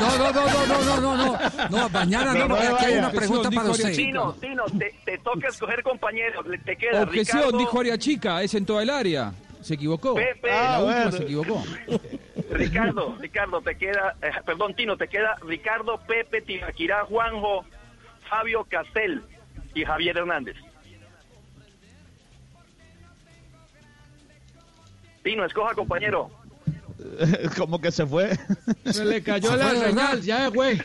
No, 0.00 0.18
no, 0.18 0.32
no, 0.32 0.46
no, 0.46 0.66
no, 0.66 0.84
no, 0.84 1.00
no, 1.00 1.16
no. 1.16 1.38
No, 1.70 1.88
mañana 1.90 2.34
no, 2.34 2.48
porque 2.48 2.66
aquí 2.66 2.84
hay 2.86 2.94
una 2.98 3.10
pregunta 3.10 3.50
para 3.50 3.70
usted. 3.70 3.94
Tino, 3.94 4.32
Tino, 4.34 4.64
te, 4.78 4.94
te 5.04 5.18
toca 5.18 5.48
escoger 5.48 5.82
compañeros. 5.84 6.44
Te 6.64 6.76
queda 6.76 7.02
Objeción, 7.02 7.38
Ricardo, 7.38 7.58
dijo 7.58 7.80
Aria 7.80 7.98
Chica, 7.98 8.42
es 8.42 8.54
en 8.54 8.66
toda 8.66 8.82
el 8.82 8.90
área. 8.90 9.32
Se 9.60 9.74
equivocó. 9.74 10.14
Pepe. 10.14 10.48
En 10.48 10.54
la 10.54 10.74
Ah, 10.74 10.78
última 10.80 10.94
bueno. 11.04 11.12
se 11.12 11.22
equivocó. 11.22 11.64
Ricardo, 12.50 13.16
Ricardo, 13.20 13.60
te 13.60 13.76
queda, 13.76 14.16
eh, 14.22 14.30
perdón, 14.44 14.74
Tino, 14.74 14.96
te 14.96 15.08
queda 15.08 15.36
Ricardo, 15.42 15.98
Pepe, 16.06 16.40
Tibaquirá, 16.42 17.04
Juanjo, 17.04 17.64
Fabio 18.28 18.64
Castel 18.64 19.22
y 19.74 19.84
Javier 19.84 20.16
Hernández. 20.16 20.56
Tino, 25.22 25.44
escoja 25.44 25.74
compañero. 25.74 26.30
Como 27.56 27.80
que 27.80 27.90
se 27.92 28.06
fue. 28.06 28.36
Se 28.86 29.04
le 29.04 29.22
cayó 29.22 29.50
Se 29.50 29.92
la 29.92 30.14
ya, 30.16 30.48
güey. 30.48 30.80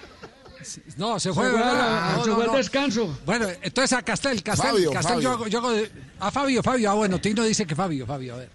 No, 0.98 1.19
se 1.19 1.30
Se 1.30 1.34
fue, 1.34 1.52
se 1.52 1.57
no, 1.57 2.45
no. 2.45 2.53
descanso. 2.56 3.19
Bueno, 3.26 3.48
entonces 3.61 3.91
a 3.98 4.02
Castel, 4.02 4.41
Castel, 4.41 4.72
Fabio, 4.72 4.91
Castel, 4.91 5.19
yo 5.19 5.31
hago, 5.31 5.48
yo 5.48 5.60
hago 5.60 5.72
de- 5.72 5.91
a 6.22 6.31
Fabio, 6.31 6.64
Fabio, 6.64 6.90
ah, 6.90 6.94
bueno, 6.94 7.19
Tino 7.19 7.44
dice 7.44 7.65
que 7.65 7.76
Fabio, 7.76 8.06
Fabio, 8.06 8.35
a 8.35 8.38
ver. 8.38 8.49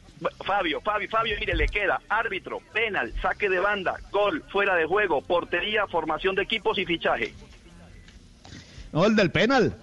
Fabio, 0.45 0.81
Fabio, 0.81 1.09
Fabio, 1.09 1.37
mire, 1.39 1.55
le 1.55 1.67
queda 1.69 2.01
árbitro, 2.09 2.61
penal, 2.73 3.13
saque 3.23 3.49
de 3.49 3.61
banda, 3.61 3.97
gol, 4.11 4.43
fuera 4.51 4.75
de 4.75 4.85
juego, 4.85 5.21
portería, 5.23 5.87
formación 5.87 6.35
de 6.35 6.43
equipos 6.43 6.79
y 6.79 6.85
fichaje. 6.85 7.33
No, 8.93 9.07
el 9.07 9.15
del 9.15 9.31
penal. 9.31 9.77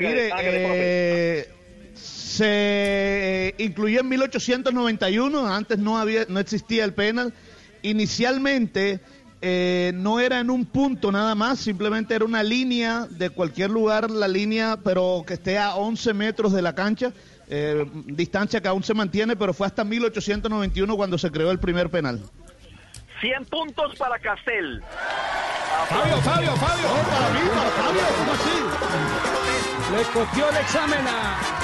Mire, 0.00 0.30
eh, 0.40 1.48
se 1.94 3.54
incluyó 3.58 4.00
en 4.00 4.08
1891, 4.08 5.46
antes 5.46 5.78
no 5.78 5.98
había, 5.98 6.24
no 6.28 6.40
existía 6.40 6.84
el 6.84 6.94
penal. 6.94 7.32
Inicialmente 7.82 9.00
eh, 9.42 9.92
no 9.94 10.20
era 10.20 10.40
en 10.40 10.50
un 10.50 10.64
punto 10.64 11.12
nada 11.12 11.34
más, 11.34 11.60
simplemente 11.60 12.14
era 12.14 12.24
una 12.24 12.42
línea 12.42 13.06
de 13.10 13.30
cualquier 13.30 13.70
lugar, 13.70 14.10
la 14.10 14.26
línea, 14.26 14.78
pero 14.82 15.22
que 15.26 15.34
esté 15.34 15.58
a 15.58 15.76
11 15.76 16.14
metros 16.14 16.52
de 16.52 16.62
la 16.62 16.74
cancha, 16.74 17.12
eh, 17.48 17.86
distancia 18.06 18.60
que 18.60 18.68
aún 18.68 18.82
se 18.82 18.94
mantiene, 18.94 19.36
pero 19.36 19.52
fue 19.52 19.66
hasta 19.66 19.84
1891 19.84 20.96
cuando 20.96 21.18
se 21.18 21.30
creó 21.30 21.50
el 21.50 21.58
primer 21.58 21.90
penal. 21.90 22.20
100 23.20 23.44
puntos 23.46 23.96
para 23.96 24.18
Castel. 24.18 24.82
Fabio, 25.88 26.16
Fabio, 26.18 26.56
Fabio. 26.56 26.88
para 27.10 27.28
mí, 27.30 27.48
para 27.48 27.70
Fabio, 27.70 28.02
¿cómo 28.18 28.32
así? 28.32 28.56
Le 29.96 30.02
copió 30.12 30.50
el 30.50 30.56
examen 30.56 31.06
a 31.06 31.63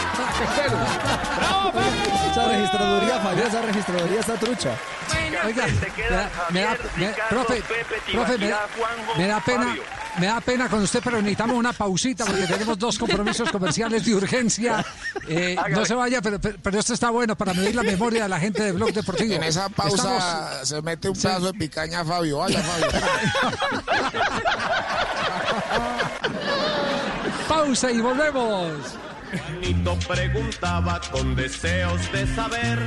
¡Bravo, 1.39 1.73
Fabio! 1.73 2.31
Esa 2.31 2.45
registraduría, 2.49 3.21
Fabio, 3.21 3.45
esa 3.47 3.63
registraduría 3.63 4.21
está 4.21 4.35
trucha. 4.35 4.71
Oiga, 5.45 5.67
me 5.67 5.87
queda 5.95 6.17
da, 6.17 6.31
me 6.51 6.61
da- 6.63 6.69
Javier, 6.69 6.91
me- 6.97 7.09
Ricardo, 7.09 7.29
profe, 7.31 7.55
Pepe, 7.63 7.95
profe, 8.13 8.33
me, 8.33 8.39
Tibaquirá, 8.39 8.59
Juanjo, 8.77 9.15
me 9.19 9.27
da 9.27 9.41
pena, 9.41 9.65
Fabio. 9.65 9.83
me 10.19 10.27
da 10.27 10.41
pena 10.41 10.69
con 10.69 10.83
usted, 10.83 11.01
pero 11.03 11.17
necesitamos 11.19 11.57
una 11.57 11.73
pausita 11.73 12.25
porque 12.27 12.47
tenemos 12.47 12.79
dos 12.79 12.99
compromisos 12.99 13.51
comerciales 13.51 14.05
de 14.05 14.15
urgencia. 14.15 14.85
Eh, 15.29 15.57
no 15.71 15.85
se 15.87 15.95
vaya, 15.95 16.21
pero, 16.23 16.39
pero, 16.41 16.79
esto 16.79 16.93
está 16.95 17.11
bueno 17.11 17.37
para 17.37 17.53
medir 17.55 17.75
la 17.75 17.83
memoria 17.83 18.23
de 18.25 18.29
la 18.29 18.39
gente 18.39 18.63
de 18.63 18.73
Blog 18.73 18.93
Deportivo. 18.93 19.35
En 19.35 19.43
esa 19.45 19.69
pausa 19.71 19.97
Estamos- 19.97 20.69
se 20.69 20.83
mete 20.83 21.09
un 21.09 21.17
Sí. 21.17 21.23
pedazo 21.23 21.47
de 21.47 21.55
picaña 21.59 22.01
a 22.01 22.05
Fabio. 22.05 22.39
Vaya, 22.39 22.63
Fabio. 22.63 22.87
pausa 27.49 27.91
y 27.91 28.01
volvemos. 28.01 28.73
Nito 29.61 29.99
preguntaba 30.09 31.01
con 31.11 31.35
deseos 31.37 32.01
de 32.13 32.27
saber 32.35 32.79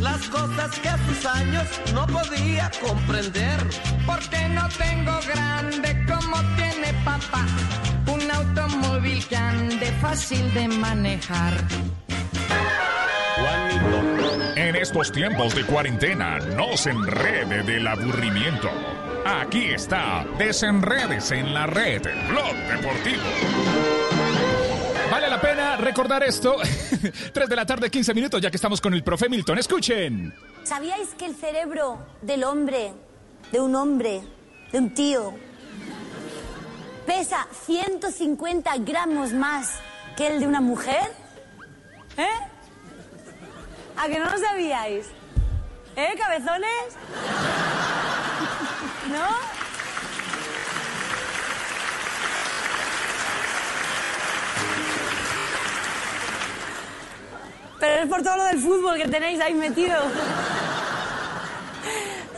las 0.00 0.20
cosas 0.28 0.78
que 0.80 0.88
a 0.88 0.98
sus 1.06 1.26
años 1.26 1.66
no 1.94 2.06
podía 2.06 2.70
comprender. 2.80 3.58
Porque 4.06 4.48
no 4.48 4.68
tengo 4.70 5.18
grande 5.32 6.04
como 6.06 6.36
tiene 6.56 6.92
papá. 7.04 7.46
Un 8.06 8.30
automóvil 8.30 9.24
que 9.26 9.36
ande 9.36 9.86
fácil 10.00 10.52
de 10.54 10.68
manejar. 10.68 11.54
En 14.56 14.76
estos 14.76 15.10
tiempos 15.10 15.54
de 15.54 15.64
cuarentena, 15.64 16.38
no 16.38 16.76
se 16.76 16.90
enrede 16.90 17.62
del 17.62 17.86
aburrimiento. 17.86 18.70
Aquí 19.24 19.66
está, 19.66 20.24
desenredes 20.38 21.30
en 21.30 21.54
la 21.54 21.66
red, 21.66 22.02
Blog 22.28 22.54
Deportivo. 22.68 23.22
Vale 25.10 25.28
la 25.28 25.40
pena 25.40 25.51
recordar 25.82 26.22
esto. 26.22 26.56
3 27.32 27.48
de 27.48 27.56
la 27.56 27.66
tarde, 27.66 27.90
15 27.90 28.14
minutos, 28.14 28.40
ya 28.40 28.50
que 28.50 28.56
estamos 28.56 28.80
con 28.80 28.94
el 28.94 29.02
profe 29.04 29.28
Milton. 29.28 29.58
Escuchen. 29.58 30.34
¿Sabíais 30.64 31.08
que 31.18 31.26
el 31.26 31.34
cerebro 31.34 31.98
del 32.22 32.44
hombre, 32.44 32.92
de 33.50 33.60
un 33.60 33.74
hombre, 33.74 34.22
de 34.70 34.78
un 34.78 34.94
tío, 34.94 35.34
pesa 37.06 37.46
150 37.66 38.76
gramos 38.78 39.32
más 39.32 39.80
que 40.16 40.28
el 40.28 40.40
de 40.40 40.46
una 40.46 40.60
mujer? 40.60 41.12
¿Eh? 42.16 42.26
¿A 43.96 44.08
que 44.08 44.18
no 44.18 44.30
lo 44.30 44.38
sabíais? 44.38 45.06
¿Eh, 45.96 46.14
cabezones? 46.16 46.96
¿No? 49.12 49.61
Pero 57.82 58.02
es 58.04 58.08
por 58.08 58.22
todo 58.22 58.36
lo 58.36 58.44
del 58.44 58.60
fútbol 58.60 58.96
que 58.96 59.08
tenéis 59.08 59.40
ahí 59.40 59.54
metido. 59.54 59.96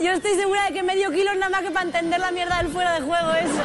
Yo 0.01 0.11
estoy 0.11 0.33
segura 0.33 0.63
de 0.65 0.73
que 0.73 0.81
medio 0.81 1.11
kilo 1.11 1.29
es 1.33 1.37
nada 1.37 1.51
más 1.51 1.61
que 1.61 1.69
para 1.69 1.85
entender 1.85 2.19
la 2.19 2.31
mierda 2.31 2.57
del 2.57 2.69
fuera 2.69 2.95
de 2.95 3.01
juego 3.01 3.31
ese. 3.33 3.61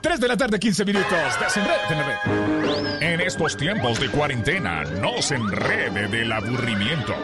3 0.00 0.20
de 0.20 0.28
la 0.28 0.36
tarde, 0.36 0.60
15 0.60 0.84
minutos. 0.84 1.40
Desenrede 1.40 2.20
en 3.00 3.20
estos 3.20 3.56
tiempos 3.56 3.98
de 3.98 4.08
cuarentena, 4.10 4.84
no 4.84 5.20
se 5.20 5.34
enrede 5.34 6.06
del 6.06 6.30
aburrimiento. 6.30 7.16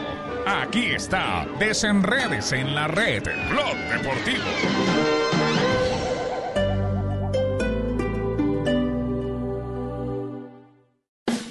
Aquí 0.44 0.86
está, 0.86 1.46
desenredes 1.60 2.50
en 2.50 2.74
la 2.74 2.88
red, 2.88 3.22
Blog 3.48 3.76
Deportivo. 3.92 5.25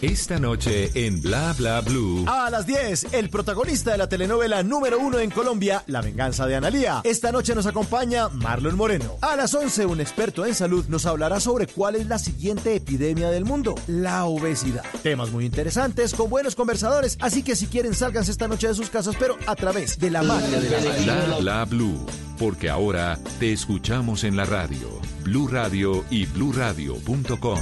Esta 0.01 0.39
noche 0.39 0.91
en 0.93 1.21
Bla 1.21 1.53
Bla 1.53 1.79
Blue. 1.79 2.25
A 2.27 2.49
las 2.49 2.67
10, 2.67 3.13
el 3.13 3.29
protagonista 3.29 3.91
de 3.91 3.97
la 3.97 4.09
telenovela 4.09 4.61
número 4.61 4.99
uno 4.99 5.19
en 5.19 5.31
Colombia, 5.31 5.83
La 5.87 6.01
venganza 6.01 6.45
de 6.45 6.55
Analía. 6.55 7.01
Esta 7.05 7.31
noche 7.31 7.55
nos 7.55 7.65
acompaña 7.65 8.27
Marlon 8.27 8.75
Moreno. 8.75 9.15
A 9.21 9.37
las 9.37 9.53
11, 9.53 9.85
un 9.85 10.01
experto 10.01 10.45
en 10.45 10.53
salud 10.53 10.85
nos 10.89 11.05
hablará 11.05 11.39
sobre 11.39 11.67
cuál 11.67 11.95
es 11.95 12.07
la 12.07 12.19
siguiente 12.19 12.75
epidemia 12.75 13.29
del 13.29 13.45
mundo, 13.45 13.73
la 13.87 14.25
obesidad. 14.25 14.83
Temas 15.01 15.31
muy 15.31 15.45
interesantes 15.45 16.13
con 16.13 16.29
buenos 16.29 16.55
conversadores, 16.55 17.17
así 17.21 17.41
que 17.41 17.55
si 17.55 17.67
quieren 17.67 17.93
sálganse 17.93 18.31
esta 18.31 18.49
noche 18.49 18.67
de 18.67 18.75
sus 18.75 18.89
casas, 18.89 19.15
pero 19.17 19.37
a 19.47 19.55
través 19.55 19.97
de 19.97 20.11
la 20.11 20.23
magia 20.23 20.59
de 20.59 20.69
la. 21.05 21.25
Bla 21.25 21.37
Bla 21.39 21.65
Blue. 21.65 22.05
Porque 22.39 22.69
ahora 22.69 23.17
te 23.39 23.53
escuchamos 23.53 24.23
en 24.23 24.35
la 24.35 24.45
radio. 24.45 24.99
Blue 25.23 25.47
Radio 25.47 26.03
y 26.09 26.25
bluradio.com. 26.25 27.59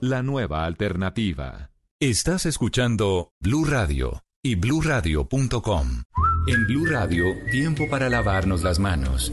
La 0.00 0.22
nueva 0.22 0.64
alternativa. 0.64 1.70
Estás 2.00 2.46
escuchando 2.46 3.30
Blue 3.40 3.64
Radio 3.64 4.22
y 4.42 4.56
bluradio.com. 4.56 6.02
En 6.48 6.66
Blue 6.66 6.86
Radio, 6.86 7.24
tiempo 7.50 7.88
para 7.88 8.08
lavarnos 8.08 8.62
las 8.62 8.80
manos. 8.80 9.32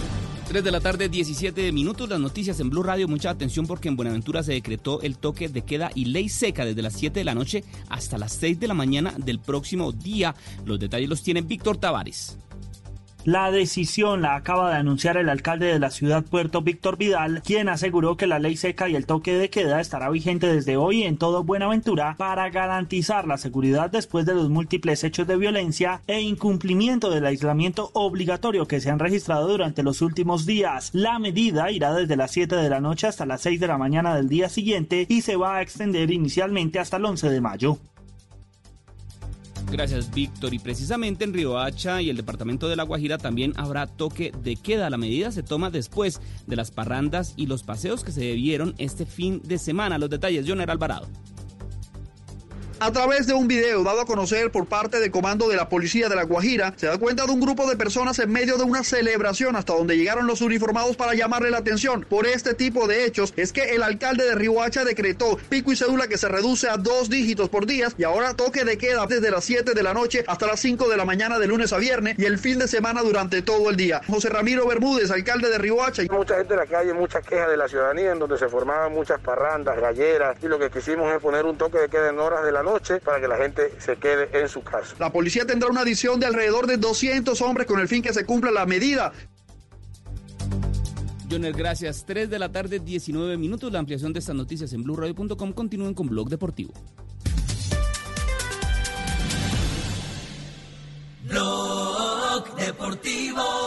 3 0.51 0.65
de 0.65 0.71
la 0.71 0.81
tarde, 0.81 1.07
17 1.07 1.71
minutos. 1.71 2.09
Las 2.09 2.19
noticias 2.19 2.59
en 2.59 2.69
Blue 2.69 2.83
Radio. 2.83 3.07
Mucha 3.07 3.29
atención 3.29 3.65
porque 3.65 3.87
en 3.87 3.95
Buenaventura 3.95 4.43
se 4.43 4.51
decretó 4.51 5.01
el 5.01 5.17
toque 5.17 5.47
de 5.47 5.61
queda 5.61 5.91
y 5.95 6.03
ley 6.03 6.27
seca 6.27 6.65
desde 6.65 6.81
las 6.81 6.91
7 6.91 7.21
de 7.21 7.23
la 7.23 7.33
noche 7.33 7.63
hasta 7.87 8.17
las 8.17 8.33
6 8.33 8.59
de 8.59 8.67
la 8.67 8.73
mañana 8.73 9.13
del 9.17 9.39
próximo 9.39 9.93
día. 9.93 10.35
Los 10.65 10.77
detalles 10.77 11.07
los 11.07 11.23
tiene 11.23 11.39
Víctor 11.39 11.77
Tavares. 11.77 12.37
La 13.23 13.51
decisión 13.51 14.23
la 14.23 14.35
acaba 14.35 14.71
de 14.71 14.77
anunciar 14.77 15.15
el 15.15 15.29
alcalde 15.29 15.67
de 15.67 15.77
la 15.77 15.91
ciudad 15.91 16.23
Puerto 16.23 16.63
Víctor 16.63 16.97
Vidal, 16.97 17.43
quien 17.43 17.69
aseguró 17.69 18.17
que 18.17 18.25
la 18.25 18.39
ley 18.39 18.57
seca 18.57 18.89
y 18.89 18.95
el 18.95 19.05
toque 19.05 19.35
de 19.35 19.51
queda 19.51 19.79
estará 19.79 20.09
vigente 20.09 20.51
desde 20.51 20.75
hoy 20.75 21.03
en 21.03 21.17
todo 21.17 21.43
Buenaventura 21.43 22.15
para 22.17 22.49
garantizar 22.49 23.27
la 23.27 23.37
seguridad 23.37 23.91
después 23.91 24.25
de 24.25 24.33
los 24.33 24.49
múltiples 24.49 25.03
hechos 25.03 25.27
de 25.27 25.37
violencia 25.37 26.01
e 26.07 26.21
incumplimiento 26.21 27.11
del 27.11 27.27
aislamiento 27.27 27.91
obligatorio 27.93 28.67
que 28.67 28.81
se 28.81 28.89
han 28.89 28.97
registrado 28.97 29.47
durante 29.47 29.83
los 29.83 30.01
últimos 30.01 30.47
días. 30.47 30.89
La 30.93 31.19
medida 31.19 31.69
irá 31.69 31.93
desde 31.93 32.15
las 32.15 32.31
7 32.31 32.55
de 32.55 32.69
la 32.71 32.81
noche 32.81 33.05
hasta 33.05 33.27
las 33.27 33.41
6 33.41 33.59
de 33.59 33.67
la 33.67 33.77
mañana 33.77 34.15
del 34.15 34.29
día 34.29 34.49
siguiente 34.49 35.05
y 35.07 35.21
se 35.21 35.35
va 35.35 35.57
a 35.57 35.61
extender 35.61 36.09
inicialmente 36.09 36.79
hasta 36.79 36.97
el 36.97 37.05
11 37.05 37.29
de 37.29 37.41
mayo. 37.41 37.77
Gracias, 39.71 40.13
Víctor. 40.13 40.53
Y 40.53 40.59
precisamente 40.59 41.23
en 41.23 41.33
Riohacha 41.33 42.01
y 42.01 42.09
el 42.09 42.17
departamento 42.17 42.67
de 42.67 42.75
La 42.75 42.83
Guajira 42.83 43.17
también 43.17 43.53
habrá 43.55 43.87
toque 43.87 44.33
de 44.43 44.57
queda. 44.57 44.89
La 44.89 44.97
medida 44.97 45.31
se 45.31 45.43
toma 45.43 45.69
después 45.69 46.19
de 46.45 46.57
las 46.57 46.71
parrandas 46.71 47.33
y 47.37 47.45
los 47.45 47.63
paseos 47.63 48.03
que 48.03 48.11
se 48.11 48.19
debieron 48.19 48.75
este 48.79 49.05
fin 49.05 49.41
de 49.45 49.57
semana. 49.57 49.97
Los 49.97 50.09
detalles, 50.09 50.45
Joner 50.45 50.69
Alvarado. 50.69 51.07
A 52.83 52.91
través 52.91 53.27
de 53.27 53.35
un 53.35 53.47
video 53.47 53.83
dado 53.83 54.01
a 54.01 54.07
conocer 54.07 54.49
por 54.49 54.65
parte 54.65 54.99
del 54.99 55.11
comando 55.11 55.47
de 55.47 55.55
la 55.55 55.69
policía 55.69 56.09
de 56.09 56.15
La 56.15 56.23
Guajira, 56.23 56.73
se 56.77 56.87
da 56.87 56.97
cuenta 56.97 57.27
de 57.27 57.31
un 57.31 57.39
grupo 57.39 57.69
de 57.69 57.75
personas 57.75 58.17
en 58.17 58.31
medio 58.31 58.57
de 58.57 58.63
una 58.63 58.83
celebración 58.83 59.55
hasta 59.55 59.73
donde 59.73 59.95
llegaron 59.95 60.25
los 60.25 60.41
uniformados 60.41 60.95
para 60.95 61.13
llamarle 61.13 61.51
la 61.51 61.59
atención. 61.59 62.03
Por 62.09 62.25
este 62.25 62.55
tipo 62.55 62.87
de 62.87 63.05
hechos 63.05 63.35
es 63.37 63.53
que 63.53 63.75
el 63.75 63.83
alcalde 63.83 64.25
de 64.25 64.33
Riohacha 64.33 64.83
decretó 64.83 65.37
pico 65.47 65.71
y 65.71 65.75
cédula 65.75 66.07
que 66.07 66.17
se 66.17 66.27
reduce 66.27 66.69
a 66.69 66.77
dos 66.77 67.07
dígitos 67.07 67.49
por 67.49 67.67
día 67.67 67.89
y 67.99 68.03
ahora 68.03 68.33
toque 68.33 68.65
de 68.65 68.79
queda 68.79 69.05
desde 69.05 69.29
las 69.29 69.43
7 69.43 69.75
de 69.75 69.83
la 69.83 69.93
noche 69.93 70.23
hasta 70.25 70.47
las 70.47 70.59
5 70.59 70.89
de 70.89 70.97
la 70.97 71.05
mañana 71.05 71.37
de 71.37 71.45
lunes 71.45 71.73
a 71.73 71.77
viernes 71.77 72.17
y 72.17 72.25
el 72.25 72.39
fin 72.39 72.57
de 72.57 72.67
semana 72.67 73.03
durante 73.03 73.43
todo 73.43 73.69
el 73.69 73.75
día. 73.75 74.01
José 74.07 74.29
Ramiro 74.29 74.65
Bermúdez, 74.65 75.11
alcalde 75.11 75.51
de 75.51 75.59
Riohacha. 75.59 76.01
Mucha 76.09 76.35
gente 76.35 76.55
en 76.55 76.59
la 76.59 76.65
calle, 76.65 76.95
muchas 76.95 77.23
quejas 77.27 77.47
de 77.47 77.57
la 77.57 77.67
ciudadanía 77.67 78.13
en 78.13 78.17
donde 78.17 78.39
se 78.39 78.49
formaban 78.49 78.91
muchas 78.91 79.19
parrandas, 79.19 79.79
galleras 79.79 80.35
y 80.41 80.47
lo 80.47 80.57
que 80.57 80.71
quisimos 80.71 81.13
es 81.13 81.21
poner 81.21 81.45
un 81.45 81.59
toque 81.59 81.77
de 81.77 81.87
queda 81.87 82.09
en 82.09 82.17
horas 82.17 82.43
de 82.43 82.51
la 82.51 82.63
noche 82.63 82.70
para 83.03 83.19
que 83.19 83.27
la 83.27 83.37
gente 83.37 83.73
se 83.79 83.95
quede 83.97 84.29
en 84.39 84.47
su 84.47 84.61
casa. 84.63 84.95
La 84.99 85.11
policía 85.11 85.45
tendrá 85.45 85.69
una 85.69 85.81
adición 85.81 86.19
de 86.19 86.25
alrededor 86.25 86.67
de 86.67 86.77
200 86.77 87.39
hombres 87.41 87.67
con 87.67 87.79
el 87.79 87.87
fin 87.87 88.01
que 88.01 88.13
se 88.13 88.25
cumpla 88.25 88.51
la 88.51 88.65
medida. 88.65 89.11
Joner, 91.29 91.53
gracias. 91.53 92.05
3 92.05 92.29
de 92.29 92.39
la 92.39 92.51
tarde, 92.51 92.79
19 92.79 93.37
minutos. 93.37 93.71
La 93.71 93.79
ampliación 93.79 94.11
de 94.11 94.19
estas 94.19 94.35
noticias 94.35 94.73
en 94.73 94.83
blueradio.com. 94.83 95.53
Continúen 95.53 95.93
con 95.93 96.07
Blog 96.07 96.29
Deportivo. 96.29 96.73
Blog 101.23 102.55
Deportivo 102.57 103.60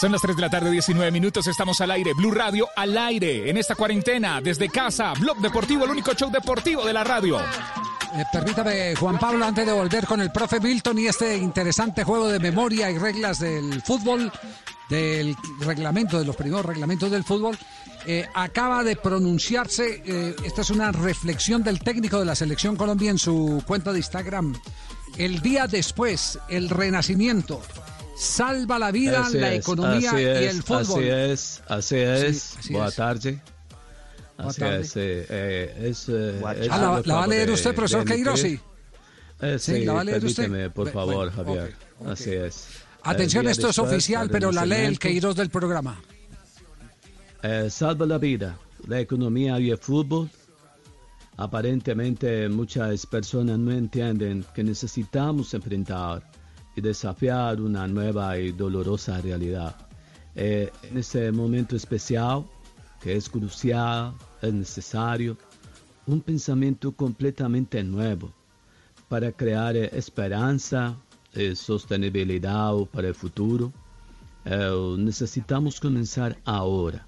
Son 0.00 0.10
las 0.12 0.22
3 0.22 0.34
de 0.34 0.40
la 0.40 0.48
tarde, 0.48 0.70
19 0.70 1.10
minutos. 1.10 1.46
Estamos 1.46 1.78
al 1.82 1.90
aire. 1.90 2.14
Blue 2.14 2.30
Radio 2.30 2.66
al 2.74 2.96
aire. 2.96 3.50
En 3.50 3.58
esta 3.58 3.74
cuarentena, 3.74 4.40
desde 4.40 4.70
casa. 4.70 5.12
Blog 5.12 5.36
Deportivo, 5.42 5.84
el 5.84 5.90
único 5.90 6.14
show 6.14 6.30
deportivo 6.30 6.86
de 6.86 6.94
la 6.94 7.04
radio. 7.04 7.38
Eh, 7.38 8.24
permítame, 8.32 8.96
Juan 8.96 9.18
Pablo, 9.18 9.44
antes 9.44 9.66
de 9.66 9.72
volver 9.72 10.06
con 10.06 10.22
el 10.22 10.32
profe 10.32 10.58
Milton 10.58 10.98
y 11.00 11.06
este 11.06 11.36
interesante 11.36 12.02
juego 12.02 12.28
de 12.28 12.38
memoria 12.38 12.90
y 12.90 12.96
reglas 12.96 13.40
del 13.40 13.82
fútbol, 13.82 14.32
del 14.88 15.36
reglamento, 15.58 16.18
de 16.18 16.24
los 16.24 16.34
primeros 16.34 16.64
reglamentos 16.64 17.10
del 17.10 17.22
fútbol, 17.22 17.58
eh, 18.06 18.26
acaba 18.32 18.82
de 18.82 18.96
pronunciarse, 18.96 20.02
eh, 20.06 20.34
esta 20.44 20.62
es 20.62 20.70
una 20.70 20.92
reflexión 20.92 21.62
del 21.62 21.80
técnico 21.80 22.18
de 22.18 22.24
la 22.24 22.34
selección 22.34 22.74
Colombia 22.74 23.10
en 23.10 23.18
su 23.18 23.62
cuenta 23.66 23.92
de 23.92 23.98
Instagram. 23.98 24.56
El 25.18 25.42
día 25.42 25.66
después, 25.66 26.38
el 26.48 26.70
renacimiento, 26.70 27.60
salva 28.20 28.78
la 28.78 28.90
vida, 28.92 29.22
Así 29.22 29.38
la 29.38 29.52
es, 29.54 29.60
economía 29.60 30.20
y 30.20 30.24
es, 30.24 30.54
el 30.54 30.62
fútbol. 30.62 30.80
Así 30.82 31.08
es, 31.08 31.62
así 31.68 31.96
es. 31.96 32.36
Sí, 32.42 32.56
así 32.58 32.72
Buenas 32.74 32.90
es. 32.90 32.96
tardes. 32.96 33.38
Así 34.36 34.60
tardes. 34.60 34.86
es. 34.88 34.96
eh, 34.96 35.26
eh, 35.30 35.88
es, 35.90 36.08
eh, 36.08 36.40
Ah, 36.44 36.54
¿la- 36.54 37.02
la 37.04 37.14
va 37.14 37.24
a 37.24 37.26
leer 37.26 37.50
usted, 37.50 37.74
profesor. 37.74 38.04
Queiroz? 38.04 38.44
Eh, 38.44 38.60
Sí, 39.58 39.58
sí, 39.58 39.84
¿la 39.86 39.94
va 39.94 40.00
a 40.02 40.04
leer 40.04 40.22
usted? 40.24 40.70
por 40.72 40.90
favor, 40.90 41.30
bueno, 41.30 41.32
Javier. 41.32 41.74
ok, 41.98 42.02
ok. 42.06 42.08
Así 42.12 42.30
es. 42.32 42.66
Atención, 43.02 43.48
esto 43.48 43.68
es 43.70 43.78
oficial, 43.78 44.28
pero 44.30 44.52
la 44.52 44.66
lee 44.66 44.84
el 44.84 44.98
Queiroz 44.98 45.34
del 45.36 45.48
programa. 45.48 45.98
eh, 47.42 47.68
salva 47.70 48.04
la 48.04 48.18
vida, 48.18 48.58
la 48.86 49.00
economía 49.00 49.58
y 49.58 49.70
el 49.70 49.78
fútbol. 49.78 50.28
Aparentemente 51.38 52.48
muchas 52.50 53.06
personas 53.06 53.58
no 53.58 53.72
entienden 53.72 54.44
que 54.54 54.62
necesitamos 54.62 55.54
enfrentar 55.54 56.22
y 56.76 56.80
desafiar 56.80 57.60
una 57.60 57.86
nueva 57.86 58.38
y 58.38 58.52
dolorosa 58.52 59.20
realidad. 59.20 59.74
Eh, 60.34 60.70
en 60.82 60.98
este 60.98 61.32
momento 61.32 61.76
especial, 61.76 62.44
que 63.00 63.16
es 63.16 63.28
crucial, 63.28 64.14
es 64.40 64.52
necesario, 64.52 65.36
un 66.06 66.20
pensamiento 66.20 66.92
completamente 66.92 67.82
nuevo 67.82 68.32
para 69.08 69.32
crear 69.32 69.76
eh, 69.76 69.90
esperanza 69.92 70.96
y 71.34 71.54
sostenibilidad 71.54 72.74
para 72.92 73.08
el 73.08 73.14
futuro. 73.14 73.72
Eh, 74.44 74.96
necesitamos 74.98 75.80
comenzar 75.80 76.36
ahora 76.44 77.06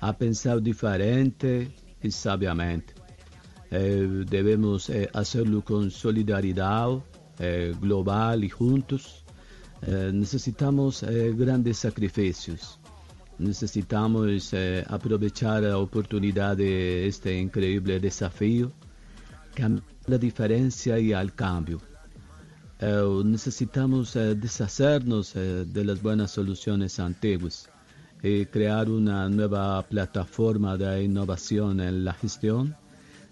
a 0.00 0.16
pensar 0.16 0.62
diferente 0.62 1.74
y 2.02 2.10
sabiamente. 2.10 2.94
Eh, 3.70 4.24
debemos 4.28 4.90
eh, 4.90 5.08
hacerlo 5.12 5.62
con 5.62 5.90
solidaridad 5.90 6.98
eh, 7.42 7.74
global 7.80 8.44
y 8.44 8.50
juntos. 8.50 9.24
Eh, 9.80 10.10
necesitamos 10.12 11.02
eh, 11.02 11.32
grandes 11.34 11.78
sacrificios. 11.78 12.78
Necesitamos 13.38 14.52
aprovechar 14.88 15.62
la 15.62 15.78
oportunidad 15.78 16.58
de 16.58 17.06
este 17.06 17.38
increíble 17.38 17.98
desafío, 17.98 18.70
la 20.06 20.18
diferencia 20.18 20.98
y 20.98 21.14
al 21.14 21.34
cambio. 21.34 21.80
Necesitamos 23.24 24.12
deshacernos 24.12 25.32
de 25.32 25.84
las 25.86 26.02
buenas 26.02 26.32
soluciones 26.32 27.00
antiguas 27.00 27.70
y 28.22 28.44
crear 28.44 28.90
una 28.90 29.26
nueva 29.30 29.80
plataforma 29.88 30.76
de 30.76 31.04
innovación 31.04 31.80
en 31.80 32.04
la 32.04 32.12
gestión. 32.12 32.76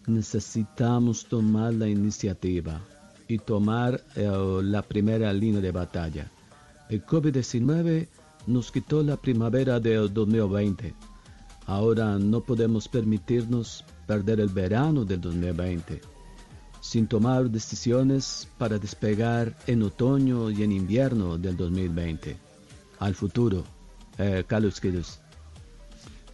Necesitamos 0.06 1.26
tomar 1.26 1.74
la 1.74 1.86
iniciativa 1.86 2.80
y 3.28 3.38
tomar 3.38 4.02
eh, 4.16 4.30
la 4.62 4.82
primera 4.82 5.32
línea 5.32 5.60
de 5.60 5.70
batalla. 5.70 6.30
El 6.88 7.04
COVID-19 7.04 8.08
nos 8.46 8.72
quitó 8.72 9.02
la 9.02 9.16
primavera 9.16 9.78
del 9.78 10.12
2020. 10.12 10.94
Ahora 11.66 12.18
no 12.18 12.40
podemos 12.40 12.88
permitirnos 12.88 13.84
perder 14.06 14.40
el 14.40 14.48
verano 14.48 15.04
del 15.04 15.20
2020 15.20 16.00
sin 16.80 17.06
tomar 17.06 17.50
decisiones 17.50 18.48
para 18.56 18.78
despegar 18.78 19.54
en 19.66 19.82
otoño 19.82 20.50
y 20.50 20.62
en 20.62 20.72
invierno 20.72 21.36
del 21.36 21.56
2020. 21.56 22.36
Al 22.98 23.14
futuro. 23.14 23.64
Eh, 24.16 24.44
Carlos 24.46 24.80
Quiroz. 24.80 25.20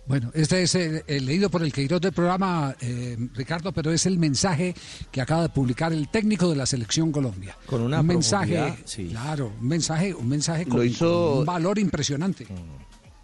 Bueno, 0.06 0.30
este 0.34 0.62
es 0.62 0.74
el, 0.74 1.02
el 1.06 1.24
leído 1.24 1.48
por 1.50 1.62
el 1.62 1.72
Queiroz 1.72 1.98
del 2.00 2.12
programa, 2.12 2.76
eh, 2.80 3.16
Ricardo, 3.32 3.72
pero 3.72 3.90
es 3.90 4.04
el 4.04 4.18
mensaje 4.18 4.74
que 5.10 5.22
acaba 5.22 5.42
de 5.42 5.48
publicar 5.48 5.94
el 5.94 6.08
técnico 6.08 6.50
de 6.50 6.56
la 6.56 6.66
Selección 6.66 7.10
Colombia. 7.10 7.56
Con 7.64 7.80
una 7.80 8.00
un 8.00 8.06
mensaje, 8.06 8.74
sí. 8.84 9.06
claro, 9.08 9.52
un 9.58 9.66
mensaje, 9.66 10.12
un 10.12 10.28
mensaje 10.28 10.66
con, 10.66 10.86
hizo- 10.86 11.30
con 11.30 11.38
un 11.38 11.44
valor 11.46 11.78
impresionante. 11.78 12.46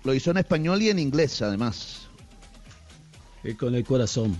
Lo 0.04 0.14
hizo 0.14 0.30
en 0.30 0.38
español 0.38 0.80
y 0.80 0.88
en 0.88 0.98
inglés, 0.98 1.42
además. 1.42 2.08
Y 3.44 3.52
con 3.54 3.74
el 3.74 3.84
corazón. 3.84 4.36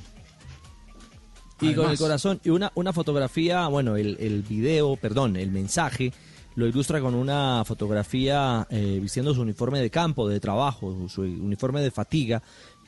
Y 1.61 1.75
con 1.75 1.91
el 1.91 1.99
corazón. 1.99 2.41
Y 2.43 2.49
una, 2.49 2.73
una 2.75 2.95
fotografía, 2.95 3.67
bueno, 3.69 3.97
el, 3.97 4.17
el 4.19 4.41
video, 4.43 4.97
perdón, 4.97 5.37
el 5.37 5.51
mensaje 5.51 6.11
lo 6.55 6.67
ilustra 6.67 7.01
con 7.01 7.15
una 7.15 7.65
fotografía 7.65 8.67
eh, 8.71 8.99
vistiendo 9.01 9.35
su 9.35 9.43
uniforme 9.43 9.81
de 9.81 9.91
campo, 9.91 10.29
de 10.29 10.41
trabajo, 10.41 11.09
su 11.09 11.23
uniforme 11.23 11.81
de 11.81 11.91
fatiga 11.91 12.43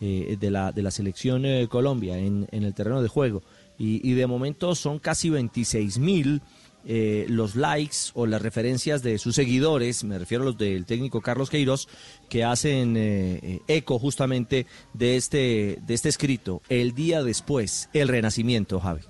eh, 0.05 0.37
de, 0.37 0.51
la, 0.51 0.73
de 0.73 0.83
la 0.83 0.91
selección 0.91 1.47
eh, 1.47 1.69
Colombia 1.69 2.19
en, 2.19 2.49
en 2.51 2.65
el 2.65 2.75
terreno 2.75 3.03
de 3.03 3.09
juego. 3.09 3.43
Y, 3.79 4.01
y 4.09 4.15
de 4.15 4.27
momento 4.27 4.75
son 4.75 4.99
casi 4.99 5.31
26 5.31 5.99
mil 5.99 6.43
eh, 6.85 7.27
los 7.29 7.55
likes 7.55 7.97
o 8.15 8.27
las 8.27 8.43
referencias 8.43 9.05
de 9.05 9.19
sus 9.19 9.37
seguidores, 9.37 10.03
me 10.03 10.19
refiero 10.19 10.43
a 10.43 10.47
los 10.47 10.59
del 10.59 10.87
técnico 10.87 11.21
Carlos 11.21 11.51
Queiroz, 11.51 11.87
que 12.29 12.43
hacen 12.43 12.97
eco 13.69 14.01
justamente 14.01 14.67
de 14.93 15.17
este, 15.17 15.79
de 15.87 15.95
este 15.95 16.09
escrito, 16.09 16.63
el 16.69 16.97
día 16.97 17.23
después, 17.23 17.89
el 17.93 18.09
renacimiento, 18.09 18.81
Javi. 18.81 19.03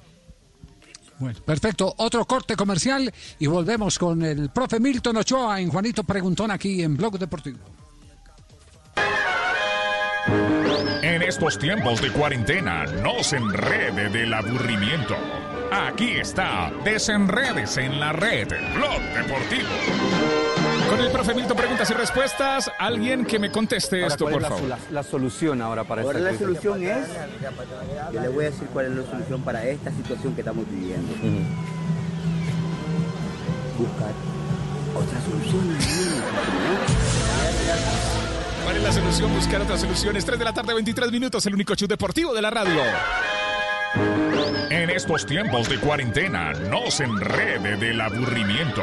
Bueno, 1.23 1.39
perfecto. 1.47 1.95
Otro 1.99 2.25
corte 2.25 2.57
comercial 2.57 3.13
y 3.39 3.47
volvemos 3.47 3.97
con 3.97 4.25
el 4.25 4.51
profe 4.51 4.81
Milton 4.81 5.19
Ochoa 5.19 5.61
en 5.61 5.71
Juanito 5.71 6.03
Preguntón 6.03 6.51
aquí 6.51 6.83
en 6.83 6.97
Blog 6.97 7.17
Deportivo. 7.17 7.59
En 11.01 11.23
estos 11.23 11.61
tiempos 11.61 12.03
de 12.03 12.11
cuarentena, 12.11 12.87
no 12.87 13.23
se 13.23 13.37
enrede 13.37 14.09
del 14.09 14.35
aburrimiento. 14.35 15.15
Aquí 15.71 16.11
está, 16.11 16.73
desenredes 16.85 17.77
en 17.77 18.01
la 18.01 18.13
red, 18.13 18.49
Blog 18.75 19.01
Deportivo. 19.15 20.52
Con 20.93 21.01
el 21.01 21.11
profe 21.11 21.33
Milton 21.33 21.57
preguntas 21.57 21.89
y 21.91 21.95
respuestas, 21.95 22.71
alguien 22.79 23.25
que 23.25 23.39
me 23.39 23.51
conteste 23.51 24.03
Ahora, 24.03 24.09
esto, 24.09 24.25
¿cuál 24.27 24.35
por 24.35 24.43
es 24.43 24.49
la, 24.51 24.55
favor. 24.57 24.69
la- 24.69 24.79
la 24.91 25.03
solución 25.03 25.63
ahora 25.63 25.85
para 25.85 26.03
Ahora 26.03 26.19
esta 26.19 26.31
la 26.33 26.37
crisis? 26.37 26.61
solución 26.61 26.83
es, 26.83 27.09
yo 28.13 28.21
le 28.21 28.29
voy 28.29 28.45
a 28.45 28.51
decir 28.51 28.69
cuál 28.75 28.87
es 28.87 28.93
la 28.97 29.11
solución 29.11 29.41
para 29.43 29.65
esta 29.65 29.91
situación 29.91 30.35
que 30.35 30.43
estamos 30.43 30.67
viviendo. 30.71 31.09
Buscar 33.79 34.11
otra 34.95 35.21
solución. 35.23 35.77
¿Cuál 38.65 38.77
es 38.77 38.83
la 38.83 38.93
solución? 38.93 39.35
Buscar 39.35 39.61
otras 39.63 39.81
soluciones. 39.81 40.25
3 40.27 40.39
de 40.39 40.45
la 40.45 40.53
tarde, 40.53 40.75
23 40.75 41.11
minutos, 41.11 41.47
el 41.47 41.55
único 41.55 41.75
show 41.75 41.89
deportivo 41.89 42.35
de 42.35 42.43
la 42.43 42.51
radio. 42.51 42.83
En 44.69 44.91
estos 44.91 45.25
tiempos 45.25 45.71
de 45.71 45.79
cuarentena, 45.79 46.53
no 46.53 46.91
se 46.91 47.05
enrede 47.05 47.77
del 47.79 47.99
aburrimiento. 47.99 48.83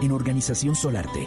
En 0.00 0.12
Organización 0.12 0.76
Solarte, 0.76 1.26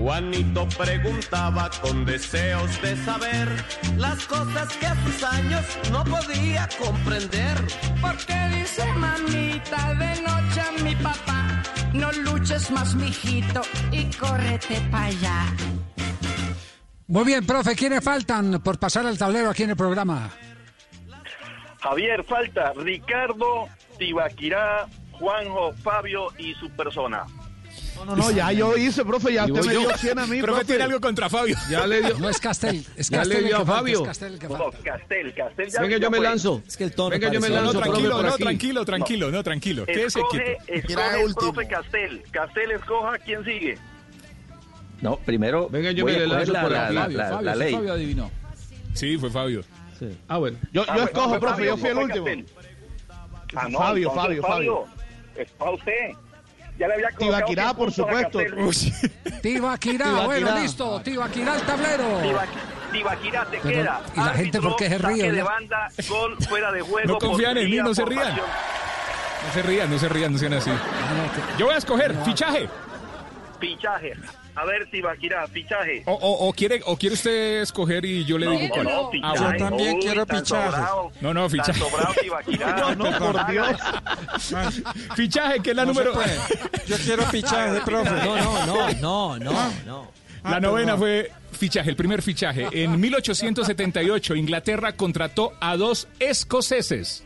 Juanito 0.00 0.66
preguntaba 0.78 1.68
con 1.82 2.06
deseos 2.06 2.80
de 2.80 2.96
saber 3.04 3.48
las 3.98 4.24
cosas 4.24 4.74
que 4.78 4.86
a 4.86 4.94
sus 5.04 5.22
años 5.22 5.78
no 5.92 6.02
podía 6.04 6.66
comprender. 6.78 7.58
Porque 8.00 8.34
dice 8.56 8.82
mamita 8.94 9.94
de 9.94 10.22
noche 10.22 10.60
a 10.62 10.82
mi 10.82 10.96
papá, 10.96 11.62
no 11.92 12.10
luches 12.12 12.70
más, 12.70 12.94
mijito, 12.94 13.60
y 13.92 14.04
córrete 14.14 14.80
para 14.90 15.04
allá. 15.04 15.44
Muy 17.06 17.24
bien, 17.26 17.44
profe, 17.44 17.76
¿quiénes 17.76 18.02
faltan 18.02 18.62
por 18.62 18.78
pasar 18.78 19.04
al 19.04 19.18
tablero 19.18 19.50
aquí 19.50 19.64
en 19.64 19.70
el 19.70 19.76
programa? 19.76 20.30
Javier, 21.82 22.24
falta 22.24 22.72
Ricardo, 22.74 23.68
Tibaquirá, 23.98 24.86
Juanjo, 25.12 25.74
Fabio 25.74 26.28
y 26.38 26.54
su 26.54 26.70
persona. 26.70 27.26
No, 28.00 28.16
no, 28.16 28.16
no, 28.16 28.30
ya 28.30 28.50
yo 28.52 28.76
hice, 28.76 29.04
profe, 29.04 29.32
ya 29.34 29.44
usted 29.44 29.62
me 29.64 29.72
dio 29.78 29.96
100 29.96 30.18
a 30.18 30.26
mí, 30.26 30.38
Profe 30.40 30.46
profe. 30.46 30.64
tiene 30.64 30.82
algo 30.84 31.00
contra 31.00 31.28
Fabio. 31.28 31.56
Ya 31.70 31.86
le 31.86 32.00
dio. 32.02 32.18
No 32.18 32.28
es 32.30 32.38
Castel, 32.40 32.84
es 32.96 33.08
Ya 33.10 33.18
Castel 33.18 33.28
le 33.28 33.38
el 33.40 33.44
dio 33.46 33.56
que 33.56 33.62
a 33.62 33.66
falta, 33.66 33.74
Fabio. 33.80 34.00
es 34.00 34.06
Castel. 34.08 34.38
Castel, 34.38 35.34
Castel 35.34 35.70
ya 35.70 35.80
Venga, 35.82 35.96
ya 35.96 36.02
yo 36.02 36.10
me 36.10 36.20
lanzo. 36.20 36.62
Es 36.66 36.76
que 36.76 36.84
el 36.84 36.94
tono 36.94 37.10
Venga, 37.10 37.30
yo 37.30 37.40
me 37.40 37.48
lanzo, 37.50 37.72
No, 37.74 37.80
tranquilo, 37.80 38.22
no, 38.22 38.36
tranquilo, 38.36 38.84
tranquilo, 38.84 39.30
no, 39.30 39.42
tranquilo. 39.42 39.86
Quédese 39.86 40.20
quieto. 40.30 40.62
Escoge 40.66 41.18
el 41.20 41.24
último. 41.26 41.52
profe 41.52 41.68
Castel. 41.68 42.22
Castel 42.30 42.70
escoja 42.72 43.18
quién 43.18 43.44
sigue. 43.44 43.78
No, 45.02 45.16
primero 45.18 45.68
Venga, 45.68 45.92
yo 45.92 46.04
voy 46.04 46.12
me 46.12 46.18
le 46.20 46.26
lanzo 46.26 46.52
la, 46.52 46.62
por 46.62 46.72
la, 46.72 46.84
aquí. 46.86 46.94
la, 46.94 47.00
Fabio, 47.02 47.16
la- 47.18 47.28
Fabio, 47.30 47.42
la 47.42 47.54
ley. 47.56 47.74
Fabio 47.74 47.92
adivinó. 47.92 48.30
Sí, 48.94 49.18
fue 49.18 49.30
Fabio. 49.30 49.62
Ah, 50.28 50.38
bueno. 50.38 50.58
Yo, 50.72 50.82
Ah, 50.82 50.86
yo 50.86 50.92
bueno, 50.92 51.04
escojo, 51.06 51.30
profe, 51.40 51.54
Fabio, 51.54 51.66
yo 51.70 51.76
fui 51.76 51.88
el 51.90 51.98
último. 51.98 52.26
Ah, 53.54 53.68
no, 53.68 53.78
Fabio, 53.78 54.08
entonces, 54.08 54.40
Fabio, 54.40 54.42
Fabio. 54.42 54.84
Es 55.36 55.50
para 55.52 55.70
usted. 55.72 56.10
Ya 56.80 56.88
le 56.88 56.94
había 56.94 57.10
colocado 57.10 57.36
Tibaquirá, 57.36 57.62
100 57.64 57.76
por 57.76 57.92
supuesto. 57.92 58.38
Tibaquirá, 59.42 60.24
bueno, 60.24 60.58
listo. 60.62 61.00
Tibaquirá 61.02 61.56
el 61.56 61.62
tablero. 61.62 62.20
Tibaquirá- 62.90 63.46
te 63.50 63.58
Pero, 63.58 63.82
queda. 63.82 64.00
¿y 64.16 64.18
la 64.18 64.30
gente 64.30 64.60
por 64.62 64.76
qué 64.76 64.88
se 64.88 64.96
ríe, 64.98 65.16
saque 65.18 65.30
de 65.30 65.36
ya? 65.36 65.44
banda, 65.44 65.88
gol 66.08 66.36
fuera 66.48 66.72
de 66.72 66.80
juego. 66.80 67.12
No 67.12 67.18
confían 67.18 67.58
en 67.58 67.70
mí, 67.70 67.76
no 67.76 67.94
se 67.94 68.04
rían. 68.06 68.34
No 68.34 69.52
se 69.52 69.62
rían, 69.62 69.90
no 69.90 69.98
se 69.98 70.08
rían, 70.08 70.32
no 70.32 70.38
sean 70.38 70.54
así. 70.54 70.70
Yo 71.58 71.66
voy 71.66 71.74
a 71.74 71.78
escoger 71.78 72.14
fichaje. 72.24 72.66
Fichaje. 73.60 74.14
A 74.56 74.64
ver, 74.64 74.90
Tibaquirá, 74.90 75.46
fichaje. 75.48 76.02
O, 76.06 76.12
o, 76.12 76.48
o 76.48 76.52
quiere, 76.52 76.80
o 76.84 76.96
quiere 76.96 77.14
usted 77.14 77.62
escoger 77.62 78.04
y 78.04 78.24
yo 78.24 78.36
le 78.36 78.46
No, 78.46 78.52
digo 78.52 78.68
cuál. 78.74 78.84
no, 78.84 79.06
Ah, 79.22 79.32
fichaje. 79.34 79.58
bueno. 79.64 79.76
Uy, 79.76 80.26
tan 80.26 80.46
sobrado, 80.46 81.12
No, 81.20 81.32
no, 81.34 81.48
fichaje. 81.48 81.78
sobrado, 81.78 82.14
Tibaquirá. 82.20 82.76
No, 82.96 83.10
no, 83.10 83.18
por 83.18 83.46
Dios. 83.50 83.76
Fichaje, 85.16 85.60
que 85.60 85.70
es 85.70 85.76
la 85.76 85.84
número. 85.84 86.12
Yo 86.86 86.96
quiero 87.04 87.22
fichaje, 87.26 87.80
profe. 87.84 88.10
No, 88.10 88.36
no, 88.36 88.66
no, 88.66 88.94
no, 88.94 89.38
no, 89.38 89.72
no. 89.86 90.10
La 90.44 90.56
Ah, 90.56 90.60
novena 90.60 90.96
fue 90.96 91.30
fichaje, 91.52 91.90
el 91.90 91.96
primer 91.96 92.22
fichaje. 92.22 92.68
En 92.72 92.98
1878, 92.98 94.34
Inglaterra 94.36 94.92
contrató 94.96 95.52
a 95.60 95.76
dos 95.76 96.08
escoceses. 96.18 97.22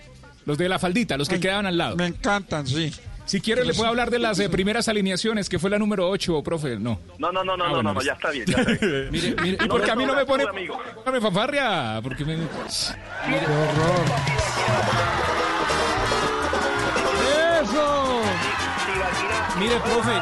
Los 0.47 0.59
de 0.59 0.69
la 0.69 0.79
faldita, 0.79 1.17
los 1.17 1.29
que 1.29 1.37
Ay, 1.37 1.41
quedaban 1.41 1.67
al 1.67 1.79
lado. 1.79 1.97
Me 1.97 2.07
encantan, 2.07 2.67
sí. 2.67 2.93
Si 3.27 3.41
quiere, 3.41 3.65
le 3.65 3.73
puedo 3.73 3.89
hablar 3.89 4.11
de 4.11 4.19
las 4.19 4.39
eh, 4.39 4.51
primeras 4.51 4.87
alineaciones, 4.89 5.49
que 5.49 5.59
fue 5.59 5.71
la 5.71 5.79
número 5.79 6.09
8, 6.11 6.43
profe. 6.43 6.79
No. 6.79 7.01
No, 7.19 7.33
no, 7.33 7.43
no, 7.43 7.57
no, 7.57 7.65
Ah, 7.65 7.69
no, 7.69 7.75
bueno, 7.75 7.83
no, 7.83 7.95
no, 7.95 8.03
ya 8.03 8.13
está 8.13 8.31
bien, 8.31 8.45
ya 8.47 8.59
está 8.59 8.87
bien. 8.87 9.09
Mire, 9.11 9.35
mire, 9.43 9.59
¿Y 9.65 9.69
por 9.69 9.83
qué 9.83 9.91
a 9.91 9.97
mí 9.97 10.05
no 10.05 10.15
me 10.15 10.27
pone 10.27 10.45
amigo. 10.45 10.79
no 11.05 11.13
me 11.13 11.21
fanfarria? 11.21 12.01
Porque 12.03 12.25
me... 12.25 12.37
Qué 12.37 12.43
horror. 12.43 14.05
¡Eso! 17.63 18.21
Mire, 19.59 19.77
profe. 19.81 20.13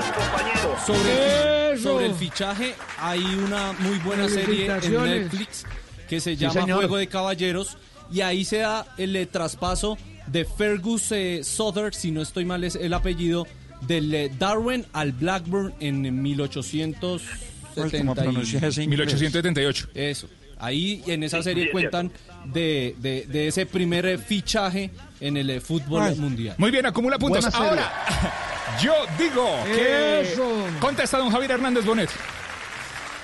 Sobre, 0.87 1.73
Eso. 1.75 1.83
sobre 1.83 2.07
el 2.07 2.15
fichaje 2.15 2.75
hay 2.99 3.25
una 3.25 3.73
muy 3.81 3.99
buena 3.99 4.29
serie 4.29 4.67
en. 4.67 5.05
Netflix 5.05 5.65
que 6.09 6.21
se 6.21 6.37
llama. 6.37 6.63
Juego 6.63 6.97
de 6.99 7.09
Caballeros 7.09 7.77
y 8.13 8.21
ahí 8.21 8.45
se 8.45 8.59
da 8.59 8.87
el 8.99 9.27
traspaso 9.29 9.97
de 10.27 10.45
Fergus 10.45 11.11
eh, 11.13 11.41
Southern, 11.45 11.93
si 11.93 12.11
no 12.11 12.23
estoy 12.23 12.45
mal 12.45 12.65
es 12.65 12.75
el 12.77 12.93
apellido, 12.95 13.47
del 13.83 14.15
eh, 14.15 14.31
Darwin 14.39 14.85
al 14.93 15.13
Blackburn 15.13 15.75
en 15.81 15.97
Uy, 16.05 16.11
como 16.11 16.23
1870. 16.23 18.15
pronuncias 18.23 18.63
ese 18.63 18.83
inglés. 18.85 18.99
1878. 19.07 19.89
Eso. 19.95 20.29
Ahí 20.59 21.03
en 21.09 21.25
esa 21.25 21.43
serie 21.43 21.71
cuentan 21.73 22.13
de, 22.45 22.95
de- 22.99 23.27
de 23.29 23.49
ese 23.49 23.67
primer 23.67 24.07
eh, 24.07 24.19
fichaje 24.19 24.91
en 25.21 25.37
el 25.37 25.51
eh, 25.51 25.61
fútbol 25.61 26.03
Ay. 26.03 26.15
mundial. 26.17 26.55
Muy 26.59 26.71
bien, 26.71 26.87
acumula 26.87 27.19
puntos. 27.19 27.45
Ahora, 27.53 27.91
yo 28.83 28.95
digo 29.19 29.45
que... 29.65 30.21
Eso. 30.21 30.49
Contesta 30.81 31.19
don 31.19 31.31
Javier 31.31 31.51
Hernández 31.53 31.85
Bonet. 31.85 32.11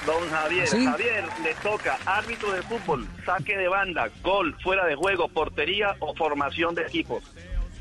Don 0.09 0.27
Javier, 0.31 0.67
¿Sí? 0.67 0.87
Javier, 0.87 1.25
le 1.45 1.55
toca 1.63 1.99
árbitro 2.07 2.51
de 2.53 2.63
fútbol, 2.63 3.07
saque 3.27 3.59
de 3.59 3.69
banda, 3.69 4.09
gol, 4.23 4.57
fuera 4.63 4.87
de 4.87 4.95
juego, 4.95 5.29
portería 5.29 5.95
o 6.01 6.15
formación 6.15 6.75
de 6.75 6.81
equipos. 6.81 7.23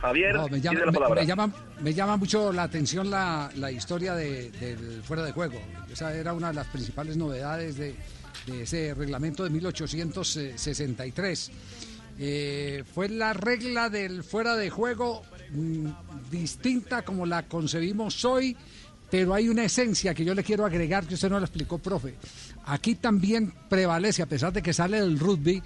Javier, 0.01 0.35
No, 0.35 0.49
me, 0.49 0.59
llama, 0.59 0.79
la 0.81 0.85
me- 0.87 0.91
palabra. 0.91 1.21
me 1.21 1.25
llama, 1.25 1.49
me 1.79 1.93
llama 1.93 2.17
mucho 2.17 2.51
la 2.51 2.63
atención 2.63 3.09
la, 3.09 3.49
la 3.55 3.71
historia 3.71 4.13
de- 4.13 4.51
del 4.51 5.01
fuera 5.03 5.23
de 5.23 5.31
juego. 5.31 5.57
Esa 5.89 6.13
era 6.13 6.33
una 6.33 6.49
de 6.49 6.55
las 6.55 6.67
principales 6.67 7.15
novedades 7.15 7.77
de, 7.77 7.95
de 8.45 8.63
ese 8.63 8.93
reglamento 8.93 9.45
de 9.45 9.49
1863. 9.49 11.51
Eh, 12.19 12.83
fue 12.93 13.07
la 13.07 13.31
regla 13.31 13.89
del 13.89 14.25
fuera 14.25 14.57
de 14.57 14.69
juego 14.69 15.23
mm, 15.51 15.87
distinta 16.29 17.03
como 17.03 17.25
la 17.25 17.43
concebimos 17.43 18.25
hoy, 18.25 18.57
pero 19.09 19.33
hay 19.33 19.47
una 19.49 19.63
esencia 19.63 20.13
que 20.13 20.25
yo 20.25 20.33
le 20.35 20.43
quiero 20.43 20.65
agregar 20.65 21.05
que 21.05 21.13
usted 21.15 21.29
no 21.29 21.39
lo 21.39 21.45
explicó, 21.45 21.77
profe. 21.77 22.15
Aquí 22.65 22.95
también 22.95 23.53
prevalece, 23.69 24.21
a 24.21 24.25
pesar 24.25 24.51
de 24.53 24.61
que 24.61 24.73
sale 24.73 24.99
del 24.99 25.17
rugby, 25.19 25.61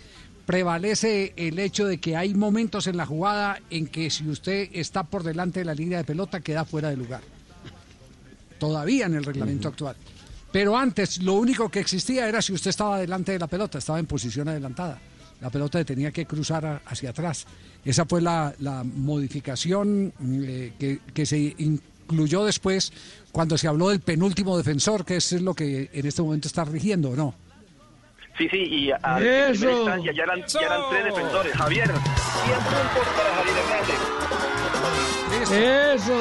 prevalece 0.46 1.34
el 1.38 1.58
hecho 1.60 1.86
de 1.86 2.00
que 2.00 2.16
hay 2.18 2.34
momentos 2.34 2.88
en 2.88 2.98
la 2.98 3.06
jugada 3.06 3.60
en 3.70 3.88
que 3.88 4.10
si 4.10 4.28
usted 4.28 4.70
está 4.74 5.04
por 5.04 5.24
delante 5.24 5.60
de 5.60 5.66
la 5.66 5.74
línea 5.74 5.98
de 6.00 6.04
pelota 6.04 6.40
queda 6.42 6.66
fuera 6.66 6.90
de 6.90 6.98
lugar. 6.98 7.22
Todavía 8.60 9.06
en 9.08 9.16
el 9.16 9.24
reglamento 9.24 9.68
actual. 9.70 9.96
Pero 10.52 10.78
antes 10.78 11.22
lo 11.22 11.34
único 11.36 11.70
que 11.70 11.80
existía 11.80 12.28
era 12.28 12.42
si 12.42 12.54
usted 12.54 12.70
estaba 12.70 13.00
delante 13.00 13.32
de 13.32 13.40
la 13.40 13.48
pelota, 13.48 13.78
estaba 13.78 14.00
en 14.00 14.06
posición 14.06 14.48
adelantada. 14.50 15.00
La 15.40 15.50
pelota 15.50 15.84
tenía 15.84 16.12
que 16.12 16.26
cruzar 16.26 16.66
a- 16.66 16.82
hacia 16.86 17.10
atrás. 17.12 17.46
Esa 17.84 18.06
fue 18.06 18.22
la, 18.22 18.54
la 18.60 18.84
modificación 18.84 20.14
eh, 20.44 20.74
que, 20.78 21.00
que 21.14 21.26
se 21.26 21.56
incluyó 22.12 22.46
después 22.46 22.92
cuando 23.32 23.58
se 23.58 23.68
habló 23.68 23.90
del 23.90 24.02
penúltimo 24.02 24.58
defensor, 24.58 25.06
que 25.06 25.16
es 25.18 25.32
lo 25.42 25.54
que 25.54 25.90
en 25.94 26.06
este 26.06 26.22
momento 26.22 26.48
está 26.48 26.66
rigiendo, 26.66 27.12
¿o 27.12 27.16
no? 27.16 27.34
Sí, 28.38 28.48
sí, 28.50 28.58
y 28.58 28.92
a, 28.92 29.00
a 29.04 29.20
Eso. 29.22 29.60
primera 29.62 29.78
instancia 29.78 30.12
ya 30.14 30.24
eran, 30.24 30.44
ya 30.48 30.60
eran 30.62 30.82
tres 30.90 31.06
defensores. 31.06 31.54
Javier, 31.54 31.88
100 31.88 31.98
puntos 31.98 33.08
para 33.18 33.36
Javier 33.36 33.58
Hernández. 33.58 34.00
Eso. 36.02 36.18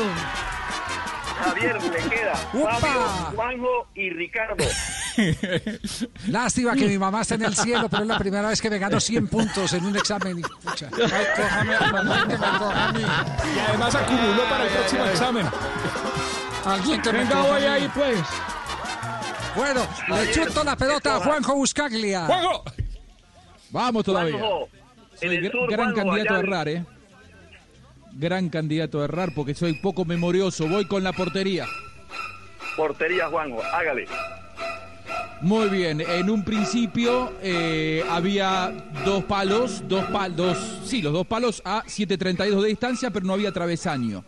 Javier, 1.41 1.83
le 1.83 2.17
queda 2.17 2.35
¡Upa! 2.53 2.75
Fabio, 2.77 3.01
Juanjo 3.35 3.89
y 3.95 4.11
Ricardo. 4.11 4.57
Lástima 6.29 6.75
que 6.75 6.87
mi 6.87 6.99
mamá 6.99 7.23
está 7.23 7.35
en 7.37 7.43
el 7.43 7.57
cielo, 7.57 7.89
pero 7.89 8.03
es 8.03 8.09
la 8.09 8.19
primera 8.19 8.49
vez 8.49 8.61
que 8.61 8.71
me 8.71 8.79
gano 8.79 9.01
100 9.01 9.29
puntos 9.29 9.73
en 9.73 9.85
un 9.85 9.97
examen. 9.97 10.39
y, 10.39 10.43
pucha. 10.43 10.89
Ay, 10.93 11.25
cójame, 11.37 11.93
mamá, 11.93 12.23
que 12.27 12.33
me 12.39 12.59
coja 12.59 12.89
a 12.89 12.93
mí. 12.93 13.01
Y 13.01 13.59
además 13.59 13.95
acumuló 13.95 14.43
para 14.49 14.65
el 14.65 14.71
próximo 14.71 15.05
examen. 15.07 15.47
Alguien 16.65 17.03
que 17.03 17.13
Venga, 17.13 17.41
voy 17.43 17.63
ahí, 17.63 17.91
pues. 17.95 18.19
Bueno, 19.57 19.87
le 20.09 20.31
chuto 20.33 20.63
la 20.65 20.77
pelota 20.77 21.17
a 21.17 21.21
Juanjo 21.21 21.55
Buscaglia. 21.57 22.27
¡Juanjo! 22.27 22.65
Vamos 23.71 24.05
todavía. 24.05 24.39
Juanjo, 24.39 24.69
en 25.21 25.29
Soy 25.29 25.37
el 25.37 25.45
gr- 25.45 25.53
sur, 25.53 25.71
gran 25.71 25.93
Juanjo, 25.93 26.11
candidato 26.11 26.35
a 26.35 26.39
errar, 26.39 26.69
¿eh? 26.69 26.85
Gran 28.13 28.49
candidato 28.49 29.01
a 29.01 29.05
errar 29.05 29.31
porque 29.35 29.55
soy 29.55 29.75
poco 29.81 30.05
memorioso. 30.05 30.69
Voy 30.69 30.87
con 30.87 31.03
la 31.03 31.13
portería. 31.13 31.67
Portería, 32.77 33.29
Juanjo, 33.29 33.63
hágale. 33.73 34.07
Muy 35.43 35.69
bien, 35.71 36.03
en 36.03 36.29
un 36.29 36.45
principio 36.45 37.33
eh, 37.43 38.05
había 38.11 38.73
dos 39.07 39.25
palos, 39.25 39.83
dos 39.89 40.05
palos, 40.07 40.59
sí, 40.85 41.01
los 41.01 41.15
dos 41.15 41.27
palos 41.27 41.63
a 41.65 41.83
7.32 41.85 42.61
de 42.61 42.69
distancia, 42.69 43.11
pero 43.11 43.25
no 43.25 43.33
había 43.33 43.51
travesaño. 43.51 44.23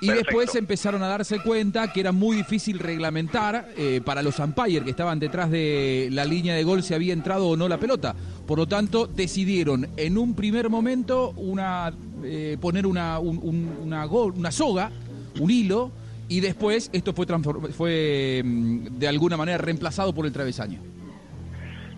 Y 0.00 0.06
Perfecto. 0.08 0.26
después 0.30 0.54
empezaron 0.56 1.00
a 1.04 1.06
darse 1.06 1.38
cuenta 1.38 1.92
que 1.92 2.00
era 2.00 2.10
muy 2.10 2.36
difícil 2.36 2.80
reglamentar 2.80 3.68
eh, 3.76 4.00
para 4.04 4.20
los 4.20 4.36
umpires 4.40 4.82
que 4.82 4.90
estaban 4.90 5.20
detrás 5.20 5.48
de 5.48 6.08
la 6.10 6.24
línea 6.24 6.56
de 6.56 6.64
gol 6.64 6.82
si 6.82 6.92
había 6.92 7.12
entrado 7.12 7.46
o 7.46 7.56
no 7.56 7.68
la 7.68 7.78
pelota. 7.78 8.12
Por 8.44 8.58
lo 8.58 8.66
tanto, 8.66 9.06
decidieron 9.06 9.86
en 9.96 10.18
un 10.18 10.34
primer 10.34 10.68
momento 10.68 11.30
una, 11.36 11.92
eh, 12.24 12.56
poner 12.60 12.84
una, 12.84 13.20
un- 13.20 13.38
un- 13.40 13.76
una, 13.80 14.06
una 14.06 14.50
soga, 14.50 14.90
un 15.38 15.48
hilo, 15.48 15.92
y 16.28 16.40
después 16.40 16.90
esto 16.92 17.12
fue, 17.12 17.26
fue 17.72 18.42
mm, 18.44 18.98
de 18.98 19.08
alguna 19.08 19.36
manera 19.36 19.58
reemplazado 19.58 20.14
por 20.14 20.26
el 20.26 20.32
travesaño. 20.32 20.80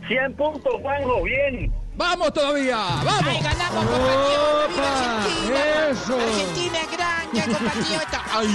100 0.09 0.35
puntos, 0.35 0.75
Juanjo, 0.83 1.23
bien. 1.23 1.73
¡Vamos 1.97 2.33
todavía! 2.35 2.77
¡Vamos! 2.77 3.25
¡Ay, 3.27 3.41
ganamos, 3.43 3.85
compatriota! 3.87 4.69
¡Viva. 4.69 5.17
Argentina! 5.17 5.91
¡Eso! 5.91 6.19
¡Argentina 6.21 6.79
es 6.81 6.91
grande, 6.97 7.41
compatriota! 7.59 8.25
¡Ay! 8.33 8.49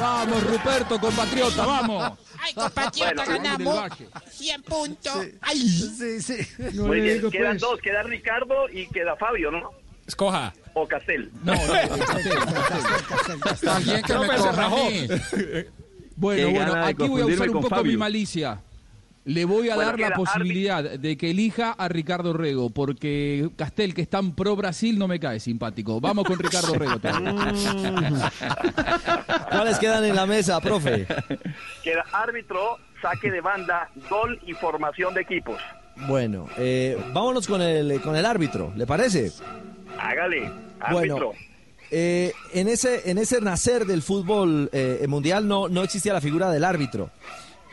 ¡Vamos, 0.00 0.44
Ruperto, 0.44 0.98
compatriota! 1.00 1.66
¡Vamos! 1.66 2.12
¡Ay, 2.42 2.54
compatriota, 2.54 3.24
Bueno, 3.24 3.32
ganamos! 3.42 3.76
baje. 3.76 4.08
100 4.30 4.62
puntos. 4.64 5.26
¡Ay! 5.40 5.56
Sí, 5.58 6.20
sí. 6.20 6.36
No 6.74 6.86
Muy 6.88 7.00
bien, 7.00 7.16
digo, 7.18 7.30
quedan 7.30 7.52
pues. 7.52 7.62
dos, 7.62 7.80
queda 7.80 8.02
Ricardo 8.02 8.68
y 8.70 8.86
queda 8.88 9.16
Fabio, 9.16 9.50
¿no? 9.52 9.70
Escoja. 10.06 10.52
O 10.74 10.86
Castel. 10.86 11.30
No, 11.44 11.54
no. 11.54 11.60
Alguien 13.72 14.02
que 14.02 14.14
me 14.18 14.26
coja 14.26 14.48
a 14.48 14.52
rajó. 14.52 14.90
mí. 14.90 15.08
Bueno, 16.16 16.50
bueno, 16.52 16.74
aquí 16.76 17.08
voy 17.08 17.22
a 17.22 17.26
usar 17.26 17.48
un 17.48 17.54
poco 17.54 17.68
Fabio. 17.70 17.90
mi 17.90 17.96
malicia. 17.96 18.60
Le 19.24 19.44
voy 19.44 19.68
a 19.70 19.74
Bueno, 19.74 19.90
dar 19.90 19.98
la 19.98 20.10
posibilidad 20.14 20.84
de 20.84 21.16
que 21.16 21.30
elija 21.30 21.72
a 21.72 21.88
Ricardo 21.88 22.32
Rego, 22.34 22.70
porque 22.70 23.48
Castel, 23.56 23.94
que 23.94 24.02
es 24.02 24.08
tan 24.10 24.32
pro 24.36 24.54
Brasil, 24.54 24.96
no 24.96 25.08
me 25.08 25.18
cae 25.18 25.40
simpático. 25.40 26.00
Vamos 26.00 26.24
con 26.26 26.38
Ricardo 26.38 26.72
Rego. 26.78 27.00
¿Cuáles 29.50 29.78
quedan 29.80 30.04
en 30.04 30.14
la 30.14 30.26
mesa, 30.26 30.60
profe? 30.60 31.04
Queda 31.82 32.04
árbitro, 32.12 32.78
saque 33.02 33.28
de 33.30 33.40
banda, 33.40 33.90
gol 34.08 34.38
y 34.46 34.52
formación 34.52 35.14
de 35.14 35.22
equipos. 35.22 35.60
Bueno, 36.06 36.46
eh, 36.58 36.96
vámonos 37.12 37.46
con 37.48 37.60
el, 37.62 38.00
con 38.02 38.14
el 38.14 38.24
árbitro, 38.26 38.72
¿le 38.76 38.86
parece? 38.86 39.32
Hágale, 39.98 40.50
Bueno, 40.90 41.16
árbitro. 41.16 41.32
eh, 41.90 42.32
en, 42.52 42.68
ese, 42.68 43.10
en 43.10 43.18
ese 43.18 43.40
nacer 43.40 43.86
del 43.86 44.02
fútbol 44.02 44.68
eh, 44.72 45.04
mundial 45.08 45.46
no, 45.48 45.68
no 45.68 45.82
existía 45.82 46.12
la 46.12 46.20
figura 46.20 46.50
del 46.50 46.64
árbitro. 46.64 47.10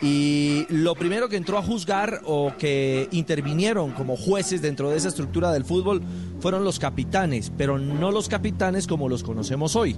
Y 0.04 0.66
lo 0.70 0.96
primero 0.96 1.30
que 1.30 1.36
entró 1.38 1.60
a 1.60 1.62
juzgar 1.62 2.22
o 2.26 2.54
que 2.58 3.08
intervinieron 3.12 3.92
como 3.92 4.18
jueces 4.18 4.60
dentro 4.62 4.90
de 4.90 4.98
esa 4.98 5.10
estructura 5.10 5.52
del 5.52 5.64
fútbol 5.64 6.02
fueron 6.40 6.64
los 6.64 6.80
capitanes, 6.80 7.52
pero 7.56 7.78
no 7.78 8.12
los 8.12 8.28
capitanes 8.28 8.88
como 8.88 9.08
los 9.10 9.22
conocemos 9.22 9.76
hoy. 9.76 9.96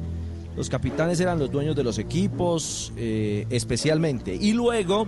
Los 0.57 0.69
capitanes 0.69 1.21
eran 1.21 1.39
los 1.39 1.49
dueños 1.49 1.75
de 1.75 1.83
los 1.85 1.99
equipos 1.99 2.91
eh, 2.97 3.47
especialmente. 3.49 4.35
Y 4.35 4.51
luego, 4.51 5.07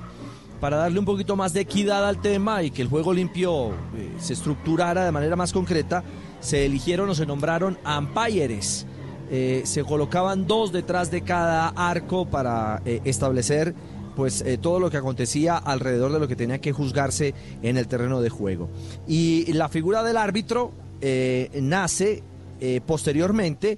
para 0.62 0.78
darle 0.78 0.98
un 0.98 1.06
poquito 1.06 1.36
más 1.36 1.52
de 1.52 1.60
equidad 1.62 2.08
al 2.08 2.22
tema 2.22 2.64
y 2.64 2.72
que 2.72 2.82
el 2.82 2.88
juego 2.88 3.14
limpio 3.14 3.72
eh, 3.98 4.14
se 4.18 4.32
estructurara 4.32 5.04
de 5.04 5.12
manera 5.12 5.36
más 5.36 5.52
concreta, 5.52 6.06
se 6.40 6.66
eligieron 6.66 7.10
o 7.10 7.16
se 7.16 7.26
nombraron 7.26 7.78
umpires. 7.86 8.86
Eh, 9.32 9.64
se 9.66 9.84
colocaban 9.84 10.45
dos 10.45 10.72
detrás 10.72 11.10
de 11.10 11.24
cada 11.24 11.70
arco 11.70 12.28
para 12.28 12.84
eh, 12.86 13.02
establecer 13.06 13.74
pues 14.16 14.41
eh, 14.41 14.60
todo 14.60 14.80
lo 14.80 14.91
que 14.91 14.98
acontecía 14.98 15.57
alrededor 15.57 16.14
de 16.14 16.20
lo 16.20 16.28
que 16.28 16.36
tenía 16.36 16.62
que 16.62 16.72
juzgarse 16.72 17.34
en 17.64 17.78
el 17.78 17.88
terreno 17.88 18.22
de 18.22 18.30
juego. 18.30 18.70
Y 19.07 19.52
la 19.53 19.68
figura 19.68 20.03
del 20.03 20.18
árbitro 20.18 20.72
nace 21.62 22.24
posteriormente, 22.88 23.78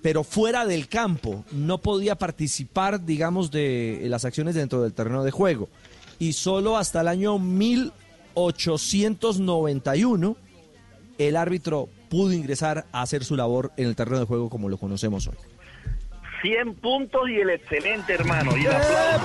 pero 0.00 0.22
fuera 0.22 0.64
del 0.66 0.86
campo, 0.86 1.44
no 1.50 1.78
podía 1.78 2.14
participar, 2.14 3.04
digamos, 3.04 3.50
de 3.50 4.00
las 4.04 4.24
acciones 4.24 4.54
dentro 4.54 4.80
del 4.82 4.92
terreno 4.92 5.24
de 5.24 5.32
juego. 5.32 5.68
Y 6.20 6.34
solo 6.34 6.76
hasta 6.76 7.00
el 7.00 7.08
año 7.08 7.38
1891 7.38 10.36
el 11.18 11.36
árbitro 11.36 11.88
pudo 12.08 12.32
ingresar 12.32 12.86
a 12.92 13.02
hacer 13.02 13.24
su 13.24 13.36
labor 13.36 13.72
en 13.76 13.86
el 13.88 13.96
terreno 13.96 14.18
de 14.20 14.26
juego 14.26 14.48
como 14.50 14.68
lo 14.68 14.76
conocemos 14.78 15.26
hoy. 15.28 15.36
100 16.42 16.74
puntos 16.76 17.28
y 17.28 17.36
el 17.40 17.50
excelente 17.50 18.14
hermano. 18.14 18.56
Y 18.56 18.66
el 18.66 18.72
aplauso. 18.72 19.18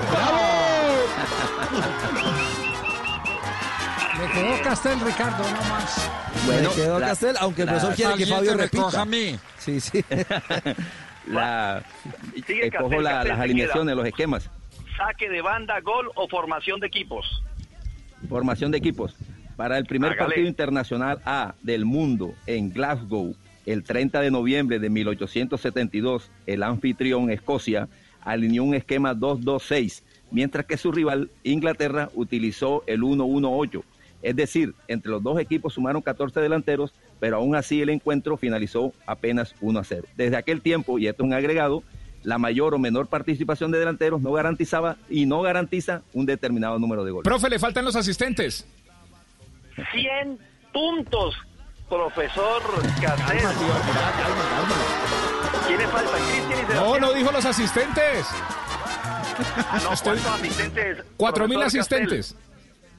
Le 4.18 4.32
quedó 4.32 4.62
Castel, 4.62 5.00
Ricardo, 5.00 5.42
no 5.50 5.68
más. 5.68 6.10
Bueno, 6.46 6.70
quedó 6.74 6.98
la- 6.98 7.08
Castel, 7.08 7.36
aunque 7.40 7.62
el 7.62 7.66
la- 7.66 7.72
profesor 7.72 7.94
quiere 7.96 8.14
que 8.16 8.26
Fabio 8.26 8.54
me 8.56 8.62
repita. 8.62 9.00
a 9.00 9.04
mí. 9.04 9.36
Sí, 9.58 9.80
sí. 9.80 10.04
La, 11.26 11.82
Sigue 12.46 12.66
escojo 12.66 12.84
Castel, 12.90 13.04
la- 13.04 13.10
Castel, 13.12 13.28
las 13.30 13.40
alineaciones, 13.40 13.86
queda. 13.86 13.94
los 13.94 14.06
esquemas. 14.06 14.50
Saque 14.98 15.30
de 15.30 15.40
banda, 15.40 15.80
gol 15.80 16.10
o 16.16 16.28
formación 16.28 16.80
de 16.80 16.86
equipos. 16.86 17.42
Formación 18.28 18.70
de 18.70 18.76
equipos. 18.78 19.16
Para 19.56 19.78
el 19.78 19.86
primer 19.86 20.12
Hágale. 20.12 20.26
partido 20.26 20.48
internacional 20.48 21.20
A 21.24 21.54
del 21.62 21.84
mundo 21.84 22.34
en 22.46 22.72
Glasgow, 22.72 23.34
el 23.66 23.82
30 23.84 24.20
de 24.20 24.30
noviembre 24.30 24.78
de 24.78 24.90
1872, 24.90 26.30
el 26.46 26.62
anfitrión 26.62 27.30
Escocia 27.30 27.88
alineó 28.22 28.64
un 28.64 28.74
esquema 28.74 29.14
2-2-6, 29.14 30.02
mientras 30.30 30.66
que 30.66 30.76
su 30.76 30.92
rival 30.92 31.30
Inglaterra 31.44 32.10
utilizó 32.14 32.82
el 32.86 33.02
1-1-8. 33.02 33.82
Es 34.22 34.36
decir, 34.36 34.74
entre 34.88 35.10
los 35.10 35.22
dos 35.22 35.38
equipos 35.38 35.74
sumaron 35.74 36.00
14 36.00 36.40
delanteros, 36.40 36.94
pero 37.20 37.36
aún 37.36 37.54
así 37.54 37.82
el 37.82 37.90
encuentro 37.90 38.36
finalizó 38.36 38.92
apenas 39.06 39.54
1-0. 39.60 40.04
Desde 40.16 40.36
aquel 40.36 40.62
tiempo, 40.62 40.98
y 40.98 41.06
esto 41.06 41.22
es 41.22 41.26
un 41.26 41.34
agregado, 41.34 41.82
la 42.22 42.38
mayor 42.38 42.74
o 42.74 42.78
menor 42.78 43.06
participación 43.08 43.70
de 43.70 43.78
delanteros 43.78 44.22
no 44.22 44.32
garantizaba 44.32 44.96
y 45.10 45.26
no 45.26 45.42
garantiza 45.42 46.02
un 46.14 46.24
determinado 46.24 46.78
número 46.78 47.04
de 47.04 47.10
goles. 47.10 47.24
Profe, 47.24 47.50
le 47.50 47.58
faltan 47.58 47.84
los 47.84 47.96
asistentes. 47.96 48.66
100 49.92 50.38
puntos, 50.72 51.34
profesor 51.88 52.62
Castel. 53.00 53.38
¿Quiénes 55.66 55.90
faltan? 55.90 56.20
Cristian 56.22 56.66
y 56.70 56.74
No, 56.74 56.98
no 56.98 57.12
dijo 57.12 57.32
los 57.32 57.44
asistentes. 57.44 58.26
Ah, 59.68 59.80
no, 59.82 59.90
¿cuántos 60.02 60.26
asistentes? 60.26 61.04
Cuatro 61.16 61.48
mil 61.48 61.62
asistentes. 61.62 62.36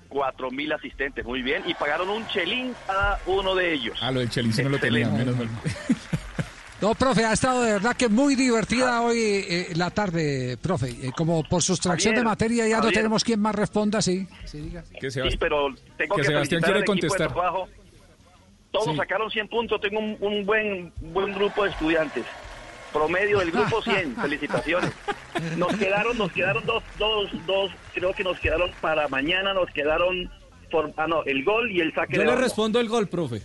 Cuatro 0.10 0.52
mil 0.52 0.72
asistentes, 0.72 1.26
muy 1.26 1.41
bien. 1.41 1.64
Y 1.65 1.73
pagaron 1.73 2.10
un 2.10 2.27
chelín 2.27 2.73
cada 2.88 3.19
uno 3.26 3.56
de 3.56 3.73
ellos. 3.73 3.97
Ah, 4.02 4.11
lo 4.11 4.19
del 4.22 4.30
Chelis 4.30 4.57
no 4.64 4.69
lo 4.69 4.77
tenía, 4.77 5.07
Excelente. 5.07 5.31
menos 5.31 5.38
mal. 5.38 5.49
No, 6.86 6.94
profe, 6.94 7.26
ha 7.26 7.34
estado 7.34 7.64
de 7.64 7.72
verdad 7.74 7.98
que 7.98 8.07
muy 8.10 8.36
divertida 8.36 9.02
hoy 9.02 9.18
eh, 9.18 9.68
la 9.76 9.90
tarde, 9.90 10.56
profe. 10.62 10.90
Eh, 10.90 11.12
como 11.18 11.41
por 11.44 11.64
sustracción 11.64 12.12
Javier, 12.14 12.24
de 12.24 12.30
materia 12.30 12.68
ya 12.68 12.80
no 12.80 12.91
tenemos 12.91 13.24
quien 13.24 13.40
más 13.40 13.56
responda, 13.56 14.03
sí. 14.03 14.28
sí 14.45 14.60
diga. 14.60 14.84
Que 15.02 15.10
Sí, 15.10 15.20
pero 15.40 15.74
tengo 15.98 16.16
que 16.16 16.22
que, 16.22 16.28
Sebastián 16.28 16.62
quiere 16.62 16.86
contestar. 16.86 17.34
trabajo. 17.34 17.68
Todos 18.70 18.91
Sí. 18.91 18.98
sacaron 18.98 19.32
100 19.32 19.48
puntos. 19.48 19.82
Tengo 19.82 19.99
un, 19.99 20.16
un 20.20 20.45
buen 20.45 20.94
buen 21.02 21.34
grupo 21.34 21.64
de 21.64 21.72
estudiantes. 21.72 22.24
Promedio 22.94 23.40
del 23.40 23.49
grupo 23.49 23.82
100. 23.82 24.16
Felicitaciones. 24.22 24.91
Nos 25.57 25.76
quedaron, 25.78 26.16
nos 26.20 26.32
quedaron 26.34 26.64
dos, 26.68 26.84
dos, 26.99 27.32
dos. 27.48 27.72
Creo 27.95 28.14
que 28.14 28.24
nos 28.24 28.40
quedaron 28.40 28.70
para 28.80 29.07
mañana. 29.07 29.56
Nos 29.56 29.72
quedaron. 29.72 30.30
por- 30.70 30.94
ah, 30.98 31.07
no, 31.07 31.24
el 31.24 31.44
gol 31.44 31.72
y 31.72 31.80
el 31.82 31.95
saque 31.95 32.14
Yo 32.18 32.20
de 32.22 32.28
le 32.28 32.36
respondo 32.36 32.80
el 32.80 32.88
gol, 32.90 33.07
profe. 33.07 33.41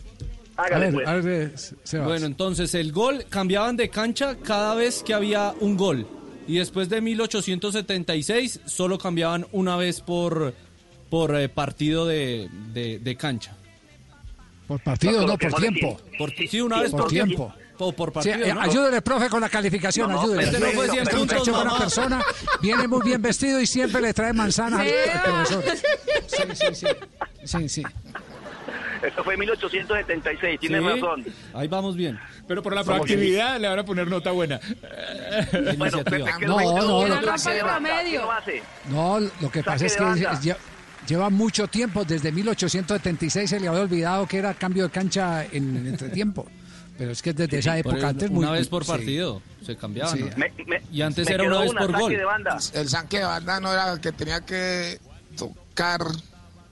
Hágale, 0.64 0.92
pues. 0.92 1.74
Bueno, 1.92 2.26
entonces 2.26 2.74
el 2.74 2.92
gol 2.92 3.24
cambiaban 3.28 3.76
de 3.76 3.88
cancha 3.88 4.36
cada 4.36 4.74
vez 4.74 5.02
que 5.02 5.14
había 5.14 5.54
un 5.60 5.76
gol. 5.76 6.06
Y 6.46 6.58
después 6.58 6.88
de 6.88 7.00
1876 7.00 8.60
solo 8.66 8.98
cambiaban 8.98 9.46
una 9.52 9.76
vez 9.76 10.00
por, 10.00 10.54
por 11.08 11.34
eh, 11.36 11.48
partido 11.48 12.06
de, 12.06 12.48
de- 12.72 12.98
de 12.98 13.16
cancha. 13.16 13.54
Por 14.66 14.80
partido, 14.82 15.26
no, 15.26 15.36
por 15.36 15.54
tiempo. 15.60 16.00
Por, 16.18 16.30
sí, 16.48 16.60
una 16.60 16.80
vez 16.80 16.90
Por 16.92 17.00
por, 17.02 17.10
tiempo. 17.10 17.54
O 17.82 17.92
por 17.92 18.10
Sí, 18.22 18.28
partido. 18.30 18.46
eh, 18.46 18.54
¿no? 18.54 18.60
ayúdele, 18.60 19.00
profe, 19.00 19.28
con 19.30 19.40
la 19.40 19.48
calificación, 19.48 20.08
No, 20.10 20.16
no, 20.16 20.22
ayúdele. 20.22 20.44
este 20.44 20.58
no 20.60 20.66
fue 20.72 20.88
100 20.90 21.08
Es 21.08 21.14
un 21.14 21.18
puntos, 21.20 21.48
buena 21.48 21.64
mamá. 21.64 21.78
persona, 21.78 22.22
viene 22.60 22.86
muy 22.86 23.00
bien 23.02 23.22
vestido 23.22 23.58
y 23.60 23.66
siempre 23.66 24.00
le 24.02 24.12
trae 24.12 24.32
manzana 24.34 24.84
Sí. 24.84 24.90
al 25.14 25.22
profesor. 25.22 25.64
Sí, 26.26 26.42
sí, 26.54 26.74
sí. 26.74 26.86
Sí, 27.44 27.68
sí. 27.68 27.82
Esto 29.02 29.24
fue 29.24 29.36
1876. 29.36 30.60
Tiene 30.60 30.78
Sí, 30.78 30.84
razón. 30.84 31.24
Ahí 31.54 31.68
vamos 31.68 31.96
bien. 31.96 32.18
Pero 32.46 32.62
por 32.62 32.74
la 32.74 32.84
proactividad 32.84 33.58
le 33.60 33.68
van 33.68 33.78
a 33.78 33.84
poner 33.84 34.06
nota 34.08 34.30
buena. 34.30 34.60
Bueno, 35.78 35.98
Pepe, 36.04 36.24
¿qué 36.38 36.46
No, 36.46 36.58
lo- 36.58 36.76
no, 36.76 36.98
¿quién 36.98 37.10
lo 37.10 37.20
que-. 38.44 38.62
No, 38.90 39.20
lo 39.20 39.50
que 39.50 39.62
pasa 39.62 39.86
es 39.86 39.96
que 39.96 40.54
lleva 41.06 41.30
mucho 41.30 41.66
tiempo, 41.68 42.04
desde 42.04 42.30
1876 42.30 43.48
se 43.50 43.58
le 43.60 43.68
había 43.68 43.80
olvidado 43.80 44.26
que 44.26 44.38
era 44.38 44.54
cambio 44.54 44.84
de 44.84 44.90
cancha 44.90 45.44
en 45.50 45.76
el 45.76 45.86
entretiempo. 45.88 46.46
Pero 46.98 47.12
es 47.12 47.22
que 47.22 47.32
desde 47.32 47.58
esa 47.60 47.78
época 47.78 47.96
el- 47.96 48.04
antes 48.04 48.28
una 48.30 48.48
muy- 48.50 48.58
vez 48.58 48.68
por 48.68 48.84
sí. 48.84 48.90
partido 48.90 49.40
se 49.64 49.74
cambiaba. 49.76 50.12
Sí. 50.12 50.18
¿no? 50.20 50.36
Me- 50.36 50.52
me- 50.66 50.82
y 50.92 51.00
antes 51.00 51.26
era 51.30 51.44
una 51.44 51.60
vez 51.60 51.72
por 51.72 51.98
gol. 51.98 52.12
de 52.12 52.24
banda. 52.24 52.58
El 52.74 52.88
saque 52.90 53.18
de 53.20 53.24
banda 53.24 53.58
no 53.60 53.72
era 53.72 53.92
el 53.92 54.00
que 54.00 54.12
tenía 54.12 54.40
que 54.42 54.98
tocar. 55.36 56.00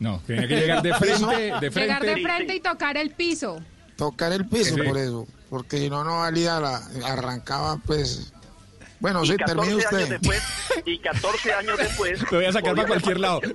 No, 0.01 0.21
tenía 0.27 0.47
que 0.47 0.57
llegar 0.61 0.83
de 0.83 0.95
frente, 0.95 1.37
de 1.61 1.71
frente. 1.71 1.81
Llegar 1.81 2.03
de 2.05 2.17
frente 2.23 2.55
y 2.55 2.61
tocar 2.61 2.97
el 2.97 3.11
piso. 3.11 3.61
Tocar 3.97 4.33
el 4.33 4.47
piso, 4.49 4.77
Sí. 4.77 4.83
por 4.83 4.97
eso. 4.97 5.27
Porque 5.51 5.79
si 5.79 5.91
no, 5.91 6.05
no 6.05 6.19
valía 6.21 6.61
la. 6.61 6.81
Arrancaba, 7.05 7.79
pues. 7.85 8.33
Bueno, 9.01 9.23
y 9.25 9.29
sí, 9.29 9.37
14 9.37 9.55
termine 9.55 9.73
años 9.73 9.85
usted. 9.93 10.09
después, 10.09 10.43
y 10.85 10.99
14 10.99 11.53
años 11.55 11.79
después. 11.79 12.21
Lo 12.31 12.39
voy 12.39 12.47
a 12.47 12.53
sacar 12.53 12.75
para 12.77 12.89
cualquier 12.89 13.21
lado. 13.21 13.41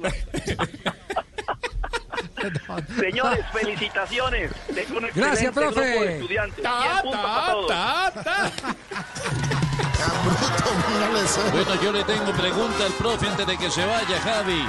Señores, 3.00 3.46
felicitaciones. 3.54 4.52
Tengo 4.74 4.98
un 5.00 5.08
Gracias, 5.16 5.54
profe. 5.54 5.82
grupo 5.92 6.04
de 6.04 6.14
estudiantes. 6.16 6.62
Ta, 6.64 6.82
100 6.82 7.02
puntos 7.04 7.22
ta, 7.22 7.24
para 7.24 7.52
todos. 7.54 7.68
ta, 7.68 8.12
ta. 8.24 8.52
Bueno, 11.52 11.82
yo 11.82 11.92
le 11.92 12.04
tengo 12.04 12.32
pregunta 12.34 12.86
al 12.86 12.94
profe 12.94 13.28
antes 13.28 13.46
de 13.48 13.58
que 13.58 13.70
se 13.70 13.86
vaya, 13.86 14.20
Javi. 14.20 14.64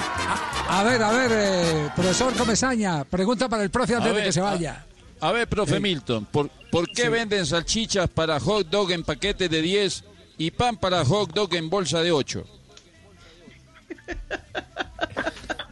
A 0.69 0.82
ver, 0.82 1.03
a 1.03 1.11
ver, 1.12 1.31
eh, 1.35 1.91
profesor 1.95 2.35
Comesaña, 2.35 3.05
pregunta 3.05 3.49
para 3.49 3.62
el 3.62 3.70
profe 3.70 3.95
antes 3.95 4.07
A 4.07 4.09
de 4.11 4.15
ver, 4.16 4.24
que 4.27 4.32
se 4.32 4.41
a- 4.41 4.45
vaya. 4.45 4.85
A 5.20 5.32
ver, 5.32 5.49
profe 5.49 5.77
Sí. 5.77 5.81
Milton, 5.81 6.27
¿por, 6.27 6.49
por 6.70 6.86
qué 6.89 7.03
Sí. 7.05 7.09
venden 7.09 7.47
salchichas 7.47 8.09
para 8.11 8.39
hot 8.41 8.69
dog 8.69 8.91
en 8.93 9.05
paquete 9.05 9.49
de 9.49 9.62
10 9.62 10.05
y 10.39 10.51
pan 10.51 10.77
para 10.77 11.05
hot 11.05 11.32
dog 11.32 11.55
en 11.55 11.70
bolsa 11.70 12.01
de 12.03 12.12
8? 12.12 12.45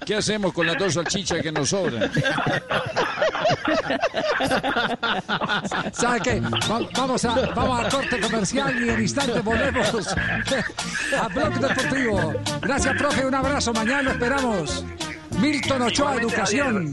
¿Qué 0.06 0.16
hacemos 0.16 0.52
con 0.52 0.66
las 0.66 0.76
dos 0.78 0.94
salchichas 0.94 1.40
que 1.40 1.52
nos 1.52 1.68
sobran? 1.68 2.10
¿Sabe 5.92 6.20
qué? 6.20 6.40
Va- 6.40 6.80
vamos, 6.96 7.24
a, 7.24 7.34
vamos 7.54 7.84
a 7.84 7.88
corte 7.88 8.20
comercial 8.20 8.82
y 8.84 8.88
en 8.88 9.00
instante 9.00 9.40
volvemos 9.40 9.88
a 11.20 11.28
Blog 11.28 11.54
Deportivo. 11.60 12.34
Gracias, 12.62 12.96
profe. 12.96 13.26
Un 13.26 13.34
abrazo. 13.34 13.72
Mañana 13.72 14.02
lo 14.02 14.10
esperamos. 14.12 14.84
Milton 15.38 15.82
Ochoa, 15.82 16.16
Educación. 16.16 16.92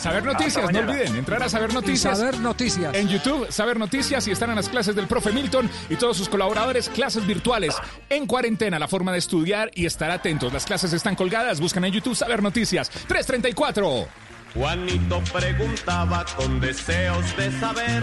Saber 0.00 0.24
Noticias, 0.24 0.72
no 0.72 0.78
olviden 0.78 1.14
entrar 1.14 1.42
a 1.42 1.48
Saber 1.50 1.74
Noticias. 1.74 2.18
Saber 2.18 2.38
Noticias. 2.38 2.94
En 2.94 3.06
YouTube, 3.06 3.52
Saber 3.52 3.78
Noticias 3.78 4.26
y 4.28 4.30
están 4.30 4.48
en 4.48 4.56
las 4.56 4.70
clases 4.70 4.96
del 4.96 5.06
profe 5.06 5.30
Milton 5.30 5.68
y 5.90 5.96
todos 5.96 6.16
sus 6.16 6.30
colaboradores, 6.30 6.88
clases 6.88 7.26
virtuales. 7.26 7.76
En 8.08 8.26
cuarentena, 8.26 8.78
la 8.78 8.88
forma 8.88 9.12
de 9.12 9.18
estudiar 9.18 9.70
y 9.74 9.84
estar 9.84 10.10
atentos. 10.10 10.54
Las 10.54 10.64
clases 10.64 10.94
están 10.94 11.16
colgadas, 11.16 11.60
buscan 11.60 11.84
en 11.84 11.92
YouTube 11.92 12.16
Saber 12.16 12.42
Noticias. 12.42 12.88
334. 12.88 14.06
Juanito 14.54 15.22
preguntaba 15.32 16.24
con 16.36 16.58
deseos 16.58 17.36
de 17.36 17.52
saber 17.60 18.02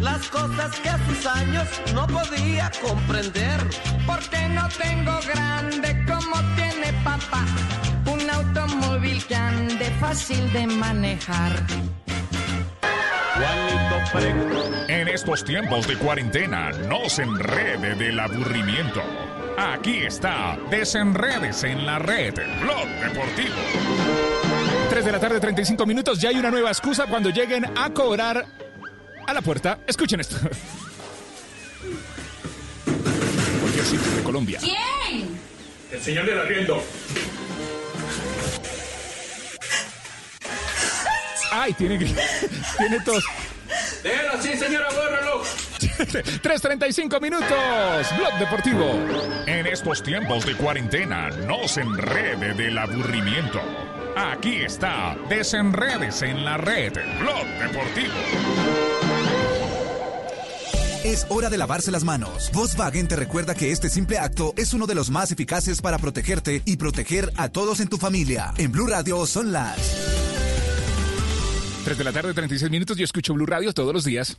las 0.00 0.28
cosas 0.28 0.78
que 0.80 0.88
a 0.88 0.98
sus 1.06 1.26
años 1.26 1.66
no 1.92 2.06
podía 2.06 2.70
comprender. 2.80 3.60
Porque 4.06 4.48
no 4.50 4.68
tengo 4.68 5.18
grande 5.26 6.04
como 6.06 6.36
tiene 6.54 6.92
papá. 7.02 7.44
Un 8.06 8.30
automóvil 8.30 9.24
que 9.26 9.34
ande 9.34 9.90
fácil 10.00 10.52
de 10.52 10.66
manejar. 10.68 11.52
En 14.88 15.08
estos 15.08 15.44
tiempos 15.44 15.86
de 15.86 15.96
cuarentena, 15.96 16.70
no 16.88 17.08
se 17.08 17.22
enrede 17.22 17.94
del 17.94 18.18
aburrimiento. 18.18 19.02
Aquí 19.58 19.98
está, 19.98 20.56
desenredes 20.70 21.64
en 21.64 21.84
la 21.84 21.98
red, 21.98 22.34
Blog 22.60 22.86
Deportivo. 23.02 24.37
3 24.90 25.04
de 25.04 25.12
la 25.12 25.20
tarde, 25.20 25.38
35 25.40 25.84
minutos. 25.86 26.18
Ya 26.20 26.30
hay 26.30 26.36
una 26.36 26.50
nueva 26.50 26.70
excusa 26.70 27.06
cuando 27.06 27.30
lleguen 27.30 27.66
a 27.76 27.90
cobrar 27.92 28.44
a 29.26 29.32
la 29.34 29.42
puerta. 29.42 29.78
Escuchen 29.86 30.20
esto. 30.20 30.36
Cualquier 33.60 33.84
sitio 33.84 34.10
de 34.16 34.22
Colombia. 34.22 34.58
¿Quién? 34.60 35.38
El 35.92 36.00
señor 36.02 36.26
del 36.26 36.38
arriendo. 36.38 36.82
Ay, 41.50 41.72
tiene 41.74 41.98
gri- 41.98 42.14
tiene 42.78 43.00
tos. 43.04 43.24
Déjalo 44.02 44.32
así, 44.38 44.56
señora, 44.56 44.88
bórralo. 44.90 45.42
3.35 46.42 47.20
minutos. 47.20 47.48
Blog 48.16 48.38
Deportivo. 48.38 48.86
En 49.46 49.66
estos 49.66 50.02
tiempos 50.02 50.44
de 50.46 50.54
cuarentena, 50.56 51.30
no 51.30 51.66
se 51.68 51.82
enrede 51.82 52.54
del 52.54 52.78
aburrimiento. 52.78 53.60
Aquí 54.16 54.56
está, 54.56 55.16
desenredes 55.28 56.22
en 56.22 56.44
la 56.44 56.56
red, 56.56 56.92
Blog 57.20 57.46
Deportivo. 57.60 58.14
Es 61.04 61.26
hora 61.28 61.48
de 61.48 61.56
lavarse 61.56 61.92
las 61.92 62.02
manos. 62.02 62.50
Volkswagen 62.52 63.06
te 63.06 63.14
recuerda 63.16 63.54
que 63.54 63.70
este 63.70 63.88
simple 63.88 64.18
acto 64.18 64.52
es 64.56 64.74
uno 64.74 64.86
de 64.86 64.96
los 64.96 65.10
más 65.10 65.30
eficaces 65.30 65.80
para 65.80 65.98
protegerte 65.98 66.62
y 66.64 66.76
proteger 66.76 67.32
a 67.36 67.48
todos 67.48 67.80
en 67.80 67.88
tu 67.88 67.96
familia. 67.98 68.52
En 68.58 68.72
Blue 68.72 68.88
Radio 68.88 69.24
son 69.24 69.52
las 69.52 69.76
3 71.84 71.96
de 71.96 72.04
la 72.04 72.12
tarde, 72.12 72.34
36 72.34 72.70
minutos. 72.70 72.96
Yo 72.96 73.04
escucho 73.04 73.32
Blue 73.32 73.46
Radio 73.46 73.72
todos 73.72 73.94
los 73.94 74.04
días. 74.04 74.38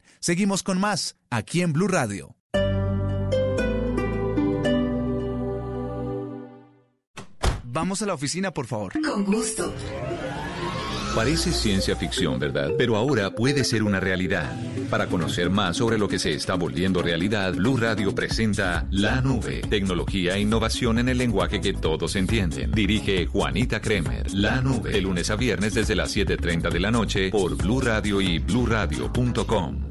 Seguimos 0.23 0.61
con 0.61 0.79
más 0.79 1.17
aquí 1.31 1.63
en 1.63 1.73
Blue 1.73 1.87
Radio. 1.87 2.35
Vamos 7.63 8.03
a 8.03 8.05
la 8.05 8.13
oficina, 8.13 8.51
por 8.53 8.67
favor. 8.67 8.93
Con 9.01 9.25
gusto. 9.25 9.73
Parece 11.15 11.51
ciencia 11.51 11.95
ficción, 11.95 12.37
¿verdad? 12.37 12.69
Pero 12.77 12.97
ahora 12.97 13.33
puede 13.33 13.63
ser 13.63 13.81
una 13.81 13.99
realidad. 13.99 14.55
Para 14.91 15.07
conocer 15.07 15.49
más 15.49 15.77
sobre 15.77 15.97
lo 15.97 16.07
que 16.07 16.19
se 16.19 16.33
está 16.33 16.53
volviendo 16.53 17.01
realidad, 17.01 17.55
Blue 17.55 17.77
Radio 17.77 18.13
presenta 18.13 18.85
La 18.91 19.21
Nube, 19.21 19.61
tecnología 19.61 20.35
e 20.35 20.41
innovación 20.41 20.99
en 20.99 21.09
el 21.09 21.17
lenguaje 21.17 21.59
que 21.59 21.73
todos 21.73 22.15
entienden. 22.15 22.71
Dirige 22.71 23.25
Juanita 23.25 23.81
Kremer. 23.81 24.31
La 24.33 24.61
Nube, 24.61 24.91
de 24.91 25.01
lunes 25.01 25.31
a 25.31 25.35
viernes 25.35 25.73
desde 25.73 25.95
las 25.95 26.15
7:30 26.15 26.69
de 26.69 26.79
la 26.79 26.91
noche 26.91 27.31
por 27.31 27.57
Blue 27.57 27.81
Radio 27.81 28.21
y 28.21 28.37
bluradio.com. 28.37 29.90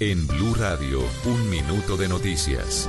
En 0.00 0.28
Blue 0.28 0.54
Radio, 0.54 1.00
un 1.24 1.50
minuto 1.50 1.96
de 1.96 2.06
noticias. 2.06 2.88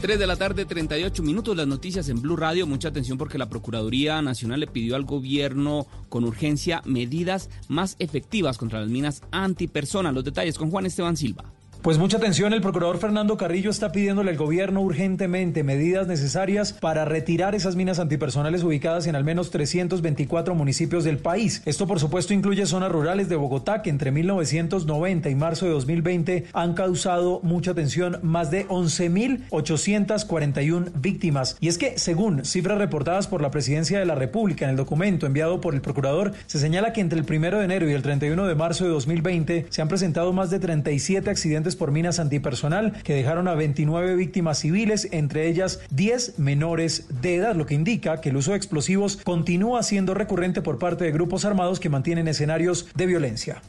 3 0.00 0.16
de 0.16 0.26
la 0.28 0.36
tarde, 0.36 0.64
38 0.64 1.24
minutos, 1.24 1.56
las 1.56 1.66
noticias 1.66 2.08
en 2.08 2.22
Blue 2.22 2.36
Radio. 2.36 2.68
Mucha 2.68 2.86
atención 2.86 3.18
porque 3.18 3.36
la 3.36 3.48
Procuraduría 3.48 4.22
Nacional 4.22 4.60
le 4.60 4.68
pidió 4.68 4.94
al 4.94 5.02
gobierno 5.02 5.88
con 6.08 6.22
urgencia 6.22 6.82
medidas 6.84 7.50
más 7.66 7.96
efectivas 7.98 8.58
contra 8.58 8.78
las 8.78 8.90
minas 8.90 9.22
antipersonas. 9.32 10.14
Los 10.14 10.22
detalles 10.22 10.56
con 10.56 10.70
Juan 10.70 10.86
Esteban 10.86 11.16
Silva. 11.16 11.53
Pues 11.84 11.98
mucha 11.98 12.16
atención, 12.16 12.52
el 12.54 12.62
procurador 12.62 12.96
Fernando 12.96 13.36
Carrillo 13.36 13.68
está 13.68 13.92
pidiéndole 13.92 14.30
al 14.30 14.38
gobierno 14.38 14.80
urgentemente 14.80 15.62
medidas 15.64 16.06
necesarias 16.06 16.72
para 16.72 17.04
retirar 17.04 17.54
esas 17.54 17.76
minas 17.76 17.98
antipersonales 17.98 18.62
ubicadas 18.62 19.06
en 19.06 19.16
al 19.16 19.24
menos 19.24 19.50
324 19.50 20.54
municipios 20.54 21.04
del 21.04 21.18
país. 21.18 21.60
Esto 21.66 21.86
por 21.86 22.00
supuesto 22.00 22.32
incluye 22.32 22.64
zonas 22.64 22.90
rurales 22.90 23.28
de 23.28 23.36
Bogotá 23.36 23.82
que 23.82 23.90
entre 23.90 24.12
1990 24.12 25.28
y 25.28 25.34
marzo 25.34 25.66
de 25.66 25.72
2020 25.72 26.46
han 26.54 26.72
causado 26.72 27.40
mucha 27.42 27.72
atención, 27.72 28.18
más 28.22 28.50
de 28.50 28.66
11.841 28.68 30.90
víctimas. 30.94 31.58
Y 31.60 31.68
es 31.68 31.76
que 31.76 31.98
según 31.98 32.46
cifras 32.46 32.78
reportadas 32.78 33.26
por 33.26 33.42
la 33.42 33.50
Presidencia 33.50 33.98
de 33.98 34.06
la 34.06 34.14
República 34.14 34.64
en 34.64 34.70
el 34.70 34.76
documento 34.76 35.26
enviado 35.26 35.60
por 35.60 35.74
el 35.74 35.82
procurador, 35.82 36.32
se 36.46 36.58
señala 36.58 36.94
que 36.94 37.02
entre 37.02 37.20
el 37.20 37.26
1 37.28 37.58
de 37.58 37.64
enero 37.66 37.90
y 37.90 37.92
el 37.92 38.00
31 38.00 38.46
de 38.46 38.54
marzo 38.54 38.84
de 38.84 38.90
2020 38.90 39.66
se 39.68 39.82
han 39.82 39.88
presentado 39.88 40.32
más 40.32 40.48
de 40.48 40.60
37 40.60 41.28
accidentes 41.28 41.73
por 41.76 41.92
minas 41.92 42.18
antipersonal 42.18 43.02
que 43.02 43.14
dejaron 43.14 43.48
a 43.48 43.54
29 43.54 44.14
víctimas 44.16 44.58
civiles, 44.58 45.08
entre 45.12 45.48
ellas 45.48 45.80
10 45.90 46.38
menores 46.38 47.06
de 47.20 47.36
edad, 47.36 47.54
lo 47.54 47.66
que 47.66 47.74
indica 47.74 48.20
que 48.20 48.30
el 48.30 48.36
uso 48.36 48.52
de 48.52 48.56
explosivos 48.56 49.18
continúa 49.24 49.82
siendo 49.82 50.14
recurrente 50.14 50.62
por 50.62 50.78
parte 50.78 51.04
de 51.04 51.12
grupos 51.12 51.44
armados 51.44 51.80
que 51.80 51.88
mantienen 51.88 52.28
escenarios 52.28 52.88
de 52.94 53.06
violencia. 53.06 53.62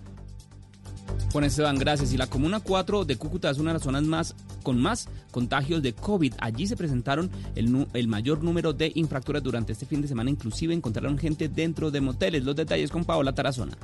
Juan 1.35 1.43
Esteban, 1.43 1.77
gracias. 1.77 2.13
Y 2.13 2.17
la 2.17 2.27
Comuna 2.27 2.61
4 2.61 3.03
de 3.03 3.17
Cúcuta 3.17 3.49
es 3.49 3.57
una 3.57 3.71
de 3.71 3.73
las 3.73 3.83
zonas 3.83 4.03
más 4.03 4.35
con 4.63 4.81
más 4.81 5.09
contagios 5.31 5.81
de 5.81 5.91
COVID. 5.91 6.33
Allí 6.39 6.65
se 6.65 6.77
presentaron 6.77 7.29
el, 7.55 7.87
el 7.93 8.07
mayor 8.07 8.41
número 8.41 8.71
de 8.71 8.93
infracturas 8.95 9.43
durante 9.43 9.73
este 9.73 9.85
fin 9.85 10.01
de 10.01 10.07
semana. 10.07 10.29
Inclusive 10.29 10.73
encontraron 10.73 11.17
gente 11.17 11.49
dentro 11.49 11.91
de 11.91 11.99
moteles. 11.99 12.45
Los 12.45 12.55
detalles 12.55 12.89
con 12.89 13.03
Paola 13.03 13.35
Tarazona. 13.35 13.77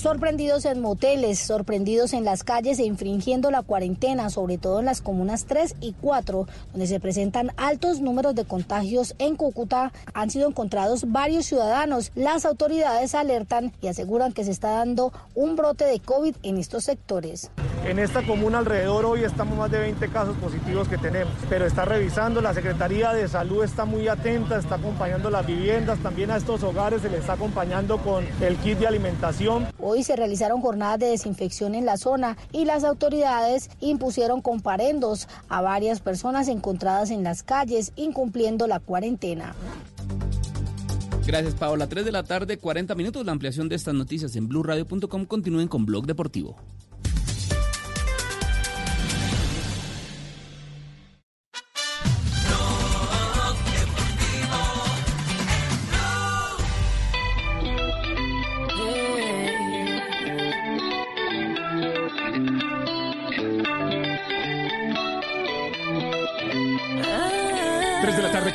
Sorprendidos 0.00 0.64
en 0.64 0.80
moteles, 0.80 1.38
sorprendidos 1.38 2.14
en 2.14 2.24
las 2.24 2.42
calles 2.42 2.78
e 2.78 2.86
infringiendo 2.86 3.50
la 3.50 3.60
cuarentena, 3.60 4.30
sobre 4.30 4.56
todo 4.56 4.80
en 4.80 4.86
las 4.86 5.02
comunas 5.02 5.44
3 5.44 5.76
y 5.82 5.92
4, 5.92 6.46
donde 6.72 6.86
se 6.86 7.00
presentan 7.00 7.52
altos 7.58 8.00
números 8.00 8.34
de 8.34 8.46
contagios 8.46 9.14
en 9.18 9.36
Cúcuta, 9.36 9.92
han 10.14 10.30
sido 10.30 10.48
encontrados 10.48 11.12
varios 11.12 11.44
ciudadanos. 11.44 12.12
Las 12.14 12.46
autoridades 12.46 13.14
alertan 13.14 13.74
y 13.82 13.88
aseguran 13.88 14.32
que 14.32 14.42
se 14.42 14.52
está 14.52 14.70
dando 14.70 15.12
un 15.34 15.54
brote 15.54 15.84
de 15.84 16.00
COVID 16.00 16.34
en 16.44 16.56
estos 16.56 16.84
sectores. 16.84 17.50
En 17.84 17.98
esta 17.98 18.22
comuna 18.22 18.58
alrededor 18.58 19.04
hoy 19.04 19.24
estamos 19.24 19.56
más 19.58 19.70
de 19.70 19.80
20 19.80 20.08
casos 20.08 20.36
positivos 20.36 20.88
que 20.88 20.96
tenemos, 20.96 21.32
pero 21.48 21.66
está 21.66 21.84
revisando, 21.84 22.40
la 22.40 22.54
Secretaría 22.54 23.12
de 23.12 23.28
Salud 23.28 23.64
está 23.64 23.84
muy 23.84 24.08
atenta, 24.08 24.58
está 24.58 24.76
acompañando 24.76 25.28
las 25.28 25.46
viviendas, 25.46 25.98
también 25.98 26.30
a 26.30 26.36
estos 26.36 26.62
hogares 26.62 27.02
se 27.02 27.10
les 27.10 27.20
está 27.20 27.34
acompañando 27.34 27.98
con 27.98 28.26
el 28.40 28.56
kit 28.56 28.78
de 28.78 28.86
alimentación. 28.86 29.66
Hoy 29.90 30.04
se 30.04 30.14
realizaron 30.14 30.60
jornadas 30.60 31.00
de 31.00 31.06
desinfección 31.06 31.74
en 31.74 31.84
la 31.84 31.96
zona 31.96 32.36
y 32.52 32.64
las 32.64 32.84
autoridades 32.84 33.68
impusieron 33.80 34.40
comparendos 34.40 35.26
a 35.48 35.62
varias 35.62 35.98
personas 35.98 36.46
encontradas 36.46 37.10
en 37.10 37.24
las 37.24 37.42
calles 37.42 37.90
incumpliendo 37.96 38.68
la 38.68 38.78
cuarentena. 38.78 39.52
Gracias, 41.26 41.54
Paola. 41.54 41.88
3 41.88 42.04
de 42.04 42.12
la 42.12 42.22
tarde, 42.22 42.56
40 42.56 42.94
minutos. 42.94 43.26
La 43.26 43.32
ampliación 43.32 43.68
de 43.68 43.74
estas 43.74 43.94
noticias 43.94 44.36
en 44.36 44.46
blueradio.com. 44.46 45.24
Continúen 45.24 45.66
con 45.66 45.84
Blog 45.86 46.06
Deportivo. 46.06 46.54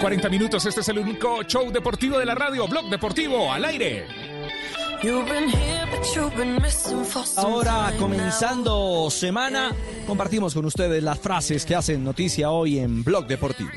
40 0.06 0.30
minutos. 0.30 0.64
Este 0.68 0.82
es 0.82 0.90
el 0.90 1.00
único 1.00 1.42
show 1.46 1.72
deportivo 1.72 2.20
de 2.20 2.28
la 2.28 2.36
radio. 2.36 2.68
Blog 2.68 2.92
Deportivo 2.92 3.52
al 3.52 3.66
aire. 3.66 4.06
Ahora, 7.38 7.92
comenzando 7.98 9.10
semana, 9.10 9.72
compartimos 10.06 10.54
con 10.54 10.66
ustedes 10.66 11.02
las 11.02 11.18
frases 11.18 11.66
que 11.66 11.74
hacen 11.74 12.04
noticia 12.04 12.52
hoy 12.52 12.78
en 12.78 13.04
Blog 13.04 13.26
Deportivo. 13.26 13.72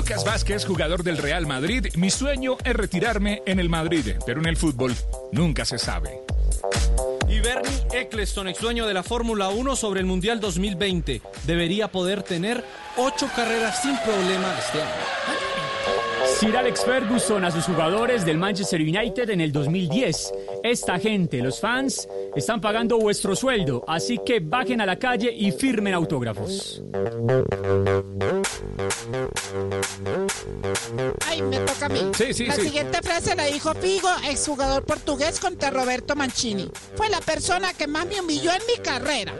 Lucas 0.00 0.24
Vázquez, 0.24 0.64
jugador 0.64 1.02
del 1.02 1.18
Real 1.18 1.46
Madrid. 1.46 1.88
Mi 1.94 2.08
sueño 2.08 2.56
es 2.64 2.72
retirarme 2.72 3.42
en 3.44 3.60
el 3.60 3.68
Madrid, 3.68 4.14
pero 4.24 4.40
en 4.40 4.46
el 4.46 4.56
fútbol 4.56 4.96
nunca 5.30 5.66
se 5.66 5.78
sabe. 5.78 6.22
Y 7.28 7.40
Bernie 7.40 7.70
Eccleston, 7.92 8.48
ex 8.48 8.62
dueño 8.62 8.86
de 8.86 8.94
la 8.94 9.02
Fórmula 9.02 9.50
1 9.50 9.76
sobre 9.76 10.00
el 10.00 10.06
Mundial 10.06 10.40
2020, 10.40 11.20
debería 11.44 11.88
poder 11.88 12.22
tener 12.22 12.64
ocho 12.96 13.28
carreras 13.36 13.82
sin 13.82 13.94
problema 13.98 14.56
este 14.58 14.80
año. 14.80 15.49
Sir 16.38 16.56
Alex 16.56 16.84
Ferguson 16.84 17.44
a 17.44 17.50
sus 17.50 17.64
jugadores 17.64 18.24
del 18.24 18.38
Manchester 18.38 18.80
United 18.80 19.30
en 19.30 19.40
el 19.40 19.52
2010. 19.52 20.32
Esta 20.62 20.98
gente, 20.98 21.42
los 21.42 21.60
fans, 21.60 22.08
están 22.34 22.60
pagando 22.60 22.98
vuestro 22.98 23.34
sueldo, 23.36 23.84
así 23.86 24.18
que 24.24 24.40
bajen 24.40 24.80
a 24.80 24.86
la 24.86 24.96
calle 24.98 25.32
y 25.32 25.52
firmen 25.52 25.94
autógrafos. 25.94 26.82
Ay, 31.26 31.42
me 31.42 31.58
toca 31.60 31.86
a 31.86 31.88
mí. 31.88 32.00
Sí, 32.16 32.32
sí, 32.32 32.46
la 32.46 32.54
sí. 32.54 32.62
siguiente 32.62 33.00
frase 33.02 33.34
la 33.34 33.44
dijo 33.44 33.74
Figo, 33.74 34.08
exjugador 34.28 34.84
portugués 34.84 35.40
contra 35.40 35.70
Roberto 35.70 36.16
Mancini. 36.16 36.70
Fue 36.94 37.08
la 37.08 37.20
persona 37.20 37.72
que 37.74 37.86
más 37.86 38.06
me 38.06 38.20
humilló 38.20 38.50
en 38.52 38.62
mi 38.66 38.82
carrera. 38.82 39.34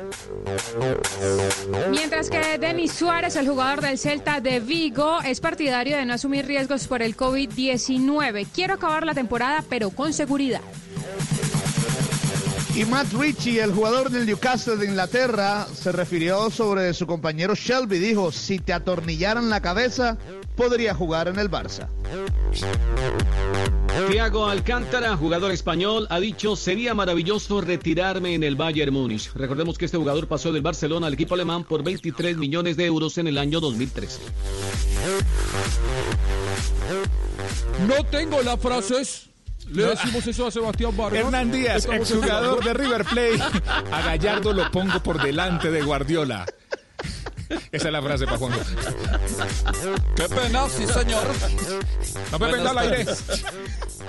Mientras 1.90 2.30
que 2.30 2.58
Denis 2.58 2.92
Suárez, 2.92 3.36
el 3.36 3.48
jugador 3.48 3.80
del 3.80 3.98
Celta 3.98 4.40
de 4.40 4.60
Vigo, 4.60 5.20
es 5.22 5.40
partidario 5.40 5.96
de 5.96 6.04
no 6.04 6.14
asumir 6.14 6.46
riesgos 6.46 6.79
por 6.86 7.02
el 7.02 7.16
COVID-19. 7.16 8.46
Quiero 8.54 8.74
acabar 8.74 9.04
la 9.04 9.14
temporada, 9.14 9.64
pero 9.68 9.90
con 9.90 10.12
seguridad. 10.12 10.62
Y 12.74 12.84
Matt 12.84 13.12
Ritchie, 13.12 13.60
el 13.60 13.72
jugador 13.72 14.10
del 14.10 14.26
Newcastle 14.26 14.76
de 14.76 14.86
Inglaterra, 14.86 15.66
se 15.74 15.90
refirió 15.90 16.50
sobre 16.50 16.94
su 16.94 17.06
compañero 17.06 17.54
Shelby. 17.54 17.98
Dijo, 17.98 18.30
si 18.30 18.58
te 18.60 18.72
atornillaran 18.72 19.50
la 19.50 19.60
cabeza, 19.60 20.16
podría 20.56 20.94
jugar 20.94 21.28
en 21.28 21.38
el 21.38 21.50
Barça. 21.50 21.88
Thiago 24.10 24.46
Alcántara, 24.46 25.16
jugador 25.16 25.50
español, 25.50 26.06
ha 26.10 26.20
dicho 26.20 26.54
sería 26.54 26.94
maravilloso 26.94 27.60
retirarme 27.60 28.34
en 28.34 28.44
el 28.44 28.54
Bayern 28.54 28.92
Múnich. 28.92 29.32
Recordemos 29.34 29.76
que 29.76 29.86
este 29.86 29.98
jugador 29.98 30.28
pasó 30.28 30.52
del 30.52 30.62
Barcelona 30.62 31.08
al 31.08 31.14
equipo 31.14 31.34
alemán 31.34 31.64
por 31.64 31.82
23 31.82 32.36
millones 32.36 32.76
de 32.76 32.86
euros 32.86 33.18
en 33.18 33.26
el 33.26 33.38
año 33.38 33.60
2013. 33.60 34.20
No 37.88 38.04
tengo 38.04 38.42
las 38.42 38.60
frases. 38.60 39.29
Le 39.70 39.84
decimos 39.86 40.26
eso 40.26 40.46
a 40.46 40.50
Sebastián 40.50 40.96
Vargas. 40.96 41.20
Hernán 41.20 41.52
Díaz, 41.52 41.86
exjugador 41.90 42.64
de 42.64 42.74
River 42.74 43.04
Plate. 43.04 43.40
A 43.92 44.02
Gallardo 44.02 44.52
lo 44.52 44.70
pongo 44.70 45.00
por 45.02 45.22
delante 45.22 45.70
de 45.70 45.82
Guardiola. 45.82 46.44
Esa 47.72 47.86
es 47.88 47.92
la 47.92 48.02
frase 48.02 48.26
para 48.26 48.38
Juan. 48.38 48.52
Qué 50.16 50.28
pena, 50.28 50.68
sí, 50.68 50.86
señor. 50.86 51.26
No 52.32 52.38
me 52.38 52.52
venga 52.52 52.70
al 52.70 52.78
aire. 52.78 53.06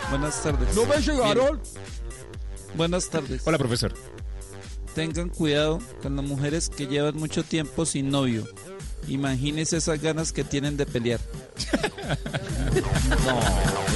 Buenas 0.10 0.42
tardes. 0.42 0.76
¿No 0.76 0.86
me 0.86 0.98
llegaron? 0.98 1.62
Buenas 2.76 3.10
tardes. 3.10 3.42
Hola, 3.46 3.58
profesor. 3.58 3.94
Tengan 4.96 5.30
cuidado 5.30 5.80
con 6.02 6.16
las 6.16 6.26
mujeres 6.26 6.70
que 6.70 6.88
llevan 6.88 7.16
mucho 7.18 7.44
tiempo 7.44 7.86
sin 7.86 8.10
novio. 8.10 8.48
Imagínense 9.08 9.78
esas 9.78 10.02
ganas 10.02 10.32
que 10.32 10.44
tienen 10.44 10.78
de 10.78 10.86
pelear. 10.86 11.20
No. 13.26 13.91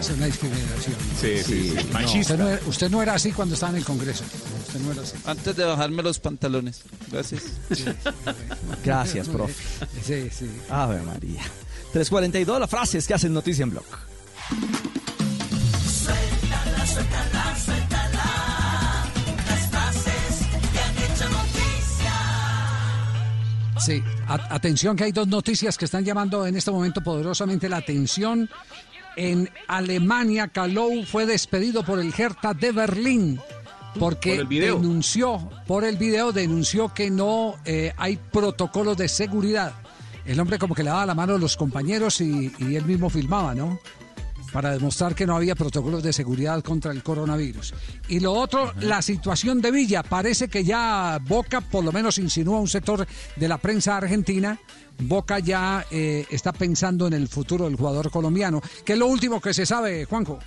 Esa 0.00 0.12
es 0.12 0.16
una 0.18 0.26
discriminación. 0.26 0.96
Sí, 1.20 1.38
sí, 1.44 1.70
sí. 1.70 1.74
No, 1.86 1.92
Machista. 1.92 2.18
usted, 2.34 2.38
no 2.38 2.48
era, 2.48 2.60
usted 2.66 2.90
no 2.90 3.02
era 3.02 3.14
así 3.14 3.32
cuando 3.32 3.54
estaba 3.54 3.70
en 3.72 3.78
el 3.78 3.84
Congreso. 3.84 4.24
Usted 4.66 4.80
no 4.80 4.92
era 4.92 5.02
así. 5.02 5.14
Antes 5.26 5.56
de 5.56 5.64
bajarme 5.64 6.02
los 6.02 6.18
pantalones. 6.18 6.82
Gracias. 7.10 7.42
Gracias, 8.84 9.28
profe. 9.28 9.54
Sí, 10.04 10.28
sí. 10.30 10.50
Ave 10.68 11.00
María. 11.02 11.42
342, 11.92 12.60
las 12.60 12.70
frases 12.70 13.06
que 13.06 13.14
hacen 13.14 13.32
noticia 13.32 13.62
en 13.64 13.70
Blog. 13.70 13.84
Suéltala, 15.86 16.86
suéltala, 16.86 17.56
suéltala. 17.64 18.24
Las 19.48 19.70
frases 19.70 20.46
que 20.72 20.78
han 20.78 20.96
hecho 20.98 21.28
noticia. 21.28 22.12
Sí, 23.80 24.02
A- 24.28 24.54
atención 24.54 24.96
que 24.96 25.04
hay 25.04 25.12
dos 25.12 25.26
noticias 25.28 25.76
que 25.76 25.84
están 25.86 26.04
llamando 26.04 26.46
en 26.46 26.56
este 26.56 26.70
momento 26.70 27.00
poderosamente 27.02 27.68
la 27.68 27.78
atención. 27.78 28.48
En 29.16 29.50
Alemania, 29.66 30.48
Kalou 30.48 31.04
fue 31.04 31.26
despedido 31.26 31.84
por 31.84 31.98
el 31.98 32.12
Hertha 32.16 32.54
de 32.54 32.72
Berlín 32.72 33.40
porque 33.98 34.30
Por 34.30 34.40
el 34.40 34.46
video. 34.46 34.76
denunció, 34.76 35.50
por 35.66 35.84
el 35.84 35.96
video 35.96 36.32
denunció 36.32 36.94
que 36.94 37.10
no 37.10 37.56
eh, 37.64 37.92
hay 37.96 38.16
protocolos 38.16 38.96
de 38.96 39.08
seguridad. 39.08 39.72
El 40.24 40.38
hombre 40.38 40.58
como 40.58 40.74
que 40.74 40.84
le 40.84 40.90
daba 40.90 41.06
la 41.06 41.14
mano 41.14 41.34
a 41.34 41.38
los 41.38 41.56
compañeros 41.56 42.20
y, 42.20 42.52
y 42.58 42.76
él 42.76 42.84
mismo 42.84 43.10
filmaba, 43.10 43.54
¿no? 43.54 43.80
Para 44.52 44.72
demostrar 44.72 45.14
que 45.14 45.26
no 45.26 45.36
había 45.36 45.54
protocolos 45.54 46.02
de 46.02 46.12
seguridad 46.12 46.62
contra 46.62 46.92
el 46.92 47.02
coronavirus. 47.02 47.74
Y 48.08 48.20
lo 48.20 48.32
otro, 48.32 48.72
la 48.80 49.00
situación 49.02 49.60
de 49.60 49.70
Villa. 49.70 50.02
Parece 50.02 50.48
que 50.48 50.64
ya 50.64 51.20
Boca, 51.26 51.60
por 51.60 51.84
lo 51.84 51.92
menos 51.92 52.18
insinúa 52.18 52.60
un 52.60 52.68
sector 52.68 53.06
de 53.36 53.48
la 53.48 53.58
prensa 53.58 53.96
argentina, 53.96 54.58
Boca 54.98 55.38
ya 55.38 55.86
eh, 55.90 56.26
está 56.30 56.52
pensando 56.52 57.06
en 57.06 57.12
el 57.12 57.28
futuro 57.28 57.64
del 57.64 57.76
jugador 57.76 58.10
colombiano. 58.10 58.60
¿Qué 58.84 58.94
es 58.94 58.98
lo 58.98 59.06
último 59.06 59.40
que 59.40 59.54
se 59.54 59.64
sabe, 59.64 60.04
Juanjo? 60.04 60.38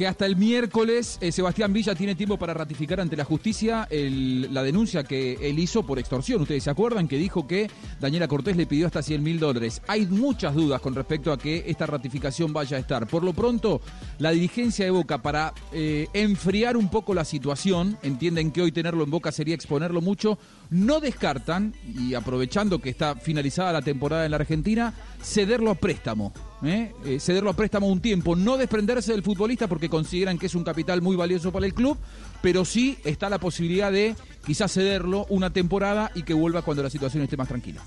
Que 0.00 0.06
hasta 0.06 0.24
el 0.24 0.36
miércoles 0.36 1.18
eh, 1.20 1.30
Sebastián 1.30 1.74
Villa 1.74 1.94
tiene 1.94 2.14
tiempo 2.14 2.38
para 2.38 2.54
ratificar 2.54 3.02
ante 3.02 3.18
la 3.18 3.24
justicia 3.26 3.86
la 3.90 4.62
denuncia 4.62 5.04
que 5.04 5.34
él 5.42 5.58
hizo 5.58 5.82
por 5.82 5.98
extorsión. 5.98 6.40
Ustedes 6.40 6.64
se 6.64 6.70
acuerdan 6.70 7.06
que 7.06 7.18
dijo 7.18 7.46
que 7.46 7.70
Daniela 8.00 8.26
Cortés 8.26 8.56
le 8.56 8.64
pidió 8.64 8.86
hasta 8.86 9.02
100 9.02 9.22
mil 9.22 9.38
dólares. 9.38 9.82
Hay 9.88 10.06
muchas 10.06 10.54
dudas 10.54 10.80
con 10.80 10.94
respecto 10.94 11.32
a 11.32 11.38
que 11.38 11.64
esta 11.66 11.84
ratificación 11.84 12.50
vaya 12.50 12.78
a 12.78 12.80
estar. 12.80 13.06
Por 13.08 13.22
lo 13.22 13.34
pronto, 13.34 13.82
la 14.18 14.30
dirigencia 14.30 14.86
de 14.86 14.90
Boca 14.90 15.20
para 15.20 15.52
eh, 15.70 16.08
enfriar 16.14 16.78
un 16.78 16.88
poco 16.88 17.12
la 17.12 17.26
situación, 17.26 17.98
entienden 18.02 18.52
que 18.52 18.62
hoy 18.62 18.72
tenerlo 18.72 19.04
en 19.04 19.10
Boca 19.10 19.30
sería 19.32 19.54
exponerlo 19.54 20.00
mucho, 20.00 20.38
no 20.70 21.00
descartan, 21.00 21.74
y 21.94 22.14
aprovechando 22.14 22.78
que 22.78 22.88
está 22.88 23.16
finalizada 23.16 23.70
la 23.74 23.82
temporada 23.82 24.24
en 24.24 24.30
la 24.30 24.38
Argentina, 24.38 24.94
cederlo 25.22 25.70
a 25.70 25.74
préstamo. 25.74 26.32
¿eh? 26.62 26.92
Eh, 27.04 27.20
cederlo 27.20 27.50
a 27.50 27.54
préstamo 27.54 27.86
un 27.86 28.00
tiempo, 28.00 28.36
no 28.36 28.56
desprenderse 28.56 29.12
del 29.12 29.22
futbolista 29.22 29.68
porque 29.68 29.88
consideran 29.88 30.38
que 30.38 30.46
es 30.46 30.54
un 30.54 30.64
capital 30.64 31.02
muy 31.02 31.16
valioso 31.16 31.52
para 31.52 31.66
el 31.66 31.74
club, 31.74 31.98
pero 32.42 32.64
sí 32.64 32.98
está 33.04 33.28
la 33.28 33.38
posibilidad 33.38 33.92
de 33.92 34.16
quizás 34.44 34.72
cederlo 34.72 35.26
una 35.28 35.50
temporada 35.50 36.10
y 36.14 36.22
que 36.22 36.34
vuelva 36.34 36.62
cuando 36.62 36.82
la 36.82 36.90
situación 36.90 37.22
esté 37.22 37.36
más 37.36 37.48
tranquila. 37.48 37.82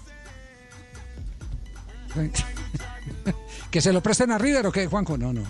¿Que 3.73 3.81
se 3.81 3.91
lo 3.91 4.03
presten 4.03 4.29
a 4.29 4.37
River 4.37 4.67
o 4.67 4.71
qué, 4.71 4.85
Juanjo? 4.85 5.17
No, 5.17 5.33
no. 5.33 5.41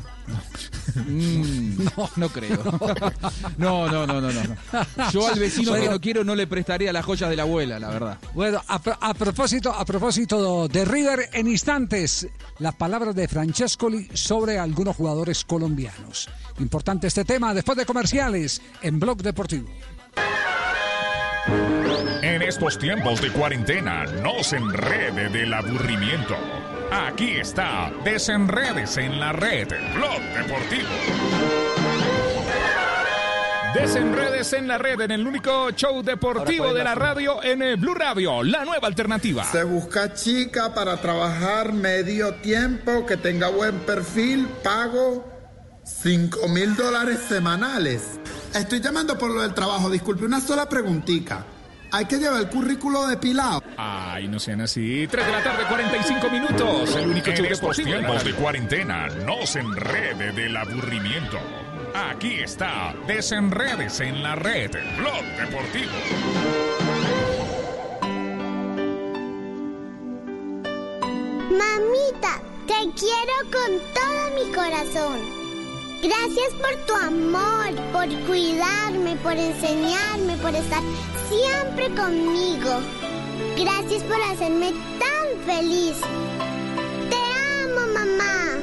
Mm, 0.95 1.83
no, 1.97 2.09
no 2.15 2.29
creo. 2.29 2.57
No, 3.57 3.91
no, 3.91 4.07
no, 4.07 4.21
no, 4.21 4.31
no. 4.31 5.11
Yo 5.11 5.27
al 5.27 5.37
vecino 5.37 5.73
que 5.73 5.89
no 5.89 5.99
quiero 5.99 6.23
no 6.23 6.33
le 6.33 6.47
prestaría 6.47 6.93
las 6.93 7.03
joyas 7.03 7.29
de 7.29 7.35
la 7.35 7.43
abuela, 7.43 7.79
la 7.79 7.89
verdad. 7.89 8.17
Bueno, 8.33 8.61
a, 8.65 8.75
a 9.01 9.13
propósito, 9.13 9.73
a 9.73 9.83
propósito 9.83 10.69
de 10.69 10.85
River, 10.85 11.31
en 11.33 11.49
instantes, 11.49 12.25
las 12.59 12.73
palabras 12.75 13.13
de 13.13 13.27
Francescoli 13.27 14.07
sobre 14.13 14.57
algunos 14.57 14.95
jugadores 14.95 15.43
colombianos. 15.43 16.29
Importante 16.59 17.07
este 17.07 17.25
tema 17.25 17.53
después 17.53 17.77
de 17.77 17.85
comerciales 17.85 18.61
en 18.81 19.01
Blog 19.01 19.21
Deportivo. 19.21 19.67
En 22.21 22.41
estos 22.41 22.79
tiempos 22.79 23.19
de 23.21 23.33
cuarentena, 23.33 24.05
no 24.05 24.41
se 24.43 24.55
enrede 24.55 25.27
del 25.27 25.53
aburrimiento. 25.53 26.37
Aquí 26.91 27.38
está, 27.38 27.91
desenredes 28.03 28.97
en 28.97 29.19
la 29.19 29.31
red, 29.34 29.68
Blog 29.95 30.22
Deportivo. 30.35 30.89
Desenredes 33.73 34.53
en 34.53 34.68
la 34.68 34.77
red, 34.77 35.01
en 35.01 35.11
el 35.11 35.26
único 35.26 35.72
show 35.72 36.03
deportivo 36.03 36.73
de 36.73 36.84
la 36.84 36.93
radio 36.93 37.41
en 37.41 37.64
eh, 37.64 37.76
Blue 37.76 37.95
Radio, 37.95 38.43
la 38.43 38.64
nueva 38.65 38.88
alternativa. 38.88 39.43
Se 39.43 39.64
busca 39.64 40.14
chica 40.14 40.76
para 40.76 40.97
trabajar 40.97 41.73
medio 41.73 42.35
tiempo, 42.35 43.05
que 43.07 43.18
tenga 43.18 43.49
buen 43.49 43.80
perfil, 43.80 44.47
pago 44.64 45.26
5 45.84 46.47
mil 46.49 46.76
dólares 46.76 47.19
semanales. 47.27 48.19
Estoy 48.53 48.80
llamando 48.80 49.18
por 49.18 49.31
lo 49.31 49.41
del 49.41 49.55
trabajo, 49.55 49.89
disculpe, 49.89 50.26
una 50.26 50.39
sola 50.39 50.69
preguntita. 50.69 51.43
Hay 51.94 52.06
que 52.06 52.18
llevar 52.18 52.41
el 52.41 52.49
currículo 52.49 53.06
depilado. 53.06 53.61
Ay, 53.78 54.28
no 54.28 54.40
sean 54.40 54.61
así. 54.61 55.07
3 55.07 55.26
de 55.28 55.32
la 55.32 55.44
tarde, 55.44 55.64
45 55.70 56.30
minutos. 56.32 56.95
El 56.95 57.07
único 57.07 57.30
En 57.30 57.45
estos 57.45 57.78
tiempos 57.78 58.24
de 58.24 58.34
cuarentena, 58.34 59.10
no 59.28 59.45
se 59.45 59.60
enrede 59.60 60.32
del 60.32 60.57
aburrimiento. 60.57 61.38
Aquí 61.94 62.40
está, 62.40 62.95
desenredes 63.06 63.99
en 63.99 64.24
la 64.24 64.34
red, 64.34 64.72
Blog 64.98 65.24
Deportivo. 65.38 65.91
Mamita, 71.52 72.41
te 72.65 72.90
quiero 72.99 73.36
con 73.52 73.80
todo 73.94 74.44
mi 74.44 74.52
corazón. 74.52 75.43
Gracias 76.03 76.53
por 76.61 76.75
tu 76.85 76.93
amor, 76.95 77.73
por 77.93 78.07
cuidarme, 78.27 79.15
por 79.23 79.38
enseñarme, 79.38 80.35
por 80.41 80.53
estar 80.53 80.84
siempre 81.30 81.85
conmigo. 81.95 82.81
Gracias 83.57 84.03
por 84.03 84.21
hacerme 84.21 84.73
tan 84.99 85.45
feliz. 85.45 85.95
Te 87.09 87.15
amo, 87.63 87.93
mamá. 87.93 88.59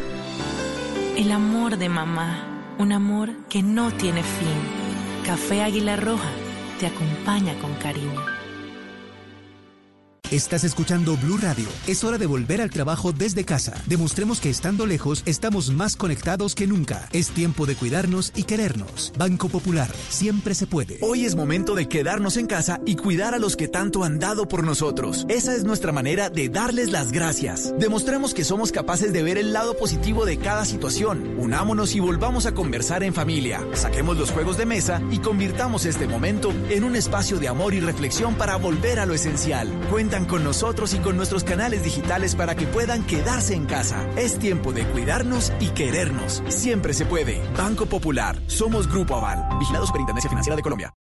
El 1.16 1.32
amor 1.32 1.78
de 1.78 1.88
mamá, 1.88 2.44
un 2.76 2.92
amor 2.92 3.30
que 3.48 3.62
no 3.62 3.90
tiene 3.90 4.22
fin. 4.22 5.24
Café 5.24 5.62
Águila 5.62 5.96
Roja 5.96 6.30
te 6.78 6.88
acompaña 6.88 7.54
con 7.58 7.72
cariño. 7.76 8.39
Estás 10.31 10.62
escuchando 10.62 11.16
Blue 11.16 11.39
Radio. 11.39 11.66
Es 11.89 12.05
hora 12.05 12.16
de 12.16 12.27
volver 12.27 12.61
al 12.61 12.70
trabajo 12.70 13.11
desde 13.11 13.44
casa. 13.44 13.74
Demostremos 13.86 14.40
que 14.40 14.48
estando 14.48 14.86
lejos 14.86 15.24
estamos 15.27 15.73
más 15.73 15.97
conectados 15.97 16.55
que 16.55 16.69
nunca. 16.69 17.09
Es 17.11 17.31
tiempo 17.31 17.66
de 17.66 17.74
cuidarnos 17.74 18.31
y 18.36 18.44
querernos. 18.44 19.12
Banco 19.19 19.48
Popular, 19.48 19.93
siempre 20.09 20.55
se 20.55 20.69
puede. 20.69 20.98
Hoy 21.01 21.24
es 21.24 21.35
momento 21.35 21.74
de 21.74 21.89
quedarnos 21.89 22.36
en 22.36 22.47
casa 22.47 22.81
y 22.86 22.94
cuidar 22.94 23.35
a 23.35 23.40
los 23.40 23.57
que 23.57 23.66
tanto 23.66 24.05
han 24.05 24.20
dado 24.20 24.47
por 24.47 24.62
nosotros. 24.62 25.27
Esa 25.28 25.52
es 25.52 25.65
nuestra 25.65 25.90
manera 25.90 26.31
de 26.31 26.48
darles 26.48 26.93
las 26.93 27.11
gracias. 27.11 27.74
Demostremos 27.81 28.32
que 28.32 28.44
somos 28.44 28.70
capaces 28.70 29.12
de 29.12 29.24
ver 29.24 29.36
el 29.36 29.52
lado 29.52 29.77
positivo 29.77 30.27
de 30.27 30.36
cada 30.36 30.65
situación. 30.65 31.35
Unámonos 31.39 31.97
y 31.97 31.98
volvamos 31.98 32.47
a 32.47 32.55
conversar 32.55 33.02
en 33.02 33.15
familia. 33.15 33.66
Saquemos 33.73 34.16
los 34.16 34.31
juegos 34.31 34.57
de 34.59 34.66
mesa 34.66 35.02
y 35.11 35.19
convirtamos 35.19 35.86
este 35.86 36.07
momento 36.07 36.55
en 36.69 36.85
un 36.85 36.94
espacio 36.94 37.40
de 37.40 37.48
amor 37.48 37.74
y 37.74 37.81
reflexión 37.81 38.36
para 38.36 38.55
volver 38.55 39.01
a 39.01 39.07
lo 39.07 39.15
esencial. 39.15 39.69
Cuentan 40.20 40.36
con 40.36 40.44
nosotros 40.44 40.92
y 40.94 40.98
con 40.98 41.16
nuestros 41.16 41.44
canales 41.44 41.82
digitales 41.82 42.34
para 42.34 42.55
que 42.55 42.66
puedan 42.66 43.06
quedarse 43.06 43.55
en 43.55 43.64
casa. 43.66 44.06
Es 44.16 44.38
tiempo 44.38 44.72
de 44.72 44.84
cuidarnos 44.84 45.52
y 45.60 45.68
querernos. 45.68 46.42
Siempre 46.48 46.92
se 46.92 47.06
puede. 47.06 47.40
Banco 47.56 47.86
Popular. 47.86 48.36
Somos 48.47 48.86
Grupo 48.86 49.16
Aval. 49.16 49.59
Vigilado 49.59 49.86
Superintendencia 49.86 50.28
Financiera 50.28 50.56
de 50.56 50.62
Colombia. 50.62 50.92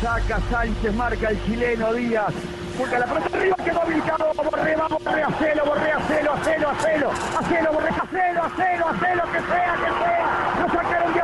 Saca 0.00 0.40
Sánchez, 0.50 0.94
marca 0.94 1.28
el 1.28 1.44
chileno 1.44 1.92
Díaz. 1.92 2.32
Juega 2.78 2.98
la 3.00 3.06
pelota 3.06 3.36
arriba, 3.36 3.56
quedó 3.62 3.82
habilitado. 3.82 4.32
Borré, 4.34 4.76
va, 4.76 4.88
Borré, 4.88 5.22
hacelo, 5.22 5.64
Borré, 5.66 5.92
hacelo, 5.92 6.32
hacelo, 6.32 6.70
hacelo. 6.70 7.10
Hacelo, 7.10 7.72
Borré, 7.72 7.88
hacelo, 7.90 8.42
hacelo, 8.44 8.88
hacelo, 8.88 9.22
que 9.32 9.40
sea, 9.40 9.74
que 9.76 9.90
sea. 10.04 10.54
Lo 10.60 10.68
sacaron 10.72 11.12
de 11.12 11.19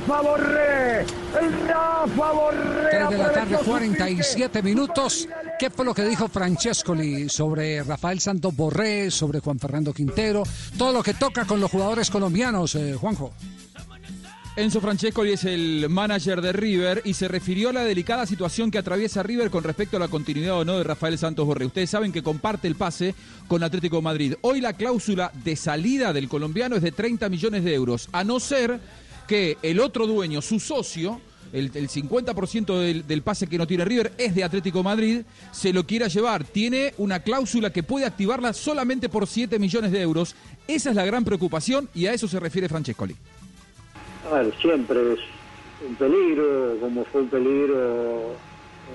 Rafa 0.00 0.22
Borré. 0.22 1.00
El 1.00 1.68
Rafa 1.68 2.32
Borré. 2.32 2.90
3 2.90 3.10
de 3.10 3.18
la 3.18 3.32
tarde, 3.32 3.54
aprovechó 3.54 3.64
su 3.64 3.70
47 3.70 4.62
minutos. 4.62 5.28
¿Qué 5.58 5.68
fue 5.68 5.84
lo 5.84 5.94
que 5.94 6.04
dijo 6.04 6.28
Francescoli 6.28 7.28
sobre 7.28 7.82
Rafael 7.82 8.18
Santos 8.18 8.56
Borré, 8.56 9.10
sobre 9.10 9.40
Juan 9.40 9.58
Fernando 9.58 9.92
Quintero? 9.92 10.42
Todo 10.78 10.92
lo 10.92 11.02
que 11.02 11.14
toca 11.14 11.44
con 11.44 11.60
los 11.60 11.70
jugadores 11.70 12.10
colombianos, 12.10 12.74
eh, 12.76 12.94
Juanjo. 12.94 13.32
Enzo 14.56 14.80
Francescoli 14.80 15.32
es 15.32 15.44
el 15.44 15.86
manager 15.88 16.40
de 16.40 16.52
River 16.52 17.02
y 17.04 17.14
se 17.14 17.28
refirió 17.28 17.68
a 17.68 17.72
la 17.72 17.84
delicada 17.84 18.26
situación 18.26 18.70
que 18.70 18.78
atraviesa 18.78 19.22
River 19.22 19.48
con 19.50 19.62
respecto 19.62 19.96
a 19.96 20.00
la 20.00 20.08
continuidad 20.08 20.58
o 20.58 20.64
no 20.64 20.78
de 20.78 20.84
Rafael 20.84 21.18
Santos 21.18 21.46
Borré. 21.46 21.66
Ustedes 21.66 21.90
saben 21.90 22.10
que 22.10 22.22
comparte 22.22 22.66
el 22.66 22.74
pase 22.74 23.14
con 23.46 23.62
Atlético 23.62 23.96
de 23.96 24.02
Madrid. 24.02 24.34
Hoy 24.40 24.60
la 24.60 24.72
cláusula 24.72 25.30
de 25.44 25.56
salida 25.56 26.12
del 26.12 26.28
colombiano 26.28 26.74
es 26.76 26.82
de 26.82 26.90
30 26.90 27.28
millones 27.28 27.64
de 27.64 27.74
euros, 27.74 28.08
a 28.12 28.24
no 28.24 28.40
ser 28.40 28.80
que 29.30 29.58
el 29.62 29.78
otro 29.78 30.08
dueño, 30.08 30.42
su 30.42 30.58
socio, 30.58 31.20
el, 31.52 31.70
el 31.74 31.88
50% 31.88 33.04
del, 33.06 33.22
pase 33.22 33.46
que 33.46 33.58
no 33.58 33.64
tiene 33.64 33.84
River 33.84 34.10
es 34.18 34.34
de 34.34 34.42
Atlético 34.42 34.82
Madrid, 34.82 35.22
se 35.52 35.72
lo 35.72 35.86
quiera 35.86 36.08
llevar. 36.08 36.42
Tiene 36.42 36.94
una 36.98 37.20
cláusula 37.20 37.70
que 37.70 37.84
puede 37.84 38.06
activarla 38.06 38.52
solamente 38.52 39.08
por 39.08 39.28
7 39.28 39.60
millones 39.60 39.92
de 39.92 40.02
euros. 40.02 40.34
Esa 40.66 40.90
es 40.90 40.96
la 40.96 41.04
gran 41.04 41.24
preocupación 41.24 41.88
y 41.94 42.06
a 42.06 42.12
eso 42.12 42.26
se 42.26 42.40
refiere 42.40 42.68
Francescoli. 42.68 43.14
A 44.28 44.34
ver, 44.34 44.52
siempre 44.60 45.12
es 45.12 45.20
un 45.88 45.94
peligro, 45.94 46.76
como 46.80 47.04
fue 47.04 47.20
un 47.20 47.28
peligro 47.28 48.34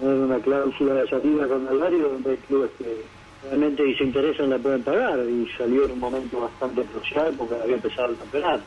tener 0.01 0.15
una 0.15 0.39
cláusula 0.39 0.95
de 0.95 1.07
salida 1.07 1.47
con 1.47 1.65
área 1.81 2.03
donde 2.03 2.31
hay 2.31 2.37
clubes 2.45 2.71
que 2.77 3.03
realmente 3.49 3.83
si 3.85 3.95
se 3.95 4.03
interesan 4.03 4.49
la 4.49 4.57
pueden 4.57 4.83
pagar 4.83 5.19
y 5.19 5.47
salió 5.57 5.85
en 5.85 5.91
un 5.91 5.99
momento 5.99 6.41
bastante 6.41 6.83
crucial 6.83 7.33
porque 7.37 7.55
había 7.55 7.75
empezado 7.75 8.09
el 8.09 8.17
campeonato. 8.17 8.63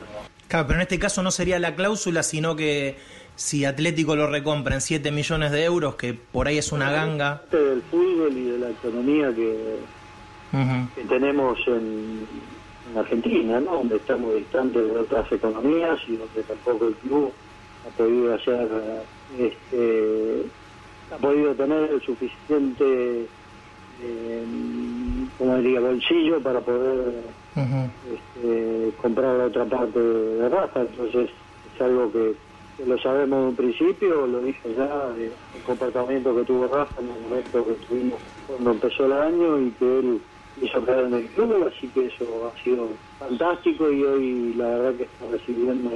Claro, 0.47 0.67
pero 0.67 0.79
en 0.79 0.81
este 0.81 0.99
caso 0.99 1.21
no 1.21 1.31
sería 1.31 1.59
la 1.59 1.75
cláusula, 1.75 2.23
sino 2.23 2.55
que 2.55 2.97
si 3.35 3.65
Atlético 3.65 4.15
lo 4.15 4.27
recompra 4.27 4.75
en 4.75 4.81
7 4.81 5.11
millones 5.11 5.51
de 5.51 5.63
euros, 5.63 5.95
que 5.95 6.13
por 6.13 6.47
ahí 6.47 6.57
es 6.57 6.71
una 6.71 6.91
ganga. 6.91 7.43
Del 7.51 7.81
fútbol 7.83 8.35
y 8.35 8.51
de 8.51 8.57
la 8.57 8.69
economía 8.69 9.33
que, 9.33 9.77
que 10.95 11.03
tenemos 11.07 11.57
en, 11.67 12.25
en 12.91 12.97
Argentina, 12.97 13.59
¿no? 13.59 13.75
donde 13.75 13.97
estamos 13.97 14.35
distantes 14.35 14.83
de 14.83 14.97
otras 14.97 15.31
economías 15.31 15.99
y 16.07 16.17
donde 16.17 16.43
tampoco 16.43 16.87
el 16.87 16.95
club 16.95 17.31
ha 17.87 17.97
podido 17.97 18.33
hacer, 18.33 18.67
este, 19.37 20.43
ha 21.13 21.17
podido 21.17 21.53
tener 21.53 21.91
el 21.91 22.01
suficiente, 22.01 23.27
eh, 24.01 24.45
como 25.37 25.57
diría, 25.57 25.79
bolsillo 25.79 26.41
para 26.41 26.61
poder 26.61 27.23
este, 28.13 28.91
comprar 29.01 29.37
la 29.37 29.45
otra 29.45 29.65
parte 29.65 29.99
de 29.99 30.49
Rafa, 30.49 30.81
entonces 30.81 31.29
es 31.73 31.81
algo 31.81 32.11
que, 32.11 32.35
que 32.77 32.85
lo 32.85 32.97
sabemos 32.99 33.41
de 33.41 33.49
un 33.49 33.55
principio, 33.55 34.27
lo 34.27 34.41
dije 34.41 34.73
ya, 34.75 35.13
el 35.17 35.61
comportamiento 35.63 36.35
que 36.35 36.43
tuvo 36.43 36.67
Rafa 36.67 37.01
en 37.01 37.09
el 37.09 37.21
momento 37.21 37.65
que 37.65 37.73
tuvimos 37.87 38.21
cuando 38.47 38.71
empezó 38.71 39.05
el 39.05 39.13
año 39.13 39.61
y 39.61 39.71
que 39.71 39.99
él 39.99 40.21
hizo 40.61 40.85
caer 40.85 41.05
en 41.05 41.13
el 41.13 41.27
club, 41.29 41.67
así 41.67 41.87
que 41.89 42.07
eso 42.07 42.51
ha 42.51 42.63
sido 42.63 42.89
fantástico 43.17 43.91
y 43.91 44.03
hoy 44.03 44.53
la 44.55 44.69
verdad 44.69 44.95
que 44.95 45.03
está 45.03 45.25
recibiendo 45.31 45.91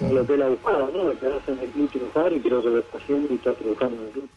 lo 0.00 0.26
que 0.26 0.34
él 0.34 0.42
ha 0.42 0.48
buscado, 0.48 0.90
¿no? 0.94 1.08
De 1.08 1.16
quedarse 1.18 1.50
en 1.50 1.58
el 1.58 1.70
club 1.70 1.90
triunfar 1.90 2.32
y 2.32 2.40
creo 2.40 2.62
que 2.62 2.70
lo 2.70 2.78
está 2.78 2.98
haciendo 2.98 3.32
y 3.32 3.36
está 3.36 3.54
triunfando 3.54 3.96
en 3.96 4.06
el 4.06 4.12
club. 4.12 4.28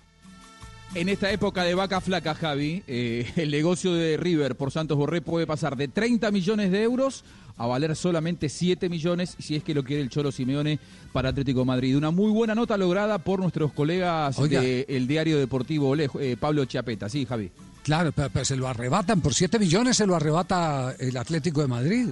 En 0.93 1.07
esta 1.07 1.31
época 1.31 1.63
de 1.63 1.73
vaca 1.73 2.01
flaca, 2.01 2.35
Javi, 2.35 2.84
eh, 2.85 3.31
el 3.38 3.49
negocio 3.49 3.93
de 3.93 4.18
River 4.18 4.55
por 4.55 4.72
Santos 4.72 4.97
Borré 4.97 5.22
puede 5.22 5.47
pasar 5.47 5.77
de 5.77 5.88
30 5.88 6.31
millones 6.31 6.69
de 6.69 6.84
euros 6.84 7.23
a 7.55 7.65
valer 7.65 7.95
solamente 7.95 8.49
7 8.49 8.89
millones 8.89 9.38
si 9.39 9.55
es 9.55 9.63
que 9.63 9.73
lo 9.73 9.85
quiere 9.85 10.01
el 10.01 10.09
Cholo 10.09 10.34
Simeone 10.34 10.80
para 11.13 11.30
Atlético 11.30 11.59
de 11.59 11.65
Madrid. 11.65 11.95
Una 11.95 12.11
muy 12.11 12.30
buena 12.30 12.55
nota 12.55 12.76
lograda 12.76 13.19
por 13.19 13.39
nuestros 13.39 13.72
colegas 13.72 14.35
del 14.38 15.07
diario 15.07 15.39
deportivo 15.39 15.89
Olé, 15.89 16.09
eh, 16.19 16.35
Pablo 16.38 16.65
Chiapeta. 16.65 17.07
Sí, 17.07 17.26
Javi. 17.26 17.51
Claro, 17.84 18.11
pero, 18.11 18.30
pero 18.30 18.43
se 18.43 18.57
lo 18.57 18.68
arrebatan 18.68 19.22
por 19.22 19.34
7 19.34 19.59
millones, 19.59 19.95
se 19.95 20.05
lo 20.05 20.15
arrebata 20.15 20.93
el 20.99 21.15
Atlético 21.15 21.61
de 21.61 21.68
Madrid. 21.68 22.09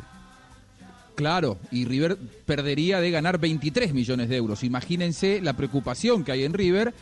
Claro, 1.19 1.57
y 1.69 1.84
River 1.84 2.18
perdería 2.45 3.01
de 3.01 3.11
ganar 3.11 3.39
23 3.39 3.93
millones 3.93 4.30
de 4.30 4.38
euros. 4.38 4.64
Imagínense 4.64 5.41
la 5.41 5.51
preocupación 5.51 6.23
que 6.23 6.31
hay 6.31 6.45
en 6.45 6.53
River. 6.53 6.93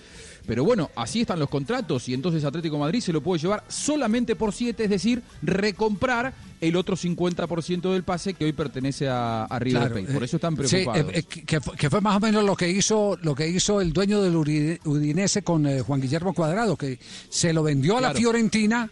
Pero 0.48 0.64
bueno, 0.64 0.90
así 0.96 1.22
están 1.22 1.40
los 1.40 1.50
contratos 1.50 2.08
y 2.08 2.14
entonces 2.14 2.44
Atlético 2.46 2.76
de 2.78 2.80
Madrid 2.80 3.02
se 3.02 3.12
lo 3.14 3.22
puede 3.22 3.42
llevar 3.42 3.64
solamente 3.68 4.36
por 4.36 4.54
7, 4.54 4.86
es 4.86 4.90
decir, 4.90 5.22
recomprar 5.42 6.34
el 6.62 6.76
otro 6.76 6.96
50% 6.96 7.92
del 7.92 8.04
pase 8.04 8.34
que 8.34 8.46
hoy 8.46 8.54
pertenece 8.54 9.08
a, 9.10 9.44
a 9.44 9.60
River 9.60 9.82
Claro, 9.82 9.96
Plate. 9.96 10.14
Por 10.14 10.24
eh, 10.24 10.26
eso 10.26 10.38
están 10.38 10.56
sí, 10.66 10.78
preocupados. 10.78 11.14
eh, 11.14 11.20
eh, 11.20 11.24
que, 11.46 11.62
fue, 11.62 11.76
que 11.76 11.90
fue 11.90 12.02
más 12.02 12.16
o 12.16 12.20
menos 12.20 12.44
lo 12.44 12.56
que 12.56 12.70
hizo 12.70 13.18
lo 13.22 13.36
que 13.36 13.48
hizo 13.48 13.82
el 13.82 13.94
dueño 13.94 14.22
del 14.22 14.36
Udinese 14.36 15.44
con 15.44 15.68
eh, 15.68 15.82
Juan 15.82 16.02
Guillermo 16.02 16.34
Cuadrado, 16.34 16.76
que 16.78 16.98
se 17.30 17.54
lo 17.54 17.62
vendió 17.64 17.98
a 17.98 18.02
la. 18.02 18.14
Fiorentina 18.14 18.90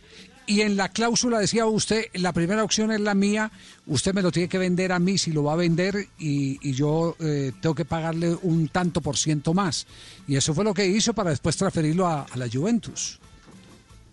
y 0.47 0.61
en 0.61 0.77
la 0.77 0.89
cláusula 0.89 1.39
decía 1.39 1.65
usted, 1.65 2.05
la 2.13 2.33
primera 2.33 2.63
opción 2.63 2.91
es 2.91 2.99
la 2.99 3.15
mía, 3.15 3.51
usted 3.87 4.13
me 4.13 4.21
lo 4.21 4.31
tiene 4.31 4.49
que 4.49 4.57
vender 4.57 4.91
a 4.91 4.99
mí 4.99 5.17
si 5.17 5.31
lo 5.31 5.43
va 5.43 5.53
a 5.53 5.57
vender 5.57 6.07
y, 6.17 6.73
yo 6.73 7.15
eh, 7.19 7.51
tengo 7.61 7.73
que 7.73 7.85
pagarle 7.85 8.35
un 8.41 8.67
tanto 8.67 9.01
por 9.01 9.17
ciento 9.17 9.53
más. 9.53 9.87
Y 10.27 10.35
eso 10.35 10.53
fue 10.53 10.63
lo 10.63 10.73
que 10.73 10.85
hizo 10.85 11.13
para 11.13 11.29
después 11.29 11.57
transferirlo 11.57 12.07
a 12.07 12.27
la 12.35 12.49
Juventus. 12.51 13.19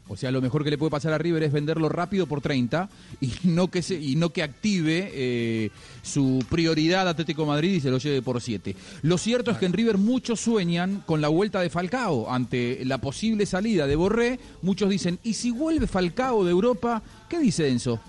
O 0.09 0.17
sea, 0.17 0.31
lo 0.31 0.43
mejor 0.43 0.65
que 0.65 0.71
le 0.71 0.79
puede 0.79 0.91
pasar 0.91 1.13
a 1.13 1.19
River 1.19 1.45
es 1.45 1.53
venderlo 1.53 1.89
rápido 1.89 2.27
por 2.27 2.41
30 2.41 2.89
y 3.21 3.33
no 3.45 3.69
que 3.69 3.83
se, 3.83 3.95
y 3.95 4.17
no 4.17 4.31
que 4.31 4.43
active 4.43 5.11
eh, 5.13 5.71
su 6.03 6.45
prioridad 6.51 7.09
Atlético 7.09 7.47
Madrid 7.47 7.75
y 7.75 7.81
se 7.81 7.91
lo 7.91 7.99
lleve 7.99 8.21
por 8.21 8.41
7. 8.41 8.75
Lo 9.03 9.17
cierto 9.17 9.51
es 9.51 9.59
que 9.59 9.67
en 9.67 9.73
River 9.73 9.99
muchos 9.99 10.41
sueñan 10.41 11.03
con 11.07 11.21
la 11.21 11.29
vuelta 11.29 11.61
de 11.61 11.71
Falcao 11.71 12.31
ante 12.31 12.85
la 12.85 12.99
posible 12.99 13.47
salida 13.47 13.87
de 13.87 13.97
Borré. 13.97 14.41
Muchos 14.61 14.91
dicen, 14.91 15.19
¿y 15.23 15.35
si 15.35 15.51
vuelve 15.51 15.87
Falcao 15.87 16.45
de 16.45 16.51
Europa? 16.51 17.01
¿Qué 17.29 17.39
dice 17.39 17.69
Enzo? 17.69 18.01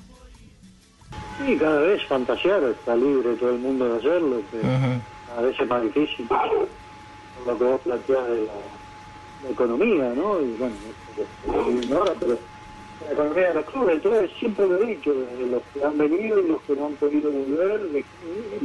Sí, 1.40 1.56
cada 1.58 1.80
vez 1.80 2.04
fantasear, 2.06 2.64
está 2.64 2.96
libre 2.96 3.36
todo 3.36 3.52
el 3.52 3.60
mundo 3.60 3.86
de 3.88 3.98
hacerlo, 4.00 4.42
pero 4.52 4.64
cada 5.28 5.42
vez 5.44 5.60
es 5.60 5.68
más 5.68 5.84
difícil. 5.84 6.26
Por 6.28 6.68
lo 7.48 7.58
que 7.58 7.64
vos 7.64 7.82
planteás 7.82 8.28
de 8.28 8.46
la, 8.46 8.54
la 9.44 9.50
economía, 9.52 10.14
¿no? 10.16 10.42
Y 10.42 10.56
bueno, 10.58 10.76
ignora, 11.46 12.14
pero 12.20 12.38
la 13.06 13.12
economía 13.12 13.48
de 13.50 13.54
los 13.56 13.66
clubes, 13.66 13.96
entonces 13.96 14.32
siempre 14.40 14.68
lo 14.68 14.82
he 14.82 14.86
dicho, 14.86 15.14
los 15.14 15.62
que 15.74 15.84
han 15.84 15.98
venido 15.98 16.40
y 16.40 16.48
los 16.48 16.62
que 16.62 16.76
no 16.76 16.86
han 16.86 16.94
podido 16.94 17.32
volver, 17.32 17.82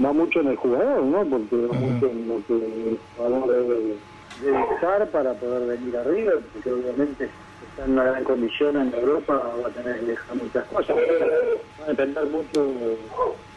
va 0.05 0.13
mucho 0.13 0.41
en 0.41 0.49
el 0.49 0.57
jugador, 0.57 1.03
¿no? 1.03 1.25
Porque 1.27 1.57
va 1.57 1.75
mucho 1.75 2.07
en 2.07 2.29
lo 2.29 2.47
que 2.47 2.55
el 2.55 2.99
jugador 3.17 3.49
debe, 3.51 3.97
debe 4.43 4.75
estar 4.75 5.11
para 5.11 5.35
poder 5.35 5.79
venir 5.79 5.97
arriba, 5.97 6.33
porque 6.53 6.73
obviamente 6.73 7.31
está 7.71 7.85
en 7.85 7.93
una 7.93 8.05
gran 8.05 8.25
condición 8.25 8.77
en 8.77 8.95
Europa, 8.95 9.43
va 9.63 9.69
a 9.69 9.73
tener 9.73 10.01
que 10.01 10.07
dejar 10.07 10.37
muchas 10.37 10.65
cosas. 10.67 10.97
Va 10.97 11.85
a 11.85 11.89
depender 11.89 12.27
mucho 12.27 12.67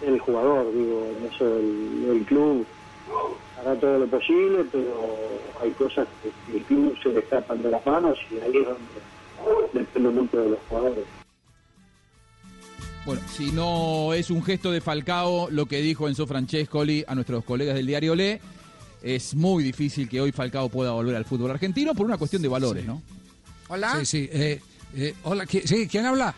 del 0.02 0.20
jugador, 0.20 0.74
digo, 0.74 1.08
en 1.18 1.26
eso 1.28 1.46
el, 1.46 2.10
el 2.10 2.26
club 2.26 2.66
hará 3.62 3.80
todo 3.80 4.00
lo 4.00 4.08
posible, 4.08 4.66
pero 4.72 5.18
hay 5.62 5.72
cosas 5.72 6.08
que 6.22 6.58
el 6.58 6.64
club 6.64 6.96
se 7.02 7.10
le 7.10 7.20
escapan 7.20 7.62
de 7.62 7.72
las 7.72 7.86
manos 7.86 8.18
y 8.32 8.36
ahí 8.36 8.58
es 8.58 8.66
donde 8.66 9.80
depende 9.80 10.10
mucho 10.10 10.38
de 10.38 10.50
los 10.52 10.60
jugadores. 10.68 11.06
Bueno, 13.06 13.22
si 13.32 13.52
no 13.52 14.14
es 14.14 14.30
un 14.30 14.44
gesto 14.44 14.72
de 14.72 14.80
Falcao, 14.82 15.50
lo 15.50 15.66
que 15.66 15.82
dijo 15.82 16.08
Enzo 16.08 16.28
Francescoli 16.28 17.04
a 17.08 17.16
nuestros 17.16 17.44
colegas 17.44 17.76
del 17.76 17.88
diario 17.88 18.14
Le, 18.16 18.40
es 19.02 19.34
muy 19.34 19.64
difícil 19.64 20.08
que 20.08 20.22
hoy 20.22 20.32
Falcao 20.32 20.70
pueda 20.70 20.92
volver 20.92 21.16
al 21.16 21.26
fútbol 21.26 21.50
argentino 21.52 21.96
por 21.96 22.06
una 22.06 22.18
cuestión 22.20 22.42
de 22.44 22.48
valores, 22.48 22.86
¿no? 22.86 23.02
Hola. 23.70 23.96
Sí, 24.00 24.06
sí. 24.06 24.30
eh, 24.32 24.60
eh, 24.96 25.16
hola, 25.24 25.46
¿qui- 25.46 25.66
sí, 25.66 25.88
¿quién 25.88 26.06
habla? 26.06 26.36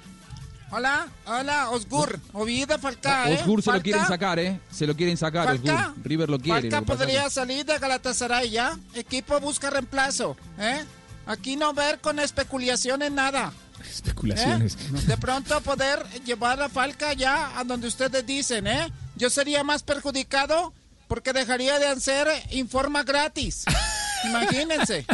Hola, 0.75 1.07
hola, 1.27 1.69
Osgur. 1.69 2.19
Oviedo 2.31 2.79
Falcá, 2.79 3.29
¿eh? 3.29 3.35
Osgur 3.35 3.61
se 3.61 3.71
lo 3.71 3.79
quieren 3.79 4.07
sacar, 4.07 4.39
¿eh? 4.39 4.59
Se 4.71 4.87
lo 4.87 4.95
quieren 4.95 5.15
sacar, 5.17 5.45
Falcá. 5.45 5.89
Osgur. 5.89 6.03
River 6.03 6.29
lo 6.31 6.39
quiere. 6.39 6.61
Falcá 6.61 6.79
lo 6.79 6.85
podría 6.97 7.29
salir 7.29 7.63
de 7.63 7.77
Galatasaray 7.77 8.49
ya. 8.49 8.79
Equipo 8.95 9.39
busca 9.39 9.69
reemplazo, 9.69 10.35
¿eh? 10.57 10.83
Aquí 11.27 11.57
no 11.57 11.75
ver 11.75 11.99
con 11.99 12.17
especulaciones 12.17 13.11
nada. 13.11 13.53
Especulaciones. 13.87 14.73
¿eh? 14.73 15.01
De 15.05 15.15
pronto 15.17 15.61
poder 15.61 16.03
llevar 16.25 16.59
a 16.59 16.69
Falca 16.69 17.13
ya 17.13 17.55
a 17.55 17.63
donde 17.63 17.87
ustedes 17.87 18.25
dicen, 18.25 18.65
¿eh? 18.65 18.91
Yo 19.15 19.29
sería 19.29 19.63
más 19.63 19.83
perjudicado 19.83 20.73
porque 21.07 21.33
dejaría 21.33 21.77
de 21.77 21.85
hacer 21.85 22.27
informa 22.49 23.03
gratis. 23.03 23.65
Imagínense. 24.25 25.05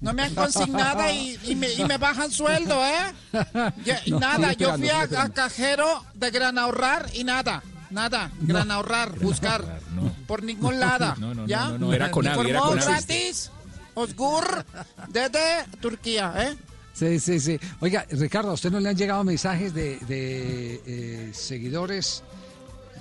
No 0.00 0.12
me 0.12 0.22
han 0.22 0.34
consignado 0.34 1.02
y, 1.10 1.38
y 1.44 1.54
me, 1.54 1.72
y 1.72 1.84
me 1.84 1.96
bajan 1.98 2.30
sueldo, 2.30 2.80
¿eh? 2.84 3.42
Ya- 3.84 4.00
y 4.04 4.10
No, 4.12 4.20
nada, 4.20 4.52
yo 4.52 4.76
fui 4.76 4.88
a, 4.88 5.08
cajero 5.34 6.04
de 6.14 6.30
Gran 6.30 6.58
Ahorrar 6.58 7.06
y 7.14 7.24
nada. 7.24 7.62
Nada, 7.90 8.30
Gran 8.40 8.70
Ahorrar, 8.70 9.18
buscar. 9.18 9.80
Por 10.26 10.42
ningún 10.42 10.78
lado. 10.78 11.14
No, 11.18 11.34
no, 11.34 11.46
¿Ya? 11.46 11.68
no, 11.70 11.78
no, 11.78 11.92
era 11.92 12.06
era 12.06 12.16
Informó 12.16 12.60
Conavi. 12.60 12.80
gratis. 12.84 13.50
Osgur 13.94 14.64
desde 15.08 15.64
Turquía, 15.80 16.32
¿eh? 16.36 16.56
Sí, 16.92 17.18
sí, 17.18 17.40
sí. 17.40 17.58
Oiga, 17.80 18.06
Ricardo, 18.10 18.50
¿a 18.50 18.54
usted 18.54 18.70
no 18.70 18.78
le 18.80 18.88
han 18.88 18.96
llegado 18.96 19.24
mensajes 19.24 19.72
de, 19.74 19.98
de, 20.06 20.82
eh, 20.86 21.30
seguidores 21.32 22.22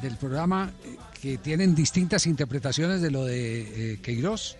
del 0.01 0.15
programa 0.17 0.71
que 1.21 1.37
tienen 1.37 1.75
distintas 1.75 2.25
interpretaciones 2.27 3.01
de 3.01 3.11
lo 3.11 3.25
de 3.25 3.93
eh, 3.93 3.99
Queiroz? 4.01 4.55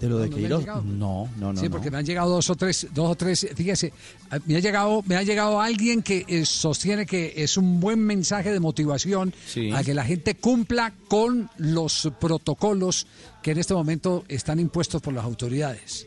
¿De 0.00 0.08
lo 0.08 0.18
de 0.18 0.28
¿No 0.28 0.36
le 0.36 0.44
han 0.44 0.48
Queiroz? 0.62 0.84
No, 0.84 1.28
no, 1.38 1.52
no. 1.52 1.60
sí, 1.60 1.66
no. 1.66 1.70
porque 1.70 1.90
me 1.90 1.98
han 1.98 2.04
llegado 2.04 2.28
dos 2.30 2.50
o 2.50 2.56
tres, 2.56 2.88
dos 2.92 3.10
o 3.10 3.14
tres. 3.14 3.46
Fíjese, 3.54 3.92
a- 4.30 4.38
me 4.46 4.56
ha 4.56 4.58
llegado, 4.60 5.02
me 5.06 5.14
ha 5.16 5.22
llegado 5.22 5.60
alguien 5.60 6.02
que 6.02 6.24
eh, 6.26 6.44
sostiene 6.44 7.06
que 7.06 7.34
es 7.36 7.56
un 7.56 7.78
buen 7.78 8.00
mensaje 8.00 8.50
de 8.52 8.58
motivación 8.58 9.32
Sí. 9.46 9.70
a 9.70 9.84
que 9.84 9.94
la 9.94 10.04
gente 10.04 10.34
cumpla 10.34 10.92
con 11.08 11.48
los 11.58 12.10
protocolos 12.20 13.06
que 13.42 13.52
en 13.52 13.58
este 13.58 13.74
momento 13.74 14.24
están 14.28 14.58
impuestos 14.58 15.00
por 15.00 15.14
las 15.14 15.24
autoridades. 15.24 16.06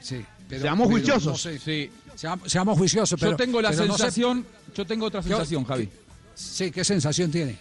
Sí, 0.00 0.24
pero- 0.48 0.62
Seamos 0.62 0.86
pero 0.88 0.98
juiciosos. 0.98 1.26
no 1.32 1.36
sé. 1.36 1.58
Sí. 1.58 1.90
Seamos, 2.14 2.50
seamos 2.50 2.78
juiciosos, 2.78 3.20
pero 3.20 3.32
yo 3.32 3.36
tengo 3.36 3.60
la 3.62 3.70
pero 3.70 3.86
no 3.86 3.92
sé- 3.92 3.98
sensación, 4.04 4.46
yo 4.74 4.86
tengo 4.86 5.06
otra 5.06 5.20
Yo- 5.20 5.28
sensación, 5.28 5.64
Javi. 5.64 5.88
sí, 6.34 6.70
¿qué 6.70 6.82
sensación 6.84 7.30
tiene? 7.30 7.56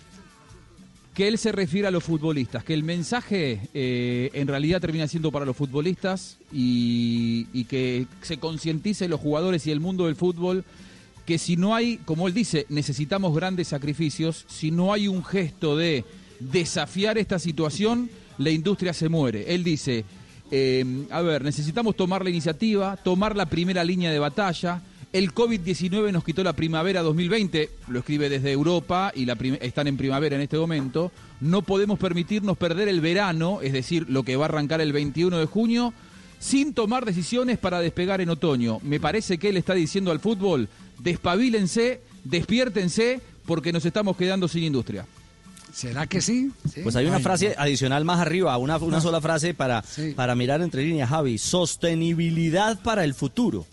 Que 1.18 1.28
él 1.28 1.40
se 1.40 1.52
refiere 1.52 1.88
a 1.88 1.90
los 1.90 2.04
futbolistas, 2.04 2.64
que 2.64 2.76
el 2.76 2.84
mensaje 2.84 3.60
eh, 3.74 4.30
en 4.34 4.48
realidad 4.48 4.80
termina 4.80 5.08
siendo 5.08 5.32
para 5.32 5.46
los 5.46 5.58
futbolistas 5.58 6.38
y, 6.54 7.64
que 7.64 8.06
se 8.22 8.38
concientice 8.38 9.08
los 9.08 9.20
jugadores 9.20 9.66
y 9.66 9.72
el 9.72 9.80
mundo 9.80 10.06
del 10.06 10.16
fútbol 10.16 10.64
que 11.26 11.40
si 11.40 11.58
no 11.58 11.74
hay, 11.74 11.98
como 12.06 12.28
él 12.28 12.36
dice, 12.36 12.68
necesitamos 12.70 13.34
grandes 13.34 13.70
sacrificios, 13.70 14.46
si 14.48 14.70
no 14.70 14.94
hay 14.94 15.08
un 15.08 15.26
gesto 15.26 15.76
de 15.76 16.06
desafiar 16.40 17.18
esta 17.18 17.40
situación, 17.40 18.12
la 18.38 18.52
industria 18.52 18.94
se 18.94 19.10
muere. 19.10 19.56
Él 19.56 19.64
dice, 19.64 20.06
eh, 20.52 20.86
a 21.10 21.24
ver, 21.24 21.44
necesitamos 21.44 21.96
tomar 21.96 22.24
la 22.24 22.30
iniciativa, 22.30 22.96
tomar 22.96 23.36
la 23.36 23.48
primera 23.48 23.84
línea 23.84 24.12
de 24.12 24.20
batalla. 24.20 24.84
El 25.18 25.34
COVID-19 25.34 26.12
nos 26.12 26.24
quitó 26.24 26.44
la 26.44 26.54
primavera 26.54 27.02
2020, 27.02 27.72
lo 27.88 28.00
escribe 28.00 28.30
desde 28.30 28.52
Europa 28.52 29.12
y 29.16 29.26
la 29.26 29.36
están 29.62 29.88
en 29.88 29.98
primavera 29.98 30.36
en 30.36 30.44
este 30.44 30.58
momento. 30.60 31.12
No 31.42 31.64
podemos 31.64 31.98
permitirnos 31.98 32.56
perder 32.56 32.88
el 32.88 33.02
verano, 33.02 33.60
es 33.64 33.74
decir, 33.74 34.06
lo 34.10 34.22
que 34.22 34.36
va 34.36 34.46
a 34.46 34.50
arrancar 34.50 34.80
el 34.80 34.94
21 34.94 35.40
de 35.40 35.46
junio, 35.48 35.92
sin 36.38 36.76
tomar 36.76 37.04
decisiones 37.04 37.58
para 37.58 37.80
despegar 37.80 38.22
en 38.22 38.30
otoño. 38.30 38.80
Me 38.84 39.00
parece 39.00 39.40
que 39.40 39.50
él 39.50 39.58
está 39.58 39.74
diciendo 39.74 40.12
al 40.12 40.20
fútbol, 40.20 40.70
despabilense, 41.00 42.02
despiértense, 42.24 43.20
porque 43.48 43.74
nos 43.74 43.86
estamos 43.86 44.18
quedando 44.18 44.48
sin 44.48 44.66
industria. 44.66 45.08
¿Será 45.74 46.06
que 46.06 46.22
sí? 46.22 46.52
¿Sí? 46.72 46.82
Pues 46.84 46.96
hay 46.96 47.08
una 47.08 47.18
Ay, 47.18 47.24
frase 47.24 47.56
no. 47.58 47.64
adicional 47.64 48.06
más 48.06 48.20
arriba, 48.20 48.56
una, 48.58 48.78
una 48.78 49.02
sola 49.02 49.20
frase 49.20 49.56
para, 49.56 49.82
Sí. 49.82 50.14
para 50.16 50.36
mirar 50.36 50.62
entre 50.62 50.84
líneas, 50.84 51.10
Javi. 51.10 51.40
Sostenibilidad 51.40 52.80
para 52.84 53.04
el 53.04 53.16
futuro. 53.16 53.66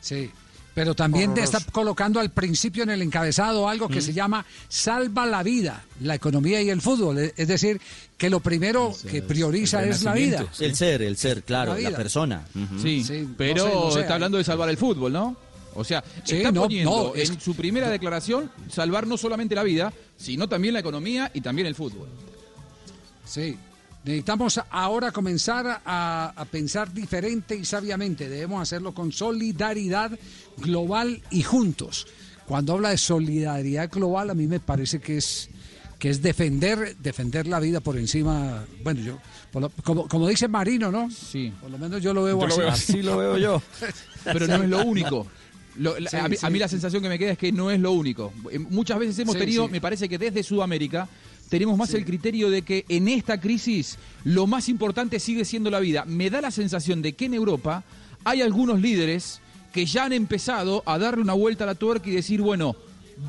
Sí. 0.00 0.30
Pero 0.78 0.94
también 0.94 1.34
te 1.34 1.42
está 1.42 1.58
colocando 1.72 2.20
al 2.20 2.30
principio 2.30 2.84
en 2.84 2.90
el 2.90 3.02
encabezado 3.02 3.68
algo 3.68 3.88
que 3.88 4.00
se 4.00 4.12
llama 4.12 4.46
salva 4.68 5.26
la 5.26 5.42
vida, 5.42 5.82
la 6.02 6.14
economía 6.14 6.62
y 6.62 6.70
el 6.70 6.80
fútbol. 6.80 7.18
Es 7.18 7.32
es 7.36 7.48
decir, 7.48 7.80
que 8.16 8.30
lo 8.30 8.38
primero 8.38 8.94
que 9.10 9.20
prioriza 9.22 9.84
es 9.84 10.04
la 10.04 10.12
vida. 10.12 10.46
El 10.60 10.76
ser, 10.76 11.02
el 11.02 11.16
ser, 11.16 11.42
claro, 11.42 11.76
La 11.76 11.90
persona. 11.90 12.46
Sí, 12.80 13.02
Sí, 13.02 13.22
no 13.28 13.34
pero 13.36 13.64
sé, 13.66 13.74
no 13.74 13.90
sé, 13.90 14.00
está 14.02 14.14
hablando 14.14 14.38
de 14.38 14.44
salvar 14.44 14.68
el 14.68 14.76
fútbol, 14.76 15.12
¿no? 15.12 15.36
O 15.74 15.82
sea, 15.82 16.04
Sí, 16.22 16.36
está 16.36 16.52
no, 16.52 16.62
poniendo 16.62 16.90
no, 17.08 17.14
es- 17.16 17.30
en 17.30 17.40
su 17.40 17.56
primera 17.56 17.88
declaración 17.90 18.48
salvar 18.70 19.04
no 19.08 19.16
solamente 19.16 19.56
la 19.56 19.64
vida, 19.64 19.92
sino 20.16 20.48
también 20.48 20.74
la 20.74 20.80
economía 20.80 21.28
y 21.34 21.40
también 21.40 21.66
el 21.66 21.74
fútbol. 21.74 22.06
Sí. 23.26 23.56
Necesitamos 24.08 24.58
ahora 24.70 25.12
comenzar 25.12 25.82
a, 25.84 26.32
a 26.34 26.44
pensar 26.46 26.94
diferente 26.94 27.54
y 27.54 27.66
sabiamente. 27.66 28.26
Debemos 28.26 28.62
hacerlo 28.62 28.94
con 28.94 29.12
solidaridad 29.12 30.18
global 30.56 31.20
y 31.30 31.42
juntos. 31.42 32.06
Cuando 32.46 32.72
habla 32.72 32.88
de 32.88 32.96
solidaridad 32.96 33.90
global, 33.90 34.30
a 34.30 34.34
mí 34.34 34.46
me 34.46 34.60
parece 34.60 34.98
que 34.98 35.18
es 35.18 35.50
que 35.98 36.08
es 36.08 36.22
defender 36.22 36.96
defender 37.02 37.46
la 37.46 37.60
vida 37.60 37.80
por 37.80 37.98
encima. 37.98 38.64
Bueno, 38.82 39.00
yo 39.02 39.18
por 39.52 39.60
lo- 39.60 39.68
como, 39.84 40.08
como 40.08 40.26
dice 40.26 40.48
Marino, 40.48 40.90
¿no? 40.90 41.10
Sí. 41.10 41.52
Por 41.60 41.70
lo 41.70 41.76
menos 41.76 42.00
yo 42.02 42.14
lo 42.14 42.22
veo 42.24 42.40
Yo 42.40 42.46
lo 42.46 42.52
así. 42.54 42.60
veo 42.60 42.68
así. 42.70 43.02
Lo 43.02 43.16
veo 43.18 43.36
yo. 43.36 43.62
Pero 44.24 44.46
no 44.46 44.62
es 44.62 44.68
lo 44.70 44.84
único. 44.86 45.26
Lo- 45.76 45.98
la- 45.98 46.08
Sí, 46.08 46.16
a, 46.16 46.28
mí, 46.28 46.36
sí. 46.36 46.46
a 46.46 46.50
mí 46.50 46.58
la 46.58 46.68
sensación 46.68 47.02
que 47.02 47.10
me 47.10 47.18
queda 47.18 47.32
es 47.32 47.38
que 47.38 47.52
no 47.52 47.70
es 47.70 47.78
lo 47.78 47.92
único. 47.92 48.32
Eh, 48.50 48.58
Muchas 48.58 48.98
veces 48.98 49.18
hemos 49.18 49.34
Sí, 49.34 49.40
tenido, 49.40 49.66
sí. 49.66 49.72
me 49.72 49.82
parece 49.82 50.08
que 50.08 50.16
desde 50.16 50.42
Sudamérica, 50.42 51.06
tenemos 51.48 51.76
más 51.76 51.92
el 51.94 52.04
criterio 52.04 52.50
de 52.50 52.62
que 52.62 52.84
en 52.88 53.08
esta 53.08 53.40
crisis 53.40 53.98
lo 54.24 54.46
más 54.46 54.68
importante 54.68 55.20
sigue 55.20 55.44
siendo 55.44 55.70
la 55.70 55.80
vida. 55.80 56.04
Me 56.04 56.30
da 56.30 56.40
la 56.40 56.50
sensación 56.50 57.02
de 57.02 57.14
que 57.14 57.26
en 57.26 57.34
Europa 57.34 57.84
hay 58.24 58.42
algunos 58.42 58.80
líderes 58.80 59.40
que 59.72 59.86
ya 59.86 60.04
han 60.04 60.12
empezado 60.12 60.82
a 60.86 60.98
darle 60.98 61.22
una 61.22 61.34
vuelta 61.34 61.64
a 61.64 61.68
la 61.68 61.74
tuerca 61.74 62.08
y 62.08 62.12
decir, 62.12 62.40
bueno, 62.40 62.76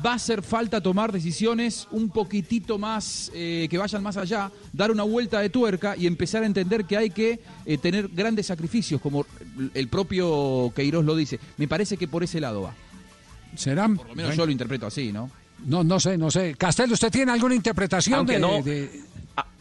va 0.04 0.12
a 0.12 0.14
hacer 0.14 0.42
falta 0.42 0.80
tomar 0.80 1.12
decisiones 1.12 1.88
un 1.90 2.10
poquitito 2.10 2.78
más, 2.78 3.30
eh, 3.34 3.66
que 3.70 3.78
vayan 3.78 4.02
más 4.02 4.16
allá, 4.16 4.50
dar 4.72 4.90
una 4.90 5.02
vuelta 5.02 5.40
de 5.40 5.50
tuerca 5.50 5.96
y 5.96 6.06
empezar 6.06 6.42
a 6.42 6.46
entender 6.46 6.84
que 6.84 6.96
hay 6.96 7.10
que 7.10 7.40
eh, 7.66 7.78
tener 7.78 8.08
grandes 8.08 8.46
sacrificios, 8.46 9.00
como 9.00 9.26
el 9.74 9.88
propio 9.88 10.72
Queiroz 10.74 11.04
lo 11.04 11.16
dice. 11.16 11.40
Me 11.56 11.68
parece 11.68 11.96
que 11.96 12.08
por 12.08 12.22
ese 12.22 12.40
lado 12.40 12.62
va. 12.62 12.74
¿Serán? 13.56 13.96
Por 13.96 14.08
lo 14.08 14.14
menos 14.14 14.36
yo 14.36 14.46
lo 14.46 14.52
interpreto 14.52 14.86
así, 14.86 15.12
¿no? 15.12 15.30
No, 15.66 15.84
no 15.84 16.00
sé, 16.00 16.16
no 16.18 16.30
sé. 16.30 16.54
Castel, 16.56 16.92
¿usted 16.92 17.10
tiene 17.10 17.32
alguna 17.32 17.54
interpretación 17.54 18.26
de, 18.26 18.38
no- 18.38 18.62
de- 18.62 18.90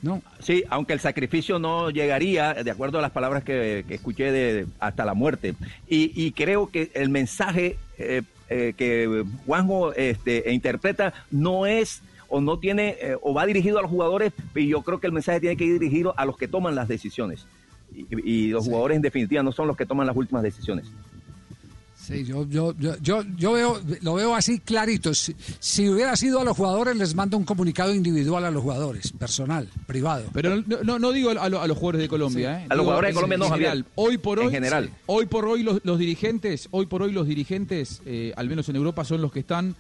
no? 0.01 0.21
Sí, 0.39 0.63
aunque 0.69 0.93
el 0.93 0.99
sacrificio 0.99 1.59
no 1.59 1.89
llegaría, 1.89 2.53
de 2.53 2.71
acuerdo 2.71 2.99
a 2.99 3.01
las 3.01 3.11
palabras 3.11 3.43
que, 3.43 3.84
que 3.88 3.95
escuché, 3.95 4.31
de, 4.31 4.67
hasta 4.80 5.03
la 5.05 5.13
muerte. 5.13 5.55
Y, 5.88 6.11
y 6.15 6.31
creo 6.31 6.69
que 6.69 6.89
el 6.93 7.09
mensaje 7.09 7.77
eh, 7.97 8.21
eh, 8.49 8.73
que 8.77 9.26
Juanjo 9.45 9.93
este, 9.93 10.51
interpreta 10.53 11.13
no 11.31 11.65
es 11.65 12.01
o 12.30 12.39
no 12.41 12.59
tiene 12.59 12.95
eh, 13.01 13.15
o 13.21 13.34
va 13.34 13.45
dirigido 13.45 13.80
a 13.80 13.81
los 13.81 13.91
jugadores, 13.91 14.31
y 14.55 14.67
yo 14.67 14.81
creo 14.84 14.99
que 14.99 15.07
el 15.07 15.13
mensaje 15.13 15.39
tiene 15.41 15.57
que 15.57 15.65
ir 15.65 15.80
dirigido 15.80 16.13
a 16.17 16.26
los 16.26 16.38
que 16.38 16.47
toman 16.47 16.76
las 16.76 16.88
decisiones. 16.88 17.45
Y, 17.93 18.05
y 18.23 18.47
los 18.49 18.65
jugadores 18.65 18.95
en 18.97 19.01
definitiva 19.01 19.43
no 19.43 19.51
son 19.51 19.67
los 19.67 19.76
que 19.76 19.85
toman 19.85 20.07
las 20.07 20.15
últimas 20.15 20.43
decisiones. 20.43 20.85
Sí, 22.10 22.26
yo, 22.26 22.45
yo, 22.49 22.73
yo, 22.80 22.95
yo, 23.02 23.23
yo 23.38 23.52
veo, 23.53 23.80
lo 24.02 24.15
veo 24.15 24.36
así 24.36 24.60
clarito. 24.60 25.14
Si, 25.14 25.36
si 25.60 25.88
hubiera 25.88 26.15
sido 26.15 26.40
a 26.41 26.44
los 26.44 26.57
jugadores, 26.57 26.98
les 26.98 27.14
mando 27.14 27.38
un 27.38 27.44
comunicado 27.45 27.94
individual 27.94 28.44
a 28.45 28.52
los 28.52 28.64
jugadores, 28.64 29.11
personal, 29.11 29.69
privado. 29.86 30.26
Pero 30.34 30.61
no, 30.65 30.77
no, 30.84 30.98
no 30.99 31.11
digo 31.11 31.30
a, 31.30 31.48
lo- 31.49 31.61
a 31.61 31.68
los 31.68 31.77
jugadores 31.77 32.02
de 32.02 32.07
Colombia, 32.07 32.61
¿eh? 32.64 32.65
A 32.69 32.76
los 32.76 32.84
jugadores 32.84 33.07
de 33.07 33.11
en- 33.11 33.15
Colombia 33.15 33.38
no, 33.38 33.45
en 33.45 33.52
Javier. 33.52 33.69
general. 33.69 33.91
Hoy 33.95 34.18
por 34.18 34.40
En 34.40 34.45
hoy, 34.48 34.52
general. 34.52 34.86
sí. 34.88 34.91
hoy 35.06 35.26
por 35.27 35.45
hoy 35.45 35.61
los, 35.64 35.80
los 35.84 35.99
dirigentes, 35.99 36.68
hoy 36.72 36.88
por 36.88 37.03
hoy 37.03 37.11
los 37.11 37.27
dirigentes, 37.27 38.02
eh, 38.06 38.34
al 38.36 38.49
menos 38.49 38.68
en 38.69 38.76
Europa, 38.76 39.06
son 39.06 39.22
los 39.22 39.31
que 39.31 39.41
están 39.41 39.76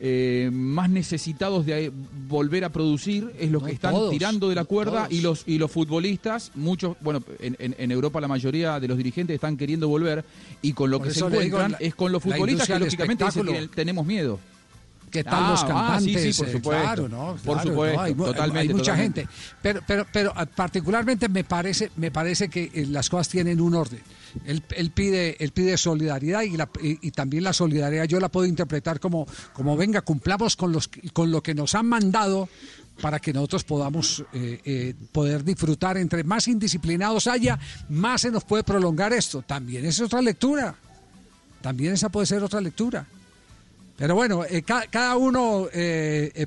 eh, 0.00 0.48
más 0.52 0.88
necesitados 0.90 1.66
de 1.66 1.86
eh, 1.86 1.92
volver 2.28 2.64
a 2.64 2.68
producir, 2.70 3.32
es 3.38 3.50
los 3.50 3.62
que 3.64 3.72
están 3.72 3.92
todos, 3.94 4.10
tirando 4.10 4.48
de 4.48 4.54
la 4.54 4.64
cuerda 4.64 5.06
todos. 5.06 5.12
y 5.12 5.20
los 5.20 5.42
y 5.46 5.58
los 5.58 5.70
futbolistas, 5.72 6.52
muchos, 6.54 6.96
bueno, 7.00 7.22
en, 7.40 7.56
en- 7.58 7.74
en 7.78 7.90
Europa 7.90 8.20
la 8.20 8.28
mayoría 8.28 8.78
de 8.80 8.86
los 8.88 8.96
dirigentes 8.96 9.34
están 9.34 9.56
queriendo 9.56 9.88
volver 9.88 10.24
y 10.62 10.72
con 10.72 10.90
lo 10.90 10.98
Por 10.98 11.08
que 11.08 11.14
se 11.14 11.24
digo, 11.24 11.40
encuentran 11.40 11.76
es 11.80 11.94
con 11.94 12.12
los 12.12 12.22
futbolistas 12.22 12.66
que 12.68 12.78
lógicamente 12.78 13.24
dicen, 13.24 13.40
espectáculo. 13.40 13.52
"Tienen- 13.52 13.70
tenemos 13.70 14.06
miedo. 14.06 14.38
¿Qué 15.10 15.24
tal 15.24 15.52
los 15.52 15.62
Ah, 15.62 15.64
ah, 15.64 15.68
cantantes? 15.68 16.22
sí, 16.22 16.32
sí, 16.34 16.38
por 16.38 16.48
Eh, 16.48 16.52
supuesto. 16.52 16.82
Claro, 16.84 17.08
¿no? 17.08 17.26
Por 17.42 17.54
Claro, 17.54 17.62
supuesto, 17.70 17.96
no, 17.96 18.02
hay, 18.02 18.14
totalmente, 18.14 18.58
hay 18.58 18.68
mucha 18.68 18.78
totalmente. 18.92 19.20
gente. 19.22 19.34
Pero, 19.62 19.80
pero, 19.86 20.06
pero 20.12 20.32
ah, 20.36 20.44
particularmente 20.44 21.28
me 21.30 21.44
parece, 21.44 21.90
me 21.96 22.10
parece 22.10 22.50
que 22.50 22.70
eh, 22.74 22.86
las 22.90 23.08
cosas 23.08 23.26
tienen 23.30 23.58
un 23.58 23.74
orden. 23.74 24.00
Él, 24.44 24.90
pide, 24.90 25.36
él 25.42 25.52
pide 25.52 25.76
solidaridad 25.76 26.42
y, 26.42 27.10
también 27.12 27.44
la 27.44 27.52
solidaridad 27.52 28.04
yo 28.04 28.20
la 28.20 28.28
puedo 28.28 28.46
interpretar 28.46 29.00
como, 29.00 29.26
como 29.52 29.76
venga, 29.76 30.00
cumplamos 30.02 30.56
con, 30.56 30.72
los, 30.72 30.88
con 31.12 31.30
lo 31.30 31.42
que 31.42 31.54
nos 31.54 31.74
han 31.74 31.86
mandado 31.86 32.48
para 33.00 33.20
que 33.20 33.32
nosotros 33.32 33.64
podamos 33.64 34.24
eh, 34.32 34.60
eh, 34.64 34.94
poder 35.12 35.44
disfrutar. 35.44 35.96
Entre 35.96 36.24
más 36.24 36.48
indisciplinados 36.48 37.26
haya, 37.26 37.58
más 37.88 38.22
se 38.22 38.30
nos 38.30 38.44
puede 38.44 38.64
prolongar 38.64 39.12
esto. 39.12 39.42
También 39.42 39.84
es 39.84 40.00
otra 40.00 40.20
lectura. 40.20 40.74
También 41.60 41.92
esa 41.94 42.08
puede 42.08 42.26
ser 42.26 42.42
otra 42.42 42.60
lectura. 42.60 43.06
Pero 43.96 44.14
bueno, 44.14 44.44
eh, 44.44 44.62
ca- 44.62 44.86
cada 44.90 45.16
uno 45.16 45.68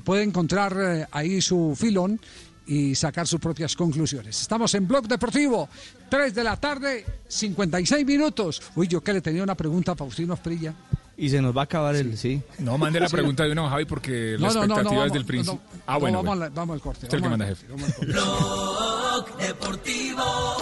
puede 0.04 0.22
encontrar 0.22 1.08
ahí 1.10 1.40
su 1.40 1.76
filón 1.78 2.20
y 2.66 2.94
sacar 2.94 3.26
sus 3.26 3.40
propias 3.40 3.74
conclusiones. 3.74 4.40
Estamos 4.40 4.72
en 4.74 4.86
Blog 4.86 5.08
Deportivo, 5.08 5.68
3 6.12 6.34
de 6.34 6.44
la 6.44 6.56
tarde, 6.58 7.06
56 7.26 8.04
minutos. 8.04 8.60
Uy, 8.74 8.86
yo 8.86 9.00
que 9.00 9.14
le 9.14 9.22
tenía 9.22 9.42
una 9.42 9.54
pregunta 9.54 9.92
a 9.92 9.96
Faustino 9.96 10.34
Esprilla. 10.34 10.74
Y 11.16 11.30
se 11.30 11.40
nos 11.40 11.56
va 11.56 11.62
a 11.62 11.64
acabar 11.64 11.96
el, 11.96 12.18
sí. 12.18 12.42
No, 12.58 12.76
mande 12.76 13.00
la 13.00 13.08
Sí. 13.08 13.14
pregunta 13.14 13.44
de 13.44 13.52
una, 13.52 13.66
Javi, 13.70 13.86
porque 13.86 14.36
la 14.38 14.48
No, 14.48 14.52
no, 14.54 14.60
no, 14.60 14.66
no, 14.66 14.74
expectativa 14.74 15.00
vamos, 15.00 15.16
es 15.16 15.26
del 15.26 15.46
no, 15.46 15.60
ah, 15.86 15.94
no, 15.94 16.00
bueno. 16.00 16.18
vamos, 16.18 16.36
bueno. 16.36 16.44
al- 16.44 16.50
vamos 16.50 16.74
al 16.74 16.80
corte. 16.82 17.06
Usted 17.06 17.08
es 17.08 17.14
el 17.14 17.22
que 17.22 17.28
manda, 17.30 17.46
jefe. 17.46 17.66
corte, 17.66 17.82
vamos 17.82 17.88
al 17.88 17.96
corte. 17.96 18.12
Blog 18.12 19.38
Deportivo 19.38 20.56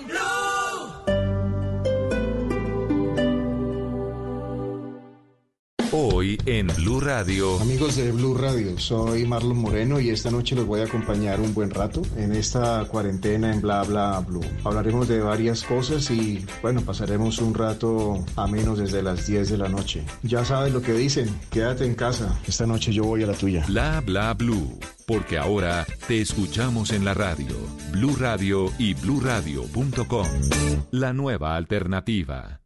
en 0.00 0.06
Blue. 0.08 1.25
Hoy 5.98 6.36
en 6.44 6.66
Blue 6.66 7.00
Radio. 7.00 7.58
Amigos 7.58 7.96
de 7.96 8.12
Blue 8.12 8.34
Radio, 8.34 8.78
soy 8.78 9.24
Marlon 9.24 9.56
Moreno 9.56 9.98
y 9.98 10.10
esta 10.10 10.30
noche 10.30 10.54
los 10.54 10.66
voy 10.66 10.80
a 10.80 10.84
acompañar 10.84 11.40
un 11.40 11.54
buen 11.54 11.70
rato 11.70 12.02
en 12.18 12.32
esta 12.32 12.84
cuarentena 12.84 13.50
en 13.50 13.62
Bla 13.62 13.82
Bla 13.82 14.20
Blue. 14.20 14.44
Hablaremos 14.62 15.08
de 15.08 15.20
varias 15.20 15.62
cosas 15.62 16.10
y 16.10 16.44
bueno, 16.60 16.82
pasaremos 16.82 17.38
un 17.38 17.54
rato 17.54 18.22
a 18.36 18.46
menos 18.46 18.78
desde 18.78 19.02
las 19.02 19.26
10 19.26 19.48
de 19.48 19.56
la 19.56 19.70
noche. 19.70 20.04
Ya 20.22 20.44
sabes 20.44 20.70
lo 20.74 20.82
que 20.82 20.92
dicen, 20.92 21.34
quédate 21.50 21.86
en 21.86 21.94
casa. 21.94 22.38
Esta 22.46 22.66
noche 22.66 22.92
yo 22.92 23.04
voy 23.04 23.22
a 23.22 23.28
la 23.28 23.32
tuya. 23.32 23.64
Bla 23.66 24.02
bla 24.02 24.34
blue, 24.34 24.78
porque 25.06 25.38
ahora 25.38 25.86
te 26.06 26.20
escuchamos 26.20 26.90
en 26.90 27.06
la 27.06 27.14
radio, 27.14 27.56
Blue 27.92 28.16
Radio 28.16 28.70
y 28.78 28.92
bluradio.com. 28.92 30.26
La 30.90 31.14
nueva 31.14 31.56
alternativa. 31.56 32.65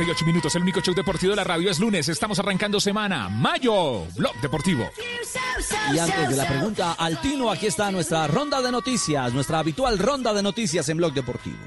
48 0.00 0.24
minutos. 0.24 0.54
El 0.56 0.62
único 0.62 0.80
show 0.80 0.94
deportivo 0.94 1.30
de 1.32 1.36
la 1.36 1.44
radio 1.44 1.70
es 1.70 1.78
lunes. 1.78 2.08
Estamos 2.08 2.38
arrancando 2.38 2.80
semana. 2.80 3.28
Mayo, 3.28 4.06
Blog 4.16 4.34
Deportivo. 4.40 4.88
Y 5.92 5.98
antes 5.98 6.30
de 6.30 6.36
la 6.36 6.48
pregunta 6.48 6.92
al 6.92 7.20
Tino, 7.20 7.50
aquí 7.50 7.66
está 7.66 7.90
nuestra 7.90 8.26
ronda 8.26 8.62
de 8.62 8.72
noticias, 8.72 9.34
nuestra 9.34 9.58
habitual 9.58 9.98
ronda 9.98 10.32
de 10.32 10.42
noticias 10.42 10.88
en 10.88 10.96
Blog 10.96 11.12
Deportivo. 11.12 11.58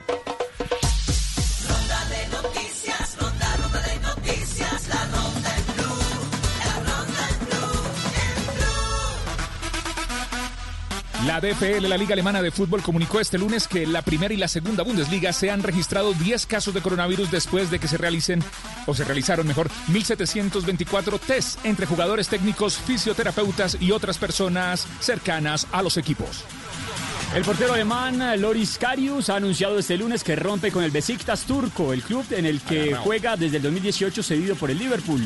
La 11.25 11.39
DFL, 11.39 11.87
la 11.87 11.97
Liga 11.97 12.13
Alemana 12.13 12.41
de 12.41 12.51
Fútbol, 12.51 12.81
comunicó 12.81 13.21
este 13.21 13.37
lunes 13.37 13.69
que 13.69 13.87
la 13.87 14.01
primera 14.01 14.33
y 14.33 14.37
la 14.37 14.49
segunda 14.49 14.83
Bundesliga 14.83 15.31
se 15.31 15.49
han 15.49 15.63
registrado 15.63 16.13
10 16.13 16.45
casos 16.47 16.73
de 16.73 16.81
coronavirus 16.81 17.31
después 17.31 17.71
de 17.71 17.79
que 17.79 17.87
se 17.87 17.97
realicen, 17.97 18.43
o 18.87 18.93
se 18.93 19.05
realizaron 19.05 19.47
mejor, 19.47 19.69
1.724 19.87 21.19
tests 21.21 21.59
entre 21.63 21.85
jugadores 21.85 22.27
técnicos, 22.27 22.77
fisioterapeutas 22.77 23.77
y 23.79 23.91
otras 23.91 24.17
personas 24.17 24.85
cercanas 24.99 25.65
a 25.71 25.81
los 25.81 25.95
equipos. 25.95 26.43
El 27.33 27.43
portero 27.43 27.73
alemán 27.73 28.41
Loris 28.41 28.77
Karius 28.77 29.29
ha 29.29 29.37
anunciado 29.37 29.79
este 29.79 29.97
lunes 29.97 30.25
que 30.25 30.35
rompe 30.35 30.71
con 30.71 30.83
el 30.83 30.91
Besiktas 30.91 31.45
turco, 31.45 31.93
el 31.93 32.03
club 32.03 32.25
en 32.31 32.45
el 32.45 32.59
que 32.59 32.95
juega 32.95 33.37
desde 33.37 33.57
el 33.57 33.63
2018 33.63 34.21
cedido 34.21 34.55
por 34.55 34.69
el 34.69 34.77
Liverpool. 34.77 35.21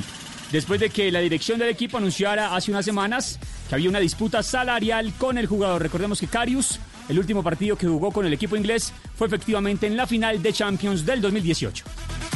Después 0.52 0.80
de 0.80 0.90
que 0.90 1.12
la 1.12 1.20
dirección 1.20 1.60
del 1.60 1.70
equipo 1.70 1.98
anunciara 1.98 2.56
hace 2.56 2.72
unas 2.72 2.86
semanas 2.86 3.38
que 3.68 3.76
había 3.76 3.90
una 3.90 4.00
disputa 4.00 4.42
salarial 4.44 5.14
con 5.18 5.38
el 5.38 5.46
jugador. 5.46 5.82
Recordemos 5.82 6.20
que 6.22 6.28
Karius, 6.28 6.80
el 7.10 7.20
último 7.20 7.44
partido 7.44 7.78
que 7.78 7.88
jugó 7.88 8.12
con 8.12 8.26
el 8.26 8.34
equipo 8.34 8.56
inglés, 8.56 8.94
fue 9.16 9.28
efectivamente 9.28 9.88
en 9.88 9.98
la 9.98 10.08
final 10.08 10.42
de 10.42 10.54
Champions 10.54 11.06
del 11.06 11.22
2018. 11.22 11.86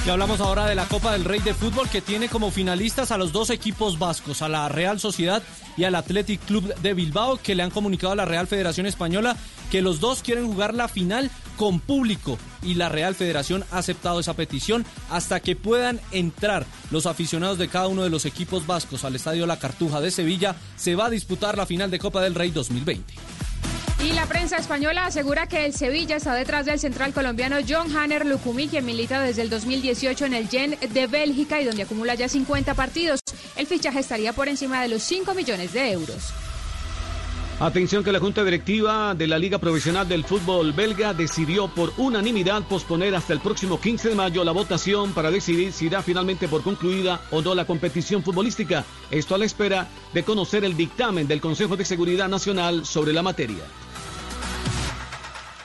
Y 0.06 0.10
hablamos 0.10 0.42
ahora 0.42 0.66
de 0.66 0.74
la 0.74 0.88
Copa 0.88 1.12
del 1.12 1.26
Rey 1.26 1.42
de 1.42 1.54
Fútbol 1.54 1.88
que 1.88 2.02
tiene 2.02 2.28
como 2.28 2.50
finalistas 2.50 3.12
a 3.12 3.20
los 3.20 3.32
dos 3.32 3.52
equipos 3.52 4.00
vascos, 4.00 4.42
a 4.42 4.50
la 4.50 4.68
Real 4.68 5.00
Sociedad 5.00 5.44
y 5.78 5.84
al 5.84 5.94
Athletic 5.94 6.44
Club 6.46 6.74
de 6.76 6.96
Bilbao, 6.96 7.38
que 7.38 7.54
le 7.54 7.62
han 7.62 7.70
comunicado 7.70 8.14
a 8.14 8.16
la 8.16 8.26
Real 8.26 8.48
Federación 8.48 8.88
Española 8.88 9.38
que 9.70 9.84
los 9.84 10.00
dos 10.00 10.24
quieren 10.24 10.48
jugar 10.48 10.74
la 10.74 10.88
final 10.88 11.30
con 11.56 11.80
público 11.80 12.40
y 12.64 12.74
la 12.74 12.90
Real 12.90 13.14
Federación 13.14 13.64
ha 13.72 13.78
aceptado 13.78 14.20
esa 14.20 14.34
petición 14.34 14.86
hasta 15.12 15.40
que 15.40 15.56
puedan 15.56 16.00
entrar 16.12 16.66
los 16.90 17.06
aficionados 17.06 17.60
de 17.60 17.68
cada 17.68 17.88
uno 17.88 18.04
de 18.04 18.10
los 18.10 18.26
equipos 18.26 18.66
vascos 18.66 19.06
al 19.06 19.16
Estadio 19.16 19.46
La 19.46 19.60
Cartuja 19.60 20.02
de 20.02 20.10
Sevilla, 20.10 20.56
se 20.78 20.96
va 20.96 21.06
a 21.06 21.10
disputar 21.12 21.58
la 21.58 21.68
final 21.68 21.92
de 21.92 22.00
Copa 22.00 22.22
del 22.22 22.34
Rey 22.34 22.50
2020. 22.50 23.14
Y 24.04 24.14
la 24.14 24.26
prensa 24.26 24.58
española 24.58 25.06
asegura 25.06 25.46
que 25.46 25.64
el 25.64 25.74
Sevilla 25.74 26.16
está 26.16 26.34
detrás 26.34 26.66
del 26.66 26.80
central 26.80 27.14
colombiano 27.14 27.58
John 27.68 27.96
Hanner 27.96 28.26
Lucumí, 28.26 28.68
quien 28.68 28.84
milita 28.84 29.22
desde 29.22 29.44
el 29.44 29.52
2018 29.52 30.26
en 30.26 30.34
el 30.34 30.50
Gen 30.50 30.76
de 30.92 31.06
Bélgica 31.06 31.62
y 31.62 31.66
donde 31.66 31.84
acumula 31.84 32.16
ya 32.16 32.28
50 32.28 32.74
partidos. 32.74 33.20
El 33.56 33.68
fichaje 33.68 34.00
estaría 34.00 34.34
por 34.34 34.48
encima 34.48 34.82
de 34.82 34.88
los 34.88 35.04
5 35.04 35.36
millones 35.36 35.74
de 35.74 35.92
euros. 35.92 36.34
Atención 37.60 38.04
que 38.04 38.12
la 38.12 38.20
Junta 38.20 38.44
Directiva 38.44 39.14
de 39.14 39.28
la 39.28 39.38
Liga 39.38 39.60
Profesional 39.60 40.10
del 40.10 40.24
Fútbol 40.24 40.74
Belga 40.74 41.14
decidió 41.14 41.68
por 41.68 41.94
unanimidad 41.98 42.64
posponer 42.64 43.14
hasta 43.14 43.34
el 43.34 43.40
próximo 43.40 43.80
15 43.80 44.10
de 44.10 44.16
mayo 44.16 44.44
la 44.44 44.52
votación 44.52 45.14
para 45.14 45.30
decidir 45.30 45.72
si 45.72 45.90
da 45.90 46.02
finalmente 46.02 46.48
por 46.48 46.64
concluida 46.64 47.22
o 47.30 47.44
no 47.44 47.54
la 47.54 47.66
competición 47.66 48.24
futbolística. 48.24 48.84
Esto 49.12 49.36
a 49.36 49.38
la 49.38 49.46
espera 49.46 49.88
de 50.12 50.24
conocer 50.24 50.66
el 50.66 50.76
dictamen 50.76 51.28
del 51.28 51.40
Consejo 51.40 51.78
de 51.78 51.86
Seguridad 51.86 52.28
Nacional 52.30 52.84
sobre 52.84 53.14
la 53.14 53.22
materia. 53.22 53.62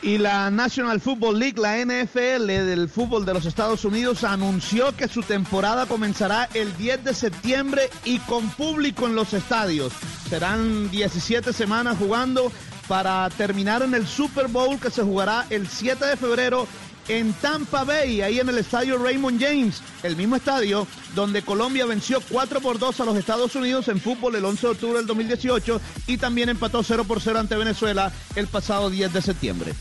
Y 0.03 0.19
la 0.19 0.51
National 0.51 1.01
Football 1.01 1.39
League, 1.39 1.61
la 1.61 1.79
NFL 1.79 2.47
del 2.47 2.89
fútbol 2.89 3.25
de 3.25 3.35
los 3.35 3.47
Estados 3.47 3.85
Unidos, 3.85 4.25
anunció 4.25 4.95
que 4.95 5.09
su 5.09 5.23
temporada 5.23 5.87
comenzará 5.87 6.49
el 6.55 6.77
10 6.77 7.05
de 7.05 7.15
septiembre 7.15 7.91
y 8.05 8.19
con 8.21 8.49
público 8.51 9.07
en 9.07 9.15
los 9.15 9.33
estadios. 9.33 9.93
Serán 10.29 10.91
17 10.91 11.53
semanas 11.53 11.97
jugando 11.99 12.53
para 12.89 13.29
terminar 13.31 13.83
en 13.83 13.95
el 13.95 14.07
Super 14.07 14.49
Bowl 14.49 14.79
que 14.79 14.91
se 14.91 15.03
jugará 15.03 15.47
el 15.51 15.67
7 15.67 16.05
de 16.05 16.17
febrero 16.17 16.69
en 17.09 17.33
Tampa 17.35 17.85
Bay, 17.85 18.21
ahí 18.21 18.41
en 18.41 18.49
el 18.49 18.59
estadio 18.59 18.99
Raymond 18.99 19.41
James, 19.41 19.83
el 20.03 20.17
mismo 20.17 20.37
estadio 20.37 20.87
donde 21.15 21.43
Colombia 21.43 21.87
venció 21.87 22.21
4 22.29 22.61
por 22.61 22.79
2 22.79 23.01
a 23.01 23.05
los 23.05 23.17
Estados 23.17 23.55
Unidos 23.55 23.89
en 23.89 24.01
fútbol 24.01 24.35
el 24.37 24.45
11 24.45 24.67
de 24.67 24.73
octubre 24.73 24.99
del 24.99 25.07
2018 25.07 25.81
y 26.07 26.19
también 26.19 26.49
empató 26.49 26.83
0 26.83 27.05
por 27.05 27.21
0 27.21 27.39
ante 27.39 27.57
Venezuela 27.57 28.13
el 28.35 28.47
pasado 28.47 28.91
10 28.91 29.13
de 29.13 29.23
septiembre. 29.23 29.75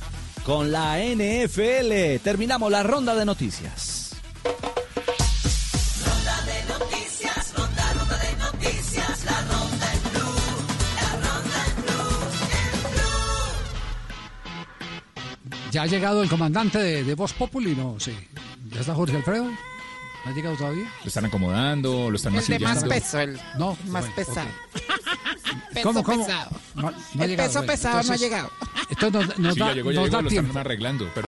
Con 0.43 0.71
la 0.71 0.99
NFL 0.99 2.21
terminamos 2.23 2.71
la 2.71 2.83
ronda 2.83 3.15
de 3.15 3.25
noticias. 3.25 4.15
Ya 15.75 15.81
ha 15.81 15.87
llegado 15.87 16.23
el 16.23 16.29
comandante 16.29 16.77
de, 16.79 17.03
de 17.03 17.15
Voz 17.15 17.33
Populi, 17.33 17.75
¿no? 17.75 17.97
Sí. 17.99 18.15
¿Ya 18.71 18.79
está 18.79 18.95
Jorge 18.95 19.17
Alfredo? 19.17 19.43
¿No 19.43 20.31
ha 20.31 20.33
llegado 20.33 20.55
todavía? 20.55 20.85
Lo 21.03 21.07
están 21.09 21.25
acomodando, 21.25 22.09
lo 22.09 22.15
están 22.15 22.33
El 22.33 22.45
de 22.47 22.59
más 22.59 22.75
masillando. 22.75 22.95
peso, 22.95 23.19
el 23.19 23.39
No, 23.59 23.77
más 23.87 24.03
bueno, 24.03 24.15
pesado. 24.15 24.47
Peso 25.73 25.83
¿Cómo, 25.89 26.01
cómo? 26.03 26.25
pesado. 26.25 26.49
No, 26.75 26.81
no 26.83 26.87
ha 26.87 27.23
el 27.25 27.29
llegado, 27.29 27.49
peso 27.49 27.59
bueno, 27.59 27.73
pesado 27.73 27.93
no 27.95 27.97
ha 27.97 28.01
entonces- 28.03 28.21
llegado. 28.21 28.49
Esto 28.89 29.11
nos, 29.11 29.37
nos 29.39 29.53
Sí, 29.53 29.59
da, 29.59 29.67
ya 29.67 29.73
llegó, 29.73 29.91
ya 29.91 29.95
nos 29.99 30.05
llegó, 30.05 30.15
da 30.17 30.21
lo 30.21 30.29
tiempo. 30.29 30.47
están 30.47 30.61
arreglando. 30.61 31.09
Pero 31.13 31.23